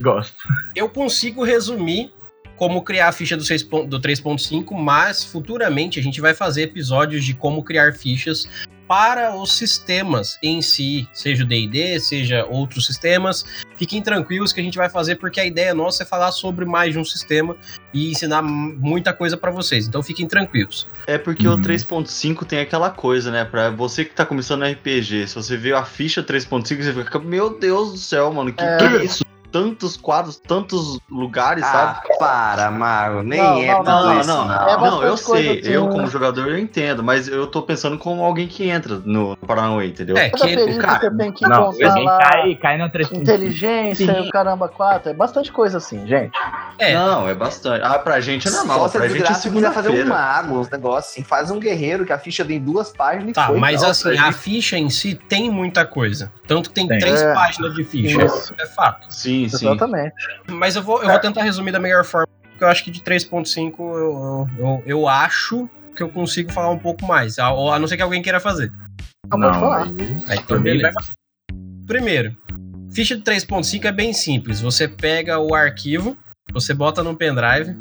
gosto. 0.00 0.36
Eu 0.76 0.88
consigo 0.88 1.42
resumir 1.44 2.12
como 2.58 2.82
criar 2.82 3.08
a 3.08 3.12
ficha 3.12 3.36
do, 3.36 3.44
6 3.44 3.62
pon- 3.62 3.86
do 3.86 4.00
3.5, 4.00 4.74
mas 4.74 5.24
futuramente 5.24 5.98
a 5.98 6.02
gente 6.02 6.20
vai 6.20 6.34
fazer 6.34 6.62
episódios 6.62 7.24
de 7.24 7.32
como 7.32 7.62
criar 7.62 7.94
fichas 7.94 8.48
para 8.88 9.36
os 9.36 9.52
sistemas 9.52 10.38
em 10.42 10.62
si, 10.62 11.06
seja 11.12 11.44
o 11.44 11.46
D&D, 11.46 12.00
seja 12.00 12.46
outros 12.46 12.86
sistemas. 12.86 13.44
Fiquem 13.76 14.00
tranquilos 14.02 14.50
que 14.50 14.60
a 14.60 14.64
gente 14.64 14.78
vai 14.78 14.88
fazer 14.88 15.16
porque 15.16 15.38
a 15.38 15.44
ideia 15.44 15.74
nossa 15.74 16.02
é 16.04 16.06
falar 16.06 16.32
sobre 16.32 16.64
mais 16.64 16.94
de 16.94 16.98
um 16.98 17.04
sistema 17.04 17.54
e 17.92 18.10
ensinar 18.10 18.40
muita 18.42 19.12
coisa 19.12 19.36
para 19.36 19.50
vocês. 19.50 19.86
Então 19.86 20.02
fiquem 20.02 20.26
tranquilos. 20.26 20.88
É 21.06 21.18
porque 21.18 21.46
Uhum. 21.46 21.54
o 21.54 21.58
3.5 21.58 22.46
tem 22.46 22.60
aquela 22.60 22.88
coisa, 22.90 23.30
né? 23.30 23.44
Pra 23.44 23.68
você 23.68 24.06
que 24.06 24.14
tá 24.14 24.24
começando 24.24 24.60
no 24.60 24.66
RPG, 24.66 25.28
se 25.28 25.34
você 25.34 25.54
vê 25.56 25.74
a 25.74 25.84
ficha 25.84 26.22
3.5, 26.22 26.82
você 26.82 26.92
fica, 26.94 27.18
meu 27.18 27.58
Deus 27.58 27.92
do 27.92 27.98
céu, 27.98 28.32
mano, 28.32 28.52
que 28.54 28.64
É. 28.64 28.76
que 28.78 28.84
é 28.84 29.04
isso? 29.04 29.22
Tantos 29.50 29.96
quadros, 29.96 30.36
tantos 30.36 30.98
lugares, 31.10 31.64
sabe? 31.64 32.00
Ah, 32.10 32.18
para, 32.18 32.70
Mago. 32.70 33.22
Nem 33.22 33.40
Não, 33.40 33.58
é 33.58 33.66
não, 33.68 33.76
tudo 33.78 33.90
Não, 33.90 34.20
isso, 34.20 34.28
não, 34.28 34.44
não. 34.48 34.68
É 34.68 34.76
não, 34.76 35.02
eu 35.02 35.16
sei. 35.16 35.60
assim, 35.60 35.70
Eu, 35.70 35.86
né? 35.86 35.92
como 35.92 36.06
jogador, 36.08 36.48
eu 36.48 36.58
entendo, 36.58 37.02
mas 37.02 37.28
eu 37.28 37.46
tô 37.46 37.62
pensando 37.62 37.96
como 37.98 38.22
alguém 38.22 38.46
que 38.46 38.68
entra 38.68 39.00
no 39.04 39.36
Paranauê, 39.36 39.86
entendeu? 39.88 40.16
É, 40.16 40.30
que 40.30 40.40
período 40.40 40.78
cara, 40.78 41.00
você 41.00 41.10
tem 41.16 41.32
que 41.32 41.46
Não, 41.48 41.72
ninguém 41.72 42.04
lá 42.04 42.18
cai, 42.18 42.54
cai 42.56 42.90
3 42.90 43.12
inteligência 43.12 44.04
e 44.18 44.28
o 44.28 44.30
caramba 44.30 44.68
4. 44.68 45.10
É 45.10 45.14
bastante 45.14 45.50
coisa 45.52 45.78
assim, 45.78 46.06
gente. 46.06 46.32
é, 46.78 46.94
Não, 46.94 47.28
é 47.28 47.34
bastante. 47.34 47.82
Ah, 47.84 47.98
pra 47.98 48.20
gente 48.20 48.48
é 48.48 48.50
normal. 48.50 48.78
Só 48.80 48.88
se 48.88 48.98
pra 48.98 49.08
gente 49.08 49.22
é 49.30 49.34
quiser 49.34 49.72
fazer 49.72 49.88
um 49.90 50.06
mago, 50.08 50.58
uns 50.58 50.70
negócios 50.70 51.12
assim. 51.12 51.22
Faz 51.24 51.50
um 51.50 51.58
guerreiro 51.58 52.04
que 52.04 52.12
a 52.12 52.18
ficha 52.18 52.44
tem 52.44 52.60
duas 52.60 52.90
páginas 52.90 53.30
e 53.30 53.32
tá, 53.32 53.46
foi. 53.46 53.58
mas 53.58 53.82
Não, 53.82 53.90
assim, 53.90 54.16
a 54.18 54.32
ficha 54.32 54.76
em 54.76 54.90
si 54.90 55.14
tem 55.14 55.50
muita 55.50 55.84
coisa. 55.84 56.30
Tanto 56.46 56.68
que 56.70 56.74
tem 56.74 56.88
Tem. 56.88 56.98
três 56.98 57.20
É. 57.22 57.34
páginas 57.34 57.74
de 57.74 57.84
ficha. 57.84 58.24
Isso. 58.24 58.54
É 58.58 58.66
fato. 58.66 59.06
Sim, 59.10 59.47
sim. 59.50 59.66
Exatamente. 59.66 60.14
Mas 60.48 60.76
eu 60.76 60.82
vou, 60.82 61.02
eu 61.02 61.08
vou 61.08 61.18
tentar 61.18 61.42
resumir 61.42 61.72
da 61.72 61.80
melhor 61.80 62.04
forma, 62.04 62.28
porque 62.50 62.64
eu 62.64 62.68
acho 62.68 62.84
que 62.84 62.90
de 62.90 63.00
3.5 63.00 63.74
eu, 63.78 64.48
eu, 64.58 64.82
eu 64.86 65.08
acho 65.08 65.68
que 65.94 66.02
eu 66.02 66.08
consigo 66.08 66.52
falar 66.52 66.70
um 66.70 66.78
pouco 66.78 67.04
mais. 67.06 67.38
A, 67.38 67.50
ou 67.52 67.72
a 67.72 67.78
não 67.78 67.88
ser 67.88 67.96
que 67.96 68.02
alguém 68.02 68.22
queira 68.22 68.40
fazer. 68.40 68.72
Não, 69.28 69.40
pode 69.40 69.58
falar. 69.58 69.86
Aí, 70.28 70.38
então, 70.38 70.60
beleza. 70.60 70.94
Primeiro, 71.86 72.36
ficha 72.92 73.16
de 73.16 73.22
3.5 73.22 73.84
é 73.84 73.92
bem 73.92 74.12
simples. 74.12 74.60
Você 74.60 74.86
pega 74.86 75.38
o 75.38 75.54
arquivo, 75.54 76.16
você 76.52 76.72
bota 76.72 77.02
no 77.02 77.16
pendrive, 77.16 77.76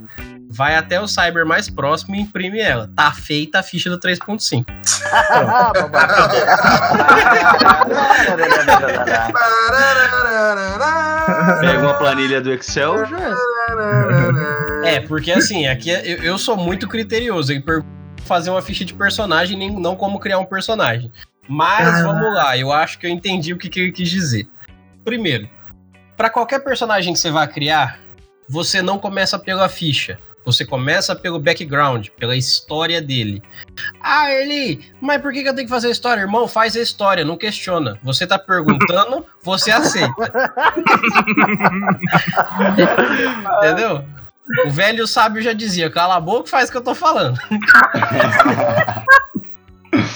vai 0.49 0.75
até 0.75 0.99
o 0.99 1.07
cyber 1.07 1.45
mais 1.45 1.69
próximo 1.69 2.15
e 2.15 2.19
imprime 2.21 2.59
ela. 2.59 2.89
Tá 2.95 3.11
feita 3.11 3.59
a 3.59 3.63
ficha 3.63 3.89
do 3.89 3.99
3.5. 3.99 4.65
Ah, 5.11 5.71
babaca. 5.73 6.29
Pega 11.59 11.79
uma 11.79 11.93
planilha 11.95 12.41
do 12.41 12.51
Excel, 12.51 13.05
é. 14.83 14.95
É, 14.95 14.99
porque 15.01 15.31
assim, 15.31 15.67
aqui 15.67 15.89
eu, 15.89 16.23
eu 16.23 16.37
sou 16.37 16.55
muito 16.57 16.87
criterioso. 16.87 17.53
Pergunta 17.61 17.97
fazer 18.27 18.49
uma 18.49 18.61
ficha 18.61 18.85
de 18.85 18.93
personagem, 18.93 19.57
nem, 19.57 19.71
não 19.71 19.95
como 19.95 20.19
criar 20.19 20.37
um 20.37 20.45
personagem. 20.45 21.11
Mas 21.47 22.03
vamos 22.03 22.33
lá, 22.33 22.57
eu 22.57 22.71
acho 22.71 22.99
que 22.99 23.07
eu 23.07 23.09
entendi 23.09 23.53
o 23.53 23.57
que, 23.57 23.69
que 23.69 23.79
ele 23.79 23.91
quis 23.91 24.09
dizer. 24.09 24.47
Primeiro, 25.03 25.49
para 26.17 26.29
qualquer 26.29 26.59
personagem 26.59 27.13
que 27.13 27.19
você 27.19 27.31
vai 27.31 27.47
criar, 27.47 27.99
você 28.49 28.81
não 28.81 28.99
começa 28.99 29.39
pela 29.39 29.69
ficha. 29.69 30.19
Você 30.47 30.63
começa 30.63 31.13
pelo 31.13 31.39
background, 31.39 32.07
pela 32.17 32.33
história 32.33 33.01
dele. 33.01 33.43
Ah, 33.99 34.31
ele, 34.31 34.79
mas 35.01 35.21
por 35.21 35.33
que, 35.33 35.43
que 35.43 35.49
eu 35.49 35.53
tenho 35.53 35.67
que 35.67 35.73
fazer 35.73 35.89
a 35.89 35.91
história? 35.91 36.21
Irmão, 36.21 36.47
faz 36.47 36.73
a 36.77 36.79
história, 36.79 37.25
não 37.25 37.35
questiona. 37.35 37.99
Você 38.01 38.25
tá 38.25 38.39
perguntando, 38.39 39.25
você 39.43 39.71
aceita. 39.71 40.15
Entendeu? 43.57 44.05
O 44.65 44.69
velho 44.69 45.05
sábio 45.05 45.41
já 45.41 45.51
dizia, 45.51 45.89
cala 45.89 46.15
a 46.15 46.21
boca 46.21 46.49
faz 46.49 46.69
o 46.69 46.71
que 46.71 46.77
eu 46.77 46.83
tô 46.83 46.95
falando. 46.95 47.37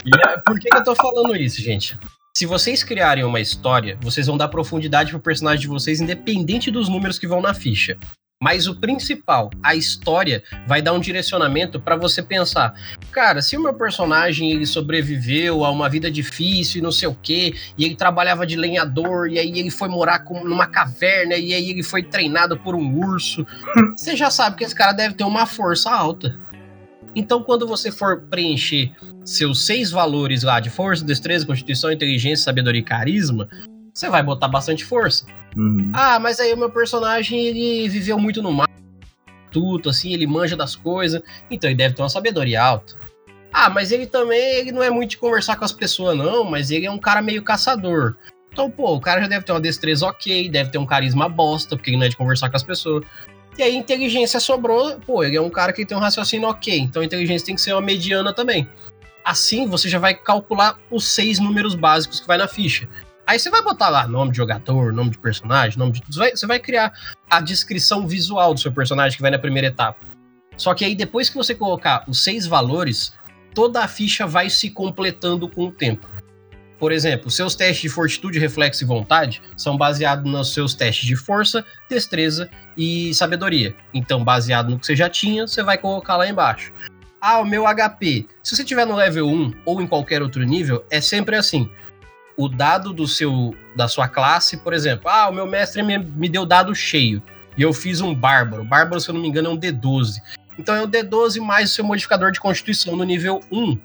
e 0.05 0.11
é- 0.29 0.38
por 0.38 0.57
que, 0.57 0.69
que 0.69 0.77
eu 0.77 0.84
tô 0.86 0.95
falando 0.95 1.36
isso, 1.36 1.61
gente? 1.61 1.99
Se 2.38 2.45
vocês 2.45 2.86
criarem 2.86 3.25
uma 3.25 3.41
história, 3.41 3.97
vocês 3.99 4.27
vão 4.27 4.38
dar 4.38 4.47
profundidade 4.47 5.11
pro 5.11 5.19
personagem 5.19 5.59
de 5.59 5.67
vocês, 5.67 5.99
independente 5.99 6.71
dos 6.71 6.88
números 6.88 7.19
que 7.19 7.27
vão 7.27 7.41
na 7.41 7.53
ficha. 7.53 7.97
Mas 8.41 8.65
o 8.65 8.75
principal, 8.75 9.51
a 9.61 9.75
história, 9.75 10.43
vai 10.65 10.81
dar 10.81 10.93
um 10.93 10.99
direcionamento 10.99 11.79
pra 11.79 11.95
você 11.95 12.23
pensar. 12.23 12.73
Cara, 13.11 13.39
se 13.39 13.55
o 13.55 13.61
meu 13.61 13.73
personagem 13.75 14.51
ele 14.51 14.65
sobreviveu 14.65 15.63
a 15.63 15.69
uma 15.69 15.87
vida 15.87 16.09
difícil 16.09 16.79
e 16.79 16.81
não 16.81 16.91
sei 16.91 17.07
o 17.07 17.15
quê, 17.21 17.53
e 17.77 17.85
ele 17.85 17.95
trabalhava 17.95 18.47
de 18.47 18.55
lenhador, 18.55 19.29
e 19.29 19.37
aí 19.37 19.59
ele 19.59 19.69
foi 19.69 19.87
morar 19.87 20.19
com- 20.19 20.43
numa 20.43 20.65
caverna, 20.65 21.35
e 21.35 21.53
aí 21.53 21.69
ele 21.69 21.83
foi 21.83 22.01
treinado 22.01 22.57
por 22.57 22.73
um 22.73 22.97
urso, 22.97 23.45
você 23.95 24.15
já 24.17 24.31
sabe 24.31 24.57
que 24.57 24.63
esse 24.63 24.73
cara 24.73 24.91
deve 24.91 25.13
ter 25.13 25.23
uma 25.23 25.45
força 25.45 25.91
alta. 25.91 26.39
Então, 27.13 27.43
quando 27.43 27.67
você 27.67 27.91
for 27.91 28.21
preencher 28.21 28.91
seus 29.23 29.65
seis 29.65 29.91
valores 29.91 30.41
lá 30.43 30.59
de 30.59 30.69
força, 30.69 31.05
destreza, 31.05 31.45
constituição, 31.45 31.91
inteligência, 31.91 32.45
sabedoria 32.45 32.81
e 32.81 32.83
carisma, 32.83 33.47
você 34.01 34.09
vai 34.09 34.23
botar 34.23 34.47
bastante 34.47 34.83
força. 34.83 35.25
Uhum. 35.55 35.91
Ah, 35.93 36.19
mas 36.19 36.39
aí 36.39 36.51
o 36.53 36.57
meu 36.57 36.71
personagem 36.71 37.39
ele 37.39 37.87
viveu 37.87 38.17
muito 38.17 38.41
no 38.41 38.51
mar, 38.51 38.67
tudo 39.51 39.89
assim, 39.89 40.11
ele 40.13 40.25
manja 40.25 40.55
das 40.55 40.75
coisas, 40.75 41.21
então 41.49 41.69
ele 41.69 41.77
deve 41.77 41.93
ter 41.93 42.01
uma 42.01 42.09
sabedoria 42.09 42.63
alta. 42.63 42.95
Ah, 43.53 43.69
mas 43.69 43.91
ele 43.91 44.07
também 44.07 44.41
ele 44.55 44.71
não 44.71 44.81
é 44.81 44.89
muito 44.89 45.11
de 45.11 45.17
conversar 45.17 45.55
com 45.57 45.65
as 45.65 45.71
pessoas, 45.71 46.17
não, 46.17 46.43
mas 46.43 46.71
ele 46.71 46.85
é 46.85 46.91
um 46.91 46.97
cara 46.97 47.21
meio 47.21 47.43
caçador. 47.43 48.15
Então, 48.51 48.71
pô, 48.71 48.95
o 48.95 48.99
cara 48.99 49.21
já 49.21 49.27
deve 49.27 49.45
ter 49.45 49.51
uma 49.51 49.61
destreza 49.61 50.05
ok, 50.07 50.49
deve 50.49 50.71
ter 50.71 50.77
um 50.77 50.85
carisma 50.85 51.29
bosta, 51.29 51.75
porque 51.75 51.91
ele 51.91 51.97
não 51.97 52.05
é 52.05 52.09
de 52.09 52.17
conversar 52.17 52.49
com 52.49 52.55
as 52.55 52.63
pessoas. 52.63 53.05
E 53.57 53.63
aí, 53.63 53.75
inteligência 53.75 54.39
sobrou, 54.39 54.99
pô, 55.05 55.23
ele 55.23 55.37
é 55.37 55.41
um 55.41 55.49
cara 55.49 55.71
que 55.71 55.85
tem 55.85 55.95
um 55.95 56.01
raciocínio 56.01 56.49
ok, 56.49 56.77
então 56.79 57.01
a 57.01 57.05
inteligência 57.05 57.45
tem 57.45 57.55
que 57.55 57.61
ser 57.61 57.73
uma 57.73 57.81
mediana 57.81 58.33
também. 58.33 58.67
Assim, 59.23 59.67
você 59.67 59.87
já 59.87 59.99
vai 59.99 60.15
calcular 60.15 60.79
os 60.89 61.05
seis 61.05 61.37
números 61.39 61.75
básicos 61.75 62.19
que 62.19 62.27
vai 62.27 62.37
na 62.37 62.47
ficha. 62.47 62.87
Aí 63.26 63.39
você 63.39 63.49
vai 63.49 63.61
botar 63.61 63.89
lá 63.89 64.07
nome 64.07 64.32
de 64.32 64.38
jogador, 64.38 64.91
nome 64.91 65.11
de 65.11 65.17
personagem, 65.17 65.78
nome 65.78 65.93
de 65.93 66.01
tudo. 66.01 66.13
Você 66.13 66.19
vai, 66.19 66.32
você 66.32 66.47
vai 66.47 66.59
criar 66.59 66.91
a 67.30 67.39
descrição 67.39 68.07
visual 68.07 68.54
do 68.54 68.59
seu 68.59 68.71
personagem 68.71 69.16
que 69.16 69.21
vai 69.21 69.32
na 69.32 69.39
primeira 69.39 69.67
etapa. 69.67 70.00
Só 70.58 70.74
que 70.74 70.83
aí 70.83 70.95
depois 70.95 71.29
que 71.29 71.37
você 71.37 71.55
colocar 71.55 72.04
os 72.08 72.24
seis 72.24 72.45
valores, 72.45 73.13
toda 73.54 73.83
a 73.83 73.87
ficha 73.87 74.28
vai 74.28 74.50
se 74.50 74.70
completando 74.70 75.47
com 75.47 75.66
o 75.66 75.71
tempo. 75.71 76.08
Por 76.78 76.91
exemplo, 76.91 77.29
seus 77.29 77.54
testes 77.54 77.82
de 77.82 77.89
fortitude, 77.89 78.39
reflexo 78.39 78.83
e 78.83 78.87
vontade 78.87 79.39
são 79.55 79.78
baseados 79.78 80.29
nos 80.29 80.51
seus 80.51 80.74
testes 80.74 81.05
de 81.05 81.16
força, 81.16 81.63
destreza 81.87 82.50
e 82.75 83.13
sabedoria. 83.13 83.75
Então, 83.93 84.24
baseado 84.24 84.71
no 84.71 84.79
que 84.79 84.86
você 84.87 84.95
já 84.95 85.08
tinha, 85.08 85.45
você 85.45 85.62
vai 85.62 85.78
colocar 85.78 86.17
lá 86.17 86.28
embaixo. 86.28 86.74
Ah, 87.21 87.39
o 87.39 87.45
meu 87.45 87.66
HP. 87.66 88.28
Se 88.41 88.55
você 88.55 88.63
tiver 88.63 88.86
no 88.86 88.95
level 88.95 89.28
1 89.28 89.54
ou 89.63 89.79
em 89.79 89.86
qualquer 89.86 90.24
outro 90.24 90.43
nível, 90.43 90.83
é 90.89 91.00
sempre 91.00 91.36
assim 91.36 91.70
o 92.37 92.47
dado 92.47 92.93
do 92.93 93.08
seu 93.08 93.55
da 93.75 93.87
sua 93.87 94.08
classe, 94.08 94.58
por 94.58 94.74
exemplo, 94.74 95.09
ah, 95.09 95.29
o 95.29 95.33
meu 95.33 95.47
mestre 95.47 95.82
me, 95.82 95.97
me 95.97 96.28
deu 96.28 96.45
dado 96.45 96.74
cheio 96.75 97.21
e 97.58 97.62
eu 97.62 97.74
fiz 97.74 98.01
um 98.01 98.13
bárbaro. 98.13 98.63
Bárbaro, 98.63 98.99
se 98.99 99.09
eu 99.09 99.13
não 99.13 99.21
me 99.21 99.28
engano, 99.28 99.49
é 99.49 99.51
um 99.51 99.58
D12. 99.58 100.21
Então 100.58 100.75
é 100.75 100.82
um 100.82 100.87
D12 100.87 101.39
mais 101.39 101.71
o 101.71 101.74
seu 101.74 101.83
modificador 101.83 102.32
de 102.32 102.39
constituição 102.39 102.95
no 102.95 103.03
nível 103.03 103.39
1. 103.51 103.78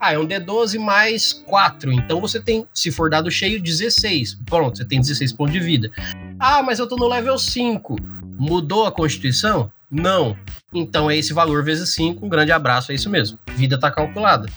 Ah, 0.00 0.12
é 0.12 0.18
um 0.18 0.26
D12 0.26 0.78
mais 0.78 1.32
4. 1.32 1.92
Então 1.92 2.20
você 2.20 2.40
tem, 2.40 2.66
se 2.72 2.90
for 2.90 3.10
dado 3.10 3.30
cheio, 3.30 3.60
16. 3.60 4.38
Pronto, 4.46 4.78
você 4.78 4.84
tem 4.84 5.00
16 5.00 5.32
pontos 5.32 5.52
de 5.52 5.60
vida. 5.60 5.90
Ah, 6.38 6.62
mas 6.62 6.78
eu 6.78 6.86
tô 6.86 6.96
no 6.96 7.08
level 7.08 7.38
5. 7.38 7.96
Mudou 8.38 8.86
a 8.86 8.92
constituição? 8.92 9.70
Não. 9.90 10.36
Então 10.72 11.10
é 11.10 11.16
esse 11.16 11.32
valor 11.32 11.64
vezes 11.64 11.88
5. 11.90 12.24
Um 12.24 12.28
grande 12.28 12.52
abraço, 12.52 12.92
é 12.92 12.94
isso 12.94 13.10
mesmo. 13.10 13.38
Vida 13.56 13.78
tá 13.78 13.90
calculada. 13.90 14.48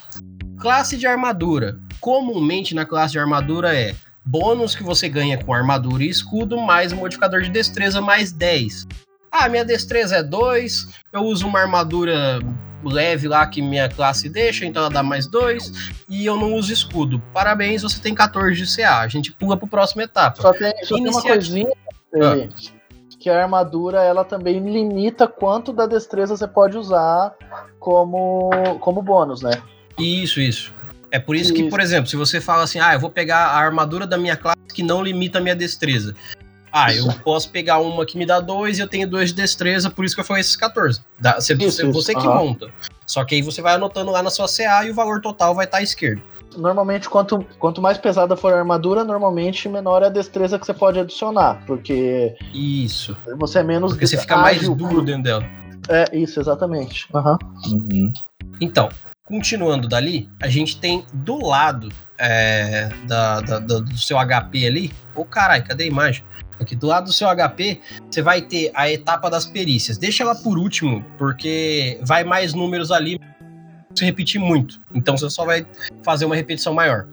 Classe 0.62 0.96
de 0.96 1.08
armadura. 1.08 1.80
Comumente 2.00 2.76
na 2.76 2.86
classe 2.86 3.14
de 3.14 3.20
armadura 3.20 3.76
é 3.76 3.96
bônus 4.24 4.76
que 4.76 4.84
você 4.84 5.10
ganha 5.10 5.44
com 5.44 5.52
armadura 5.52 6.04
e 6.04 6.10
escudo, 6.10 6.56
mais 6.56 6.92
o 6.92 6.96
modificador 6.96 7.42
de 7.42 7.50
destreza 7.50 8.00
mais 8.00 8.32
10. 8.32 8.88
Ah, 9.32 9.50
minha 9.50 9.66
destreza 9.66 10.18
é 10.18 10.24
2, 10.24 10.88
eu 11.12 11.22
uso 11.22 11.48
uma 11.48 11.60
armadura 11.60 12.40
leve 12.84 13.28
lá 13.28 13.46
que 13.48 13.62
minha 13.62 13.90
classe 13.90 14.30
deixa, 14.30 14.64
então 14.64 14.84
ela 14.84 14.92
dá 14.92 15.02
mais 15.02 15.26
2, 15.28 15.94
e 16.08 16.26
eu 16.26 16.36
não 16.36 16.54
uso 16.54 16.72
escudo. 16.72 17.20
Parabéns, 17.34 17.82
você 17.82 18.00
tem 18.00 18.14
14 18.14 18.56
de 18.56 18.76
CA. 18.76 19.00
A 19.00 19.08
gente 19.08 19.32
pula 19.32 19.58
pro 19.58 19.68
próxima 19.68 20.04
etapa. 20.04 20.42
Só 20.42 20.54
tem, 20.54 20.74
só 20.84 20.96
tem 20.96 21.08
uma 21.08 21.22
coisinha, 21.22 21.72
Felipe, 22.12 22.54
que 23.20 23.30
a 23.30 23.42
armadura 23.42 24.04
ela 24.04 24.24
também 24.24 24.60
limita 24.60 25.28
quanto 25.28 25.74
da 25.74 25.88
destreza 25.88 26.38
você 26.38 26.48
pode 26.48 26.78
usar 26.78 27.34
como, 27.80 28.50
como 28.80 29.02
bônus, 29.02 29.42
né? 29.42 29.62
Isso, 29.98 30.40
isso. 30.40 30.74
É 31.12 31.20
por 31.20 31.36
isso 31.36 31.54
que, 31.54 31.62
Isso. 31.62 31.70
por 31.70 31.82
exemplo, 31.82 32.10
se 32.10 32.16
você 32.16 32.40
fala 32.40 32.64
assim, 32.64 32.80
ah, 32.80 32.94
eu 32.94 33.00
vou 33.00 33.10
pegar 33.10 33.48
a 33.48 33.58
armadura 33.58 34.08
da 34.08 34.18
minha 34.18 34.38
classe 34.38 34.58
que 34.74 34.82
não 34.82 35.04
limita 35.04 35.40
a 35.40 35.42
minha 35.42 35.56
destreza. 35.56 36.16
Ah, 36.72 36.94
eu 36.94 37.06
posso 37.22 37.50
pegar 37.50 37.80
uma 37.80 38.06
que 38.06 38.18
me 38.18 38.26
dá 38.26 38.40
2 38.40 38.78
e 38.80 38.82
eu 38.82 38.88
tenho 38.88 39.06
2 39.06 39.32
de 39.32 39.36
destreza, 39.36 39.90
por 39.90 40.06
isso 40.06 40.16
que 40.16 40.22
eu 40.22 40.26
falei 40.26 40.40
esses 40.40 40.56
14. 40.56 41.02
Dá, 41.20 41.34
você, 41.34 41.54
Isso, 41.54 41.64
você, 41.64 41.84
isso, 41.84 41.92
você 41.92 42.16
que 42.16 42.26
aham. 42.26 42.36
monta. 42.36 42.70
Só 43.06 43.26
que 43.26 43.36
aí 43.36 43.42
você 43.42 43.62
vai 43.62 43.74
anotando 43.76 44.10
lá 44.10 44.24
na 44.24 44.30
sua 44.30 44.48
CA 44.48 44.86
e 44.86 44.90
o 44.92 44.94
valor 44.94 45.20
total 45.20 45.54
vai 45.54 45.66
estar 45.66 45.80
à 45.80 45.84
esquerda. 45.84 46.22
Normalmente, 46.56 47.10
quanto, 47.10 47.46
quanto 47.60 47.82
mais 47.82 47.98
pesada 47.98 48.38
for 48.38 48.54
a 48.54 48.60
armadura, 48.60 49.04
normalmente 49.04 49.68
menor 49.68 50.02
é 50.02 50.06
a 50.06 50.10
destreza 50.10 50.58
que 50.58 50.66
você 50.66 50.74
pode 50.74 50.98
adicionar, 50.98 51.62
porque 51.68 52.36
Isso. 52.54 53.18
você 53.38 53.60
é 53.60 53.64
menos 53.64 53.92
Porque 53.92 54.08
você 54.08 54.18
fica 54.18 54.38
mais 54.38 54.62
duro 54.62 55.02
dentro 55.02 55.24
dela. 55.24 55.46
É, 55.90 56.18
isso, 56.18 56.40
exatamente. 56.40 57.08
Aham. 57.14 57.38
Uhum. 57.68 58.14
Então, 58.62 58.88
continuando 59.32 59.88
dali, 59.88 60.30
a 60.42 60.50
gente 60.50 60.78
tem 60.78 61.06
do 61.14 61.38
lado 61.46 61.88
é, 62.18 62.90
da, 63.08 63.40
da- 63.40 63.60
da- 63.60 63.80
do 63.80 63.98
seu 63.98 64.18
HP 64.20 64.68
ali. 64.68 64.92
Ô 65.16 65.24
caralho, 65.24 65.64
cadê 65.64 65.86
a 65.86 65.88
imagem? 65.88 66.24
Aqui 66.60 66.76
do 66.76 66.86
lado 66.86 67.06
do 67.06 67.14
seu 67.14 67.28
HP, 67.30 67.80
você 68.10 68.22
vai 68.22 68.42
ter 68.42 68.72
a 68.76 68.92
etapa 68.92 69.30
das 69.30 69.46
perícias. 69.46 69.98
Deixa 69.98 70.22
ela 70.22 70.36
por 70.36 70.60
último, 70.60 71.04
porque 71.18 71.98
vai 72.04 72.24
mais 72.26 72.54
números 72.54 72.92
ali 72.92 73.18
se 73.96 74.04
repetir 74.06 74.40
muito. 74.40 74.80
Então 74.94 75.18
você 75.18 75.30
só 75.30 75.46
vai 75.46 75.66
fazer 76.04 76.26
uma 76.26 76.36
repetição 76.36 76.74
maior. 76.74 77.08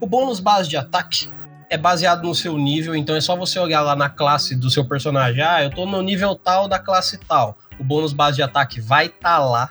O 0.00 0.06
bônus 0.06 0.40
base 0.40 0.68
de 0.68 0.76
ataque 0.76 1.30
é 1.70 1.78
baseado 1.78 2.24
no 2.24 2.34
seu 2.34 2.58
nível, 2.58 2.94
então 2.94 3.14
é 3.16 3.20
só 3.20 3.34
você 3.36 3.58
olhar 3.58 3.80
lá 3.82 3.94
na 3.96 4.10
classe 4.10 4.54
do 4.56 4.68
seu 4.68 4.84
personagem. 4.86 5.42
Ah, 5.42 5.62
eu 5.62 5.70
tô 5.70 5.86
no 5.86 6.02
nível 6.02 6.34
tal 6.34 6.66
da 6.68 6.78
classe 6.78 7.16
tal. 7.18 7.56
O 7.78 7.84
bônus 7.84 8.12
base 8.12 8.36
de 8.36 8.42
ataque 8.42 8.80
vai 8.80 9.06
estar 9.06 9.38
lá. 9.38 9.70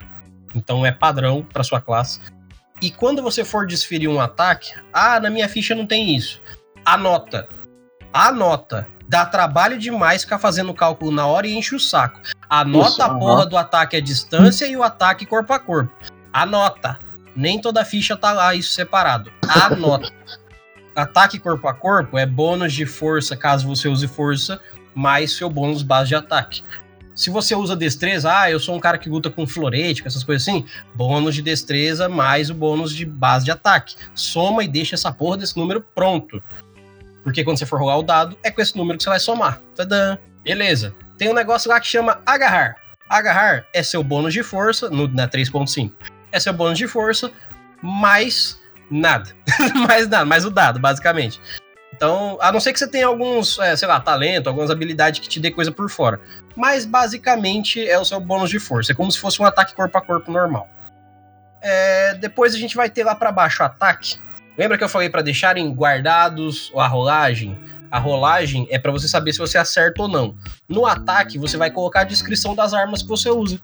Então 0.56 0.86
é 0.86 0.92
padrão 0.92 1.44
para 1.44 1.64
sua 1.64 1.82
classe. 1.82 2.20
E 2.82 2.90
quando 2.90 3.22
você 3.22 3.46
for 3.46 3.68
desferir 3.68 4.08
um 4.08 4.20
ataque, 4.20 4.74
ah, 4.92 5.20
na 5.20 5.30
minha 5.30 5.48
ficha 5.48 5.76
não 5.76 5.86
tem 5.86 6.16
isso. 6.16 6.42
Anota. 6.84 7.48
Anota. 8.12 8.88
Dá 9.08 9.26
trabalho 9.26 9.78
demais 9.78 10.24
ficar 10.24 10.40
fazendo 10.40 10.74
cálculo 10.74 11.12
na 11.12 11.28
hora 11.28 11.46
e 11.46 11.54
enche 11.54 11.76
o 11.76 11.80
saco. 11.80 12.22
Anota 12.50 12.90
Isso, 12.90 13.04
a 13.04 13.20
porra 13.20 13.46
do 13.46 13.58
ataque 13.58 13.98
à 13.98 14.02
distância 14.02 14.66
e 14.66 14.76
o 14.76 14.84
ataque 14.84 15.26
corpo 15.26 15.54
a 15.54 15.60
corpo. 15.60 15.92
Anota. 16.34 16.98
Nem 17.36 17.60
toda 17.60 17.86
ficha 17.86 18.18
tá 18.18 18.32
lá 18.32 18.56
isso 18.56 18.74
separado. 18.74 19.32
Anota. 19.48 20.12
ataque 20.96 21.40
corpo 21.40 21.68
a 21.68 21.74
corpo 21.74 22.18
é 22.18 22.26
bônus 22.26 22.74
de 22.74 22.86
força 22.86 23.36
caso 23.38 23.68
você 23.68 23.88
use 23.88 24.08
força, 24.08 24.60
mais 24.96 25.34
seu 25.34 25.50
bônus 25.50 25.84
base 25.84 26.10
de 26.10 26.16
ataque. 26.16 26.64
Se 27.22 27.30
você 27.30 27.54
usa 27.54 27.76
destreza, 27.76 28.36
ah, 28.36 28.50
eu 28.50 28.60
sou 28.60 28.76
um 28.76 28.80
cara 28.80 28.98
que 28.98 29.08
luta 29.08 29.30
com 29.30 29.46
florete, 29.46 30.02
com 30.02 30.08
essas 30.08 30.24
coisas 30.24 30.42
assim, 30.42 30.66
bônus 30.96 31.36
de 31.36 31.44
destreza 31.44 32.10
mais 32.10 32.50
o 32.50 32.56
bônus 32.56 32.96
de 32.96 33.06
base 33.06 33.46
de 33.46 33.52
ataque. 33.52 33.96
Soma 34.16 34.64
e 34.64 34.68
deixa 34.68 34.96
essa 34.96 35.12
porra 35.12 35.38
desse 35.38 35.56
número 35.56 35.82
pronto. 35.94 36.42
Porque 37.24 37.44
quando 37.44 37.60
você 37.60 37.66
for 37.68 37.80
rolar 37.80 38.00
o 38.00 38.02
dado, 38.02 38.36
é 38.42 38.50
com 38.50 38.60
esse 38.60 38.76
número 38.76 38.98
que 38.98 39.04
você 39.04 39.12
vai 39.12 39.20
somar. 39.20 39.62
Tadã. 39.76 40.18
Beleza. 40.44 40.96
Tem 41.16 41.30
um 41.30 41.34
negócio 41.36 41.70
lá 41.70 41.80
que 41.80 41.86
chama 41.86 42.20
agarrar. 42.26 42.76
Agarrar 43.08 43.68
é 43.72 43.84
seu 43.84 44.04
bônus 44.04 44.34
de 44.34 44.42
força, 44.42 44.90
no, 44.90 45.08
na 45.08 45.28
3.5. 45.28 45.92
É 46.32 46.40
seu 46.40 46.54
bônus 46.54 46.80
de 46.80 46.88
força, 46.88 47.30
mais 47.84 48.60
nada. 48.90 49.30
mais 49.88 50.10
nada, 50.10 50.26
mais 50.26 50.44
o 50.44 50.50
dado, 50.50 50.80
basicamente. 50.80 51.40
Então, 52.02 52.36
a 52.42 52.52
não 52.52 52.60
ser 52.60 52.74
que 52.74 52.80
você 52.80 52.88
tenha 52.88 53.06
alguns, 53.06 53.60
é, 53.60 53.76
sei 53.76 53.88
lá, 53.88 54.00
talento, 54.00 54.48
algumas 54.48 54.72
habilidades 54.72 55.20
que 55.20 55.30
te 55.30 55.40
dê 55.40 55.52
coisa 55.52 55.72
por 55.72 55.88
fora. 55.88 56.20
Mas 56.56 56.84
basicamente 56.84 57.88
é 57.88 58.00
o 58.00 58.04
seu 58.04 58.20
bônus 58.20 58.50
de 58.50 58.58
força. 58.58 58.92
É 58.92 58.96
como 58.96 59.12
se 59.12 59.20
fosse 59.20 59.40
um 59.40 59.46
ataque 59.46 59.76
corpo 59.76 59.96
a 59.96 60.02
corpo 60.02 60.32
normal. 60.32 60.68
É, 61.62 62.16
depois 62.16 62.56
a 62.56 62.58
gente 62.58 62.76
vai 62.76 62.90
ter 62.90 63.04
lá 63.04 63.14
pra 63.14 63.32
baixo 63.32 63.62
o 63.62 63.68
ataque. 63.68 64.18
Lembra 64.58 64.80
que 64.80 64.84
eu 64.84 64.90
falei 64.90 65.12
pra 65.12 65.22
deixarem 65.22 65.72
guardados 65.76 66.72
a 66.76 66.88
rolagem? 66.88 67.56
A 67.92 68.00
rolagem 68.00 68.68
é 68.72 68.80
pra 68.80 68.92
você 68.92 69.08
saber 69.08 69.32
se 69.32 69.38
você 69.38 69.60
acerta 69.60 70.02
ou 70.02 70.08
não. 70.08 70.36
No 70.68 70.88
ataque, 70.88 71.38
você 71.38 71.56
vai 71.56 71.70
colocar 71.70 72.02
a 72.02 72.06
descrição 72.06 72.56
das 72.56 72.74
armas 72.74 73.04
que 73.04 73.10
você 73.10 73.30
usa. 73.30 73.62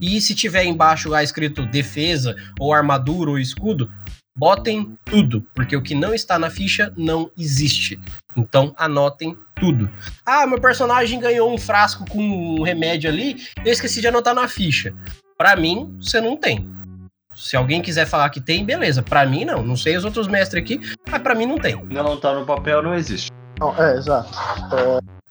E 0.00 0.20
se 0.20 0.34
tiver 0.34 0.64
embaixo 0.64 1.08
lá 1.08 1.22
escrito 1.22 1.64
defesa, 1.64 2.34
ou 2.58 2.74
armadura, 2.74 3.30
ou 3.30 3.38
escudo, 3.38 3.88
botem 4.36 4.96
tudo, 5.04 5.46
porque 5.54 5.76
o 5.76 5.82
que 5.82 5.94
não 5.94 6.14
está 6.14 6.38
na 6.38 6.50
ficha 6.50 6.92
não 6.96 7.30
existe. 7.38 8.00
Então 8.36 8.74
anotem 8.78 9.36
tudo. 9.56 9.90
Ah, 10.24 10.46
meu 10.46 10.60
personagem 10.60 11.20
ganhou 11.20 11.52
um 11.52 11.58
frasco 11.58 12.04
com 12.10 12.20
um 12.20 12.62
remédio 12.62 13.10
ali, 13.10 13.36
eu 13.64 13.72
esqueci 13.72 14.00
de 14.00 14.08
anotar 14.08 14.34
na 14.34 14.48
ficha. 14.48 14.94
Pra 15.36 15.56
mim, 15.56 15.96
você 16.00 16.20
não 16.20 16.36
tem. 16.36 16.68
Se 17.34 17.56
alguém 17.56 17.80
quiser 17.80 18.06
falar 18.06 18.28
que 18.30 18.40
tem, 18.40 18.64
beleza. 18.64 19.02
Pra 19.02 19.24
mim, 19.26 19.44
não. 19.44 19.62
Não 19.62 19.76
sei 19.76 19.96
os 19.96 20.04
outros 20.04 20.28
mestres 20.28 20.62
aqui, 20.62 20.80
mas 21.10 21.22
pra 21.22 21.34
mim 21.34 21.46
não 21.46 21.58
tem. 21.58 21.82
Não 21.86 22.18
tá 22.20 22.34
no 22.34 22.44
papel, 22.44 22.82
não 22.82 22.94
existe. 22.94 23.30
Não, 23.58 23.74
é, 23.82 23.96
exato. 23.96 24.28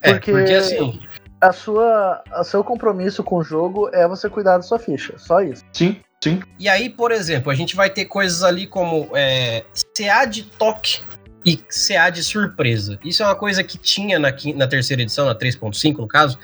É, 0.01 0.13
Porque- 0.13 0.31
porque 0.31 0.53
assim, 0.53 0.99
A 1.39 1.51
sua, 1.51 2.23
a 2.31 2.43
seu 2.43 2.63
compromisso 2.63 3.23
com 3.23 3.37
o 3.37 3.43
jogo 3.43 3.89
é 3.93 4.07
você 4.07 4.29
cuidar 4.29 4.57
da 4.57 4.63
sua 4.63 4.77
ficha. 4.77 5.15
Só 5.17 5.41
isso. 5.41 5.63
Sim, 5.73 5.99
sim. 6.23 6.41
E 6.59 6.69
aí, 6.69 6.89
por 6.89 7.11
exemplo, 7.11 7.51
a 7.51 7.55
gente 7.55 7.75
vai 7.75 7.89
ter 7.89 8.05
coisas 8.05 8.43
ali 8.43 8.67
como 8.67 9.09
é, 9.13 9.63
CA 9.95 10.25
de 10.25 10.43
toque 10.43 11.01
e 11.45 11.57
CA 11.57 12.09
de 12.09 12.23
surpresa. 12.23 12.99
Isso 13.03 13.23
é 13.23 13.25
uma 13.25 13.35
coisa 13.35 13.63
que 13.63 13.77
tinha 13.77 14.19
na, 14.19 14.33
na 14.55 14.67
terceira 14.67 15.01
edição, 15.01 15.25
na 15.25 15.35
3.5 15.35 15.97
no 15.97 16.07
caso, 16.07 16.37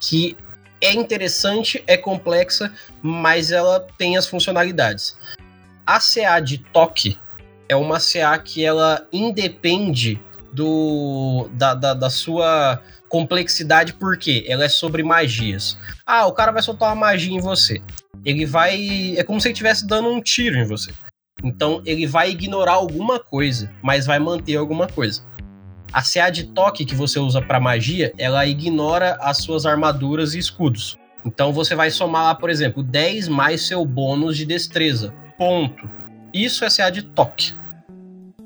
que 0.00 0.36
é 0.80 0.92
interessante, 0.92 1.82
é 1.86 1.96
complexa, 1.96 2.72
mas 3.02 3.50
ela 3.50 3.86
tem 3.98 4.16
as 4.16 4.26
funcionalidades. 4.26 5.16
A 5.86 5.98
CA 5.98 6.40
de 6.40 6.58
toque 6.58 7.18
é 7.68 7.76
uma 7.76 7.98
CA 7.98 8.38
que 8.38 8.64
ela 8.64 9.06
independe 9.12 10.20
do 10.54 11.48
da, 11.52 11.74
da, 11.74 11.94
da 11.94 12.10
sua 12.10 12.80
complexidade, 13.08 13.92
porque 13.94 14.44
ela 14.48 14.64
é 14.64 14.68
sobre 14.68 15.02
magias. 15.02 15.78
Ah, 16.06 16.26
o 16.26 16.32
cara 16.32 16.52
vai 16.52 16.62
soltar 16.62 16.88
uma 16.88 16.94
magia 16.94 17.34
em 17.34 17.40
você 17.40 17.82
ele 18.24 18.46
vai. 18.46 19.14
É 19.16 19.22
como 19.22 19.40
se 19.40 19.48
ele 19.48 19.52
estivesse 19.52 19.86
dando 19.86 20.08
um 20.08 20.20
tiro 20.20 20.56
em 20.56 20.64
você. 20.64 20.92
Então 21.42 21.82
ele 21.84 22.06
vai 22.06 22.30
ignorar 22.30 22.72
alguma 22.72 23.20
coisa, 23.20 23.70
mas 23.82 24.06
vai 24.06 24.18
manter 24.18 24.56
alguma 24.56 24.86
coisa. 24.86 25.22
A 25.92 26.02
CA 26.02 26.30
de 26.30 26.44
toque 26.44 26.84
que 26.84 26.94
você 26.94 27.18
usa 27.18 27.40
para 27.40 27.60
magia, 27.60 28.12
ela 28.18 28.46
ignora 28.46 29.16
as 29.20 29.38
suas 29.38 29.66
armaduras 29.66 30.34
e 30.34 30.38
escudos. 30.38 30.96
Então 31.24 31.52
você 31.52 31.74
vai 31.74 31.90
somar 31.90 32.24
lá, 32.24 32.34
por 32.34 32.50
exemplo, 32.50 32.82
10 32.82 33.28
mais 33.28 33.66
seu 33.66 33.84
bônus 33.84 34.36
de 34.36 34.44
destreza. 34.44 35.14
Ponto. 35.36 35.88
Isso 36.32 36.64
é 36.64 36.70
CA 36.70 36.90
de 36.90 37.02
toque. 37.02 37.54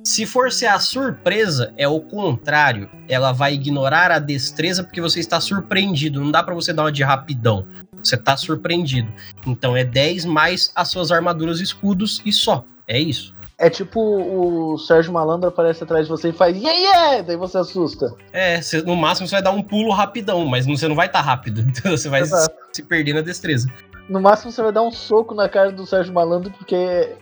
Se 0.09 0.25
for 0.25 0.49
CA 0.51 0.81
surpresa, 0.81 1.71
é 1.77 1.87
o 1.87 2.01
contrário. 2.01 2.89
Ela 3.07 3.31
vai 3.31 3.53
ignorar 3.53 4.11
a 4.11 4.19
destreza 4.19 4.83
porque 4.83 5.03
você 5.03 5.21
está 5.21 5.39
surpreendido. 5.39 6.19
Não 6.19 6.31
dá 6.31 6.43
para 6.43 6.55
você 6.55 6.73
dar 6.73 6.85
uma 6.85 6.91
de 6.91 7.03
rapidão. 7.03 7.67
Você 8.03 8.17
tá 8.17 8.35
surpreendido. 8.35 9.13
Então 9.47 9.77
é 9.77 9.85
10 9.85 10.25
mais 10.25 10.73
as 10.75 10.89
suas 10.89 11.13
armaduras 11.13 11.61
e 11.61 11.63
escudos 11.63 12.23
e 12.25 12.33
só. 12.33 12.65
É 12.87 12.99
isso. 12.99 13.35
É 13.59 13.69
tipo 13.69 14.01
o 14.01 14.79
Sérgio 14.79 15.13
Malandro 15.13 15.51
aparece 15.51 15.85
atrás 15.85 16.07
de 16.07 16.11
você 16.11 16.31
e 16.31 16.33
faz 16.33 16.57
yeah, 16.57 16.79
yeah! 16.79 17.23
Daí 17.23 17.37
você 17.37 17.59
assusta. 17.59 18.11
É, 18.33 18.61
no 18.87 18.97
máximo 18.97 19.29
você 19.29 19.35
vai 19.35 19.43
dar 19.43 19.51
um 19.51 19.63
pulo 19.63 19.93
rapidão, 19.93 20.47
mas 20.47 20.65
você 20.65 20.89
não 20.89 20.97
vai 20.97 21.09
estar 21.09 21.21
rápido. 21.21 21.61
Então 21.69 21.95
você 21.95 22.09
vai 22.09 22.25
se, 22.25 22.33
Exato. 22.33 22.55
se 22.73 22.83
perder 22.83 23.13
na 23.13 23.21
destreza. 23.21 23.69
No 24.09 24.23
máximo 24.23 24.53
você 24.53 24.63
vai 24.63 24.73
dar 24.73 24.81
um 24.81 24.91
soco 24.91 25.35
na 25.35 25.51
cara 25.51 25.71
do 25.71 25.87
Sérgio 25.87 26.15
Malandro, 26.15 26.51
porque 26.53 27.15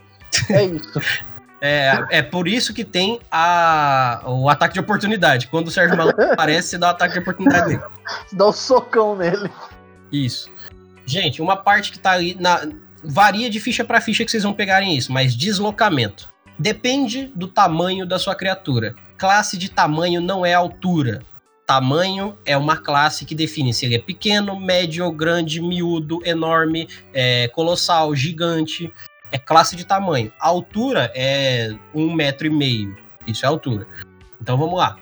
é 0.50 0.64
isso. 0.64 1.00
É, 1.60 2.04
é 2.10 2.22
por 2.22 2.46
isso 2.46 2.74
que 2.74 2.84
tem 2.84 3.18
a, 3.30 4.22
o 4.26 4.48
ataque 4.48 4.74
de 4.74 4.80
oportunidade. 4.80 5.46
Quando 5.46 5.68
o 5.68 5.70
Sérgio 5.70 5.96
Malandro 5.96 6.22
aparece, 6.32 6.68
você 6.68 6.78
dá 6.78 6.88
o 6.88 6.90
ataque 6.90 7.14
de 7.14 7.20
oportunidade 7.20 7.68
nele. 7.68 7.82
Dá 8.32 8.48
um 8.48 8.52
socão 8.52 9.16
nele. 9.16 9.50
Isso. 10.12 10.50
Gente, 11.06 11.40
uma 11.40 11.56
parte 11.56 11.92
que 11.92 11.98
tá 11.98 12.12
ali 12.12 12.36
na. 12.38 12.66
Varia 13.02 13.48
de 13.48 13.60
ficha 13.60 13.84
para 13.84 14.00
ficha 14.00 14.24
que 14.24 14.30
vocês 14.30 14.42
vão 14.42 14.52
pegarem 14.52 14.96
isso, 14.96 15.12
mas 15.12 15.36
deslocamento. 15.36 16.28
Depende 16.58 17.30
do 17.34 17.46
tamanho 17.46 18.04
da 18.04 18.18
sua 18.18 18.34
criatura. 18.34 18.94
Classe 19.16 19.56
de 19.56 19.70
tamanho 19.70 20.20
não 20.20 20.44
é 20.44 20.54
altura. 20.54 21.22
Tamanho 21.66 22.36
é 22.44 22.56
uma 22.56 22.76
classe 22.76 23.24
que 23.24 23.34
define 23.34 23.74
se 23.74 23.84
ele 23.84 23.96
é 23.96 23.98
pequeno, 23.98 24.58
médio, 24.58 25.10
grande, 25.10 25.60
miúdo, 25.60 26.20
enorme, 26.24 26.88
é, 27.12 27.48
colossal, 27.48 28.14
gigante. 28.14 28.92
É 29.30 29.38
classe 29.38 29.76
de 29.76 29.84
tamanho. 29.84 30.32
A 30.40 30.48
altura 30.48 31.10
é 31.14 31.74
um 31.94 32.12
metro 32.12 32.46
e 32.46 32.50
meio. 32.50 32.96
Isso 33.26 33.44
é 33.44 33.48
altura. 33.48 33.86
Então 34.40 34.56
vamos 34.56 34.78
lá. 34.78 34.96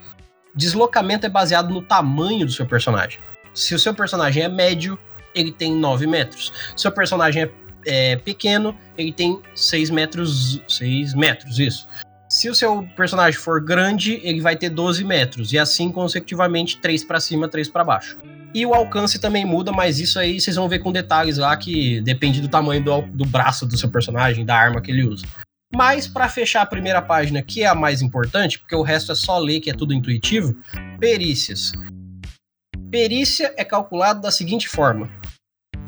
Deslocamento 0.55 1.26
é 1.26 1.28
baseado 1.28 1.72
no 1.72 1.82
tamanho 1.82 2.46
do 2.46 2.52
seu 2.52 2.66
personagem. 2.66 3.18
Se 3.52 3.74
o 3.74 3.78
seu 3.78 3.94
personagem 3.94 4.42
é 4.42 4.48
médio, 4.48 4.98
ele 5.34 5.52
tem 5.52 5.72
9 5.74 6.06
metros. 6.06 6.52
Se 6.70 6.76
o 6.76 6.78
seu 6.78 6.92
personagem 6.92 7.42
é, 7.42 8.12
é 8.12 8.16
pequeno, 8.16 8.76
ele 8.96 9.12
tem 9.12 9.40
6 9.55 9.90
metros. 9.90 10.62
6 10.68 11.14
metros, 11.14 11.59
isso. 11.59 11.88
Se 12.28 12.48
o 12.48 12.55
seu 12.55 12.82
personagem 12.96 13.38
for 13.38 13.62
grande, 13.62 14.20
ele 14.24 14.40
vai 14.40 14.56
ter 14.56 14.68
12 14.68 15.05
metros. 15.05 15.52
E 15.52 15.59
assim 15.59 15.90
consecutivamente, 15.90 16.78
3 16.78 17.05
para 17.05 17.20
cima, 17.20 17.48
3 17.48 17.68
para 17.68 17.84
baixo. 17.84 18.18
E 18.55 18.64
o 18.64 18.72
alcance 18.72 19.18
também 19.18 19.44
muda, 19.44 19.72
mas 19.72 19.98
isso 19.98 20.16
aí 20.16 20.40
vocês 20.40 20.55
vão 20.55 20.68
ver 20.68 20.78
com 20.78 20.93
detalhes 20.93 21.39
lá 21.39 21.56
que 21.56 22.01
depende 22.02 22.40
do 22.40 22.48
tamanho 22.48 22.85
do, 22.85 23.02
do 23.02 23.24
braço 23.24 23.66
do 23.66 23.76
seu 23.76 23.90
personagem, 23.90 24.44
da 24.44 24.56
arma 24.56 24.81
que 24.81 24.93
ele 24.93 25.02
usa. 25.02 25.26
Mas 25.74 26.06
para 26.06 26.28
fechar 26.28 26.62
a 26.62 26.66
primeira 26.66 27.02
página, 27.02 27.43
que 27.43 27.64
é 27.64 27.66
a 27.66 27.74
mais 27.74 28.01
importante, 28.01 28.60
porque 28.60 28.76
o 28.76 28.82
resto 28.82 29.10
é 29.10 29.14
só 29.16 29.39
ler, 29.39 29.59
que 29.59 29.70
é 29.70 29.74
tudo 29.74 29.93
intuitivo, 29.93 30.56
perícias. 31.01 31.72
Perícia 32.93 33.52
é 33.56 33.64
calculado 33.64 34.20
da 34.20 34.31
seguinte 34.31 34.68
forma: 34.68 35.10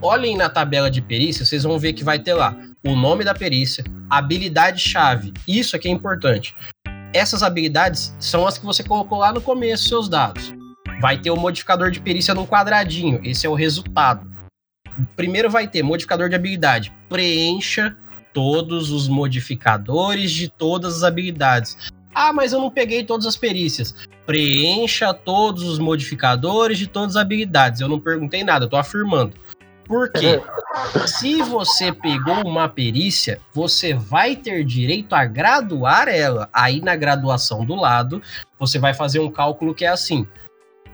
olhem 0.02 0.36
na 0.36 0.48
tabela 0.48 0.90
de 0.90 1.00
perícia, 1.00 1.44
vocês 1.44 1.62
vão 1.62 1.78
ver 1.78 1.92
que 1.92 2.02
vai 2.02 2.18
ter 2.18 2.34
lá 2.34 2.56
o 2.84 2.96
nome 2.96 3.22
da 3.22 3.32
perícia, 3.32 3.84
habilidade-chave. 4.10 5.32
Isso 5.46 5.76
aqui 5.76 5.86
é 5.86 5.92
importante. 5.92 6.52
Essas 7.14 7.44
habilidades 7.44 8.12
são 8.18 8.44
as 8.44 8.58
que 8.58 8.66
você 8.66 8.82
colocou 8.82 9.18
lá 9.18 9.32
no 9.32 9.40
começo, 9.40 9.88
seus 9.88 10.08
dados. 10.08 10.55
Vai 11.00 11.18
ter 11.18 11.30
o 11.30 11.36
modificador 11.36 11.90
de 11.90 12.00
perícia 12.00 12.34
num 12.34 12.46
quadradinho, 12.46 13.20
esse 13.22 13.46
é 13.46 13.50
o 13.50 13.54
resultado. 13.54 14.30
Primeiro 15.14 15.50
vai 15.50 15.68
ter 15.68 15.82
modificador 15.82 16.28
de 16.28 16.34
habilidade. 16.34 16.92
Preencha 17.08 17.94
todos 18.32 18.90
os 18.90 19.06
modificadores 19.08 20.30
de 20.30 20.48
todas 20.48 20.96
as 20.96 21.02
habilidades. 21.02 21.76
Ah, 22.14 22.32
mas 22.32 22.52
eu 22.52 22.60
não 22.60 22.70
peguei 22.70 23.04
todas 23.04 23.26
as 23.26 23.36
perícias. 23.36 23.94
Preencha 24.24 25.12
todos 25.12 25.64
os 25.64 25.78
modificadores 25.78 26.78
de 26.78 26.86
todas 26.86 27.14
as 27.14 27.22
habilidades. 27.22 27.80
Eu 27.80 27.88
não 27.88 28.00
perguntei 28.00 28.42
nada, 28.42 28.64
eu 28.64 28.68
tô 28.70 28.76
afirmando. 28.76 29.34
Por 29.84 30.10
quê? 30.10 30.42
Se 31.06 31.42
você 31.42 31.92
pegou 31.92 32.42
uma 32.44 32.68
perícia, 32.68 33.38
você 33.52 33.94
vai 33.94 34.34
ter 34.34 34.64
direito 34.64 35.14
a 35.14 35.24
graduar 35.24 36.08
ela. 36.08 36.48
Aí 36.52 36.80
na 36.80 36.96
graduação 36.96 37.64
do 37.64 37.74
lado, 37.74 38.20
você 38.58 38.78
vai 38.78 38.94
fazer 38.94 39.20
um 39.20 39.30
cálculo 39.30 39.74
que 39.74 39.84
é 39.84 39.88
assim: 39.88 40.26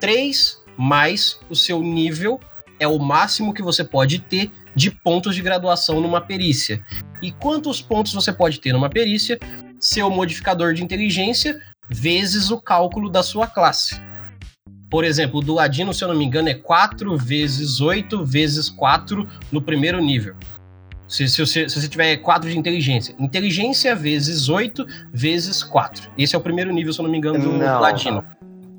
3 0.02 0.60
mais 0.76 1.38
o 1.48 1.54
seu 1.54 1.80
nível 1.80 2.40
é 2.80 2.88
o 2.88 2.98
máximo 2.98 3.54
que 3.54 3.62
você 3.62 3.84
pode 3.84 4.18
ter 4.18 4.50
de 4.74 4.90
pontos 4.90 5.32
de 5.36 5.40
graduação 5.40 6.00
numa 6.00 6.20
perícia. 6.20 6.84
E 7.22 7.30
quantos 7.30 7.80
pontos 7.80 8.12
você 8.12 8.32
pode 8.32 8.58
ter 8.58 8.72
numa 8.72 8.90
perícia? 8.90 9.38
Seu 9.78 10.10
modificador 10.10 10.74
de 10.74 10.82
inteligência 10.82 11.60
vezes 11.88 12.50
o 12.50 12.60
cálculo 12.60 13.08
da 13.08 13.22
sua 13.22 13.46
classe. 13.46 13.94
Por 14.90 15.04
exemplo, 15.04 15.38
o 15.38 15.42
do 15.42 15.54
Ladino, 15.54 15.94
se 15.94 16.02
eu 16.02 16.08
não 16.08 16.16
me 16.16 16.24
engano, 16.24 16.48
é 16.48 16.54
4 16.54 17.16
vezes 17.16 17.80
8 17.80 18.24
vezes 18.24 18.68
4 18.68 19.28
no 19.52 19.62
primeiro 19.62 20.02
nível. 20.02 20.34
Se, 21.06 21.28
se, 21.28 21.46
você, 21.46 21.68
se 21.68 21.80
você 21.80 21.88
tiver 21.88 22.16
4 22.16 22.50
de 22.50 22.58
inteligência. 22.58 23.14
Inteligência 23.20 23.94
vezes 23.94 24.48
8 24.48 24.84
vezes 25.12 25.62
4. 25.62 26.10
Esse 26.18 26.34
é 26.34 26.38
o 26.38 26.42
primeiro 26.42 26.72
nível, 26.72 26.92
se 26.92 26.98
eu 26.98 27.04
não 27.04 27.10
me 27.10 27.18
engano, 27.18 27.38
do 27.38 27.52
Não. 27.52 27.80
Ladino. 27.80 28.24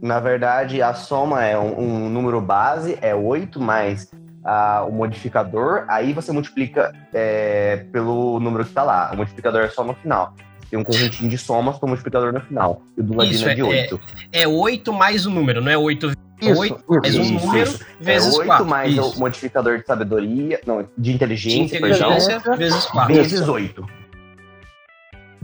Na 0.04 0.20
verdade, 0.20 0.82
a 0.82 0.94
soma 0.94 1.46
é 1.46 1.58
um, 1.58 1.80
um 1.80 2.10
número 2.10 2.42
base, 2.42 2.98
é 3.02 3.16
8 3.16 3.58
mais 3.58 4.12
ah, 4.44 4.84
o 4.86 4.92
modificador, 4.92 5.86
aí 5.88 6.12
você 6.12 6.30
multiplica 6.34 6.94
é, 7.14 7.86
pelo 7.90 8.38
número 8.38 8.66
que 8.66 8.74
tá 8.74 8.84
lá. 8.84 9.12
O 9.14 9.16
modificador 9.16 9.62
é 9.62 9.70
só 9.70 9.82
no 9.82 9.94
final. 9.94 10.34
Tem 10.70 10.78
um 10.78 10.84
conjuntinho 10.84 11.30
de 11.30 11.38
somas 11.38 11.78
com 11.78 11.86
o 11.86 11.90
multiplicador 11.90 12.34
no 12.34 12.42
final. 12.42 12.82
E 12.98 13.00
o 13.00 13.04
do 13.06 13.16
Ladino 13.16 13.48
é 13.48 13.56
de 13.56 13.62
é- 13.62 13.64
8. 13.64 14.02
É 14.34 14.46
8 14.46 14.92
mais 14.92 15.26
o 15.26 15.30
número, 15.30 15.62
não 15.62 15.72
é 15.72 15.78
8 15.78 16.12
Isso, 16.42 16.60
Oito 16.60 16.84
mais 17.02 17.16
um 17.18 17.24
número 17.24 17.64
isso. 17.64 17.86
vezes 18.02 18.34
é 18.34 18.38
8 18.40 18.46
4. 18.48 18.66
mais 18.66 18.92
Isso. 18.94 19.16
o 19.16 19.20
modificador 19.22 19.78
de 19.80 19.86
sabedoria, 19.86 20.60
não, 20.68 20.82
de 20.84 20.90
De 20.98 21.14
inteligência, 21.14 21.80
perdão, 21.80 22.12
inteligência 22.18 22.58
vezes 22.58 22.86
4. 22.88 23.16
vezes 23.16 23.48
8. 23.48 23.88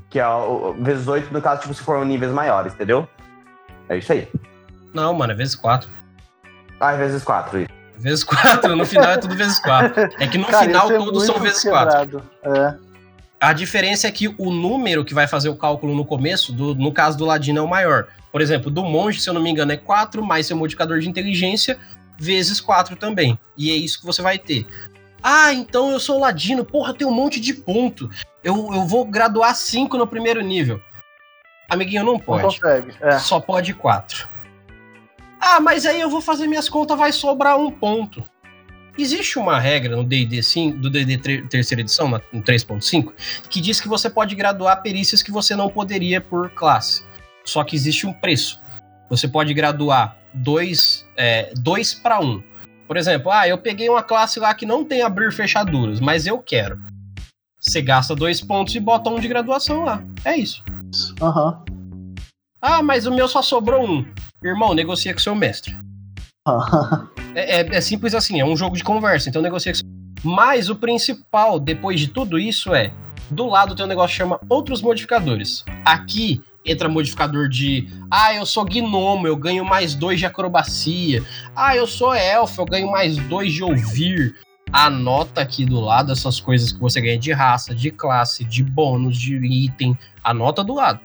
Que 0.10 0.20
é 0.20 0.28
o- 0.28 0.74
vezes 0.82 1.08
8 1.08 1.32
no 1.34 1.42
caso, 1.42 1.62
tipo, 1.62 1.74
se 1.74 1.82
for 1.82 2.06
níveis 2.06 2.34
maiores, 2.34 2.74
entendeu? 2.74 3.08
É 3.88 3.98
isso 3.98 4.12
aí. 4.12 4.28
Não, 4.94 5.14
mano, 5.14 5.34
é 5.34 5.36
vezes 5.36 5.56
4. 5.56 5.90
Ah, 6.80 6.94
é 6.94 6.98
vezes 6.98 7.24
4. 7.24 7.60
isso. 7.62 7.70
Vezes 7.98 8.24
4, 8.24 8.76
no 8.76 8.86
final 8.86 9.12
é 9.12 9.18
tudo 9.18 9.36
vezes 9.36 9.60
4. 9.60 10.02
É 10.20 10.28
que 10.28 10.38
no 10.38 10.46
Cara, 10.46 10.66
final 10.66 10.90
é 10.92 10.98
todos 10.98 11.26
são 11.26 11.38
vezes 11.40 11.64
4. 11.64 12.00
quebrado. 12.00 12.24
É. 12.44 12.76
A 13.42 13.54
diferença 13.54 14.08
é 14.08 14.12
que 14.12 14.28
o 14.38 14.52
número 14.52 15.04
que 15.06 15.14
vai 15.14 15.28
fazer 15.28 15.50
o 15.50 15.56
cálculo 15.56 15.94
no 15.96 16.06
começo, 16.06 16.52
do- 16.54 16.76
no 16.76 16.92
caso 16.94 17.18
do 17.18 17.26
Ladino, 17.26 17.60
é 17.60 17.62
o 17.62 17.68
maior. 17.68 18.08
Por 18.32 18.42
exemplo, 18.42 18.70
do 18.72 18.84
monge, 18.84 19.20
se 19.20 19.30
eu 19.30 19.34
não 19.34 19.42
me 19.42 19.50
engano, 19.50 19.72
é 19.72 19.78
4 19.78 20.24
mais 20.24 20.46
seu 20.48 20.56
modificador 20.58 21.00
de 21.00 21.10
inteligência 21.10 21.78
vezes 22.18 22.60
4 22.62 22.96
também. 22.96 23.38
E 23.58 23.72
é 23.72 23.76
isso 23.76 24.00
que 24.00 24.06
você 24.06 24.22
vai 24.22 24.38
ter. 24.38 24.66
Ah, 25.24 25.54
então 25.54 25.90
eu 25.92 26.00
sou 26.00 26.20
Ladino. 26.20 26.64
Porra, 26.66 26.94
tem 26.94 27.06
um 27.08 27.12
monte 27.14 27.40
de 27.40 27.54
ponto. 27.54 28.10
Eu, 28.44 28.56
eu 28.74 28.86
vou 28.86 29.04
graduar 29.06 29.54
5 29.56 29.98
no 29.98 30.08
primeiro 30.08 30.42
nível. 30.42 30.82
Amiguinho, 31.70 32.04
não 32.06 32.14
Não 32.14 32.20
pode. 32.20 32.44
consegue. 32.44 32.94
É. 33.02 33.20
Só 33.20 33.40
pode 33.40 33.74
4. 33.74 34.28
Ah, 35.40 35.60
mas 35.60 35.86
aí 35.86 36.02
eu 36.02 36.10
vou 36.10 36.22
fazer 36.22 36.48
minhas 36.48 36.68
contas, 36.68 36.98
vai 36.98 37.12
sobrar 37.12 37.58
um 37.58 37.72
ponto. 37.72 38.24
Existe 38.98 39.40
uma 39.40 39.58
regra 39.60 39.96
no 39.96 40.04
D&D 40.04 40.44
5, 40.44 40.78
do 40.78 40.90
D&D 40.90 41.44
terceira 41.48 41.82
edição, 41.82 42.10
no 42.10 42.42
3.5, 42.44 43.14
que 43.50 43.62
diz 43.62 43.80
que 43.80 43.88
você 43.88 44.10
pode 44.10 44.36
graduar 44.36 44.82
perícias 44.82 45.24
que 45.24 45.32
você 45.32 45.56
não 45.56 45.70
poderia 45.70 46.20
por 46.20 46.50
classe. 46.50 47.04
Só 47.46 47.64
que 47.64 47.76
existe 47.76 48.06
um 48.06 48.12
preço. 48.12 48.60
Você 49.10 49.28
pode 49.28 49.54
graduar 49.54 50.18
2 50.34 51.08
é, 51.16 51.54
dois 51.56 51.94
para 51.94 52.20
1. 52.20 52.26
Um. 52.26 52.44
Por 52.86 52.98
exemplo, 52.98 53.32
ah, 53.32 53.48
eu 53.48 53.58
peguei 53.58 53.88
uma 53.88 54.04
classe 54.04 54.40
lá 54.40 54.54
que 54.54 54.66
não 54.66 54.84
tem 54.84 55.02
abrir 55.02 55.32
fechaduras, 55.32 56.00
mas 56.00 56.28
eu 56.28 56.40
quero. 56.40 56.80
Você 57.62 57.82
gasta 57.82 58.16
dois 58.16 58.42
pontos 58.42 58.76
e 58.76 58.80
bota 58.80 59.10
um 59.10 59.20
de 59.20 59.28
graduação 59.28 59.84
lá. 59.84 60.04
É 60.26 60.36
isso. 60.36 60.64
Aham. 61.22 61.64
Ah, 62.62 62.82
mas 62.82 63.06
o 63.06 63.12
meu 63.12 63.28
só 63.28 63.42
sobrou 63.42 63.86
um. 63.86 64.06
Irmão, 64.44 64.74
negocia 64.74 65.14
com 65.14 65.20
seu 65.20 65.36
mestre. 65.36 65.76
É, 67.36 67.62
é- 67.62 67.76
é 67.76 67.82
simples 67.82 68.16
assim, 68.16 68.40
é 68.40 68.46
um 68.46 68.58
jogo 68.58 68.76
de 68.76 68.84
conversa, 68.84 69.30
então 69.30 69.40
negocia 69.40 69.72
com 69.72 69.78
seu... 69.78 69.88
Mas 70.24 70.68
o 70.68 70.76
principal, 70.76 71.60
depois 71.60 72.00
de 72.00 72.08
tudo 72.08 72.40
isso, 72.40 72.74
é... 72.74 72.92
Do 73.30 73.46
lado 73.46 73.76
tem 73.76 73.86
um 73.86 73.88
negócio 73.88 74.10
que 74.10 74.18
chama 74.18 74.40
outros 74.50 74.82
modificadores. 74.82 75.64
Aqui 75.86 76.42
entra 76.66 76.90
modificador 76.90 77.48
de... 77.48 77.88
Ah, 78.10 78.34
eu 78.34 78.48
sou 78.48 78.66
gnomo, 78.66 79.28
eu 79.28 79.38
ganho 79.38 79.64
mais 79.64 79.94
dois 79.94 80.18
de 80.18 80.26
acrobacia. 80.26 81.24
Ah, 81.56 81.76
eu 81.76 81.86
sou 81.86 82.16
elfo, 82.16 82.62
eu 82.62 82.66
ganho 82.66 82.90
mais 82.92 83.16
dois 83.28 83.54
de 83.54 83.64
ouvir. 83.64 84.36
Anota 84.74 85.42
aqui 85.42 85.66
do 85.66 85.80
lado 85.80 86.12
essas 86.12 86.40
coisas 86.40 86.72
que 86.72 86.80
você 86.80 87.00
ganha 87.00 87.18
de 87.20 87.32
raça, 87.32 87.74
de 87.76 87.92
classe, 87.92 88.44
de 88.44 88.64
bônus, 88.64 89.18
de 89.20 89.36
item. 89.36 89.96
Anota 90.24 90.64
do 90.64 90.74
lado. 90.74 91.00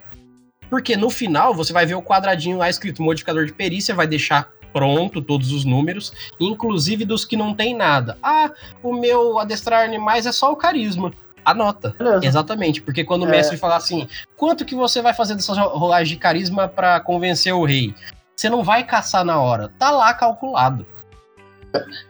Porque 0.75 0.97
no 0.97 1.09
final 1.09 1.55
você 1.55 1.73
vai 1.73 1.87
ver 1.87 1.95
o 1.95 2.03
quadradinho 2.03 2.59
lá 2.59 2.69
escrito 2.69 3.01
modificador 3.01 3.47
de 3.47 3.53
perícia, 3.53 3.95
vai 3.95 4.09
deixar 4.09 4.51
pronto 4.73 5.23
todos 5.23 5.53
os 5.53 5.65
números, 5.65 6.13
inclusive 6.41 7.05
dos 7.05 7.25
que 7.25 7.37
não 7.37 7.55
tem 7.55 7.77
nada. 7.77 8.19
Ah, 8.21 8.51
o 8.83 8.93
meu 8.93 9.39
adestrar 9.39 9.85
animais 9.85 10.27
é 10.27 10.33
só 10.33 10.51
o 10.51 10.57
carisma. 10.57 11.13
Anota. 11.45 11.95
Beleza. 11.97 12.27
Exatamente, 12.27 12.83
porque 12.83 13.05
quando 13.05 13.23
o 13.23 13.29
É. 13.29 13.31
mestre 13.31 13.57
falar 13.57 13.77
assim, 13.77 14.09
quanto 14.37 14.65
que 14.65 14.75
você 14.75 15.01
vai 15.01 15.15
fazer 15.15 15.37
dessas 15.37 15.57
ro- 15.57 15.79
rolagens 15.79 16.09
de 16.09 16.17
carisma 16.17 16.67
pra 16.67 16.99
convencer 16.99 17.55
o 17.55 17.65
rei? 17.65 17.95
Você 18.35 18.51
não 18.51 18.65
vai 18.65 18.83
caçar 18.83 19.25
na 19.25 19.41
hora, 19.41 19.69
tá 19.79 19.93
lá 19.93 20.13
calculado. 20.13 20.85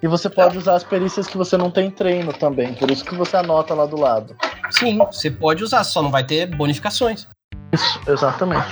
E 0.02 0.08
você 0.08 0.30
pode 0.30 0.56
usar 0.56 0.74
as 0.76 0.84
perícias 0.84 1.26
que 1.26 1.36
você 1.36 1.58
não 1.58 1.70
tem 1.70 1.90
treino 1.90 2.32
também. 2.32 2.72
Por 2.72 2.90
isso 2.90 3.04
que 3.04 3.14
você 3.14 3.36
anota 3.36 3.74
lá 3.74 3.84
do 3.84 4.00
lado. 4.00 4.34
Sim, 4.70 4.96
você 5.12 5.30
pode 5.30 5.62
usar, 5.62 5.84
só 5.84 6.00
não 6.00 6.10
vai 6.10 6.24
ter 6.24 6.46
bonificações. 6.46 7.26
Isso, 7.74 8.00
exatamente. 8.06 8.66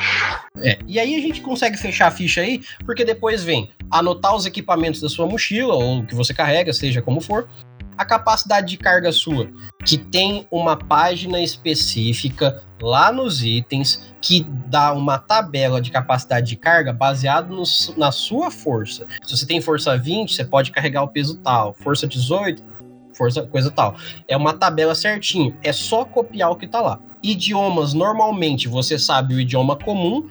É, 0.58 0.78
e 0.86 0.98
aí 0.98 1.14
a 1.14 1.20
gente 1.20 1.40
consegue 1.40 1.76
fechar 1.76 2.08
a 2.08 2.10
ficha 2.10 2.40
aí, 2.40 2.62
porque 2.84 3.04
depois 3.04 3.42
vem 3.42 3.70
anotar 3.90 4.34
os 4.34 4.46
equipamentos 4.46 5.00
da 5.00 5.08
sua 5.08 5.26
mochila, 5.26 5.74
ou 5.74 5.98
o 5.98 6.06
que 6.06 6.14
você 6.14 6.32
carrega, 6.32 6.72
seja 6.72 7.02
como 7.02 7.20
for, 7.20 7.48
a 7.96 8.04
capacidade 8.04 8.68
de 8.68 8.76
carga 8.76 9.12
sua, 9.12 9.48
que 9.84 9.98
tem 9.98 10.46
uma 10.50 10.76
página 10.76 11.40
específica 11.40 12.62
lá 12.80 13.12
nos 13.12 13.44
itens 13.44 14.14
que 14.20 14.44
dá 14.66 14.92
uma 14.92 15.18
tabela 15.18 15.80
de 15.80 15.90
capacidade 15.90 16.46
de 16.48 16.56
carga 16.56 16.92
baseado 16.92 17.54
no 17.54 17.62
na 17.96 18.10
sua 18.10 18.50
força. 18.50 19.06
Se 19.24 19.36
você 19.36 19.46
tem 19.46 19.60
força 19.60 19.96
20, 19.96 20.34
você 20.34 20.44
pode 20.44 20.70
carregar 20.70 21.02
o 21.02 21.08
peso 21.08 21.38
tal, 21.38 21.74
força 21.74 22.06
18, 22.06 22.62
força, 23.14 23.42
coisa 23.42 23.70
tal. 23.70 23.94
É 24.26 24.36
uma 24.36 24.54
tabela 24.54 24.94
certinho. 24.94 25.56
É 25.62 25.72
só 25.72 26.04
copiar 26.04 26.50
o 26.50 26.56
que 26.56 26.66
tá 26.66 26.80
lá. 26.80 26.98
Idiomas, 27.22 27.94
normalmente, 27.94 28.68
você 28.68 28.98
sabe 28.98 29.34
o 29.34 29.40
idioma 29.40 29.76
comum 29.76 30.26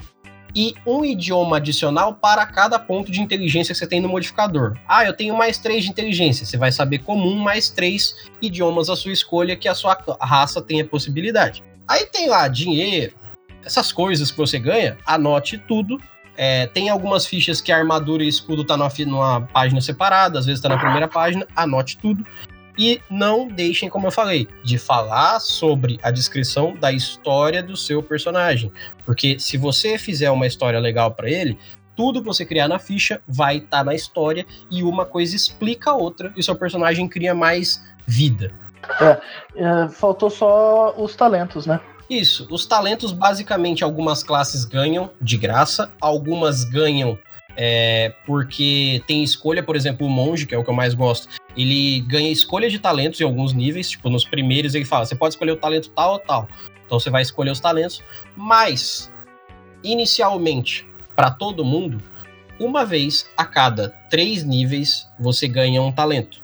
e 0.56 0.76
um 0.86 1.06
idioma 1.06 1.58
adicional 1.58 2.14
para 2.14 2.46
cada 2.46 2.78
ponto 2.78 3.12
de 3.12 3.22
inteligência 3.22 3.74
que 3.74 3.80
você 3.80 3.88
tem 3.88 4.02
no 4.02 4.10
modificador. 4.10 4.78
Ah, 4.88 5.06
eu 5.06 5.14
tenho 5.14 5.36
mais 5.36 5.58
três 5.58 5.84
de 5.84 5.90
inteligência. 5.90 6.46
Você 6.46 6.58
vai 6.58 6.72
saber 6.72 7.00
comum 7.00 7.38
mais 7.38 7.70
três 7.70 8.30
idiomas 8.42 8.90
à 8.90 8.96
sua 8.96 9.14
escolha 9.14 9.56
que 9.56 9.70
a 9.70 9.76
sua 9.76 9.98
raça 10.20 10.62
tem 10.62 10.82
a 10.82 10.86
possibilidade. 10.86 11.64
Aí 11.88 12.06
tem 12.06 12.28
lá 12.28 12.48
dinheiro, 12.48 13.14
essas 13.66 13.92
coisas 13.92 14.32
que 14.32 14.38
você 14.38 14.60
ganha, 14.60 14.98
anote 15.06 15.58
tudo. 15.58 15.98
É, 16.38 16.66
tem 16.68 16.90
algumas 16.90 17.26
fichas 17.26 17.62
que 17.62 17.72
a 17.72 17.78
armadura 17.78 18.24
e 18.24 18.28
escudo 18.28 18.64
tá 18.64 18.76
numa, 18.76 18.92
numa 19.06 19.42
página 19.42 19.82
separada, 19.82 20.40
às 20.40 20.46
vezes 20.46 20.62
tá 20.62 20.70
na 20.70 20.78
primeira 20.78 21.08
página, 21.08 21.46
anote 21.56 21.98
tudo. 21.98 22.26
E 22.78 23.02
não 23.10 23.48
deixem, 23.48 23.90
como 23.90 24.08
eu 24.08 24.12
falei, 24.12 24.48
de 24.64 24.78
falar 24.78 25.40
sobre 25.40 26.00
a 26.02 26.12
descrição 26.12 26.76
da 26.76 26.92
história 26.92 27.62
do 27.62 27.76
seu 27.76 28.02
personagem. 28.02 28.72
Porque 29.06 29.38
se 29.40 29.58
você 29.58 29.98
fizer 29.98 30.32
uma 30.32 30.48
história 30.48 30.80
legal 30.80 31.12
para 31.12 31.30
ele, 31.30 31.58
tudo 31.96 32.22
que 32.22 32.28
você 32.28 32.46
criar 32.46 32.68
na 32.68 32.80
ficha 32.80 33.22
vai 33.28 33.58
estar 33.58 33.84
na 33.84 33.94
história 33.94 34.46
e 34.70 34.84
uma 34.84 35.06
coisa 35.06 35.36
explica 35.36 35.92
a 35.92 35.96
outra 35.96 36.34
e 36.36 36.40
o 36.40 36.44
seu 36.44 36.56
personagem 36.56 37.08
cria 37.08 37.36
mais 37.36 37.84
vida. 38.06 38.54
É, 39.56 39.88
faltou 39.90 40.30
só 40.30 40.94
os 40.98 41.16
talentos, 41.16 41.66
né? 41.66 41.80
Isso, 42.10 42.46
os 42.52 42.66
talentos, 42.66 43.14
basicamente, 43.14 43.84
algumas 43.84 44.22
classes 44.22 44.66
ganham 44.66 45.10
de 45.22 45.38
graça, 45.38 45.94
algumas 46.02 46.66
ganham 46.66 47.18
é, 47.64 48.12
porque 48.26 49.04
tem 49.06 49.24
escolha, 49.24 49.62
por 49.62 49.76
exemplo, 49.76 50.08
o 50.08 50.10
monge, 50.10 50.48
que 50.48 50.56
é 50.56 50.58
o 50.58 50.64
que 50.64 50.70
eu 50.72 50.74
mais 50.74 50.96
gosto, 50.96 51.28
ele 51.56 52.00
ganha 52.08 52.32
escolha 52.32 52.68
de 52.68 52.80
talentos 52.80 53.22
em 53.22 53.24
alguns 53.24 53.54
níveis, 53.54 53.88
tipo, 53.92 54.10
nos 54.10 54.26
primeiros 54.26 54.74
ele 54.74 54.84
fala, 54.84 55.06
você 55.06 55.16
pode 55.16 55.36
escolher 55.36 55.52
o 55.52 55.58
talento 55.58 55.90
tal 55.92 56.14
ou 56.14 56.20
tal. 56.20 56.50
Então 56.84 57.00
você 57.00 57.12
vai 57.12 57.22
escolher 57.22 57.52
os 57.52 57.60
talentos, 57.60 58.02
mas 58.36 59.14
inicialmente, 59.84 60.88
para 61.16 61.30
todo 61.30 61.64
mundo, 61.64 62.02
uma 62.60 62.84
vez 62.84 63.30
a 63.38 63.46
cada 63.46 63.90
três 64.10 64.44
níveis 64.44 65.08
você 65.20 65.48
ganha 65.48 65.84
um 65.84 65.92
talento. 65.92 66.42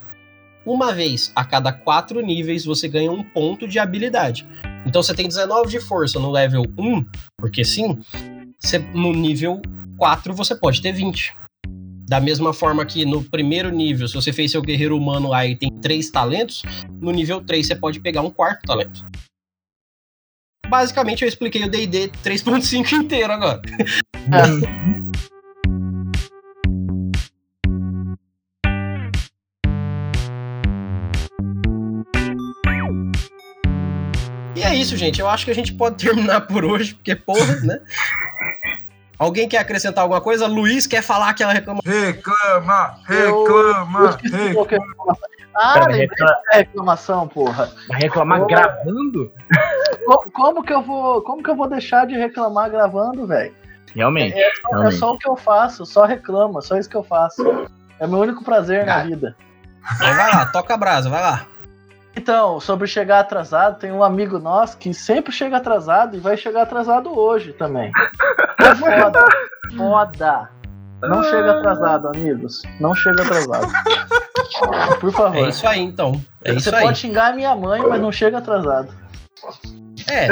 Uma 0.64 0.92
vez 0.92 1.32
a 1.34 1.44
cada 1.44 1.72
quatro 1.72 2.20
níveis 2.20 2.64
você 2.64 2.86
ganha 2.86 3.10
um 3.10 3.24
ponto 3.24 3.66
de 3.66 3.80
habilidade. 3.80 4.46
Então 4.86 5.02
você 5.02 5.14
tem 5.14 5.26
19 5.26 5.68
de 5.68 5.80
força 5.80 6.20
no 6.20 6.30
level 6.30 6.62
1, 6.78 7.04
porque 7.36 7.64
sim, 7.64 7.98
você- 8.60 8.78
no 8.78 9.12
nível 9.12 9.60
4 9.98 10.32
você 10.32 10.54
pode 10.54 10.80
ter 10.80 10.92
20. 10.92 11.34
Da 12.08 12.20
mesma 12.20 12.54
forma 12.54 12.86
que 12.86 13.04
no 13.04 13.22
primeiro 13.22 13.70
nível, 13.70 14.08
se 14.08 14.14
você 14.14 14.32
fez 14.32 14.52
seu 14.52 14.62
guerreiro 14.62 14.96
humano 14.96 15.34
e 15.44 15.56
tem 15.56 15.70
três 15.82 16.10
talentos, 16.10 16.62
no 17.00 17.10
nível 17.10 17.44
3 17.44 17.66
você 17.66 17.76
pode 17.76 18.00
pegar 18.00 18.22
um 18.22 18.30
quarto 18.30 18.62
talento. 18.62 19.04
Basicamente 20.66 21.22
eu 21.22 21.28
expliquei 21.28 21.64
o 21.64 21.70
D&D 21.70 22.08
3.5 22.24 22.92
inteiro 23.04 23.32
agora. 23.32 23.60
E 34.56 34.62
é 34.64 34.74
isso, 34.74 34.96
gente. 34.96 35.20
Eu 35.20 35.28
acho 35.28 35.44
que 35.44 35.52
a 35.52 35.54
gente 35.54 35.72
pode 35.72 36.04
terminar 36.04 36.40
por 36.40 36.64
hoje, 36.64 36.92
porque 36.92 37.14
porra, 37.14 37.60
né? 37.60 37.80
Alguém 39.18 39.48
quer 39.48 39.58
acrescentar 39.58 40.02
alguma 40.02 40.20
coisa? 40.20 40.46
Luiz 40.46 40.86
quer 40.86 41.02
falar 41.02 41.34
que 41.34 41.42
ela 41.42 41.52
reclama. 41.52 41.80
Reclama, 41.84 42.94
Eu- 43.08 43.44
reclama, 43.44 44.00
Eu 44.00 44.06
é 44.08 44.64
reclamação. 44.68 45.28
Ah, 45.60 45.74
Pera, 45.88 46.40
reclamação, 46.52 47.26
porra. 47.26 47.68
Vai 47.88 47.98
reclamar 48.00 48.46
gravando? 48.46 49.32
Co- 50.06 50.30
Como 50.32 50.62
que 50.62 50.72
eu 50.72 50.82
vou, 50.82 51.20
como 51.22 51.42
que 51.42 51.50
eu 51.50 51.56
vou 51.56 51.68
deixar 51.68 52.06
de 52.06 52.14
reclamar 52.16 52.70
gravando, 52.70 53.26
velho? 53.26 53.52
Realmente. 53.92 54.38
É, 54.38 54.50
só- 54.54 54.68
é 54.68 54.70
realmente. 54.72 54.96
só 54.96 55.12
o 55.14 55.18
que 55.18 55.28
eu 55.28 55.36
faço, 55.36 55.84
só 55.84 56.04
reclama, 56.04 56.62
só 56.62 56.76
isso 56.76 56.88
que 56.88 56.96
eu 56.96 57.02
faço. 57.02 57.42
É 57.98 58.06
meu 58.06 58.20
único 58.20 58.44
prazer 58.44 58.86
na 58.86 59.02
vida. 59.02 59.34
Então 59.96 60.14
vai 60.14 60.30
lá, 60.32 60.46
toca 60.46 60.74
a 60.74 60.76
brasa, 60.76 61.10
vai 61.10 61.20
lá. 61.22 61.44
Então, 62.16 62.58
sobre 62.58 62.86
chegar 62.86 63.20
atrasado, 63.20 63.78
tem 63.78 63.92
um 63.92 64.02
amigo 64.02 64.38
nosso 64.38 64.76
que 64.76 64.92
sempre 64.92 65.32
chega 65.32 65.58
atrasado 65.58 66.16
e 66.16 66.20
vai 66.20 66.36
chegar 66.36 66.62
atrasado 66.62 67.16
hoje 67.16 67.52
também. 67.52 67.92
É 68.60 68.74
foda. 68.74 69.26
Foda. 69.76 70.48
Não 71.00 71.22
chega 71.22 71.58
atrasado, 71.58 72.08
amigos. 72.08 72.62
Não 72.80 72.94
chega 72.94 73.22
atrasado. 73.22 73.68
Por 75.00 75.12
favor. 75.12 75.36
É 75.36 75.48
isso 75.48 75.66
aí, 75.66 75.80
então. 75.80 76.20
É 76.42 76.52
Você 76.52 76.68
isso 76.68 76.76
aí. 76.76 76.82
pode 76.82 76.98
xingar 76.98 77.28
a 77.28 77.32
minha 77.32 77.54
mãe, 77.54 77.80
mas 77.82 78.00
não 78.00 78.10
chega 78.10 78.38
atrasado. 78.38 78.88
É, 80.10 80.28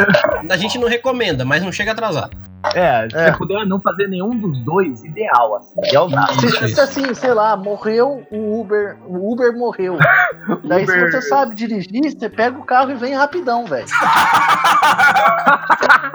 a 0.52 0.56
gente 0.56 0.78
não 0.78 0.88
recomenda, 0.88 1.44
mas 1.44 1.62
não 1.62 1.70
chega 1.70 1.92
atrasado. 1.92 2.36
É, 2.74 3.08
se 3.08 3.16
É. 3.16 3.30
você 3.32 3.38
puder 3.38 3.66
não 3.66 3.80
fazer 3.80 4.08
nenhum 4.08 4.36
dos 4.38 4.58
dois, 4.64 5.04
ideal, 5.04 5.56
assim. 5.56 5.78
Ideal 5.78 6.08
nada. 6.08 6.32
Se, 6.34 6.68
se 6.68 6.80
assim, 6.80 7.14
sei 7.14 7.32
lá, 7.34 7.56
morreu 7.56 8.26
o 8.30 8.60
Uber, 8.60 8.96
o 9.06 9.32
Uber 9.32 9.56
morreu. 9.56 9.96
Daí 10.64 10.84
Uber- 10.84 11.10
se 11.10 11.12
você 11.12 11.22
sabe 11.28 11.54
dirigir, 11.54 12.10
você 12.10 12.28
pega 12.28 12.58
o 12.58 12.64
carro 12.64 12.90
e 12.90 12.94
vem 12.94 13.14
rapidão, 13.14 13.64
velho. 13.66 13.86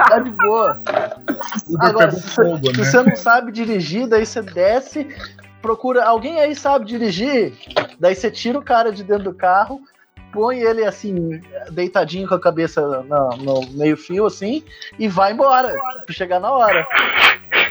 tá 0.09 0.19
de 0.19 0.29
boa. 0.31 0.81
Uber 1.69 1.89
Agora, 1.89 2.11
se, 2.11 2.21
fogo, 2.35 2.67
se 2.73 2.77
né? 2.79 2.83
você 2.85 3.03
não 3.03 3.15
sabe 3.15 3.51
dirigir, 3.51 4.07
daí 4.07 4.25
você 4.25 4.41
desce, 4.41 5.07
procura. 5.61 6.03
Alguém 6.03 6.39
aí 6.39 6.55
sabe 6.55 6.85
dirigir? 6.85 7.53
Daí 7.99 8.15
você 8.15 8.29
tira 8.31 8.57
o 8.59 8.63
cara 8.63 8.91
de 8.91 9.03
dentro 9.03 9.25
do 9.25 9.33
carro, 9.33 9.79
põe 10.31 10.59
ele 10.59 10.85
assim, 10.85 11.41
deitadinho 11.71 12.27
com 12.27 12.35
a 12.35 12.39
cabeça 12.39 12.81
no, 13.03 13.29
no 13.37 13.61
meio-fio, 13.71 14.25
assim, 14.25 14.63
e 14.97 15.07
vai 15.07 15.33
embora. 15.33 15.75
Pra 16.05 16.13
chegar 16.13 16.39
na 16.39 16.51
hora. 16.51 16.87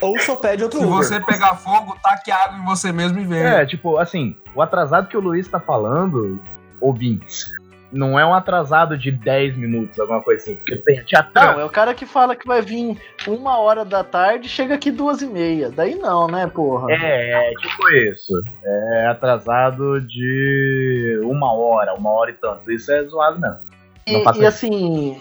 Ou 0.01 0.19
só 0.21 0.37
pede 0.37 0.63
outro 0.63 0.79
Se 0.79 0.85
Uber. 0.85 0.97
você 0.99 1.21
pegar 1.21 1.57
fogo, 1.57 1.97
taque 2.03 2.31
água 2.31 2.59
em 2.59 2.65
você 2.65 2.93
mesmo 2.93 3.19
e 3.19 3.25
vem. 3.25 3.43
É, 3.43 3.67
tipo, 3.67 3.99
assim, 3.99 4.37
o 4.55 4.63
atrasado 4.63 5.09
que 5.09 5.17
o 5.17 5.21
Luiz 5.21 5.47
tá 5.49 5.61
falando, 5.61 6.41
ouvintes, 6.81 7.53
não 7.93 8.19
é 8.19 8.25
um 8.25 8.35
atrasado 8.35 8.97
de 8.97 9.11
10 9.11 9.57
minutos, 9.57 9.99
alguma 9.99 10.23
coisa 10.23 10.43
assim. 10.43 10.57
Porque 10.57 10.77
tem 10.77 11.03
te 11.03 11.17
atrasa. 11.17 11.53
Não, 11.53 11.61
é 11.61 11.65
o 11.65 11.71
cara 11.71 11.95
que 11.95 12.07
fala 12.07 12.37
que 12.37 12.47
vai 12.47 12.63
vir 12.63 12.97
uma 13.27 13.59
hora 13.59 13.85
da 13.85 14.05
tarde 14.05 14.47
e 14.47 14.51
chega 14.51 14.75
aqui 14.75 14.91
duas 14.91 15.23
e 15.23 15.27
meia. 15.27 15.71
Daí 15.71 15.95
não, 15.95 16.27
né, 16.27 16.47
porra? 16.47 16.93
É, 16.93 17.51
é 17.51 17.51
tipo 17.55 17.89
isso. 17.91 18.43
É 18.65 19.07
atrasado 19.07 20.01
de 20.01 21.21
uma 21.25 21.53
hora, 21.53 21.95
uma 21.95 22.11
hora 22.11 22.31
e 22.31 22.35
tanto. 22.35 22.71
Isso 22.71 22.93
é 22.93 23.03
zoado 23.05 23.41
mesmo. 23.41 23.71
E, 24.07 24.41
e 24.41 24.47
assim, 24.47 25.21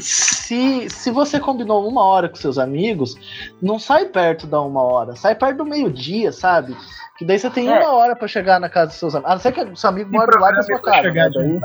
se, 0.00 0.88
se 0.90 1.10
você 1.10 1.38
combinou 1.40 1.86
uma 1.88 2.02
hora 2.02 2.28
com 2.28 2.36
seus 2.36 2.58
amigos, 2.58 3.16
não 3.60 3.78
sai 3.78 4.06
perto 4.06 4.46
da 4.46 4.60
uma 4.60 4.82
hora, 4.82 5.16
sai 5.16 5.34
perto 5.34 5.58
do 5.58 5.64
meio-dia, 5.64 6.32
sabe? 6.32 6.76
Que 7.16 7.24
daí 7.24 7.38
você 7.38 7.48
tem 7.50 7.68
É. 7.68 7.78
uma 7.78 7.92
hora 7.92 8.16
pra 8.16 8.26
chegar 8.26 8.58
na 8.58 8.68
casa 8.68 8.88
dos 8.88 8.96
seus 8.96 9.14
amigos. 9.14 9.30
A 9.30 9.34
não 9.34 9.40
ser 9.40 9.52
que 9.52 9.60
o 9.60 9.76
seu 9.76 9.90
amigo 9.90 10.10
mora 10.10 10.30
do 10.30 10.38
lado 10.38 10.56
da 10.56 10.62
sua 10.62 10.80
casa. 10.80 11.10
Né? 11.10 11.30
Daí. 11.30 11.60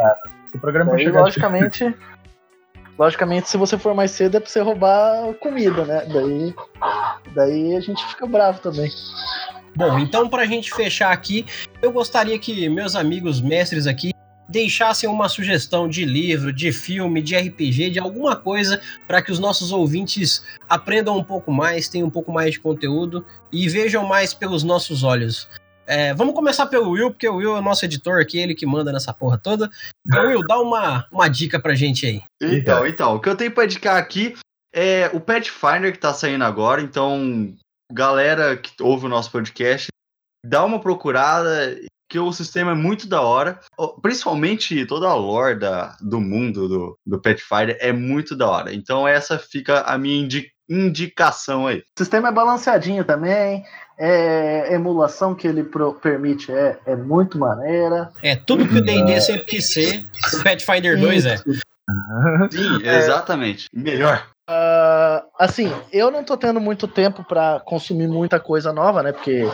Se 0.51 0.57
programa 0.57 0.91
daí 0.91 1.03
chegar 1.03 1.19
de 1.19 1.23
logicamente, 1.23 1.95
logicamente, 2.97 3.49
se 3.49 3.57
você 3.57 3.77
for 3.77 3.93
mais 3.93 4.11
cedo 4.11 4.37
é 4.37 4.39
pra 4.39 4.49
você 4.49 4.61
roubar 4.61 5.33
comida, 5.35 5.85
né? 5.85 6.05
Daí, 6.05 6.55
daí 7.33 7.75
a 7.75 7.79
gente 7.79 8.05
fica 8.05 8.25
bravo 8.27 8.59
também. 8.59 8.91
Bom, 9.75 9.99
então 9.99 10.27
pra 10.27 10.45
gente 10.45 10.73
fechar 10.73 11.11
aqui, 11.11 11.45
eu 11.81 11.91
gostaria 11.91 12.37
que 12.37 12.67
meus 12.69 12.95
amigos 12.95 13.39
mestres 13.41 13.87
aqui 13.87 14.11
deixassem 14.49 15.07
uma 15.07 15.29
sugestão 15.29 15.87
de 15.87 16.03
livro, 16.03 16.51
de 16.51 16.71
filme, 16.71 17.21
de 17.21 17.37
RPG, 17.37 17.91
de 17.91 17.99
alguma 17.99 18.35
coisa 18.35 18.81
para 19.07 19.21
que 19.21 19.31
os 19.31 19.39
nossos 19.39 19.71
ouvintes 19.71 20.43
aprendam 20.67 21.15
um 21.15 21.23
pouco 21.23 21.51
mais, 21.51 21.87
tenham 21.87 22.07
um 22.07 22.11
pouco 22.11 22.31
mais 22.31 22.53
de 22.53 22.59
conteúdo 22.59 23.25
e 23.51 23.69
vejam 23.69 24.05
mais 24.05 24.33
pelos 24.33 24.63
nossos 24.63 25.03
olhos. 25.03 25.47
É, 25.85 26.13
vamos 26.13 26.35
começar 26.35 26.67
pelo 26.67 26.91
Will, 26.91 27.09
porque 27.09 27.27
o 27.27 27.37
Will 27.37 27.55
é 27.55 27.59
o 27.59 27.63
nosso 27.63 27.83
editor 27.85 28.21
aqui, 28.21 28.37
ele 28.37 28.53
que 28.53 28.65
manda 28.65 28.91
nessa 28.91 29.11
porra 29.11 29.39
toda. 29.39 29.69
Então, 30.05 30.27
Will, 30.27 30.45
dá 30.45 30.59
uma, 30.59 31.07
uma 31.11 31.27
dica 31.27 31.59
pra 31.59 31.73
gente 31.73 32.05
aí. 32.05 32.21
Então, 32.41 32.85
então, 32.85 33.15
o 33.15 33.19
que 33.19 33.27
eu 33.27 33.35
tenho 33.35 33.51
pra 33.51 33.65
indicar 33.65 33.97
aqui 33.97 34.35
é 34.73 35.09
o 35.13 35.19
Pathfinder 35.19 35.91
que 35.91 35.97
tá 35.97 36.13
saindo 36.13 36.43
agora. 36.43 36.81
Então, 36.81 37.55
galera 37.91 38.55
que 38.55 38.71
ouve 38.81 39.07
o 39.07 39.09
nosso 39.09 39.31
podcast, 39.31 39.87
dá 40.45 40.63
uma 40.63 40.79
procurada, 40.79 41.75
que 42.09 42.17
o 42.19 42.31
sistema 42.33 42.71
é 42.71 42.75
muito 42.75 43.07
da 43.07 43.21
hora. 43.21 43.59
Principalmente 44.01 44.85
toda 44.85 45.07
a 45.07 45.13
lore 45.13 45.59
da, 45.59 45.95
do 46.01 46.19
mundo 46.19 46.67
do, 46.67 46.97
do 47.05 47.21
Pathfinder 47.21 47.77
é 47.79 47.91
muito 47.93 48.35
da 48.35 48.47
hora. 48.49 48.73
Então, 48.73 49.07
essa 49.07 49.37
fica 49.37 49.81
a 49.81 49.97
minha 49.97 50.19
indi- 50.23 50.49
indicação 50.67 51.67
aí. 51.67 51.77
O 51.79 51.83
sistema 51.99 52.29
é 52.29 52.31
balanceadinho 52.31 53.03
também. 53.05 53.63
É, 54.01 54.73
emulação 54.73 55.35
que 55.35 55.45
ele 55.47 55.63
pro- 55.63 55.93
permite 55.93 56.51
é, 56.51 56.79
é 56.85 56.95
muito 56.95 57.37
maneira. 57.37 58.09
É, 58.23 58.35
tudo 58.35 58.67
que 58.67 58.77
o 58.77 58.81
D&D 58.81 59.19
sempre 59.21 59.45
quis 59.45 59.65
ser, 59.71 60.05
o 60.33 60.41
Pathfinder 60.43 60.99
2 60.99 61.25
é. 61.25 61.37
Sim, 62.49 62.79
exatamente. 62.85 63.65
Melhor. 63.73 64.25
Ah, 64.47 64.51
Ah, 64.51 64.78
assim, 65.37 65.71
eu 65.91 66.11
não 66.11 66.23
tô 66.23 66.35
tendo 66.37 66.59
muito 66.59 66.87
tempo 66.87 67.23
pra 67.23 67.59
consumir 67.59 68.07
muita 68.07 68.39
coisa 68.39 68.73
nova, 68.73 69.03
né? 69.03 69.11
Porque 69.11 69.45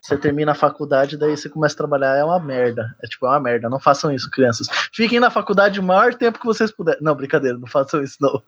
você 0.00 0.16
termina 0.16 0.52
a 0.52 0.54
faculdade, 0.54 1.16
daí 1.16 1.36
você 1.36 1.48
começa 1.48 1.74
a 1.74 1.78
trabalhar, 1.78 2.16
é 2.16 2.24
uma 2.24 2.38
merda. 2.38 2.94
É 3.02 3.06
tipo, 3.06 3.26
é 3.26 3.30
uma 3.30 3.40
merda. 3.40 3.68
Não 3.68 3.80
façam 3.80 4.12
isso, 4.12 4.30
crianças. 4.30 4.66
Fiquem 4.92 5.18
na 5.18 5.30
faculdade 5.30 5.80
o 5.80 5.82
maior 5.82 6.14
tempo 6.14 6.38
que 6.38 6.46
vocês 6.46 6.70
puderem. 6.70 7.02
Não, 7.02 7.14
brincadeira, 7.14 7.56
não 7.56 7.66
façam 7.66 8.02
isso, 8.02 8.16
não. 8.20 8.42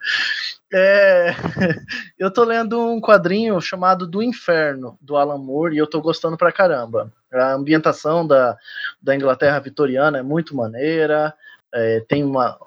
É, 0.72 1.34
eu 2.18 2.30
tô 2.30 2.44
lendo 2.44 2.78
um 2.78 3.00
quadrinho 3.00 3.60
chamado 3.60 4.06
Do 4.06 4.22
Inferno, 4.22 4.98
do 5.00 5.16
Alan 5.16 5.38
Moore, 5.38 5.74
e 5.74 5.78
eu 5.78 5.86
tô 5.86 6.00
gostando 6.00 6.36
pra 6.36 6.52
caramba. 6.52 7.12
A 7.32 7.54
ambientação 7.54 8.26
da, 8.26 8.56
da 9.02 9.14
Inglaterra 9.14 9.58
vitoriana 9.58 10.18
é 10.18 10.22
muito 10.22 10.56
maneira, 10.56 11.34
é, 11.74 12.00
tem 12.08 12.24
uma, 12.24 12.58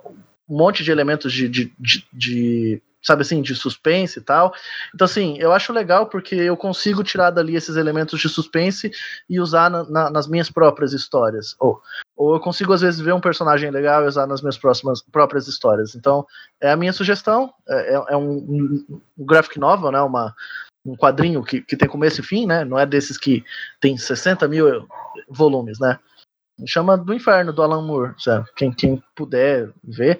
um 0.49 0.57
monte 0.57 0.84
de 0.84 0.91
elementos 0.91 1.31
de, 1.31 1.48
de, 1.48 1.73
de, 1.80 2.07
de 2.11 2.81
sabe 3.01 3.21
assim, 3.21 3.41
de 3.41 3.55
suspense 3.55 4.19
e 4.19 4.21
tal. 4.21 4.53
Então, 4.93 5.05
assim, 5.05 5.38
eu 5.38 5.51
acho 5.51 5.71
legal 5.71 6.07
porque 6.07 6.35
eu 6.35 6.57
consigo 6.57 7.03
tirar 7.03 7.31
dali 7.31 7.55
esses 7.55 7.76
elementos 7.76 8.19
de 8.19 8.30
suspense 8.30 8.91
e 9.30 9.39
usar 9.39 9.69
na, 9.69 9.84
na, 9.89 10.09
nas 10.09 10.27
minhas 10.27 10.49
próprias 10.49 10.93
histórias. 10.93 11.55
Ou, 11.59 11.81
ou 12.15 12.34
eu 12.34 12.39
consigo, 12.39 12.73
às 12.73 12.81
vezes, 12.81 12.99
ver 12.99 13.13
um 13.13 13.21
personagem 13.21 13.71
legal 13.71 14.03
e 14.03 14.07
usar 14.07 14.27
nas 14.27 14.41
minhas 14.41 14.57
próximas, 14.57 15.01
próprias 15.01 15.47
histórias. 15.47 15.95
Então, 15.95 16.26
é 16.61 16.71
a 16.71 16.77
minha 16.77 16.93
sugestão. 16.93 17.53
É, 17.67 17.93
é 18.09 18.17
um, 18.17 18.31
um, 18.31 19.01
um 19.17 19.26
graphic 19.26 19.57
novel, 19.59 19.91
né? 19.91 20.01
Uma, 20.01 20.35
um 20.85 20.95
quadrinho 20.95 21.43
que, 21.43 21.61
que 21.61 21.77
tem 21.77 21.88
começo 21.88 22.21
e 22.21 22.23
fim, 22.23 22.45
né? 22.45 22.63
Não 22.65 22.77
é 22.77 22.85
desses 22.85 23.17
que 23.17 23.43
tem 23.80 23.97
60 23.97 24.47
mil 24.47 24.88
volumes, 25.30 25.80
né? 25.80 25.99
Chama 26.65 26.97
do 26.97 27.13
Inferno, 27.13 27.53
do 27.53 27.63
Alan 27.63 27.81
Moore? 27.81 28.13
Quem, 28.55 28.71
quem 28.71 29.01
puder 29.15 29.71
ver. 29.84 30.19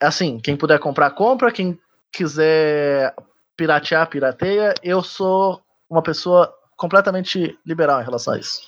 Assim, 0.00 0.38
quem 0.38 0.56
puder 0.56 0.78
comprar, 0.78 1.10
compra. 1.10 1.52
Quem 1.52 1.78
quiser 2.16 3.14
piratear, 3.56 4.08
pirateia. 4.08 4.74
Eu 4.82 5.02
sou 5.02 5.60
uma 5.88 6.02
pessoa 6.02 6.52
completamente 6.76 7.58
liberal 7.64 8.00
em 8.00 8.04
relação 8.04 8.34
a 8.34 8.38
isso. 8.38 8.60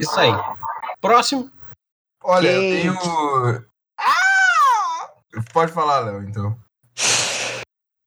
Isso 0.00 0.18
aí. 0.18 0.30
Próximo. 1.00 1.50
Olha, 2.22 2.48
Quem- 2.50 2.86
eu 2.86 2.96
tenho. 2.98 3.64
Ah! 3.98 5.10
Pode 5.52 5.72
falar, 5.72 6.00
Léo, 6.00 6.22
então. 6.22 6.58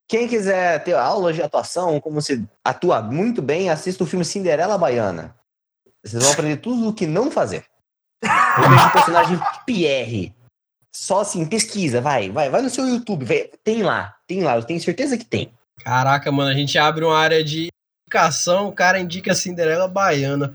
Quem 0.07 0.27
quiser 0.27 0.83
ter 0.83 0.93
aulas 0.93 1.35
de 1.35 1.41
atuação, 1.41 1.99
como 2.01 2.21
se 2.21 2.45
atua 2.65 3.01
muito 3.01 3.41
bem, 3.41 3.69
assista 3.69 4.03
o 4.03 4.07
filme 4.07 4.25
Cinderela 4.25 4.77
Baiana. 4.77 5.33
Vocês 6.03 6.21
vão 6.21 6.33
aprender 6.33 6.57
tudo 6.57 6.89
o 6.89 6.93
que 6.93 7.07
não 7.07 7.31
fazer. 7.31 7.65
Eu 8.23 8.69
vejo 8.69 8.87
o 8.87 8.91
personagem 8.91 9.39
Pierre. 9.65 10.35
Só 10.91 11.21
assim, 11.21 11.45
pesquisa, 11.45 12.01
vai, 12.01 12.29
vai, 12.29 12.49
vai 12.49 12.61
no 12.61 12.69
seu 12.69 12.85
YouTube, 12.87 13.23
vai- 13.25 13.49
tem 13.63 13.81
lá, 13.81 14.13
tem 14.27 14.43
lá, 14.43 14.57
eu 14.57 14.63
tenho 14.63 14.79
certeza 14.81 15.17
que 15.17 15.25
tem. 15.25 15.53
Caraca, 15.83 16.31
mano, 16.31 16.49
a 16.51 16.53
gente 16.53 16.77
abre 16.77 17.03
uma 17.05 17.17
área 17.17 17.43
de 17.43 17.69
indicação, 18.05 18.67
o 18.67 18.73
cara 18.73 18.99
indica 18.99 19.33
Cinderela 19.33 19.87
Baiana. 19.87 20.53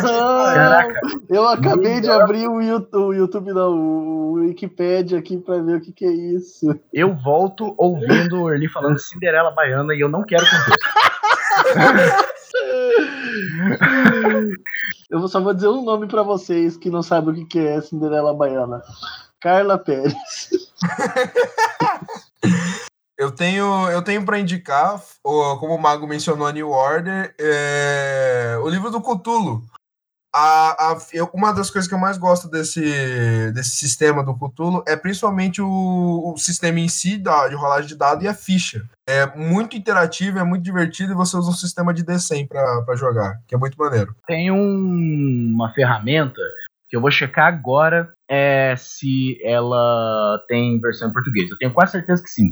Caraca, 0.00 1.00
eu 1.28 1.48
acabei 1.48 2.00
de 2.00 2.08
abrir 2.08 2.46
o 2.48 2.60
YouTube, 2.62 2.96
o 3.04 3.12
YouTube 3.12 3.52
não, 3.52 3.72
o 3.76 4.32
Wikipedia 4.34 5.18
aqui 5.18 5.36
pra 5.36 5.58
ver 5.58 5.76
o 5.76 5.80
que, 5.80 5.92
que 5.92 6.04
é 6.04 6.12
isso. 6.12 6.78
Eu 6.92 7.14
volto 7.16 7.74
ouvindo 7.76 8.42
o 8.42 8.52
Erli 8.52 8.68
falando 8.68 8.98
Cinderela 9.00 9.50
Baiana 9.50 9.94
e 9.94 10.00
eu 10.00 10.08
não 10.08 10.22
quero. 10.22 10.44
Eu 15.10 15.26
só 15.28 15.40
vou 15.40 15.52
dizer 15.54 15.68
um 15.68 15.82
nome 15.84 16.06
pra 16.06 16.22
vocês 16.22 16.76
que 16.76 16.88
não 16.90 17.02
sabem 17.02 17.30
o 17.30 17.34
que, 17.34 17.44
que 17.44 17.58
é 17.58 17.80
Cinderela 17.80 18.32
Baiana. 18.34 18.80
Carla 19.42 19.78
Pérez. 19.78 20.14
Eu 23.18 23.30
tenho, 23.30 23.88
eu 23.90 24.02
tenho 24.02 24.24
para 24.24 24.38
indicar, 24.40 25.00
como 25.22 25.74
o 25.76 25.80
Mago 25.80 26.08
mencionou 26.08 26.44
a 26.46 26.52
New 26.52 26.70
Order, 26.70 27.32
é, 27.38 28.58
o 28.60 28.68
livro 28.68 28.90
do 28.90 29.00
Cthulhu. 29.00 29.62
A, 30.34 30.92
a- 30.92 30.98
eu- 31.12 31.30
uma 31.32 31.52
das 31.52 31.70
coisas 31.70 31.86
que 31.86 31.94
eu 31.94 31.98
mais 32.00 32.16
gosto 32.18 32.48
desse, 32.48 32.80
desse 33.52 33.76
sistema 33.76 34.24
do 34.24 34.34
Cthulhu 34.34 34.82
é 34.88 34.96
principalmente 34.96 35.62
o, 35.62 36.32
o 36.34 36.36
sistema 36.38 36.80
em 36.80 36.88
si, 36.88 37.16
da, 37.16 37.46
de 37.46 37.54
rolagem 37.54 37.86
de 37.86 37.94
dado 37.96 38.24
e 38.24 38.28
a 38.28 38.34
ficha. 38.34 38.82
É 39.06 39.24
muito 39.36 39.76
interativo, 39.76 40.38
é 40.40 40.44
muito 40.44 40.64
divertido 40.64 41.12
e 41.12 41.16
você 41.16 41.36
usa 41.36 41.50
um 41.50 41.54
sistema 41.54 41.94
de 41.94 42.02
D100 42.02 42.48
para 42.48 42.96
jogar, 42.96 43.38
que 43.46 43.54
é 43.54 43.58
muito 43.58 43.76
maneiro. 43.78 44.16
Tem 44.26 44.50
um- 44.50 45.52
uma 45.54 45.72
ferramenta 45.74 46.40
que 46.88 46.96
eu 46.96 47.00
vou 47.00 47.10
checar 47.10 47.46
agora 47.46 48.12
é, 48.34 48.74
se 48.78 49.38
ela 49.44 50.42
tem 50.48 50.80
versão 50.80 51.10
em 51.10 51.12
português. 51.12 51.50
Eu 51.50 51.58
tenho 51.58 51.70
quase 51.70 51.92
certeza 51.92 52.22
que 52.22 52.30
sim. 52.30 52.48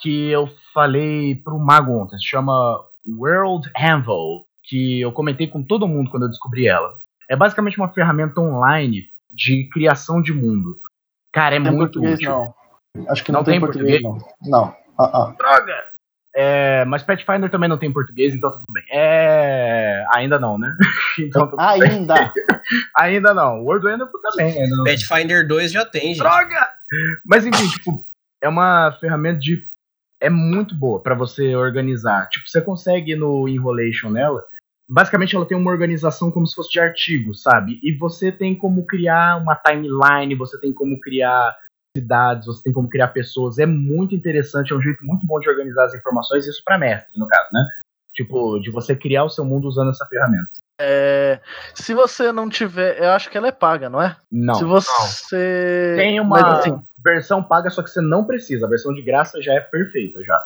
Que 0.00 0.30
eu 0.30 0.48
falei 0.72 1.34
pro 1.34 1.58
Mago 1.58 1.92
ontem, 1.92 2.16
se 2.16 2.24
chama 2.24 2.80
World 3.06 3.70
Anvil, 3.76 4.46
que 4.64 4.98
eu 5.02 5.12
comentei 5.12 5.46
com 5.46 5.62
todo 5.62 5.86
mundo 5.86 6.10
quando 6.10 6.22
eu 6.22 6.30
descobri 6.30 6.66
ela. 6.66 6.94
É 7.28 7.36
basicamente 7.36 7.76
uma 7.76 7.92
ferramenta 7.92 8.40
online 8.40 9.08
de 9.30 9.68
criação 9.68 10.22
de 10.22 10.32
mundo. 10.32 10.78
Cara, 11.30 11.56
é 11.56 11.58
Não 11.58 11.66
tem 11.66 11.76
muito 11.76 11.92
português, 11.92 12.14
útil. 12.14 12.30
não. 12.30 12.54
Acho 13.10 13.22
que 13.22 13.30
não, 13.30 13.40
Não 13.40 13.44
tem 13.44 13.52
tem 13.52 13.60
português, 13.60 14.02
não. 14.02 14.18
Não. 14.42 14.74
Ah, 14.98 15.10
ah. 15.28 15.34
Droga! 15.36 15.74
É, 16.42 16.86
mas 16.86 17.02
Pathfinder 17.02 17.50
também 17.50 17.68
não 17.68 17.76
tem 17.76 17.90
em 17.90 17.92
português, 17.92 18.34
então 18.34 18.50
tudo 18.50 18.64
bem. 18.72 18.82
É, 18.90 20.06
ainda 20.10 20.38
não, 20.38 20.56
né? 20.56 20.74
então, 21.18 21.46
tudo 21.46 21.58
bem. 21.58 21.82
Ainda. 21.82 22.32
ainda 22.96 23.34
não. 23.34 23.62
World 23.62 23.86
Anvil 23.86 24.06
também. 24.06 24.62
Ainda 24.62 24.74
não. 24.74 24.84
Pathfinder 24.84 25.46
2 25.46 25.70
já 25.70 25.84
tem, 25.84 26.14
gente. 26.14 26.18
Droga! 26.18 26.66
Mas 27.26 27.44
enfim, 27.44 27.68
tipo, 27.68 28.06
é 28.40 28.48
uma 28.48 28.90
ferramenta 28.98 29.38
de. 29.38 29.68
É 30.18 30.30
muito 30.30 30.74
boa 30.74 31.02
pra 31.02 31.14
você 31.14 31.54
organizar. 31.54 32.26
Tipo, 32.30 32.48
você 32.48 32.62
consegue 32.62 33.14
no 33.14 33.46
Enrolation 33.46 34.08
nela. 34.08 34.40
Basicamente, 34.88 35.36
ela 35.36 35.46
tem 35.46 35.58
uma 35.58 35.70
organização 35.70 36.30
como 36.30 36.46
se 36.46 36.54
fosse 36.54 36.70
de 36.70 36.80
artigos, 36.80 37.42
sabe? 37.42 37.78
E 37.82 37.92
você 37.92 38.32
tem 38.32 38.54
como 38.54 38.86
criar 38.86 39.36
uma 39.36 39.56
timeline, 39.56 40.34
você 40.34 40.58
tem 40.58 40.72
como 40.72 40.98
criar 41.00 41.54
cidades, 41.96 42.46
você 42.46 42.62
tem 42.62 42.72
como 42.72 42.88
criar 42.88 43.08
pessoas. 43.08 43.58
É 43.58 43.66
muito 43.66 44.14
interessante, 44.14 44.72
é 44.72 44.76
um 44.76 44.82
jeito 44.82 45.04
muito 45.04 45.26
bom 45.26 45.38
de 45.40 45.48
organizar 45.48 45.84
as 45.84 45.94
informações, 45.94 46.46
isso 46.46 46.62
pra 46.64 46.78
mestre, 46.78 47.18
no 47.18 47.26
caso, 47.26 47.48
né? 47.52 47.66
Tipo, 48.14 48.58
de 48.60 48.70
você 48.70 48.94
criar 48.96 49.24
o 49.24 49.30
seu 49.30 49.44
mundo 49.44 49.68
usando 49.68 49.90
essa 49.90 50.06
ferramenta. 50.06 50.48
É, 50.82 51.40
se 51.74 51.92
você 51.92 52.32
não 52.32 52.48
tiver. 52.48 52.98
Eu 52.98 53.10
acho 53.10 53.28
que 53.30 53.36
ela 53.36 53.48
é 53.48 53.52
paga, 53.52 53.90
não 53.90 54.00
é? 54.00 54.16
Não. 54.32 54.54
Se 54.54 54.64
você. 54.64 55.94
Tem 55.96 56.18
uma 56.18 56.40
Mas, 56.40 56.60
assim, 56.60 56.82
versão 57.04 57.42
paga, 57.42 57.68
só 57.68 57.82
que 57.82 57.90
você 57.90 58.00
não 58.00 58.24
precisa. 58.24 58.66
A 58.66 58.68
versão 58.68 58.94
de 58.94 59.02
graça 59.02 59.42
já 59.42 59.52
é 59.52 59.60
perfeita, 59.60 60.24
já. 60.24 60.40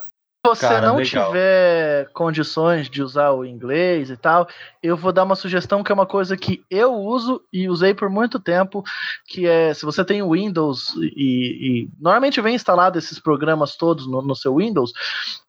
Se 0.55 0.61
você 0.63 0.75
Cara, 0.75 0.87
não 0.89 0.97
legal. 0.97 1.27
tiver 1.29 2.09
condições 2.13 2.89
de 2.89 3.03
usar 3.03 3.31
o 3.31 3.45
inglês 3.45 4.11
e 4.11 4.17
tal, 4.17 4.49
eu 4.83 4.97
vou 4.97 5.13
dar 5.13 5.25
uma 5.25 5.35
sugestão 5.35 5.83
que 5.83 5.91
é 5.91 5.95
uma 5.95 6.07
coisa 6.07 6.37
que 6.37 6.65
eu 6.71 6.95
uso 6.95 7.43
e 7.53 7.69
usei 7.69 7.95
por 7.95 8.09
muito 8.09 8.39
tempo, 8.39 8.83
que 9.27 9.47
é 9.47 9.73
se 9.75 9.85
você 9.85 10.05
tem 10.05 10.23
o 10.23 10.33
Windows 10.33 10.95
e, 10.97 11.87
e 11.87 11.91
normalmente 12.01 12.41
vem 12.41 12.55
instalado 12.55 12.99
esses 12.99 13.19
programas 13.19 13.77
todos 13.77 14.07
no, 14.07 14.23
no 14.23 14.35
seu 14.35 14.57
Windows, 14.57 14.93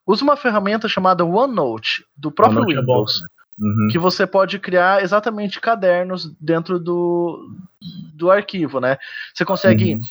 use 0.05 0.23
uma 0.23 0.35
ferramenta 0.35 0.87
chamada 0.87 1.25
OneNote 1.25 2.05
do 2.15 2.31
próprio 2.31 2.61
OneNote 2.61 2.79
é 2.79 2.81
bom 2.81 2.99
Windows. 2.99 3.23
Uhum. 3.57 3.87
que 3.89 3.97
você 3.97 4.27
pode 4.27 4.59
criar 4.59 5.01
exatamente 5.01 5.61
cadernos 5.61 6.29
dentro 6.41 6.77
do, 6.77 7.49
do 8.13 8.29
arquivo, 8.29 8.81
né? 8.81 8.97
Você 9.33 9.45
consegue 9.45 9.95
Uhum. 9.95 10.01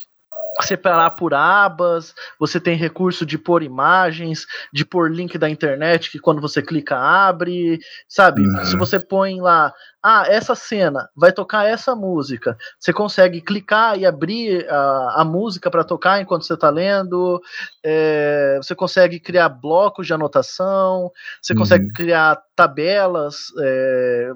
Separar 0.61 1.11
por 1.11 1.35
abas, 1.35 2.15
você 2.39 2.61
tem 2.61 2.77
recurso 2.77 3.27
de 3.27 3.37
pôr 3.37 3.63
imagens, 3.63 4.47
de 4.73 4.85
pôr 4.85 5.11
link 5.11 5.37
da 5.37 5.51
internet 5.51 6.11
que 6.11 6.19
quando 6.19 6.41
você 6.41 6.63
clica 6.63 6.97
abre, 6.97 7.79
sabe? 8.09 8.43
Uhum. 8.43 8.65
Se 8.65 8.77
você 8.77 9.01
põe 9.01 9.41
lá, 9.41 9.73
ah, 10.03 10.25
essa 10.29 10.55
cena 10.55 11.09
vai 11.17 11.33
tocar 11.33 11.67
essa 11.67 11.95
música, 11.97 12.57
você 12.79 12.93
consegue 12.93 13.41
clicar 13.41 13.99
e 13.99 14.07
abrir 14.07 14.69
a, 14.71 15.23
a 15.23 15.25
música 15.25 15.71
para 15.71 15.83
tocar 15.83 16.21
enquanto 16.21 16.45
você 16.45 16.55
está 16.55 16.71
lendo, 16.71 17.41
é, 17.83 18.59
você 18.63 18.75
consegue 18.75 19.19
criar 19.19 19.49
blocos 19.49 20.07
de 20.07 20.13
anotação, 20.13 21.11
você 21.41 21.53
Uhum. 21.53 21.59
consegue 21.61 21.93
criar 21.93 22.41
tabelas, 22.55 23.47
é, 23.61 24.33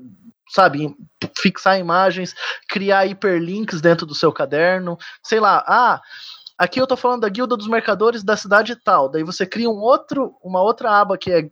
sabe, 0.50 0.94
fixar 1.36 1.78
imagens, 1.78 2.34
criar 2.68 3.06
hiperlinks 3.06 3.80
dentro 3.80 4.06
do 4.06 4.14
seu 4.14 4.32
caderno, 4.32 4.98
sei 5.22 5.40
lá, 5.40 5.64
ah, 5.66 6.00
aqui 6.56 6.80
eu 6.80 6.86
tô 6.86 6.96
falando 6.96 7.22
da 7.22 7.28
guilda 7.28 7.56
dos 7.56 7.68
mercadores 7.68 8.22
da 8.22 8.36
cidade 8.36 8.76
tal, 8.76 9.08
daí 9.08 9.22
você 9.22 9.46
cria 9.46 9.68
um 9.68 9.78
outro, 9.78 10.34
uma 10.42 10.62
outra 10.62 10.90
aba 10.90 11.18
que 11.18 11.30
é 11.30 11.50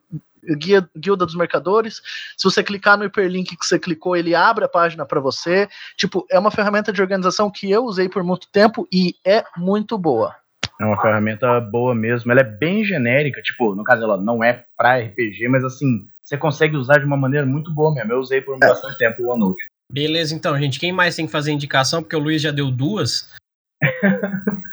guia, 0.54 0.88
guilda 0.96 1.26
dos 1.26 1.34
mercadores, 1.34 2.00
se 2.36 2.44
você 2.44 2.62
clicar 2.62 2.96
no 2.96 3.04
hiperlink 3.04 3.56
que 3.56 3.66
você 3.66 3.78
clicou, 3.78 4.16
ele 4.16 4.34
abre 4.34 4.64
a 4.64 4.68
página 4.68 5.04
para 5.04 5.20
você, 5.20 5.68
tipo, 5.96 6.24
é 6.30 6.38
uma 6.38 6.50
ferramenta 6.50 6.92
de 6.92 7.02
organização 7.02 7.50
que 7.50 7.70
eu 7.70 7.84
usei 7.84 8.08
por 8.08 8.22
muito 8.22 8.48
tempo 8.50 8.86
e 8.92 9.16
é 9.24 9.44
muito 9.56 9.98
boa. 9.98 10.34
É 10.80 10.84
uma 10.84 11.00
ferramenta 11.00 11.60
boa 11.60 11.94
mesmo. 11.94 12.30
Ela 12.30 12.40
é 12.40 12.44
bem 12.44 12.84
genérica, 12.84 13.40
tipo, 13.40 13.74
no 13.74 13.82
caso 13.82 14.02
ela 14.02 14.16
não 14.16 14.44
é 14.44 14.64
pra 14.76 14.98
RPG, 14.98 15.48
mas 15.48 15.64
assim, 15.64 16.06
você 16.22 16.36
consegue 16.36 16.76
usar 16.76 16.98
de 16.98 17.04
uma 17.04 17.16
maneira 17.16 17.46
muito 17.46 17.72
boa 17.72 17.94
mesmo. 17.94 18.12
Eu 18.12 18.20
usei 18.20 18.40
por 18.40 18.58
bastante 18.58 18.98
tempo 18.98 19.22
o 19.22 19.30
OneNote. 19.30 19.62
Beleza, 19.90 20.34
então, 20.34 20.58
gente. 20.58 20.80
Quem 20.80 20.92
mais 20.92 21.14
tem 21.14 21.26
que 21.26 21.32
fazer 21.32 21.52
indicação? 21.52 22.02
Porque 22.02 22.16
o 22.16 22.20
Luiz 22.20 22.42
já 22.42 22.50
deu 22.50 22.70
duas. 22.70 23.32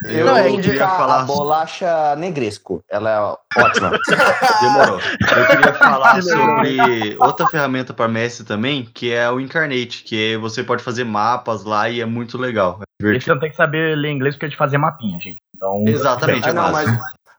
Eu 0.05 0.25
Não, 0.25 0.37
é 0.37 0.49
indicar 0.49 0.71
queria 0.71 0.87
falar- 0.89 1.21
a 1.21 1.23
bolacha 1.23 2.15
negresco. 2.15 2.83
Ela 2.89 3.09
é 3.09 3.61
ótima. 3.61 3.91
Demorou. 4.61 4.99
Eu 4.99 5.47
queria 5.47 5.73
falar 5.73 6.21
sobre 6.23 7.17
outra 7.19 7.47
ferramenta 7.47 7.93
para 7.93 8.07
mestre 8.07 8.45
também, 8.45 8.85
que 8.93 9.11
é 9.13 9.29
o 9.29 9.39
Incarnate, 9.39 10.03
que 10.03 10.37
você 10.37 10.63
pode 10.63 10.83
fazer 10.83 11.03
mapas 11.03 11.63
lá 11.63 11.89
e 11.89 12.01
é 12.01 12.05
muito 12.05 12.37
legal. 12.37 12.79
É 13.01 13.19
você 13.19 13.29
não 13.29 13.39
tem 13.39 13.49
que 13.49 13.55
saber 13.55 13.97
ler 13.97 14.11
inglês 14.11 14.35
porque 14.35 14.45
é 14.45 14.49
de 14.49 14.55
fazer 14.57 14.77
mapinha, 14.77 15.19
gente. 15.19 15.37
Então, 15.55 15.83
Exatamente, 15.85 16.47
Ah, 16.47 16.51
é 16.51 16.53
não, 16.53 16.71
mas. 16.71 16.89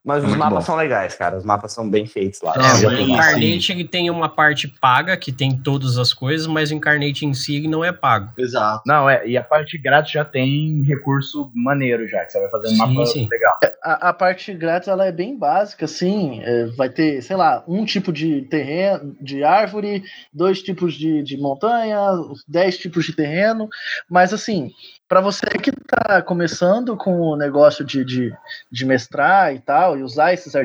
Mas 0.05 0.22
os 0.22 0.28
Muito 0.28 0.39
mapas 0.39 0.59
bom. 0.59 0.60
são 0.66 0.76
legais, 0.76 1.14
cara. 1.14 1.39
Os 1.39 1.44
mapas 1.44 1.72
são 1.72 1.89
bem 1.89 2.05
feitos 2.05 2.43
lá. 2.43 2.52
É, 2.56 2.62
sim, 2.76 2.86
o. 2.86 3.01
Incarnate 3.01 3.85
tem 3.85 4.10
uma 4.10 4.28
parte 4.28 4.68
paga, 4.68 5.16
que 5.16 5.32
tem 5.32 5.56
todas 5.56 5.97
as 5.97 6.12
coisas, 6.12 6.47
mas 6.47 6.70
o 6.70 6.74
Incarnate 6.74 7.24
em 7.24 7.32
si 7.32 7.66
não 7.66 7.82
é 7.82 7.90
pago. 7.90 8.31
Exato. 8.36 8.82
Não, 8.86 9.09
é, 9.09 9.26
e 9.26 9.39
a 9.39 9.43
parte 9.43 9.78
grátis 9.78 10.12
já 10.12 10.22
tem 10.22 10.82
recurso 10.82 11.51
maneiro 11.55 12.06
já, 12.06 12.22
que 12.22 12.32
você 12.32 12.40
vai 12.40 12.51
fazer 12.51 12.68
um 12.68 12.76
mapa 12.76 13.06
sim. 13.06 13.26
legal. 13.31 13.55
A, 13.82 14.10
a 14.10 14.12
parte 14.12 14.52
grátis 14.52 14.89
ela 14.89 15.06
é 15.06 15.12
bem 15.12 15.39
básica, 15.39 15.86
assim. 15.86 16.43
é, 16.43 16.66
vai 16.76 16.90
ter, 16.90 17.22
sei 17.22 17.36
lá, 17.36 17.64
um 17.66 17.86
tipo 17.86 18.12
de 18.12 18.43
terreno, 18.43 19.16
de 19.18 19.43
árvore, 19.43 20.05
dois 20.31 20.62
tipos 20.62 20.94
de, 20.94 21.22
de 21.22 21.39
montanha, 21.39 21.98
dez 22.47 22.76
tipos 22.76 23.06
de 23.06 23.16
terreno. 23.16 23.68
Mas 24.10 24.35
assim, 24.35 24.70
para 25.15 25.20
você 25.20 25.47
que 25.47 25.70
tá 25.70 26.20
começando 26.20 26.97
com 26.97 27.20
o 27.20 27.36
negócio 27.36 27.85
de, 27.85 28.05
de, 28.05 28.36
de 28.69 28.85
mestrar 28.85 29.55
e 29.55 29.61
tal, 29.61 29.97
e 29.97 30.03
usar 30.03 30.32
esses 30.32 30.57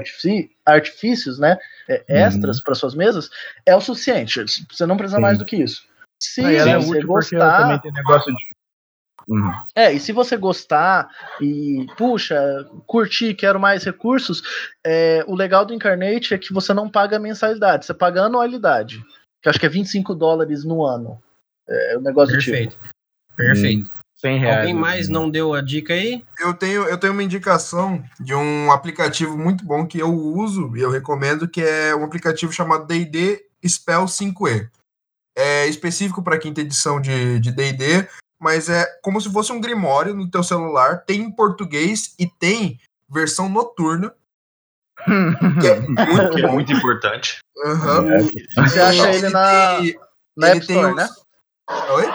artifícios, 0.65 1.38
né, 1.38 1.55
é, 1.88 2.03
extras 2.07 2.59
para 2.59 2.73
suas 2.73 2.95
mesas, 2.95 3.30
é 3.63 3.76
o 3.76 3.81
suficiente. 3.81 4.43
Você 4.71 4.88
não 4.88 4.97
precisa 4.97 5.17
Sim. 5.17 5.21
mais 5.21 5.38
do 5.38 5.45
que 5.45 5.55
isso. 5.55 5.84
Se 6.19 6.43
Ah, 6.43 6.51
é 6.51 6.80
você 6.80 6.97
útil 6.97 7.07
porque 7.07 7.35
gostar, 7.35 7.61
também 7.61 7.80
tem 7.80 7.91
negócio 7.91 8.34
de. 8.34 8.59
Uhum. 9.27 9.51
é, 9.76 9.93
e 9.93 9.99
se 9.99 10.11
você 10.11 10.35
gostar 10.35 11.07
e, 11.39 11.85
puxa, 11.95 12.67
curtir, 12.88 13.35
quero 13.35 13.59
mais 13.59 13.84
recursos, 13.84 14.41
é, 14.84 15.23
o 15.27 15.35
legal 15.35 15.63
do 15.63 15.76
Incarnate 15.76 16.34
é 16.34 16.39
que 16.39 16.51
você 16.51 16.73
não 16.73 16.89
paga 16.89 17.19
mensalidade, 17.19 17.85
você 17.85 17.93
paga 17.93 18.23
anualidade, 18.23 18.97
que 19.43 19.47
eu 19.47 19.51
acho 19.51 19.59
que 19.59 19.67
é 19.67 19.69
25 19.69 20.15
dólares 20.15 20.63
no 20.63 20.84
ano. 20.84 21.21
É 21.67 21.95
o 21.95 22.01
negócio 22.01 22.35
do 22.35 22.41
tipo. 22.41 22.57
Perfeito. 22.57 22.80
Perfeito. 23.35 23.98
100 24.19 24.39
reais. 24.39 24.57
Alguém 24.59 24.73
mais 24.73 25.07
não 25.09 25.29
deu 25.29 25.53
a 25.53 25.61
dica 25.61 25.93
aí? 25.93 26.23
Eu 26.39 26.53
tenho, 26.53 26.83
eu 26.83 26.97
tenho 26.97 27.13
uma 27.13 27.23
indicação 27.23 28.03
de 28.19 28.33
um 28.35 28.71
aplicativo 28.71 29.37
muito 29.37 29.63
bom 29.65 29.85
que 29.87 29.97
eu 29.99 30.13
uso 30.13 30.75
e 30.75 30.81
eu 30.81 30.89
recomendo, 30.91 31.47
que 31.47 31.61
é 31.61 31.95
um 31.95 32.03
aplicativo 32.03 32.51
chamado 32.51 32.85
D&D 32.85 33.45
Spell 33.65 34.05
5e. 34.05 34.69
É 35.37 35.67
específico 35.67 36.21
para 36.21 36.37
quinta 36.37 36.59
edição 36.61 36.99
de 36.99 37.39
de 37.39 37.51
D&D, 37.51 38.07
mas 38.41 38.67
é 38.67 38.85
como 39.01 39.21
se 39.21 39.31
fosse 39.31 39.51
um 39.53 39.61
grimório 39.61 40.13
no 40.13 40.29
teu 40.29 40.43
celular, 40.43 41.03
tem 41.05 41.21
em 41.21 41.31
português 41.31 42.13
e 42.19 42.27
tem 42.27 42.77
versão 43.09 43.47
noturna, 43.47 44.13
que 45.61 45.67
é 45.67 45.79
muito 45.79 46.29
Que 46.35 46.41
é 46.41 46.47
muito 46.51 46.73
importante. 46.73 47.37
Aham. 47.65 48.05
Você 48.57 48.79
acha 48.81 49.13
ele 49.13 49.29
na, 49.29 49.77
tem- 49.77 49.99
na 50.35 50.47
ele 50.49 50.57
App 50.57 50.67
tem 50.67 50.75
Store, 50.75 50.91
os- 50.93 50.95
né? 50.97 51.09
Oi? 51.93 52.05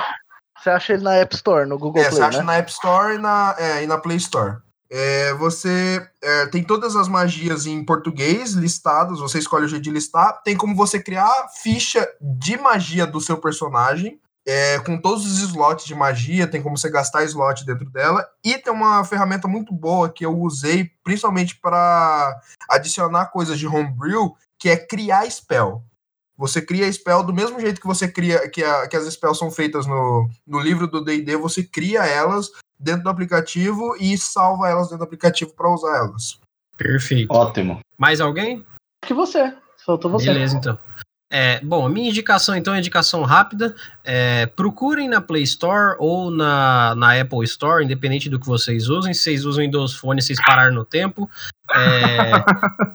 Você 0.64 0.70
acha 0.70 0.92
ele 0.94 1.02
na 1.02 1.16
App 1.16 1.34
Store, 1.34 1.68
no 1.68 1.78
Google 1.78 2.00
É, 2.00 2.06
você 2.06 2.16
Play, 2.16 2.28
acha 2.28 2.38
né? 2.38 2.44
na 2.44 2.56
App 2.56 2.70
Store 2.70 3.14
e 3.14 3.18
na, 3.18 3.54
é, 3.58 3.84
e 3.84 3.86
na 3.86 3.98
Play 3.98 4.16
Store. 4.16 4.56
É, 4.90 5.34
você 5.34 6.02
é, 6.22 6.46
tem 6.46 6.62
todas 6.64 6.96
as 6.96 7.06
magias 7.06 7.66
em 7.66 7.84
português 7.84 8.52
listadas, 8.52 9.18
você 9.18 9.38
escolhe 9.38 9.66
o 9.66 9.68
jeito 9.68 9.82
de 9.82 9.90
listar. 9.90 10.40
Tem 10.42 10.56
como 10.56 10.74
você 10.74 10.98
criar 10.98 11.30
ficha 11.62 12.08
de 12.18 12.56
magia 12.56 13.06
do 13.06 13.20
seu 13.20 13.36
personagem, 13.36 14.18
é, 14.46 14.78
com 14.78 14.96
todos 14.96 15.26
os 15.26 15.38
slots 15.40 15.84
de 15.84 15.94
magia, 15.94 16.46
tem 16.46 16.62
como 16.62 16.78
você 16.78 16.88
gastar 16.90 17.24
slot 17.24 17.66
dentro 17.66 17.90
dela. 17.90 18.26
E 18.42 18.56
tem 18.56 18.72
uma 18.72 19.04
ferramenta 19.04 19.46
muito 19.46 19.74
boa 19.74 20.08
que 20.08 20.24
eu 20.24 20.34
usei 20.38 20.90
principalmente 21.02 21.56
para 21.60 22.40
adicionar 22.70 23.26
coisas 23.26 23.58
de 23.58 23.66
homebrew, 23.66 24.34
que 24.58 24.70
é 24.70 24.78
criar 24.78 25.30
spell. 25.30 25.82
Você 26.36 26.60
cria 26.60 26.90
spell 26.92 27.22
do 27.22 27.32
mesmo 27.32 27.60
jeito 27.60 27.80
que 27.80 27.86
você 27.86 28.08
cria, 28.08 28.48
que, 28.48 28.62
a- 28.62 28.88
que 28.88 28.96
as 28.96 29.06
spells 29.12 29.38
são 29.38 29.50
feitas 29.50 29.86
no, 29.86 30.28
no 30.46 30.58
livro 30.60 30.86
do 30.86 31.02
D&D, 31.04 31.36
você 31.36 31.62
cria 31.62 32.04
elas 32.04 32.50
dentro 32.78 33.04
do 33.04 33.08
aplicativo 33.10 33.96
e 34.00 34.18
salva 34.18 34.68
elas 34.68 34.84
dentro 34.84 34.98
do 34.98 35.04
aplicativo 35.04 35.52
para 35.54 35.72
usar 35.72 35.96
elas. 35.98 36.38
Perfeito. 36.76 37.32
Ótimo. 37.32 37.80
Mais 37.96 38.20
alguém? 38.20 38.66
Que 39.06 39.14
você. 39.14 39.54
Faltou 39.86 40.10
você. 40.10 40.26
Beleza, 40.26 40.56
então. 40.56 40.76
É, 41.30 41.60
bom, 41.60 41.84
a 41.86 41.88
minha 41.88 42.10
indicação, 42.10 42.54
então, 42.54 42.74
é 42.74 42.78
indicação 42.78 43.22
rápida. 43.22 43.74
É, 44.04 44.46
procurem 44.46 45.08
na 45.08 45.20
Play 45.20 45.42
Store 45.42 45.96
ou 45.98 46.30
na, 46.30 46.94
na 46.96 47.20
Apple 47.20 47.42
Store, 47.44 47.84
independente 47.84 48.28
do 48.28 48.38
que 48.38 48.46
vocês 48.46 48.88
usem. 48.88 49.12
Se 49.14 49.22
vocês 49.22 49.44
usam 49.44 49.64
Windows 49.64 49.94
Phone, 49.94 50.20
vocês 50.22 50.38
pararam 50.44 50.74
no 50.74 50.84
tempo. 50.84 51.28
É, 51.72 52.30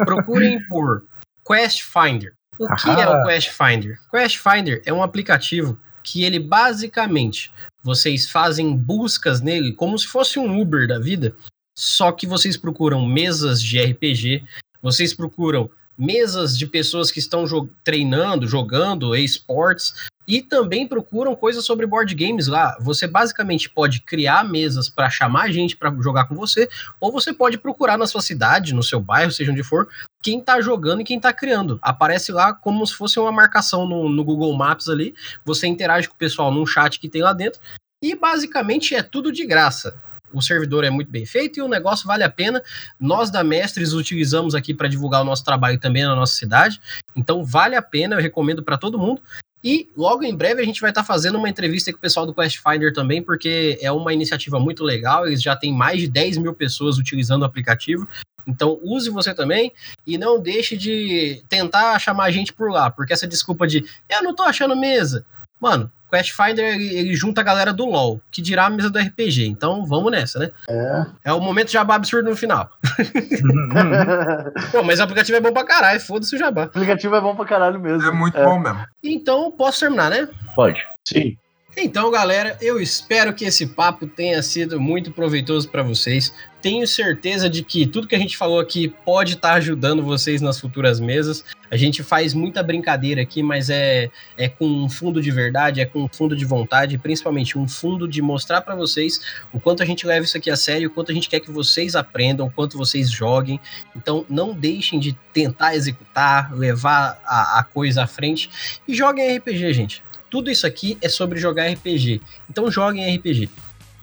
procurem 0.05 0.65
por 0.67 1.03
Quest 1.45 1.83
Finder. 1.83 2.33
O 2.59 2.67
que 2.75 2.89
é 2.89 3.07
o 3.07 3.25
Quest 3.25 3.51
Finder? 3.51 3.97
Quest 4.11 4.37
Finder 4.37 4.81
é 4.85 4.91
um 4.91 5.01
aplicativo 5.01 5.79
que 6.03 6.23
ele 6.23 6.39
basicamente 6.39 7.51
vocês 7.81 8.29
fazem 8.29 8.75
buscas 8.75 9.39
nele 9.39 9.71
como 9.71 9.97
se 9.97 10.05
fosse 10.05 10.37
um 10.37 10.59
Uber 10.59 10.85
da 10.85 10.99
vida, 10.99 11.33
só 11.73 12.11
que 12.11 12.27
vocês 12.27 12.57
procuram 12.57 13.05
mesas 13.05 13.61
de 13.61 13.81
RPG, 13.81 14.43
vocês 14.81 15.13
procuram 15.13 15.69
mesas 15.99 16.57
de 16.57 16.65
pessoas 16.65 17.11
que 17.11 17.19
estão 17.19 17.45
jo 17.45 17.69
treinando, 17.83 18.47
jogando 18.47 19.13
esportes 19.13 19.93
e 20.25 20.41
também 20.41 20.87
procuram 20.87 21.35
coisas 21.35 21.65
sobre 21.65 21.85
board 21.85 22.13
games 22.13 22.47
lá. 22.47 22.77
Você 22.79 23.07
basicamente 23.07 23.69
pode 23.69 23.99
criar 24.01 24.47
mesas 24.47 24.87
para 24.87 25.09
chamar 25.09 25.51
gente 25.51 25.75
para 25.75 25.93
jogar 25.99 26.25
com 26.25 26.35
você, 26.35 26.69
ou 27.01 27.11
você 27.11 27.33
pode 27.33 27.57
procurar 27.57 27.97
na 27.97 28.05
sua 28.05 28.21
cidade, 28.21 28.73
no 28.73 28.83
seu 28.83 28.99
bairro, 28.99 29.31
seja 29.31 29.51
onde 29.51 29.63
for, 29.63 29.89
quem 30.21 30.39
tá 30.39 30.61
jogando 30.61 31.01
e 31.01 31.03
quem 31.03 31.19
tá 31.19 31.33
criando. 31.33 31.79
Aparece 31.81 32.31
lá 32.31 32.53
como 32.53 32.85
se 32.85 32.93
fosse 32.93 33.19
uma 33.19 33.31
marcação 33.31 33.87
no, 33.87 34.07
no 34.07 34.23
Google 34.23 34.55
Maps 34.55 34.87
ali. 34.87 35.15
Você 35.43 35.65
interage 35.65 36.07
com 36.07 36.13
o 36.13 36.17
pessoal 36.17 36.51
num 36.51 36.65
chat 36.65 36.99
que 36.99 37.09
tem 37.09 37.23
lá 37.23 37.33
dentro. 37.33 37.59
E 38.01 38.15
basicamente 38.15 38.95
é 38.95 39.01
tudo 39.03 39.31
de 39.31 39.45
graça. 39.45 39.99
O 40.33 40.41
servidor 40.41 40.83
é 40.83 40.89
muito 40.89 41.11
bem 41.11 41.25
feito 41.25 41.59
e 41.59 41.61
o 41.61 41.67
negócio 41.67 42.07
vale 42.07 42.23
a 42.23 42.29
pena. 42.29 42.61
Nós 42.99 43.29
da 43.29 43.43
Mestres 43.43 43.93
utilizamos 43.93 44.55
aqui 44.55 44.73
para 44.73 44.87
divulgar 44.87 45.21
o 45.21 45.25
nosso 45.25 45.43
trabalho 45.43 45.79
também 45.79 46.03
na 46.03 46.15
nossa 46.15 46.35
cidade. 46.35 46.79
Então 47.15 47.43
vale 47.43 47.75
a 47.75 47.81
pena, 47.81 48.15
eu 48.15 48.21
recomendo 48.21 48.63
para 48.63 48.77
todo 48.77 48.99
mundo. 48.99 49.21
E 49.63 49.89
logo 49.95 50.23
em 50.23 50.33
breve 50.33 50.61
a 50.61 50.65
gente 50.65 50.79
vai 50.79 50.91
estar 50.91 51.01
tá 51.01 51.07
fazendo 51.07 51.37
uma 51.37 51.49
entrevista 51.49 51.91
com 51.91 51.97
o 51.97 52.01
pessoal 52.01 52.25
do 52.25 52.33
Quest 52.33 52.59
Finder 52.63 52.93
também, 52.93 53.21
porque 53.21 53.77
é 53.81 53.91
uma 53.91 54.13
iniciativa 54.13 54.59
muito 54.59 54.83
legal. 54.83 55.27
Eles 55.27 55.41
já 55.41 55.55
têm 55.55 55.73
mais 55.73 55.99
de 55.99 56.07
10 56.07 56.37
mil 56.37 56.53
pessoas 56.53 56.97
utilizando 56.97 57.41
o 57.41 57.45
aplicativo. 57.45 58.07
Então 58.47 58.79
use 58.81 59.09
você 59.09 59.33
também 59.33 59.71
e 60.07 60.17
não 60.17 60.39
deixe 60.39 60.77
de 60.77 61.43
tentar 61.49 61.99
chamar 61.99 62.25
a 62.25 62.31
gente 62.31 62.51
por 62.51 62.71
lá, 62.71 62.89
porque 62.89 63.13
essa 63.13 63.27
desculpa 63.27 63.67
de 63.67 63.85
eu 64.09 64.23
não 64.23 64.33
tô 64.33 64.43
achando 64.43 64.75
mesa. 64.75 65.25
Mano, 65.59 65.91
Quest 66.09 66.31
Finder 66.31 66.73
ele, 66.73 66.97
ele 66.97 67.15
junta 67.15 67.41
a 67.41 67.43
galera 67.43 67.71
do 67.71 67.85
LoL, 67.85 68.19
que 68.31 68.41
dirá 68.41 68.65
a 68.65 68.69
mesa 68.69 68.89
do 68.89 68.97
RPG. 68.99 69.45
Então 69.47 69.85
vamos 69.85 70.11
nessa, 70.11 70.39
né? 70.39 70.51
É. 70.67 71.05
É 71.25 71.33
o 71.33 71.39
momento 71.39 71.71
jabá 71.71 71.95
absurdo 71.95 72.29
no 72.29 72.35
final. 72.35 72.69
Pô, 74.71 74.83
mas 74.83 74.99
o 74.99 75.03
aplicativo 75.03 75.37
é 75.37 75.41
bom 75.41 75.53
pra 75.53 75.63
caralho, 75.63 75.99
foda-se 75.99 76.35
o 76.35 76.39
jabá. 76.39 76.61
o 76.61 76.65
aplicativo 76.65 77.15
é 77.15 77.21
bom 77.21 77.35
pra 77.35 77.45
caralho 77.45 77.79
mesmo. 77.79 78.07
É 78.07 78.11
muito 78.11 78.35
bom 78.35 78.59
mesmo. 78.59 78.85
Então 79.03 79.51
posso 79.51 79.81
terminar, 79.81 80.09
né? 80.09 80.27
Pode. 80.55 80.81
Sim. 81.05 81.37
Então, 81.77 82.09
galera, 82.11 82.57
eu 82.59 82.79
espero 82.79 83.33
que 83.33 83.45
esse 83.45 83.67
papo 83.67 84.07
tenha 84.07 84.41
sido 84.41 84.81
muito 84.81 85.11
proveitoso 85.11 85.69
para 85.69 85.83
vocês. 85.83 86.33
Tenho 86.61 86.85
certeza 86.85 87.49
de 87.49 87.63
que 87.63 87.87
tudo 87.87 88.07
que 88.07 88.15
a 88.15 88.19
gente 88.19 88.35
falou 88.35 88.59
aqui 88.59 88.89
pode 89.05 89.33
estar 89.33 89.53
ajudando 89.53 90.03
vocês 90.03 90.41
nas 90.41 90.59
futuras 90.59 90.99
mesas. 90.99 91.45
A 91.71 91.77
gente 91.77 92.03
faz 92.03 92.33
muita 92.33 92.61
brincadeira 92.61 93.21
aqui, 93.21 93.41
mas 93.41 93.69
é, 93.69 94.09
é 94.37 94.49
com 94.49 94.65
um 94.65 94.89
fundo 94.89 95.21
de 95.21 95.31
verdade, 95.31 95.79
é 95.79 95.85
com 95.85 96.03
um 96.03 96.07
fundo 96.07 96.35
de 96.35 96.43
vontade, 96.43 96.97
principalmente 96.97 97.57
um 97.57 97.67
fundo 97.67 98.07
de 98.07 98.21
mostrar 98.21 98.61
para 98.61 98.75
vocês 98.75 99.21
o 99.53 99.59
quanto 99.59 99.81
a 99.81 99.85
gente 99.85 100.05
leva 100.05 100.25
isso 100.25 100.37
aqui 100.37 100.49
a 100.49 100.57
sério, 100.57 100.89
o 100.89 100.91
quanto 100.91 101.11
a 101.11 101.15
gente 101.15 101.29
quer 101.29 101.39
que 101.39 101.51
vocês 101.51 101.95
aprendam, 101.95 102.47
o 102.47 102.51
quanto 102.51 102.77
vocês 102.77 103.09
joguem. 103.09 103.59
Então, 103.95 104.25
não 104.29 104.53
deixem 104.53 104.99
de 104.99 105.13
tentar 105.31 105.75
executar, 105.75 106.53
levar 106.53 107.21
a, 107.25 107.59
a 107.59 107.63
coisa 107.63 108.03
à 108.03 108.07
frente 108.07 108.49
e 108.87 108.93
joguem 108.93 109.37
RPG, 109.37 109.73
gente 109.73 110.03
tudo 110.29 110.51
isso 110.51 110.67
aqui 110.67 110.97
é 111.01 111.09
sobre 111.09 111.39
jogar 111.39 111.67
RPG. 111.71 112.21
Então 112.49 112.69
joguem 112.69 113.15
RPG. 113.15 113.49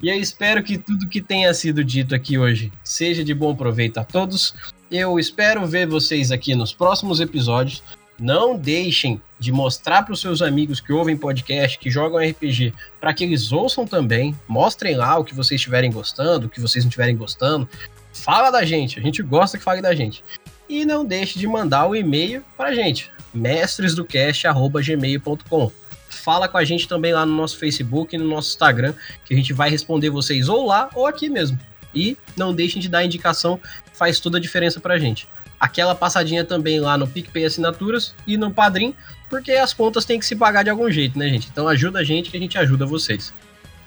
E 0.02 0.09
eu 0.09 0.16
espero 0.16 0.62
que 0.62 0.77
tudo 0.77 1.09
que 1.09 1.23
tenha 1.23 1.52
sido 1.55 1.82
dito 1.82 2.14
aqui 2.14 2.39
hoje 2.39 2.70
seja 2.85 3.24
de 3.24 3.35
bom 3.35 3.55
proveito 3.55 3.98
a 3.98 4.05
todos. 4.05 4.55
Eu 4.90 5.18
espero 5.18 5.66
ver 5.66 5.86
vocês 5.86 6.31
aqui 6.31 6.55
nos 6.55 6.73
próximos 6.73 7.18
episódios. 7.18 7.82
Não 8.18 8.56
deixem 8.56 9.20
de 9.39 9.52
mostrar 9.52 10.02
para 10.02 10.14
os 10.14 10.20
seus 10.20 10.43
amigos 10.43 10.81
que 10.81 10.93
ouvem 10.93 11.16
podcast, 11.16 11.78
que 11.78 11.90
jogam 11.90 12.18
RPG, 12.18 12.73
para 13.01 13.12
que 13.12 13.24
eles 13.24 13.52
ouçam 13.52 13.86
também. 13.86 14.35
Mostrem 14.48 14.97
lá 14.97 15.18
o 15.18 15.24
que 15.24 15.35
vocês 15.35 15.60
estiverem 15.60 15.90
gostando, 15.90 16.47
o 16.47 16.51
que 16.51 16.60
vocês 16.60 16.85
não 16.85 16.89
estiverem 16.89 17.16
gostando. 17.16 17.68
Fala 18.12 18.51
da 18.51 18.64
gente, 18.64 18.98
a 18.98 19.02
gente 19.02 19.23
gosta 19.23 19.59
que 19.59 19.64
fale 19.64 19.82
da 19.82 19.94
gente. 19.94 20.24
E 20.68 20.85
não 20.85 21.05
deixe 21.05 21.39
de 21.39 21.47
mandar 21.47 21.86
o 21.86 21.94
e-mail 21.94 22.44
para 22.56 22.70
a 22.70 22.74
gente, 22.74 23.09
mestresdocast.gmail.com 23.32 25.85
fala 26.26 26.48
com 26.48 26.58
a 26.58 26.64
gente 26.64 26.88
também 26.88 27.12
lá 27.12 27.24
no 27.24 27.32
nosso 27.32 27.56
Facebook 27.56 28.16
e 28.16 28.18
no 28.18 28.26
nosso 28.26 28.48
Instagram, 28.48 28.94
que 29.24 29.32
a 29.32 29.36
gente 29.36 29.52
vai 29.52 29.70
responder 29.70 30.10
vocês 30.10 30.48
ou 30.48 30.66
lá 30.66 30.90
ou 30.92 31.06
aqui 31.06 31.28
mesmo. 31.28 31.56
E 31.94 32.18
não 32.36 32.52
deixem 32.52 32.82
de 32.82 32.88
dar 32.88 33.04
indicação, 33.04 33.60
faz 33.92 34.18
toda 34.18 34.36
a 34.36 34.40
diferença 34.40 34.80
pra 34.80 34.98
gente. 34.98 35.28
Aquela 35.60 35.94
passadinha 35.94 36.44
também 36.44 36.80
lá 36.80 36.98
no 36.98 37.06
PicPay 37.06 37.44
Assinaturas 37.44 38.12
e 38.26 38.36
no 38.36 38.50
Padrim, 38.50 38.92
porque 39.30 39.52
as 39.52 39.72
contas 39.72 40.04
têm 40.04 40.18
que 40.18 40.26
se 40.26 40.34
pagar 40.34 40.64
de 40.64 40.70
algum 40.70 40.90
jeito, 40.90 41.16
né, 41.16 41.28
gente? 41.28 41.48
Então 41.48 41.68
ajuda 41.68 42.00
a 42.00 42.04
gente 42.04 42.28
que 42.28 42.36
a 42.36 42.40
gente 42.40 42.58
ajuda 42.58 42.84
vocês. 42.84 43.32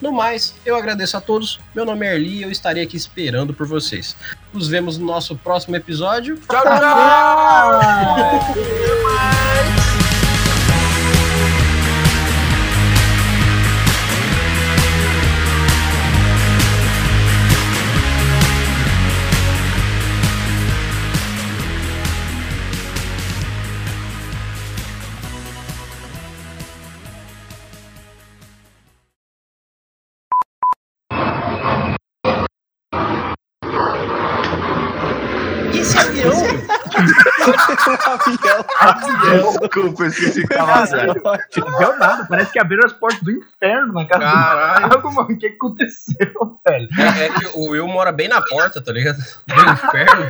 No 0.02 0.14
mais, 0.14 0.56
eu 0.66 0.78
agradeço 0.78 1.18
a 1.18 1.22
todos. 1.22 1.60
Meu 1.76 1.84
nome 1.84 2.08
é 2.08 2.16
Erli 2.16 2.38
e 2.38 2.44
eu 2.44 2.50
estarei 2.50 2.84
aqui 2.84 2.96
esperando 2.96 3.54
por 3.54 3.68
vocês. 3.68 4.16
Nos 4.54 4.70
vemos 4.70 4.98
no 4.98 5.06
nosso 5.06 5.36
próximo 5.36 5.76
episódio. 5.76 6.38
Tchau, 6.38 6.64
tchau! 6.64 7.82
E 9.86 9.89
Desculpa, 39.70 40.06
esqueci 40.08 40.42
que 40.48 40.54
tava 40.54 40.86
zero. 40.86 41.14
Não 41.58 41.78
deu 41.80 41.98
nada, 41.98 42.26
parece 42.28 42.52
que 42.52 42.60
abriram 42.60 42.86
as 42.86 42.94
portas 42.94 43.22
do 43.22 43.32
inferno 43.32 43.94
na 43.94 44.06
casa 44.06 44.24
Caralho. 44.24 45.02
do 45.02 45.12
mano. 45.12 45.30
O 45.32 45.38
que 45.38 45.48
aconteceu, 45.48 46.60
velho? 46.68 46.90
É, 47.00 47.26
é 47.26 47.30
que 47.30 47.46
o 47.58 47.70
Will 47.70 47.88
mora 47.88 48.12
bem 48.12 48.28
na 48.28 48.42
porta, 48.42 48.82
tá 48.82 48.92
ligado? 48.92 49.18
Do 49.18 49.72
inferno. 49.72 50.30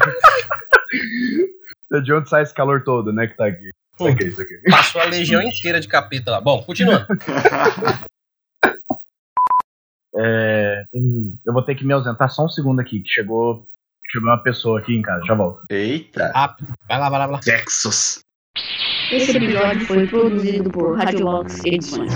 De 2.04 2.14
onde 2.14 2.30
sai 2.30 2.44
esse 2.44 2.54
calor 2.54 2.84
todo, 2.84 3.12
né, 3.12 3.28
que 3.28 3.36
tá 3.36 3.48
aqui? 3.48 3.70
Isso 4.00 4.08
aqui, 4.08 4.24
isso 4.26 4.42
aqui. 4.42 4.62
Passou 4.70 5.02
a 5.02 5.06
legião 5.06 5.42
inteira 5.42 5.80
de 5.80 5.88
capeta 5.88 6.32
lá. 6.32 6.42
Bom, 6.42 6.64
continuando. 6.64 7.08
É, 10.22 10.84
eu 11.46 11.54
vou 11.54 11.62
ter 11.62 11.76
que 11.76 11.86
me 11.86 11.94
ausentar 11.94 12.30
só 12.30 12.44
um 12.44 12.50
segundo 12.50 12.82
aqui, 12.82 13.00
que 13.00 13.08
chegou, 13.08 13.66
chegou 14.12 14.28
uma 14.28 14.42
pessoa 14.42 14.80
aqui 14.80 14.94
em 14.94 15.02
casa, 15.02 15.24
já 15.26 15.34
volto. 15.34 15.64
Eita. 15.70 16.32
Rápido. 16.34 16.74
Vai 16.88 17.00
lá, 17.00 17.10
vai 17.10 17.20
lá, 17.20 17.28
vai 17.28 17.36
lá. 17.36 17.42
Texas. 17.42 18.20
Esse 19.12 19.36
episódio 19.36 19.88
foi 19.88 20.06
produzido 20.08 20.70
por 20.70 20.96
Radiobox 20.98 21.66
Edições. 21.66 22.14